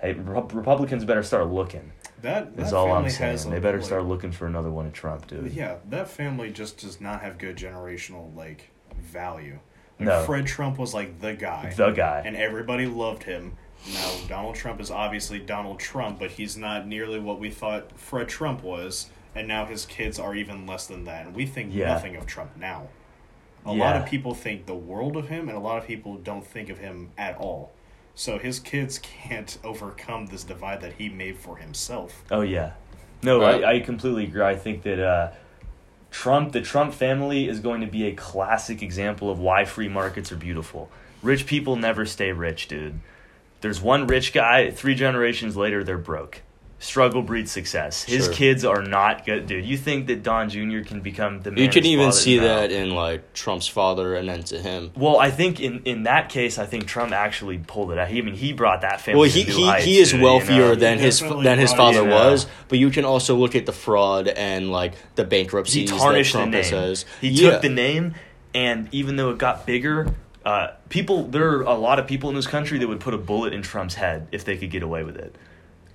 hey, 0.02 0.14
Rep- 0.14 0.54
Republicans 0.54 1.06
better 1.06 1.24
start 1.24 1.48
looking. 1.48 1.92
That, 2.22 2.58
that 2.58 2.68
Is 2.68 2.74
all 2.74 2.92
I'm 2.92 3.10
saying. 3.10 3.50
They 3.50 3.60
better 3.60 3.78
like- 3.78 3.86
start 3.86 4.04
looking 4.06 4.34
for 4.34 4.46
another 4.46 4.70
one 4.70 4.86
of 4.88 4.94
Trump, 4.94 5.28
dude. 5.28 5.54
Yeah, 5.54 5.76
that 5.90 6.10
family 6.10 6.52
just 6.52 6.80
does 6.80 7.00
not 7.00 7.22
have 7.22 7.38
good 7.38 7.56
generational 7.56 8.36
like 8.36 8.72
value. 9.02 9.60
Like 10.00 10.08
No. 10.10 10.24
Fred 10.24 10.46
Trump 10.46 10.78
was 10.78 10.94
like 10.94 11.22
the 11.22 11.34
guy. 11.34 11.74
The 11.76 11.92
guy. 11.92 12.24
and 12.26 12.36
everybody 12.36 12.88
loved 12.88 13.24
him. 13.24 13.56
Now 13.94 14.12
Donald 14.28 14.56
Trump 14.56 14.80
is 14.82 14.92
obviously 14.92 15.40
Donald 15.40 15.80
Trump, 15.80 16.20
but 16.20 16.32
he's 16.32 16.58
not 16.58 16.86
nearly 16.88 17.20
what 17.20 17.40
we 17.40 17.50
thought 17.50 17.98
Fred 17.98 18.28
Trump 18.28 18.62
was, 18.64 19.10
and 19.34 19.48
now 19.48 19.66
his 19.66 19.86
kids 19.86 20.20
are 20.20 20.36
even 20.36 20.66
less 20.66 20.88
than 20.88 21.06
that, 21.06 21.26
and 21.26 21.36
we 21.36 21.46
think 21.46 21.74
Yeah. 21.74 21.88
nothing 21.94 22.16
of 22.16 22.26
Trump 22.26 22.58
now. 22.58 22.90
A 23.66 23.74
lot 23.74 23.96
of 23.98 24.06
people 24.06 24.34
think 24.34 24.66
the 24.66 24.76
world 24.76 25.18
of 25.18 25.28
him, 25.30 25.48
and 25.50 25.58
a 25.58 25.62
lot 25.62 25.78
of 25.78 25.86
people 25.86 26.16
don't 26.16 26.46
think 26.46 26.70
of 26.70 26.78
him 26.80 27.10
at 27.18 27.38
all. 27.38 27.72
So 28.16 28.38
his 28.40 28.60
kids 28.60 29.00
can't 29.00 29.58
overcome 29.64 30.28
this 30.28 30.44
divide 30.44 30.82
that 30.82 30.94
he 30.94 31.10
made 31.10 31.38
for 31.38 31.58
himself. 31.58 32.24
Oh 32.32 32.42
yeah, 32.42 32.72
no, 33.22 33.40
Right. 33.40 33.64
I, 33.64 33.76
I 33.76 33.80
completely 33.80 34.26
agree. 34.26 34.42
I 34.44 34.56
think 34.56 34.84
that 34.84 35.00
uh, 35.00 35.32
Trump, 36.12 36.52
the 36.54 36.62
Trump 36.62 36.94
family, 36.94 37.48
is 37.48 37.60
going 37.60 37.82
to 37.82 37.88
be 37.88 38.06
a 38.08 38.14
classic 38.14 38.82
example 38.82 39.30
of 39.30 39.40
why 39.40 39.66
free 39.66 39.88
markets 39.90 40.32
are 40.32 40.38
beautiful. 40.38 40.90
Rich 41.22 41.46
people 41.46 41.76
never 41.76 42.06
stay 42.06 42.32
rich, 42.32 42.68
dude. 42.68 43.00
There's 43.62 43.82
one 43.82 44.08
rich 44.08 44.34
guy. 44.34 44.72
Three 44.72 44.96
generations 44.96 45.56
later, 45.58 45.84
they're 45.84 45.98
broke. 45.98 46.42
Struggle 46.82 47.22
breeds 47.24 47.52
success. 47.52 48.04
His 48.04 48.26
Sure. 48.28 48.34
kids 48.34 48.64
are 48.64 48.82
not 48.82 49.26
good, 49.26 49.48
dude. 49.48 49.66
You 49.66 49.76
think 49.76 50.08
that 50.08 50.24
Don 50.24 50.50
Jr. 50.50 50.80
can 50.80 51.02
become 51.02 51.42
the 51.42 51.52
man 51.52 51.62
You 51.62 51.68
can 51.70 51.86
even 51.86 52.14
see 52.14 52.38
No. 52.38 52.44
that 52.46 52.72
in 52.72 52.92
like 52.92 53.34
Trump's 53.34 53.68
father 53.68 54.16
and 54.16 54.30
then 54.30 54.44
to 54.44 54.60
him. 54.60 54.92
Well, 54.96 55.20
I 55.20 55.30
think 55.30 55.60
in, 55.60 55.82
in 55.84 56.04
that 56.04 56.30
case, 56.30 56.58
I 56.58 56.66
think 56.66 56.88
Trump 56.88 57.12
actually 57.12 57.58
pulled 57.58 57.92
it 57.92 57.98
out. 57.98 58.08
He, 58.08 58.20
I 58.20 58.22
mean, 58.22 58.34
he 58.36 58.54
brought 58.54 58.80
that 58.80 59.02
family. 59.02 59.20
Well, 59.20 59.30
he 59.30 59.44
new 59.44 59.54
he, 59.58 59.66
heights, 59.66 59.84
he 59.84 60.00
is 60.00 60.12
dude, 60.12 60.22
you 60.22 60.26
wealthier 60.26 60.58
know? 60.70 60.76
than 60.76 61.00
He 61.00 61.04
his 61.04 61.20
than 61.20 61.60
his 61.60 61.74
brought 61.74 61.96
father 61.96 62.08
it, 62.08 62.12
was, 62.14 62.48
but 62.70 62.80
you 62.80 62.90
can 62.92 63.04
also 63.04 63.36
look 63.36 63.56
at 63.58 63.66
the 63.66 63.74
fraud 63.74 64.30
and 64.30 64.72
like 64.72 64.94
the 65.16 65.26
bankruptcies 65.26 65.92
he 65.92 65.98
tarnished 65.98 66.32
that 66.32 66.40
Trump 66.40 66.52
the 66.54 66.58
name. 66.60 66.64
says. 66.70 67.04
He 67.20 67.28
Yeah. 67.28 67.50
took 67.50 67.62
the 67.64 67.68
name, 67.70 68.16
and 68.56 68.88
even 68.94 69.18
though 69.18 69.32
it 69.32 69.38
got 69.38 69.66
bigger, 69.66 70.14
uh, 70.46 70.68
people 70.90 71.24
there 71.28 71.50
are 71.50 71.62
a 71.64 71.74
lot 71.76 72.00
of 72.00 72.08
people 72.08 72.30
in 72.30 72.36
this 72.36 72.48
country 72.48 72.80
that 72.80 72.88
would 72.88 73.00
put 73.00 73.14
a 73.14 73.18
bullet 73.18 73.54
in 73.54 73.62
Trump's 73.62 73.96
head 73.96 74.28
if 74.32 74.46
they 74.46 74.58
could 74.58 74.72
get 74.72 74.84
away 74.84 75.04
with 75.04 75.18
it. 75.18 75.36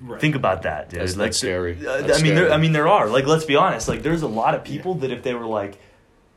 Right. 0.01 0.21
Think 0.21 0.35
about 0.35 0.63
that, 0.63 0.91
dude. 0.91 1.01
That's- 1.01 1.17
like, 1.17 1.27
that's 1.29 1.39
scary. 1.39 1.79
uh, 1.87 2.03
That's 2.03 2.21
I 2.21 2.23
mean, 2.23 2.35
there. 2.35 2.53
I 2.53 2.59
mean, 2.59 2.73
there 2.73 2.89
are. 2.89 3.09
Like, 3.09 3.27
let's 3.27 3.45
be 3.47 3.57
honest. 3.57 3.89
Like, 3.89 4.03
there's 4.03 4.23
a 4.23 4.29
lot 4.29 4.55
of 4.55 4.63
people 4.65 4.95
that 4.97 5.11
if 5.11 5.23
they 5.23 5.33
were 5.35 5.47
like, 5.47 5.79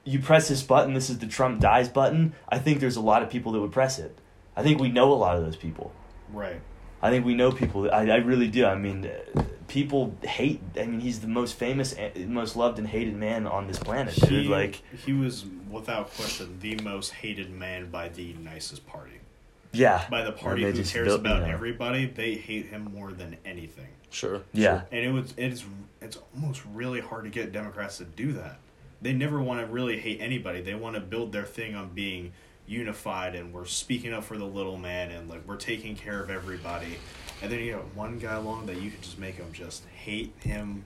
you 0.05 0.19
press 0.19 0.47
this 0.47 0.63
button, 0.63 0.93
this 0.93 1.09
is 1.09 1.17
the 1.19 1.27
Trump 1.27 1.59
dies 1.59 1.89
button. 1.89 2.33
I 2.47 2.59
think 2.59 2.79
there's 2.79 2.95
a 2.95 3.01
lot 3.01 3.23
of 3.23 3.29
people 3.29 3.51
that 3.51 3.59
would 3.59 3.73
press 3.73 3.99
it. 3.99 4.17
I 4.55 4.63
think 4.63 4.79
we 4.79 4.89
know 4.89 5.11
a 5.11 5.15
lot 5.15 5.35
of 5.35 5.43
those 5.43 5.57
people. 5.57 5.91
Right. 6.31 6.61
I 7.01 7.09
think 7.09 7.25
we 7.25 7.33
know 7.35 7.51
people. 7.51 7.81
that- 7.81 7.93
I, 7.93 8.09
I 8.09 8.15
really 8.17 8.47
do. 8.47 8.65
I 8.65 8.75
mean, 8.75 9.05
uh, 9.35 9.43
people 9.67 10.15
hate. 10.23 10.61
I 10.79 10.85
mean, 10.85 10.99
he's 10.99 11.19
the 11.19 11.27
most 11.27 11.55
famous, 11.55 11.93
and 11.93 12.29
most 12.29 12.55
loved 12.55 12.79
and 12.79 12.87
hated 12.87 13.15
man 13.15 13.45
on 13.47 13.67
this 13.67 13.79
planet, 13.79 14.15
dude. 14.15 14.43
He, 14.43 14.47
like, 14.47 14.81
he 15.05 15.13
was 15.13 15.45
without 15.69 16.13
question 16.13 16.57
the 16.61 16.75
most 16.83 17.13
hated 17.13 17.51
man 17.51 17.89
by 17.89 18.09
the 18.09 18.33
nicest 18.33 18.85
party. 18.87 19.19
yeah, 19.73 20.05
By 20.09 20.23
the 20.23 20.31
party 20.31 20.63
who 20.63 20.71
cares 20.83 21.07
built- 21.07 21.19
about 21.21 21.41
you 21.41 21.47
know. 21.47 21.53
everybody, 21.53 22.05
they 22.05 22.35
hate 22.35 22.67
him 22.67 22.89
more 22.93 23.11
than 23.11 23.37
anything. 23.45 23.87
Sure. 24.09 24.41
Yeah. 24.53 24.83
And 24.91 25.03
it 25.05 25.11
was 25.11 25.33
it's 25.37 25.65
it's 26.01 26.17
almost 26.35 26.61
really 26.73 27.01
hard 27.01 27.25
to 27.25 27.29
get 27.29 27.51
Democrats 27.51 27.97
to 27.97 28.05
do 28.05 28.31
that. 28.33 28.57
They 29.01 29.11
never 29.13 29.41
want 29.41 29.59
to 29.59 29.67
really 29.71 29.99
hate 29.99 30.21
anybody. 30.21 30.61
They 30.61 30.75
want 30.75 30.95
to 30.95 31.01
build 31.01 31.31
their 31.33 31.43
thing 31.43 31.75
on 31.75 31.89
being 31.89 32.31
unified 32.65 33.35
and 33.35 33.53
we're 33.53 33.65
speaking 33.65 34.13
up 34.13 34.23
for 34.23 34.37
the 34.37 34.45
little 34.45 34.77
man 34.77 35.11
and 35.11 35.29
like 35.29 35.45
we're 35.45 35.57
taking 35.57 35.95
care 35.95 36.21
of 36.23 36.29
everybody. 36.29 36.97
And 37.41 37.51
then 37.51 37.59
you 37.59 37.73
know 37.73 37.83
one 37.93 38.19
guy 38.19 38.33
along 38.33 38.65
that 38.67 38.81
you 38.81 38.89
could 38.89 39.01
just 39.01 39.19
make 39.19 39.35
him 39.35 39.51
just 39.53 39.83
hate 39.87 40.33
him 40.39 40.85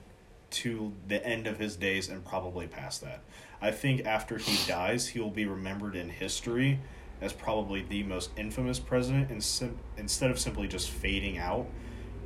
to 0.50 0.92
the 1.08 1.24
end 1.26 1.46
of 1.46 1.58
his 1.58 1.76
days 1.76 2.08
and 2.08 2.24
probably 2.24 2.66
past 2.66 3.00
that. 3.02 3.20
I 3.60 3.70
think 3.70 4.04
after 4.04 4.38
he 4.38 4.58
dies, 4.68 5.08
he 5.08 5.20
will 5.20 5.30
be 5.30 5.46
remembered 5.46 5.96
in 5.96 6.10
history 6.10 6.78
as 7.20 7.32
probably 7.32 7.82
the 7.82 8.02
most 8.02 8.30
infamous 8.36 8.78
president 8.78 9.30
and 9.30 9.42
sim- 9.42 9.78
instead 9.96 10.30
of 10.30 10.38
simply 10.38 10.68
just 10.68 10.90
fading 10.90 11.38
out. 11.38 11.66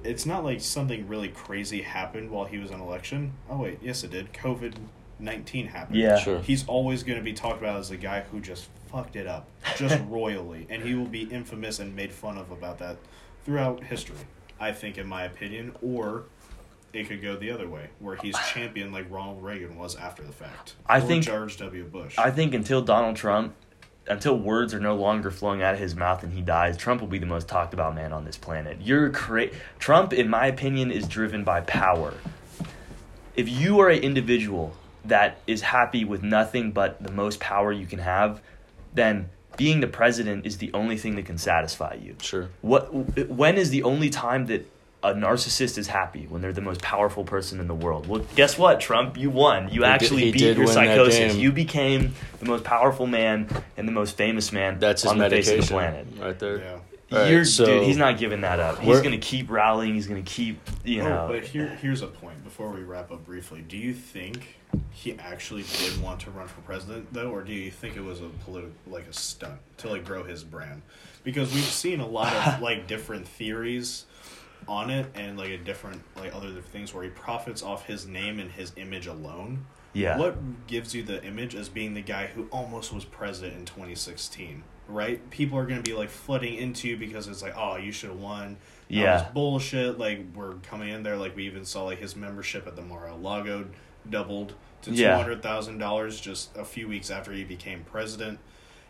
It's 0.03 0.27
not 0.27 0.45
like 0.45 0.61
something 0.61 1.07
really 1.07 1.29
crazy 1.29 1.83
happened 1.83 2.31
while 2.31 2.47
he 2.47 2.59
was 2.59 2.71
in 2.71 2.81
election. 2.81 3.33
Oh 3.49 3.59
wait, 3.59 3.79
yes 3.83 4.03
it 4.03 4.11
did. 4.11 4.33
COVID 4.33 4.75
nineteen 5.19 5.67
happened. 5.69 5.99
Yeah. 5.99 6.19
Sure. 6.19 6.41
He's 6.41 6.67
always 6.67 7.03
going 7.03 7.19
to 7.19 7.25
be 7.25 7.33
talked 7.33 7.59
about 7.61 7.79
as 7.79 7.91
the 7.91 7.97
guy 7.97 8.23
who 8.33 8.41
just 8.41 8.69
fucked 8.91 9.17
it 9.17 9.27
up, 9.27 9.49
just 9.77 10.01
royally, 10.09 10.67
and 10.71 10.83
he 10.83 10.95
will 10.95 11.07
be 11.07 11.23
infamous 11.25 11.79
and 11.79 11.95
made 11.95 12.13
fun 12.13 12.39
of 12.39 12.51
about 12.51 12.79
that 12.79 12.97
throughout 13.47 13.83
history. 13.85 14.17
I 14.59 14.73
think, 14.73 14.99
in 14.99 15.07
my 15.07 15.23
opinion, 15.23 15.73
or 15.81 16.25
it 16.93 17.09
could 17.09 17.23
go 17.23 17.37
the 17.37 17.51
other 17.53 17.69
way, 17.69 17.89
where 18.01 18.17
he's 18.17 18.37
championed 18.53 18.93
like 18.93 19.07
Ronald 19.09 19.43
Reagan 19.43 19.77
was 19.77 19.95
after 19.97 20.23
the 20.25 20.33
fact. 20.33 20.75
I 20.87 20.99
or 20.99 21.01
think- 21.03 21.25
George 21.25 21.57
W. 21.59 21.85
Bush. 21.85 22.19
I 22.19 22.31
think 22.31 22.53
until 22.55 22.83
Donald 22.83 23.17
Trump, 23.17 23.55
until 24.09 24.37
words 24.39 24.75
are 24.75 24.81
no 24.81 24.97
longer 24.97 25.31
flowing 25.31 25.63
out 25.63 25.75
of 25.75 25.81
his 25.81 25.95
mouth 25.95 26.23
and 26.23 26.33
he 26.33 26.41
dies, 26.41 26.77
Trump 26.77 27.01
will 27.01 27.09
be 27.09 27.19
the 27.19 27.27
most 27.27 27.49
talked 27.49 27.73
about 27.73 27.95
man 27.95 28.13
on 28.13 28.25
this 28.25 28.37
planet. 28.37 28.79
You're 28.81 29.11
cra- 29.11 29.51
Trump, 29.79 30.13
in 30.13 30.29
my 30.29 30.47
opinion, 30.47 30.91
is 30.91 31.07
driven 31.07 31.45
by 31.45 31.61
power. 31.63 32.15
If 33.37 33.49
you 33.49 33.79
are 33.81 33.91
an 33.91 34.01
individual 34.03 34.75
that 35.05 35.39
is 35.47 35.61
happy 35.63 36.05
with 36.05 36.23
nothing 36.23 36.73
but 36.73 37.01
the 37.03 37.13
most 37.13 37.39
power 37.39 37.71
you 37.71 37.87
can 37.87 37.99
have, 38.01 38.41
then 38.95 39.29
being 39.57 39.81
the 39.81 39.87
president 39.87 40.47
is 40.47 40.59
the 40.59 40.71
only 40.75 40.97
thing 40.97 41.17
that 41.17 41.27
can 41.27 41.39
satisfy 41.39 41.95
you. 41.95 42.17
Sure. 42.21 42.49
What? 42.63 42.93
When 43.29 43.57
is 43.57 43.71
the 43.71 43.83
only 43.83 44.11
time 44.11 44.47
that 44.47 44.71
a 45.03 45.13
narcissist 45.15 45.79
is 45.79 45.87
happy 45.87 46.27
when 46.29 46.43
they're 46.43 46.53
the 46.53 46.61
most 46.61 46.83
powerful 46.83 47.23
person 47.25 47.61
in 47.61 47.69
the 47.69 47.75
world? 47.75 48.07
Well, 48.09 48.25
guess 48.35 48.59
what, 48.59 48.81
Trump? 48.81 49.17
You 49.17 49.31
won. 49.31 49.69
You 49.69 49.81
did- 49.81 49.85
actually 49.85 50.25
he 50.27 50.33
beat 50.33 50.43
your 50.43 50.57
win 50.67 50.69
psychosis. 50.69 51.37
You 51.37 51.53
became 51.53 52.15
the 52.41 52.47
most 52.47 52.65
powerful 52.65 53.07
man 53.07 53.49
and 53.77 53.87
the 53.87 53.93
most 53.93 54.17
famous 54.17 54.51
man 54.53 54.79
That's 54.79 55.05
on 55.07 55.19
the 55.19 55.31
face 55.31 55.51
of 55.51 55.61
the 55.61 55.67
planet. 55.67 56.07
right 56.19 56.39
there. 56.39 56.59
yeah. 56.59 56.79
All 57.13 57.19
right, 57.19 57.31
You're, 57.31 57.45
so- 57.45 57.65
dude, 57.65 57.85
he's 57.85 57.97
not 57.97 58.19
giving 58.19 58.41
that 58.41 58.59
up. 58.59 58.81
He's 58.81 59.01
gonna 59.01 59.19
keep 59.19 59.49
rallying. 59.49 59.95
He's 59.95 60.09
gonna 60.09 60.23
keep, 60.23 60.59
you 60.85 61.03
oh, 61.03 61.09
know. 61.09 61.25
Oh, 61.25 61.33
but 61.33 61.45
here, 61.45 61.69
here's 61.81 62.03
a 62.03 62.09
point 62.09 62.43
before 62.43 62.71
we 62.71 62.83
wrap 62.83 63.13
up 63.13 63.25
briefly. 63.25 63.63
Do 63.63 63.77
you 63.77 63.95
think 63.95 64.59
he 64.91 65.17
actually 65.19 65.65
did 65.79 66.01
want 66.03 66.21
to 66.21 66.33
run 66.33 66.49
for 66.49 66.61
president, 66.63 67.13
though, 67.13 67.31
or 67.31 67.43
do 67.43 67.53
you 67.53 67.71
think 67.71 67.97
it 67.97 68.03
was 68.03 68.21
a 68.21 68.29
political, 68.45 68.73
like 68.89 69.07
a 69.07 69.13
stunt 69.13 69.61
to 69.79 69.89
like 69.89 70.05
grow 70.05 70.25
his 70.25 70.43
brand? 70.43 70.83
Because 71.23 71.55
we've 71.55 71.63
seen 71.63 72.01
a 72.01 72.07
lot 72.07 72.33
of 72.33 72.61
like 72.61 72.89
different 72.89 73.29
theories 73.29 74.07
on 74.67 74.91
it, 74.91 75.07
and 75.15 75.39
like 75.39 75.51
a 75.51 75.59
different 75.59 76.03
like 76.17 76.35
other 76.35 76.51
things 76.61 76.93
where 76.93 77.05
he 77.05 77.11
profits 77.11 77.63
off 77.63 77.87
his 77.87 78.07
name 78.09 78.41
and 78.41 78.51
his 78.51 78.73
image 78.77 79.07
alone. 79.07 79.65
yeah. 79.93 80.19
What 80.19 80.67
gives 80.67 80.93
you 80.93 81.05
the 81.05 81.23
image 81.25 81.55
as 81.55 81.69
being 81.69 81.95
the 81.95 82.03
guy 82.03 82.27
who 82.27 82.49
almost 82.51 82.93
was 82.93 83.05
president 83.05 83.57
in 83.57 83.65
2016? 83.65 84.65
Right? 84.89 85.29
People 85.31 85.59
are 85.59 85.67
going 85.67 85.83
to 85.83 85.89
be 85.91 85.97
like 85.97 86.11
flooding 86.11 86.55
into 86.55 86.97
because 86.97 87.27
it's 87.29 87.43
like, 87.43 87.55
oh, 87.57 87.77
you 87.77 87.91
should 87.93 88.11
have 88.11 88.21
won. 88.21 88.57
Yeah. 88.89 89.29
bullshit. 89.35 89.99
Like 89.99 90.21
we're 90.35 90.55
coming 90.55 90.91
in 90.91 91.03
there. 91.03 91.17
Like 91.17 91.35
we 91.35 91.47
even 91.47 91.65
saw 91.65 91.85
like 91.85 91.99
his 91.99 92.15
membership 92.15 92.67
at 92.69 92.77
the 92.77 92.83
Mar-a-Lago 92.83 93.67
doubled 94.09 94.55
to 94.83 94.91
two 94.91 94.97
Yeah. 94.97 95.17
hundred 95.17 95.43
thousand 95.43 95.79
dollars 95.79 96.21
just 96.21 96.57
a 96.57 96.65
few 96.65 96.87
weeks 96.87 97.11
after 97.11 97.33
he 97.33 97.43
became 97.43 97.83
president. 97.85 98.39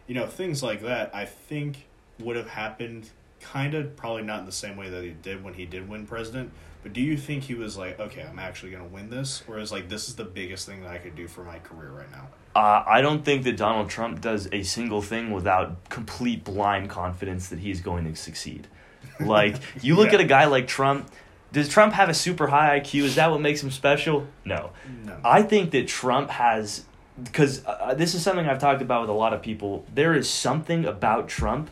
You 0.07 0.15
know, 0.15 0.27
things 0.27 0.63
like 0.63 0.83
that. 0.83 1.15
I 1.15 1.25
think 1.25 1.87
would 2.21 2.37
have 2.37 2.49
happened. 2.49 3.09
Kind 3.41 3.75
of, 3.75 3.97
probably 3.97 4.23
not 4.23 4.41
in 4.41 4.47
the 4.47 4.53
same 4.53 4.77
way 4.77 4.89
that 4.91 5.03
he 5.05 5.11
did 5.11 5.43
when 5.45 5.55
he 5.55 5.65
did 5.67 5.89
win 5.89 6.07
president. 6.07 6.51
But 6.87 6.93
do 6.93 7.01
you 7.01 7.17
think 7.17 7.43
he 7.43 7.55
was 7.55 7.77
like, 7.77 7.99
okay, 7.99 8.23
I'm 8.23 8.39
actually 8.39 8.71
going 8.71 8.85
to 8.85 8.95
win 8.95 9.11
this, 9.11 9.43
or 9.49 9.59
is 9.59 9.73
like 9.73 9.89
this 9.89 10.09
is 10.09 10.15
the 10.15 10.23
biggest 10.25 10.67
thing 10.67 10.83
that 10.83 10.91
I 10.93 10.99
could 10.99 11.17
do 11.17 11.27
for 11.27 11.43
my 11.43 11.59
career 11.59 11.91
right 11.91 12.09
now? 12.13 12.29
Uh, 12.55 12.85
I 12.87 13.01
don't 13.01 13.25
think 13.25 13.43
that 13.43 13.57
Donald 13.57 13.91
Trump 13.91 14.21
does 14.21 14.49
a 14.53 14.63
single 14.63 15.03
thing 15.03 15.33
without 15.33 15.89
complete 15.89 16.45
blind 16.45 16.89
confidence 16.89 17.49
that 17.49 17.59
he's 17.59 17.81
going 17.81 18.05
to 18.05 18.15
succeed. 18.15 18.69
Like, 19.19 19.57
you 19.83 19.97
look 19.97 20.11
Yeah. 20.11 20.15
at 20.19 20.21
a 20.21 20.27
guy 20.27 20.45
like 20.45 20.69
Trump. 20.69 21.11
Does 21.51 21.69
Trump 21.69 21.93
have 21.95 22.09
a 22.09 22.15
super 22.15 22.47
high 22.47 22.79
IQ? 22.79 23.03
Is 23.03 23.17
that 23.17 23.33
what 23.33 23.41
makes 23.41 23.61
him 23.65 23.73
special? 23.73 24.29
No. 24.45 24.71
No. 25.05 25.17
I 25.25 25.43
think 25.43 25.73
that 25.73 25.89
Trump 25.89 26.31
has, 26.31 26.85
because 27.21 27.65
uh, 27.67 27.95
this 27.95 28.15
is 28.15 28.23
something 28.23 28.47
I've 28.49 28.61
talked 28.61 28.81
about 28.81 29.01
with 29.01 29.11
a 29.11 29.15
lot 29.15 29.33
of 29.33 29.43
people. 29.43 29.85
There 29.93 30.15
is 30.15 30.31
something 30.31 30.85
about 30.85 31.27
Trump 31.29 31.69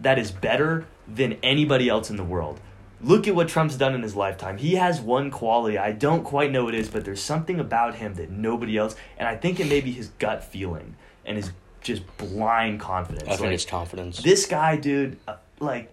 that 0.00 0.18
is 0.18 0.30
better 0.30 0.84
than 1.08 1.38
anybody 1.42 1.88
else 1.88 2.10
in 2.10 2.16
the 2.16 2.24
world. 2.24 2.60
Look 3.02 3.26
at 3.28 3.34
what 3.34 3.48
Trump's 3.48 3.76
done 3.76 3.94
in 3.94 4.02
his 4.02 4.14
lifetime. 4.14 4.58
He 4.58 4.74
has 4.74 5.00
one 5.00 5.30
quality. 5.30 5.78
I 5.78 5.92
don't 5.92 6.22
quite 6.22 6.50
know 6.52 6.64
what 6.64 6.74
it 6.74 6.80
is, 6.80 6.90
but 6.90 7.04
there's 7.04 7.22
something 7.22 7.58
about 7.58 7.94
him 7.94 8.14
that 8.14 8.30
nobody 8.30 8.76
else, 8.76 8.94
and 9.16 9.26
I 9.26 9.36
think 9.36 9.58
it 9.58 9.68
may 9.68 9.80
be 9.80 9.90
his 9.92 10.08
gut 10.18 10.44
feeling 10.44 10.96
and 11.24 11.36
his 11.36 11.50
just 11.80 12.02
blind 12.18 12.78
confidence. 12.80 13.24
I 13.24 13.30
think 13.32 13.40
Like, 13.40 13.52
it's 13.52 13.64
confidence. 13.64 14.22
this 14.22 14.44
guy, 14.46 14.76
dude, 14.76 15.16
uh, 15.26 15.36
like 15.60 15.90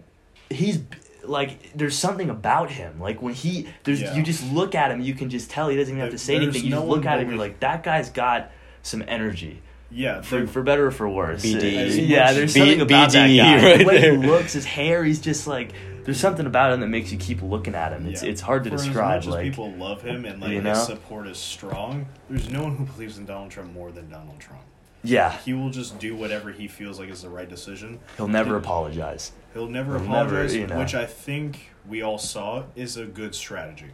he's 0.50 0.80
like 1.24 1.72
there's 1.74 1.96
something 1.96 2.28
about 2.30 2.70
him. 2.70 3.00
Like 3.00 3.22
when 3.22 3.32
he 3.34 3.68
there's 3.84 4.02
Yeah. 4.02 4.14
you 4.14 4.22
just 4.22 4.44
look 4.52 4.74
at 4.74 4.90
him, 4.90 5.00
you 5.00 5.14
can 5.14 5.30
just 5.30 5.50
tell 5.50 5.68
he 5.68 5.76
doesn't 5.76 5.92
even 5.94 6.00
have 6.02 6.10
to 6.12 6.18
say 6.18 6.34
There's 6.38 6.48
anything. 6.54 6.64
You 6.64 6.70
no 6.70 6.80
just 6.82 6.88
look 6.88 7.06
at 7.06 7.20
him, 7.20 7.28
you're 7.30 7.38
like 7.38 7.60
that 7.60 7.82
guy's 7.82 8.10
got 8.10 8.50
some 8.82 9.02
energy. 9.08 9.62
Yeah, 9.90 10.20
For, 10.20 10.46
for 10.46 10.62
better 10.62 10.88
or 10.88 10.90
for 10.90 11.08
worse. 11.08 11.42
BD. 11.42 12.06
Yeah, 12.06 12.26
much- 12.26 12.34
there's 12.34 12.52
B- 12.54 12.60
something 12.60 12.80
about 12.82 13.12
that 13.12 13.30
BDE 13.30 13.36
guy. 13.38 13.64
right 13.64 13.78
the 13.78 13.84
way 13.86 14.00
there. 14.02 14.12
he 14.20 14.26
looks, 14.26 14.52
his 14.52 14.66
hair, 14.66 15.02
he's 15.02 15.18
just 15.20 15.46
like 15.46 15.72
there's 16.08 16.18
something 16.18 16.46
about 16.46 16.72
him 16.72 16.80
that 16.80 16.86
makes 16.86 17.12
you 17.12 17.18
keep 17.18 17.42
looking 17.42 17.74
at 17.74 17.92
him. 17.92 18.06
It's 18.06 18.22
yeah. 18.22 18.30
it's 18.30 18.40
hard 18.40 18.64
to 18.64 18.70
For 18.70 18.76
describe. 18.78 19.18
As 19.18 19.26
much 19.26 19.34
like 19.34 19.44
as 19.44 19.50
people 19.50 19.72
love 19.72 20.00
him 20.00 20.24
and 20.24 20.40
like 20.40 20.52
you 20.52 20.62
know? 20.62 20.70
his 20.70 20.86
support 20.86 21.26
is 21.26 21.36
strong, 21.36 22.06
there's 22.30 22.48
no 22.48 22.62
one 22.62 22.76
who 22.76 22.86
believes 22.86 23.18
in 23.18 23.26
Donald 23.26 23.50
Trump 23.50 23.74
more 23.74 23.92
than 23.92 24.08
Donald 24.08 24.40
Trump. 24.40 24.62
yeah, 25.04 25.36
He 25.40 25.52
will 25.52 25.68
just 25.68 25.98
do 25.98 26.16
whatever 26.16 26.50
he 26.50 26.66
feels 26.66 26.98
like 26.98 27.10
is 27.10 27.20
the 27.20 27.28
right 27.28 27.46
decision. 27.46 28.00
he'll 28.16 28.26
never 28.26 28.56
apologize. 28.56 29.32
He'll 29.52 29.68
never 29.68 29.98
He'll 29.98 30.08
never, 30.08 30.14
apologize, 30.36 30.54
you 30.54 30.66
know. 30.66 30.78
which 30.78 30.94
I 30.94 31.04
think 31.04 31.72
we 31.86 32.00
all 32.00 32.16
saw 32.16 32.64
is 32.74 32.96
a 32.96 33.04
good 33.04 33.34
strategy. 33.34 33.90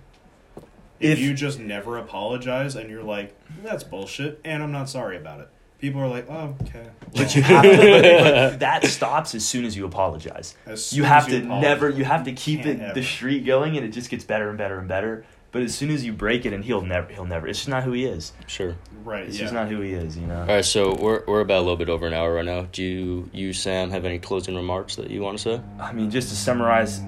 If, 1.00 1.14
If- 1.14 1.18
you 1.18 1.34
just 1.34 1.58
never 1.58 1.98
apologize 1.98 2.76
and 2.76 2.88
you're 2.88 3.02
like, 3.02 3.34
that's 3.64 3.82
bullshit, 3.82 4.40
and 4.44 4.62
I'm 4.62 4.70
not 4.70 4.88
sorry 4.88 5.16
about 5.16 5.40
it, 5.40 5.48
people 5.84 6.00
are 6.00 6.08
like, 6.08 6.26
oh, 6.30 6.56
okay. 6.62 6.86
But 7.14 7.36
you 7.36 7.42
have 7.42 7.62
to, 7.62 7.76
but 7.76 8.58
that 8.60 8.86
stops 8.86 9.34
as 9.34 9.44
soon 9.44 9.66
as 9.66 9.76
you 9.76 9.84
apologize. 9.84 10.56
As 10.64 10.94
you 10.94 11.04
have 11.04 11.24
as 11.24 11.28
to 11.32 11.42
apologize- 11.44 11.62
never 11.62 11.90
you 11.90 12.04
have 12.04 12.24
to 12.24 12.32
keep 12.32 12.64
it 12.64 12.80
ever. 12.80 12.94
the 12.94 13.02
streak 13.02 13.44
going 13.44 13.76
and 13.76 13.84
it 13.84 13.90
just 13.90 14.08
gets 14.08 14.24
better 14.24 14.48
and 14.48 14.56
better 14.56 14.78
and 14.78 14.88
better 14.88 15.26
but 15.52 15.62
as 15.62 15.72
soon 15.74 15.90
as 15.90 16.04
you 16.04 16.12
break 16.12 16.44
it 16.46 16.52
and 16.54 16.64
he'll 16.64 16.80
never 16.80 17.12
he'll 17.12 17.26
never 17.26 17.46
it's 17.46 17.58
just 17.60 17.68
not 17.68 17.82
who 17.84 17.92
he 17.92 18.06
is 18.06 18.32
sure. 18.46 18.74
Right, 19.04 19.26
it's 19.26 19.36
yeah. 19.36 19.42
just 19.42 19.52
not 19.54 19.68
who 19.68 19.80
he 19.82 19.92
is 19.92 20.16
you 20.16 20.26
know 20.26 20.40
All 20.40 20.46
right, 20.46 20.64
so 20.64 20.94
we're 20.94 21.22
we're 21.26 21.40
about 21.42 21.58
a 21.58 21.60
little 21.60 21.76
bit 21.76 21.90
over 21.90 22.06
an 22.06 22.14
hour 22.14 22.32
right 22.34 22.44
now. 22.44 22.62
Do 22.72 22.82
you, 22.82 23.30
you 23.32 23.52
Sam, 23.52 23.90
have 23.90 24.04
any 24.06 24.18
closing 24.18 24.56
remarks 24.56 24.96
that 24.96 25.10
you 25.10 25.20
want 25.20 25.36
to 25.38 25.42
say? 25.42 25.60
i 25.78 25.92
mean 25.92 26.10
just 26.10 26.30
to 26.30 26.34
summarize 26.36 27.00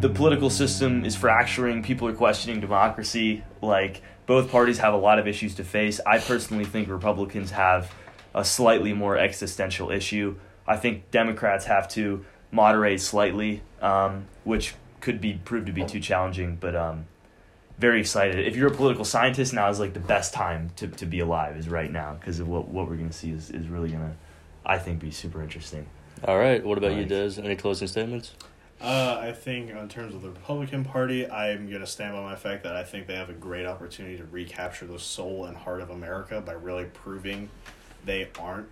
the 0.00 0.08
political 0.08 0.48
system 0.50 1.04
is 1.04 1.16
fracturing 1.16 1.82
people 1.82 2.06
are 2.06 2.14
questioning 2.14 2.60
democracy 2.60 3.42
like 3.60 4.00
both 4.28 4.52
parties 4.52 4.78
have 4.78 4.94
a 4.94 4.96
lot 4.96 5.18
of 5.18 5.26
issues 5.26 5.56
to 5.56 5.64
face 5.64 6.00
i 6.06 6.18
personally 6.18 6.64
think 6.64 6.88
republicans 6.88 7.50
have 7.50 7.92
a 8.34 8.44
slightly 8.44 8.92
more 8.92 9.18
existential 9.18 9.90
issue 9.90 10.36
i 10.68 10.76
think 10.76 11.10
democrats 11.10 11.64
have 11.64 11.88
to 11.88 12.24
moderate 12.52 13.00
slightly 13.00 13.60
um, 13.82 14.26
which 14.44 14.74
could 15.00 15.20
be 15.20 15.34
proved 15.44 15.66
to 15.66 15.72
be 15.72 15.84
too 15.84 15.98
challenging 16.00 16.56
but 16.56 16.76
um, 16.76 17.06
very 17.78 18.00
excited. 18.00 18.44
If 18.46 18.56
you're 18.56 18.68
a 18.68 18.74
political 18.74 19.04
scientist, 19.04 19.54
now 19.54 19.68
is 19.70 19.78
like 19.78 19.94
the 19.94 20.00
best 20.00 20.34
time 20.34 20.70
to, 20.76 20.88
to 20.88 21.06
be 21.06 21.20
alive 21.20 21.56
is 21.56 21.68
right 21.68 21.90
now 21.90 22.14
because 22.14 22.40
of 22.40 22.48
what, 22.48 22.68
what 22.68 22.88
we're 22.88 22.96
gonna 22.96 23.12
see 23.12 23.30
is, 23.30 23.50
is 23.50 23.68
really 23.68 23.90
gonna, 23.90 24.16
I 24.66 24.78
think, 24.78 24.98
be 24.98 25.10
super 25.10 25.42
interesting. 25.42 25.86
All 26.24 26.38
right, 26.38 26.64
what 26.64 26.76
about 26.78 26.92
you, 26.92 26.98
Right. 26.98 27.08
Des? 27.08 27.40
Any 27.40 27.54
closing 27.54 27.86
statements? 27.86 28.34
Uh, 28.80 29.18
I 29.20 29.32
think 29.32 29.70
in 29.70 29.88
terms 29.88 30.14
of 30.14 30.22
the 30.22 30.30
Republican 30.30 30.84
Party, 30.84 31.28
I'm 31.28 31.68
going 31.68 31.80
to 31.80 31.86
stand 31.86 32.14
by 32.14 32.22
my 32.22 32.36
fact 32.36 32.62
that 32.62 32.76
I 32.76 32.84
think 32.84 33.06
they 33.08 33.16
have 33.16 33.28
a 33.28 33.32
great 33.34 33.66
opportunity 33.66 34.16
to 34.18 34.24
recapture 34.24 34.86
the 34.86 35.00
soul 35.00 35.46
and 35.46 35.56
heart 35.56 35.80
of 35.80 35.90
America 35.90 36.40
by 36.40 36.52
really 36.52 36.84
proving 36.84 37.48
they 38.04 38.28
aren't 38.38 38.68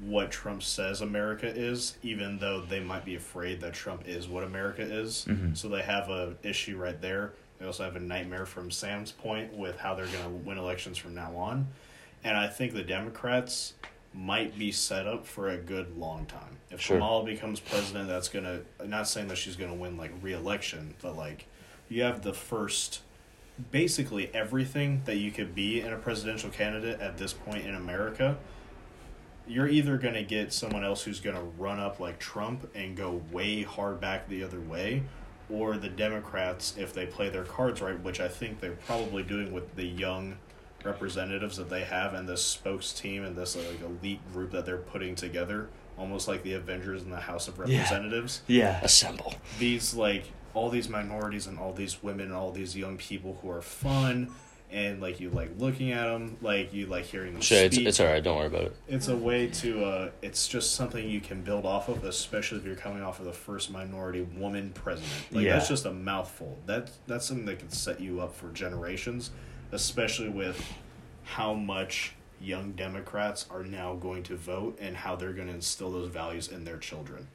what 0.00 0.30
Trump 0.32 0.62
says 0.62 1.00
America 1.00 1.46
is, 1.46 1.96
even 2.02 2.38
though 2.38 2.60
they 2.60 2.80
might 2.80 3.04
be 3.04 3.14
afraid 3.14 3.60
that 3.60 3.72
Trump 3.72 4.02
is 4.06 4.26
what 4.28 4.42
America 4.42 4.82
is. 4.82 5.24
Mhm. 5.28 5.56
So 5.56 5.68
they 5.68 5.82
have 5.82 6.10
a 6.10 6.34
issue 6.42 6.76
right 6.76 7.00
there. 7.00 7.32
They 7.58 7.66
also 7.66 7.84
have 7.84 7.96
a 7.96 8.00
nightmare 8.00 8.44
from 8.46 8.70
Sam's 8.70 9.12
point 9.12 9.54
with 9.54 9.78
how 9.78 9.94
they're 9.94 10.06
going 10.06 10.24
to 10.24 10.28
win 10.28 10.58
elections 10.58 10.98
from 10.98 11.14
now 11.14 11.34
on. 11.36 11.68
And 12.24 12.36
I 12.36 12.48
think 12.48 12.74
the 12.74 12.82
Democrats 12.82 13.74
might 14.16 14.58
be 14.58 14.72
set 14.72 15.06
up 15.06 15.26
for 15.26 15.48
a 15.48 15.56
good 15.56 15.96
long 15.96 16.24
time. 16.26 16.56
If 16.70 16.80
Sure. 16.80 16.96
Kamala 16.96 17.24
becomes 17.24 17.60
president, 17.60 18.08
that's 18.08 18.28
going 18.28 18.44
to, 18.44 18.88
not 18.88 19.06
saying 19.08 19.28
that 19.28 19.36
she's 19.36 19.56
to 19.70 19.76
win 19.76 19.96
like 19.96 20.10
re-election, 20.22 20.94
but 21.02 21.16
like 21.16 21.46
you 21.88 22.02
have 22.02 22.22
the 22.22 22.32
first, 22.32 23.02
basically 23.70 24.34
everything 24.34 25.02
that 25.04 25.16
you 25.16 25.30
could 25.30 25.54
be 25.54 25.80
in 25.80 25.92
a 25.92 25.96
presidential 25.96 26.50
candidate 26.50 27.00
at 27.00 27.18
this 27.18 27.32
point 27.32 27.66
in 27.66 27.74
America. 27.74 28.36
You're 29.46 29.68
either 29.68 29.96
to 30.14 30.24
get 30.24 30.52
someone 30.52 30.84
else 30.84 31.04
who's 31.04 31.20
to 31.36 31.42
run 31.58 31.78
up 31.78 32.00
like 32.00 32.18
Trump 32.18 32.68
and 32.74 32.96
go 32.96 33.22
way 33.30 33.62
hard 33.62 34.00
back 34.00 34.28
the 34.28 34.42
other 34.42 34.60
way, 34.60 35.02
or 35.48 35.76
the 35.76 35.88
Democrats, 35.88 36.74
if 36.76 36.92
they 36.92 37.06
play 37.06 37.28
their 37.28 37.44
cards 37.44 37.80
right, 37.80 38.00
which 38.02 38.18
I 38.18 38.26
think 38.26 38.60
they're 38.60 38.72
probably 38.72 39.22
doing 39.22 39.52
with 39.52 39.76
the 39.76 39.84
young 39.84 40.38
representatives 40.86 41.56
that 41.56 41.68
they 41.68 41.82
have 41.84 42.14
and 42.14 42.28
this 42.28 42.42
spokes 42.42 42.92
team 42.92 43.24
and 43.24 43.36
this 43.36 43.56
like 43.56 43.80
elite 43.82 44.20
group 44.32 44.52
that 44.52 44.64
they're 44.64 44.78
putting 44.78 45.14
together 45.14 45.68
almost 45.98 46.28
like 46.28 46.42
the 46.42 46.52
Avengers 46.54 47.02
in 47.02 47.10
the 47.10 47.20
House 47.20 47.48
of 47.48 47.58
Representatives. 47.58 48.42
Yeah. 48.46 48.80
Assemble. 48.82 49.34
These 49.58 49.94
like 49.94 50.24
all 50.54 50.68
these 50.70 50.88
minorities 50.88 51.46
and 51.46 51.58
all 51.58 51.72
these 51.72 52.02
women 52.02 52.26
and 52.26 52.34
all 52.34 52.50
these 52.52 52.76
young 52.76 52.96
people 52.98 53.38
who 53.42 53.50
are 53.50 53.62
fun 53.62 54.30
and 54.70 55.00
like 55.00 55.20
you 55.20 55.30
like 55.30 55.50
looking 55.58 55.92
at 55.92 56.04
them, 56.06 56.36
like 56.42 56.74
you 56.74 56.86
like 56.86 57.04
hearing 57.04 57.32
them 57.34 57.40
Shay, 57.40 57.66
it's, 57.66 57.76
speak. 57.76 57.86
it's 57.88 58.00
all 58.00 58.06
right. 58.08 58.22
Don't 58.22 58.36
worry 58.36 58.46
about 58.48 58.62
it. 58.62 58.76
It's 58.88 59.06
a 59.08 59.16
way 59.16 59.46
to. 59.46 59.84
Uh, 59.84 60.10
it's 60.22 60.48
just 60.48 60.74
something 60.74 61.08
you 61.08 61.20
can 61.20 61.40
build 61.42 61.64
off 61.64 61.88
of, 61.88 62.02
especially 62.04 62.58
if 62.58 62.64
you're 62.64 62.74
coming 62.74 63.00
off 63.02 63.20
of 63.20 63.26
the 63.26 63.32
first 63.32 63.70
minority 63.70 64.22
woman 64.22 64.72
president. 64.74 65.12
Like 65.30 65.44
Yeah. 65.44 65.52
that's 65.54 65.68
just 65.68 65.86
a 65.86 65.92
mouthful. 65.92 66.58
that's 66.66 66.92
that's 67.06 67.24
something 67.26 67.46
that 67.46 67.60
can 67.60 67.70
set 67.70 68.00
you 68.00 68.20
up 68.20 68.34
for 68.34 68.50
generations, 68.50 69.30
especially 69.86 70.28
with 70.30 70.72
how 71.24 71.52
much 71.54 72.12
young 72.40 72.72
Democrats 72.72 73.46
are 73.50 73.62
now 73.62 73.94
going 73.94 74.22
to 74.24 74.34
vote 74.36 74.78
and 74.80 74.96
how 74.96 75.14
they're 75.16 75.32
going 75.34 75.48
to 75.48 75.54
instill 75.54 75.92
those 75.92 76.08
values 76.08 76.48
in 76.48 76.64
their 76.64 76.78
children. 76.78 77.28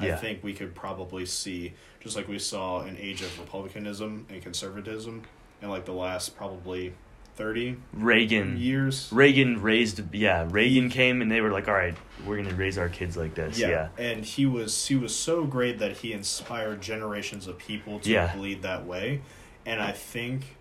I 0.00 0.12
think 0.12 0.44
we 0.44 0.54
could 0.54 0.76
probably 0.76 1.26
see, 1.26 1.74
just 1.98 2.14
like 2.14 2.28
we 2.28 2.38
saw 2.38 2.82
an 2.82 2.96
age 3.00 3.20
of 3.20 3.36
republicanism 3.40 4.26
and 4.30 4.40
conservatism 4.40 5.24
in 5.60 5.68
like 5.70 5.86
the 5.86 5.92
last 5.92 6.36
probably 6.36 6.92
thirty 7.34 7.76
Reagan. 7.92 8.56
years. 8.58 9.08
Reagan 9.10 9.60
raised. 9.60 10.14
Yeah. 10.14 10.46
Reagan 10.48 10.88
came 10.88 11.20
and 11.20 11.28
they 11.28 11.40
were 11.40 11.50
like, 11.50 11.66
all 11.66 11.74
right, 11.74 11.96
we're 12.24 12.36
gonna 12.36 12.54
raise 12.54 12.78
our 12.78 12.88
kids 12.88 13.16
like 13.16 13.34
this. 13.34 13.58
Yeah. 13.58 13.88
and 13.98 14.24
he 14.24 14.46
was 14.46 14.86
he 14.86 14.94
was 14.94 15.12
so 15.16 15.42
great 15.44 15.80
that 15.80 15.96
he 15.96 16.12
inspired 16.12 16.80
generations 16.80 17.48
of 17.48 17.58
people 17.58 17.98
to 17.98 18.08
Yeah. 18.08 18.32
bleed 18.36 18.62
that 18.62 18.86
way, 18.86 19.22
and 19.66 19.80
I 19.82 19.90
think 19.90 20.57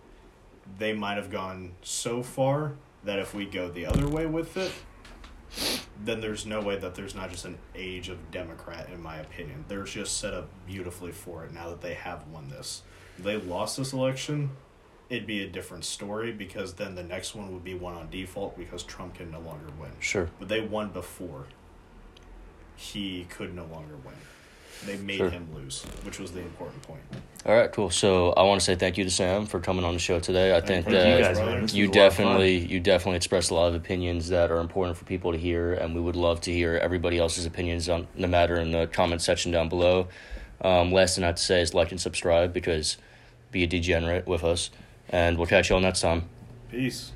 they 0.77 0.93
might 0.93 1.17
have 1.17 1.31
gone 1.31 1.71
so 1.81 2.21
far 2.21 2.73
that 3.03 3.19
if 3.19 3.33
we 3.33 3.45
go 3.45 3.69
the 3.69 3.85
other 3.85 4.07
way 4.07 4.25
with 4.25 4.57
it, 4.57 4.71
then 6.03 6.21
there's 6.21 6.45
no 6.45 6.61
way 6.61 6.77
that 6.77 6.95
there's 6.95 7.15
not 7.15 7.31
just 7.31 7.45
an 7.45 7.57
age 7.75 8.09
of 8.09 8.31
Democrat, 8.31 8.89
in 8.93 9.01
my 9.01 9.17
opinion. 9.17 9.65
They're 9.67 9.83
just 9.83 10.17
set 10.17 10.33
up 10.33 10.49
beautifully 10.65 11.11
for 11.11 11.45
it 11.45 11.53
now 11.53 11.69
that 11.69 11.81
they 11.81 11.93
have 11.93 12.27
won 12.27 12.49
this. 12.49 12.83
If 13.17 13.23
they 13.23 13.37
lost 13.37 13.77
this 13.77 13.93
election, 13.93 14.51
it'd 15.09 15.25
be 15.25 15.43
a 15.43 15.47
different 15.47 15.85
story 15.85 16.31
because 16.31 16.73
then 16.73 16.95
the 16.95 17.03
next 17.03 17.33
one 17.33 17.51
would 17.53 17.63
be 17.63 17.73
one 17.73 17.95
on 17.95 18.09
default 18.09 18.57
because 18.57 18.83
Trump 18.83 19.15
can 19.15 19.31
no 19.31 19.39
longer 19.39 19.67
win. 19.79 19.91
Sure. 19.99 20.29
But 20.39 20.49
they 20.49 20.61
won 20.61 20.89
before. 20.89 21.47
He 22.75 23.25
could 23.29 23.55
no 23.55 23.65
longer 23.65 23.95
win. 24.05 24.15
They 24.85 24.97
made 24.97 25.17
Sure. 25.17 25.29
him 25.29 25.47
lose, 25.53 25.83
which 26.03 26.19
was 26.19 26.31
the 26.31 26.39
important 26.39 26.81
point. 26.83 27.01
All 27.45 27.55
right, 27.55 27.71
cool. 27.71 27.89
So 27.89 28.31
I 28.33 28.43
want 28.43 28.59
to 28.59 28.65
say 28.65 28.75
thank 28.75 28.97
you 28.97 29.03
to 29.05 29.09
Sam 29.09 29.45
for 29.45 29.59
coming 29.59 29.85
on 29.85 29.93
the 29.93 29.99
show 29.99 30.19
today. 30.19 30.55
I 30.55 30.59
think 30.61 30.85
that 30.87 31.17
you 31.17 31.23
guys, 31.23 31.37
brother. 31.37 31.51
man. 31.53 31.61
This 31.61 31.73
you 31.73 31.87
was 31.87 31.95
a 31.95 31.99
lot 31.99 32.07
of 32.07 32.13
fun. 32.13 32.25
definitely 32.25 32.57
you 32.57 32.79
definitely 32.81 33.15
expressed 33.17 33.51
a 33.51 33.53
lot 33.53 33.67
of 33.69 33.75
opinions 33.75 34.27
that 34.29 34.51
are 34.51 34.59
important 34.59 34.97
for 34.97 35.05
people 35.05 35.31
to 35.31 35.37
hear 35.37 35.73
and 35.73 35.95
we 35.95 36.01
would 36.01 36.15
love 36.17 36.41
to 36.41 36.51
hear 36.51 36.75
everybody 36.75 37.17
else's 37.19 37.45
opinions 37.45 37.87
on 37.87 38.07
the 38.17 38.27
matter 38.27 38.57
in 38.57 38.71
the 38.71 38.87
comment 38.87 39.21
section 39.21 39.51
down 39.51 39.69
below 39.69 40.07
um, 40.61 40.91
last 40.91 41.15
thing 41.15 41.23
i 41.23 41.27
have 41.27 41.35
to 41.37 41.41
say 41.41 41.61
is 41.61 41.73
like 41.73 41.91
and 41.91 42.01
subscribe 42.01 42.51
because 42.53 42.97
be 43.51 43.63
a 43.63 43.67
degenerate 43.67 44.27
with 44.27 44.43
us 44.43 44.69
and 45.09 45.37
we'll 45.37 45.47
catch 45.47 45.69
you 45.69 45.75
all 45.75 45.81
next 45.81 46.01
time 46.01 46.23
Peace. 46.69 47.13